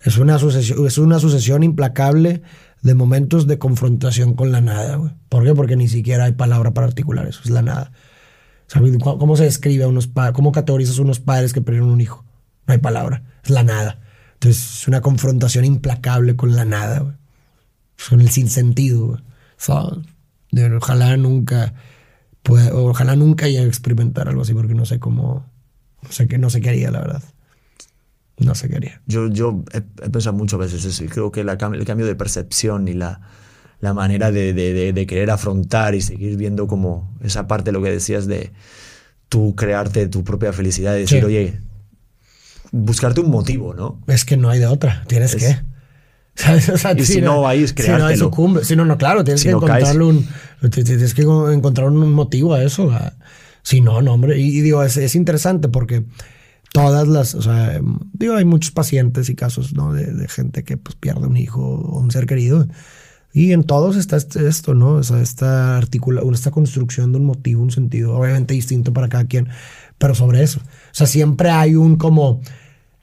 es, 0.00 0.18
una 0.18 0.38
sucesión, 0.38 0.86
es 0.86 0.98
una 0.98 1.18
sucesión 1.18 1.62
implacable 1.62 2.42
de 2.84 2.94
momentos 2.94 3.46
de 3.46 3.58
confrontación 3.58 4.34
con 4.34 4.52
la 4.52 4.60
nada. 4.60 4.96
güey. 4.96 5.12
¿Por 5.30 5.42
qué? 5.44 5.54
Porque 5.54 5.74
ni 5.74 5.88
siquiera 5.88 6.24
hay 6.24 6.32
palabra 6.32 6.74
para 6.74 6.86
articular 6.86 7.26
eso, 7.26 7.40
es 7.42 7.50
la 7.50 7.62
nada. 7.62 7.92
¿Sabes 8.66 8.96
cómo 9.02 9.36
se 9.36 9.44
describe 9.44 9.84
a 9.84 9.88
unos 9.88 10.06
padres? 10.06 10.34
¿Cómo 10.34 10.52
categorizas 10.52 10.98
a 10.98 11.02
unos 11.02 11.18
padres 11.18 11.52
que 11.52 11.62
perdieron 11.62 11.90
un 11.90 12.00
hijo? 12.02 12.24
No 12.66 12.72
hay 12.72 12.78
palabra, 12.78 13.22
es 13.42 13.50
la 13.50 13.62
nada. 13.62 14.00
Entonces 14.34 14.80
es 14.80 14.88
una 14.88 15.00
confrontación 15.00 15.64
implacable 15.64 16.36
con 16.36 16.54
la 16.54 16.66
nada, 16.66 17.00
güey. 17.00 17.14
Con 18.08 18.20
el 18.20 18.28
sinsentido, 18.28 19.06
güey. 19.06 19.20
So, 19.56 20.02
ojalá 20.76 21.16
nunca 21.16 21.74
pueda, 22.42 22.74
ojalá 22.74 23.16
nunca 23.16 23.46
llegue 23.46 23.64
a 23.64 23.66
experimentar 23.66 24.28
algo 24.28 24.42
así 24.42 24.52
porque 24.52 24.74
no 24.74 24.84
sé 24.84 25.00
cómo, 25.00 25.46
no 26.02 26.12
sé 26.12 26.28
qué, 26.28 26.36
no 26.36 26.50
sé 26.50 26.60
qué 26.60 26.68
haría, 26.68 26.90
la 26.90 27.00
verdad. 27.00 27.22
No 28.38 28.54
sé 28.54 28.68
qué 28.68 28.76
haría. 28.76 29.00
Yo, 29.06 29.28
yo 29.28 29.62
he, 29.72 29.78
he 29.78 30.10
pensado 30.10 30.36
muchas 30.36 30.58
veces 30.58 30.84
eso 30.84 31.04
y 31.04 31.08
creo 31.08 31.30
que 31.30 31.44
la 31.44 31.52
el 31.52 31.84
cambio 31.84 32.06
de 32.06 32.14
percepción 32.16 32.88
y 32.88 32.94
la, 32.94 33.20
la 33.80 33.94
manera 33.94 34.32
de, 34.32 34.52
de- 34.52 34.72
de- 34.72 34.92
de 34.92 35.06
querer 35.06 35.30
afrontar 35.30 35.94
y 35.94 36.00
seguir 36.00 36.36
viendo 36.36 36.66
como 36.66 37.16
esa 37.22 37.46
parte, 37.46 37.70
lo 37.72 37.82
que 37.82 37.90
decías 37.90 38.26
de 38.26 38.52
tú 39.28 39.54
crearte 39.54 40.08
tu 40.08 40.24
propia 40.24 40.52
felicidad 40.52 40.96
y 40.96 41.00
decir, 41.00 41.20
Sí. 41.20 41.24
oye, 41.24 41.60
buscarte 42.72 43.20
un 43.20 43.30
motivo, 43.30 43.74
¿no? 43.74 44.00
Es 44.06 44.24
que 44.24 44.36
no 44.36 44.48
hay 44.50 44.58
de 44.58 44.66
otra, 44.66 45.04
tienes 45.06 45.34
Es- 45.34 45.42
que. 45.44 45.56
¿Sabes? 46.36 46.68
O 46.68 46.76
sea, 46.76 46.92
Y 46.98 47.04
si 47.04 47.20
no 47.20 47.48
es 47.48 47.70
Si 47.70 47.74
no 47.76 47.94
hay 47.94 47.94
creártelo. 47.94 48.24
sucumbe. 48.24 48.64
Si 48.64 48.74
no, 48.74 48.84
no, 48.84 48.98
claro, 48.98 49.22
tienes 49.22 49.40
Si 49.42 49.46
que 49.46 49.52
no 49.52 49.58
encontrarle 49.58 50.04
un. 50.04 50.26
Tienes 50.72 51.14
que 51.14 51.22
encontrar 51.22 51.86
un 51.88 52.12
motivo 52.12 52.54
a 52.54 52.62
eso. 52.64 52.90
Si 53.62 53.80
no, 53.80 54.02
no, 54.02 54.14
hombre. 54.14 54.36
Y, 54.40 54.58
y 54.58 54.60
digo, 54.62 54.82
es, 54.82 54.96
es 54.96 55.14
interesante 55.14 55.68
porque 55.68 56.02
todas 56.74 57.06
las. 57.06 57.36
O 57.36 57.42
sea, 57.42 57.76
em, 57.76 58.00
digo, 58.12 58.34
hay 58.34 58.44
muchos 58.44 58.72
pacientes 58.72 59.28
y 59.30 59.36
casos, 59.36 59.74
¿no? 59.74 59.92
De, 59.92 60.26
gente 60.28 60.64
que 60.64 60.76
pues 60.76 60.96
pierde 60.96 61.28
un 61.28 61.36
hijo 61.36 61.60
o 61.62 62.00
un 62.00 62.10
ser 62.10 62.26
querido. 62.26 62.66
Y 63.32 63.52
en 63.52 63.62
todos 63.62 63.96
está 63.96 64.16
este- 64.16 64.48
esto, 64.48 64.74
¿no? 64.74 64.94
O 64.94 65.02
sea, 65.04 65.20
esta, 65.22 65.76
articula, 65.76 66.22
esta 66.32 66.50
construcción 66.50 67.12
de 67.12 67.18
un 67.18 67.26
motivo, 67.26 67.62
un 67.62 67.70
sentido, 67.70 68.16
obviamente 68.16 68.54
distinto 68.54 68.92
para 68.92 69.08
cada 69.08 69.24
quien, 69.26 69.48
pero 69.98 70.14
sobre 70.16 70.42
eso. 70.42 70.60
O 70.60 70.94
sea, 70.94 71.06
siempre 71.06 71.50
hay 71.50 71.76
un 71.76 71.96
como, 71.96 72.40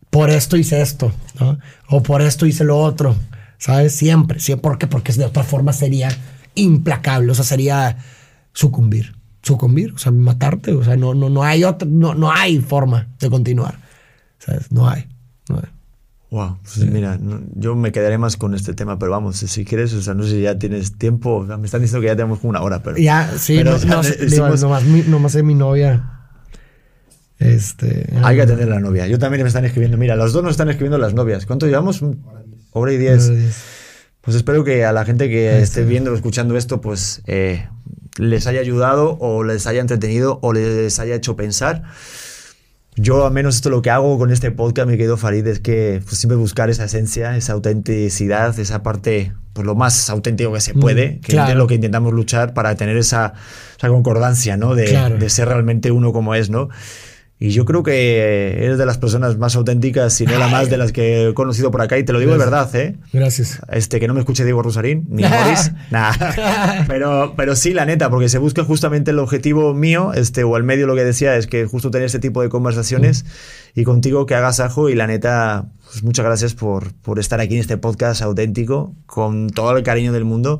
por 0.09 0.29
esto 0.31 0.57
hice 0.57 0.81
esto, 0.81 1.13
¿no? 1.39 1.57
O 1.89 2.03
por 2.03 2.21
esto 2.21 2.45
hice 2.45 2.65
lo 2.65 2.77
otro, 2.77 3.15
¿sabes? 3.57 3.93
Siempre, 3.95 4.39
siempre. 4.41 4.63
¿Por 4.63 4.79
qué? 4.79 4.87
Porque 4.87 5.13
de 5.13 5.25
otra 5.25 5.43
forma 5.43 5.71
sería 5.73 6.09
implacable, 6.55 7.31
o 7.31 7.35
sea, 7.35 7.45
sería 7.45 7.97
sucumbir, 8.53 9.15
sucumbir, 9.41 9.93
o 9.93 9.97
sea, 9.97 10.11
matarte, 10.11 10.73
o 10.73 10.83
sea, 10.83 10.95
no, 10.95 11.13
no, 11.13 11.29
no 11.29 11.43
hay 11.43 11.63
otra, 11.63 11.87
no, 11.89 12.13
no 12.13 12.31
hay 12.31 12.59
forma 12.59 13.07
de 13.19 13.29
continuar, 13.29 13.75
¿sabes? 14.39 14.71
No 14.71 14.87
hay, 14.89 15.07
no 15.49 15.57
hay. 15.57 15.69
Wow, 16.29 16.59
pues 16.63 16.77
mira, 16.89 17.17
no- 17.17 17.41
yo 17.55 17.75
me 17.75 17.91
quedaré 17.91 18.17
más 18.17 18.37
con 18.37 18.55
este 18.55 18.73
tema, 18.73 18.97
pero 18.97 19.11
vamos, 19.11 19.37
si 19.37 19.65
quieres, 19.65 19.93
o 19.93 20.01
sea, 20.01 20.13
no 20.13 20.23
sé 20.23 20.29
si 20.31 20.41
ya 20.41 20.57
tienes 20.57 20.97
tiempo, 20.97 21.43
me 21.43 21.65
están 21.65 21.81
diciendo 21.81 22.01
que 22.01 22.07
ya 22.07 22.15
tenemos 22.15 22.39
como 22.39 22.51
una 22.51 22.61
hora, 22.61 22.81
pero... 22.81 22.97
Ya, 22.97 23.29
sí, 23.37 23.57
pero 23.57 23.71
no, 23.71 23.77
ya 23.77 23.95
no 23.95 24.01
digo, 24.01 24.47
nomás, 24.55 24.83
mi, 24.85 25.01
nomás 25.01 25.35
es 25.35 25.43
mi 25.43 25.55
novia. 25.55 26.19
Este. 27.41 28.07
Hay 28.23 28.35
que 28.35 28.41
ah, 28.41 28.43
atender 28.43 28.71
a 28.71 28.75
la 28.75 28.79
novia. 28.79 29.07
Yo 29.07 29.17
también 29.17 29.41
me 29.41 29.47
están 29.47 29.65
escribiendo. 29.65 29.97
Mira, 29.97 30.15
los 30.15 30.31
dos 30.31 30.43
nos 30.43 30.51
están 30.51 30.69
escribiendo 30.69 30.99
las 30.99 31.15
novias. 31.15 31.47
¿Cuánto 31.47 31.65
llevamos? 31.65 32.03
Hora 32.71 32.93
y 32.93 32.97
diez. 32.97 33.25
hora 33.27 33.33
y 33.33 33.37
diez. 33.39 33.63
Pues 34.21 34.37
espero 34.37 34.63
que 34.63 34.85
a 34.85 34.91
la 34.93 35.03
gente 35.05 35.27
que 35.27 35.59
esté 35.59 35.83
viendo 35.83 36.11
o 36.11 36.15
escuchando 36.15 36.55
esto, 36.55 36.81
pues 36.81 37.23
eh, 37.25 37.67
les 38.17 38.47
haya 38.47 38.59
ayudado 38.59 39.17
o 39.19 39.43
les 39.43 39.67
haya 39.67 39.81
entretenido 39.81 40.39
o 40.41 40.53
les 40.53 40.99
haya 40.99 41.15
hecho 41.15 41.35
pensar. 41.35 41.83
Yo, 42.97 43.25
al 43.25 43.31
menos, 43.31 43.55
esto 43.55 43.69
lo 43.69 43.81
que 43.81 43.89
hago 43.89 44.17
con 44.17 44.31
este 44.31 44.51
podcast, 44.51 44.87
mi 44.89 44.97
querido 44.97 45.15
Farid, 45.15 45.47
es 45.47 45.59
que 45.61 46.01
pues, 46.03 46.17
siempre 46.17 46.35
buscar 46.35 46.69
esa 46.69 46.83
esencia, 46.85 47.37
esa 47.37 47.53
autenticidad, 47.53 48.57
esa 48.59 48.83
parte, 48.83 49.31
pues 49.53 49.65
lo 49.65 49.75
más 49.75 50.09
auténtico 50.09 50.51
que 50.51 50.59
se 50.59 50.73
puede, 50.73 51.19
que 51.21 51.31
claro. 51.31 51.51
es 51.51 51.55
lo 51.57 51.67
que 51.67 51.75
intentamos 51.75 52.11
luchar 52.13 52.53
para 52.53 52.75
tener 52.75 52.97
esa, 52.97 53.33
esa 53.77 53.87
concordancia, 53.87 54.57
¿no? 54.57 54.75
De, 54.75 54.85
Claro. 54.85 55.17
de 55.17 55.29
ser 55.29 55.47
realmente 55.47 55.91
uno 55.91 56.11
como 56.11 56.35
es, 56.35 56.49
¿no? 56.49 56.67
Y 57.43 57.49
yo 57.49 57.65
creo 57.65 57.81
que 57.81 58.63
eres 58.63 58.77
de 58.77 58.85
las 58.85 58.99
personas 58.99 59.35
más 59.39 59.55
auténticas, 59.55 60.13
si 60.13 60.27
no 60.27 60.37
la 60.37 60.47
más 60.47 60.69
de 60.69 60.77
las 60.77 60.91
que 60.91 61.29
he 61.29 61.33
conocido 61.33 61.71
por 61.71 61.81
acá, 61.81 61.97
y 61.97 62.03
te 62.03 62.13
lo 62.13 62.19
digo 62.19 62.33
de 62.33 62.37
verdad, 62.37 62.69
¿eh? 62.75 62.97
Gracias. 63.11 63.59
Este, 63.71 63.99
que 63.99 64.07
no 64.07 64.13
me 64.13 64.19
escuche 64.19 64.43
Diego 64.43 64.61
Rosarín, 64.61 65.07
ni 65.09 65.23
Morris, 65.27 65.71
nada. 65.89 66.85
Pero, 66.87 67.33
pero 67.35 67.55
sí, 67.55 67.73
la 67.73 67.85
neta, 67.85 68.11
porque 68.11 68.29
se 68.29 68.37
busca 68.37 68.63
justamente 68.63 69.09
el 69.09 69.17
objetivo 69.17 69.73
mío, 69.73 70.13
este, 70.13 70.43
o 70.43 70.55
el 70.55 70.63
medio 70.63 70.85
lo 70.85 70.95
que 70.95 71.03
decía, 71.03 71.35
es 71.35 71.47
que 71.47 71.65
justo 71.65 71.89
tener 71.89 72.05
este 72.05 72.19
tipo 72.19 72.43
de 72.43 72.49
conversaciones 72.49 73.25
y 73.73 73.85
contigo 73.85 74.27
que 74.27 74.35
hagas 74.35 74.59
ajo 74.59 74.89
y 74.89 74.95
la 74.95 75.07
neta, 75.07 75.65
pues 75.85 76.03
muchas 76.03 76.25
gracias 76.25 76.53
por, 76.53 76.93
por 76.93 77.17
estar 77.17 77.39
aquí 77.39 77.55
en 77.55 77.61
este 77.61 77.77
podcast 77.77 78.21
auténtico, 78.21 78.93
con 79.07 79.49
todo 79.49 79.75
el 79.75 79.81
cariño 79.81 80.13
del 80.13 80.25
mundo 80.25 80.59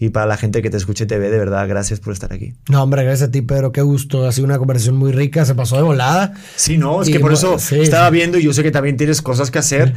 y 0.00 0.10
para 0.10 0.26
la 0.26 0.36
gente 0.36 0.62
que 0.62 0.70
te 0.70 0.76
escuche 0.76 1.04
y 1.04 1.06
te 1.08 1.18
ve, 1.18 1.28
de 1.28 1.38
verdad, 1.38 1.66
gracias 1.68 1.98
por 1.98 2.12
estar 2.12 2.32
aquí. 2.32 2.54
No, 2.68 2.82
hombre, 2.82 3.02
gracias 3.02 3.28
a 3.28 3.32
ti, 3.32 3.42
Pedro, 3.42 3.72
qué 3.72 3.82
gusto. 3.82 4.26
Ha 4.26 4.32
sido 4.32 4.44
una 4.44 4.58
conversación 4.58 4.96
muy 4.96 5.10
rica, 5.10 5.44
se 5.44 5.56
pasó 5.56 5.76
de 5.76 5.82
volada. 5.82 6.34
Sí, 6.54 6.78
no, 6.78 7.02
es 7.02 7.10
que 7.10 7.18
por 7.18 7.32
eso 7.32 7.56
estaba 7.56 8.08
viendo 8.10 8.38
y 8.38 8.44
yo 8.44 8.52
sé 8.52 8.62
que 8.62 8.70
también 8.70 8.96
tienes 8.96 9.22
cosas 9.22 9.50
que 9.50 9.58
hacer. 9.58 9.94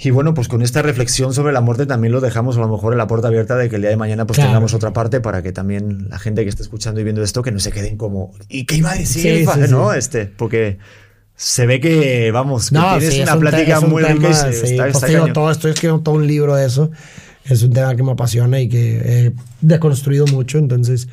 Y 0.00 0.10
bueno, 0.10 0.32
pues 0.32 0.46
con 0.46 0.62
esta 0.62 0.80
reflexión 0.80 1.34
sobre 1.34 1.52
la 1.52 1.60
muerte 1.60 1.84
también 1.84 2.12
lo 2.12 2.20
dejamos 2.20 2.56
a 2.56 2.60
lo 2.60 2.68
mejor 2.68 2.92
en 2.92 2.98
la 2.98 3.08
puerta 3.08 3.28
abierta 3.28 3.56
de 3.56 3.68
que 3.68 3.76
el 3.76 3.82
día 3.82 3.90
de 3.90 3.96
mañana 3.96 4.26
pues 4.26 4.38
tengamos 4.38 4.72
otra 4.72 4.92
parte 4.92 5.20
para 5.20 5.42
que 5.42 5.50
también 5.50 6.08
la 6.08 6.20
gente 6.20 6.44
que 6.44 6.48
esté 6.48 6.62
escuchando 6.62 7.00
y 7.00 7.04
viendo 7.04 7.22
esto 7.22 7.42
que 7.42 7.50
no 7.50 7.58
se 7.58 7.72
queden 7.72 7.96
como 7.96 8.32
¿y 8.48 8.64
qué 8.64 8.76
iba 8.76 8.92
a 8.92 8.94
decir? 8.94 9.44
¿no? 9.70 9.92
Este, 9.92 10.26
porque 10.26 10.78
se 11.34 11.66
ve 11.66 11.80
que, 11.80 12.30
vamos, 12.30 12.70
que 12.70 12.78
tienes 13.00 13.20
una 13.20 13.38
plática 13.38 13.80
muy 13.80 14.04
rica 14.04 14.30
y 14.30 14.34
se, 14.34 14.74
está, 14.74 14.88
pues 14.88 15.32
todo, 15.32 15.50
estoy 15.50 15.72
escribiendo 15.72 16.02
todo 16.04 16.14
un 16.14 16.26
libro 16.28 16.54
de 16.54 16.66
eso. 16.66 16.92
Es 17.44 17.62
un 17.62 17.72
tema 17.72 17.94
que 17.96 18.02
me 18.02 18.12
apasiona 18.12 18.60
y 18.60 18.68
que 18.68 18.96
he 18.96 19.32
deconstruido 19.60 20.26
mucho, 20.26 20.58
entonces 20.58 21.08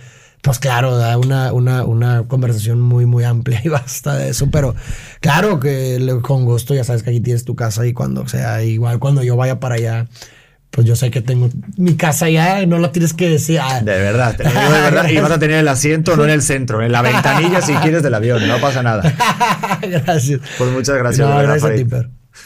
pues 0.45 0.59
claro, 0.59 0.95
da 0.95 1.17
una, 1.17 1.51
una, 1.53 1.83
una, 1.83 2.27
conversación 2.27 2.79
muy, 2.79 3.07
muy 3.07 3.23
amplia 3.23 3.61
y 3.65 3.69
basta 3.69 4.15
de 4.15 4.29
eso. 4.29 4.47
Pero 4.51 4.75
claro 5.19 5.59
que 5.59 6.19
con 6.21 6.45
gusto, 6.45 6.75
ya 6.75 6.83
sabes 6.83 7.01
que 7.01 7.09
aquí 7.09 7.19
tienes 7.19 7.45
tu 7.45 7.55
casa 7.55 7.85
y 7.87 7.93
cuando 7.93 8.27
sea, 8.27 8.61
igual 8.63 8.99
cuando 8.99 9.23
yo 9.23 9.35
vaya 9.35 9.59
para 9.59 9.75
allá, 9.75 10.05
pues 10.69 10.85
yo 10.85 10.95
sé 10.95 11.09
que 11.09 11.21
tengo 11.21 11.49
mi 11.77 11.95
casa 11.95 12.25
allá, 12.25 12.63
no 12.67 12.77
lo 12.77 12.91
tienes 12.91 13.13
que 13.13 13.27
decir. 13.27 13.59
Ah. 13.59 13.81
De 13.81 13.97
verdad, 13.97 14.35
te 14.35 14.43
de 14.43 14.53
verdad. 14.53 15.09
y 15.09 15.17
vas 15.17 15.31
a 15.31 15.39
tener 15.39 15.57
el 15.57 15.67
asiento 15.67 16.15
no 16.15 16.25
en 16.25 16.29
el 16.29 16.43
centro, 16.43 16.83
en 16.83 16.91
la 16.91 17.01
ventanilla 17.01 17.61
si 17.61 17.73
quieres 17.75 18.03
del 18.03 18.13
avión, 18.13 18.47
no 18.47 18.59
pasa 18.61 18.83
nada. 18.83 19.01
gracias. 19.81 20.41
Pues 20.59 20.71
muchas 20.71 20.95
gracias. 20.97 21.27
No, 21.27 21.37
gracias 21.39 21.71
a 21.71 21.75
ti, 21.75 21.85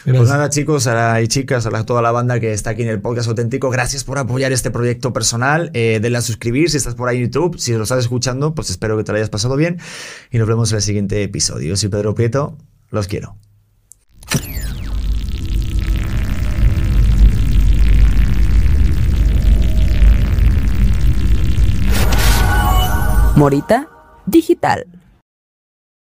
pues 0.04 0.28
nada, 0.28 0.50
chicos 0.50 0.88
y 1.22 1.28
chicas, 1.28 1.66
a 1.66 1.84
toda 1.84 2.02
la 2.02 2.10
banda 2.10 2.40
que 2.40 2.52
está 2.52 2.70
aquí 2.70 2.82
en 2.82 2.88
el 2.88 3.00
podcast 3.00 3.28
auténtico, 3.28 3.70
gracias 3.70 4.04
por 4.04 4.18
apoyar 4.18 4.52
este 4.52 4.70
proyecto 4.70 5.12
personal. 5.12 5.70
Eh, 5.74 5.98
denle 6.00 6.18
a 6.18 6.22
suscribir 6.22 6.70
si 6.70 6.76
estás 6.76 6.94
por 6.94 7.08
ahí 7.08 7.18
en 7.18 7.24
YouTube. 7.24 7.58
Si 7.58 7.72
lo 7.72 7.82
estás 7.82 7.98
escuchando, 8.00 8.54
pues 8.54 8.70
espero 8.70 8.96
que 8.96 9.04
te 9.04 9.12
lo 9.12 9.16
hayas 9.16 9.30
pasado 9.30 9.56
bien. 9.56 9.78
Y 10.30 10.38
nos 10.38 10.48
vemos 10.48 10.70
en 10.72 10.76
el 10.76 10.82
siguiente 10.82 11.22
episodio. 11.22 11.68
Yo 11.68 11.76
soy 11.76 11.88
Pedro 11.88 12.14
Prieto, 12.14 12.56
los 12.90 13.06
quiero. 13.06 13.36
Morita 23.36 23.88
Digital. 24.26 24.99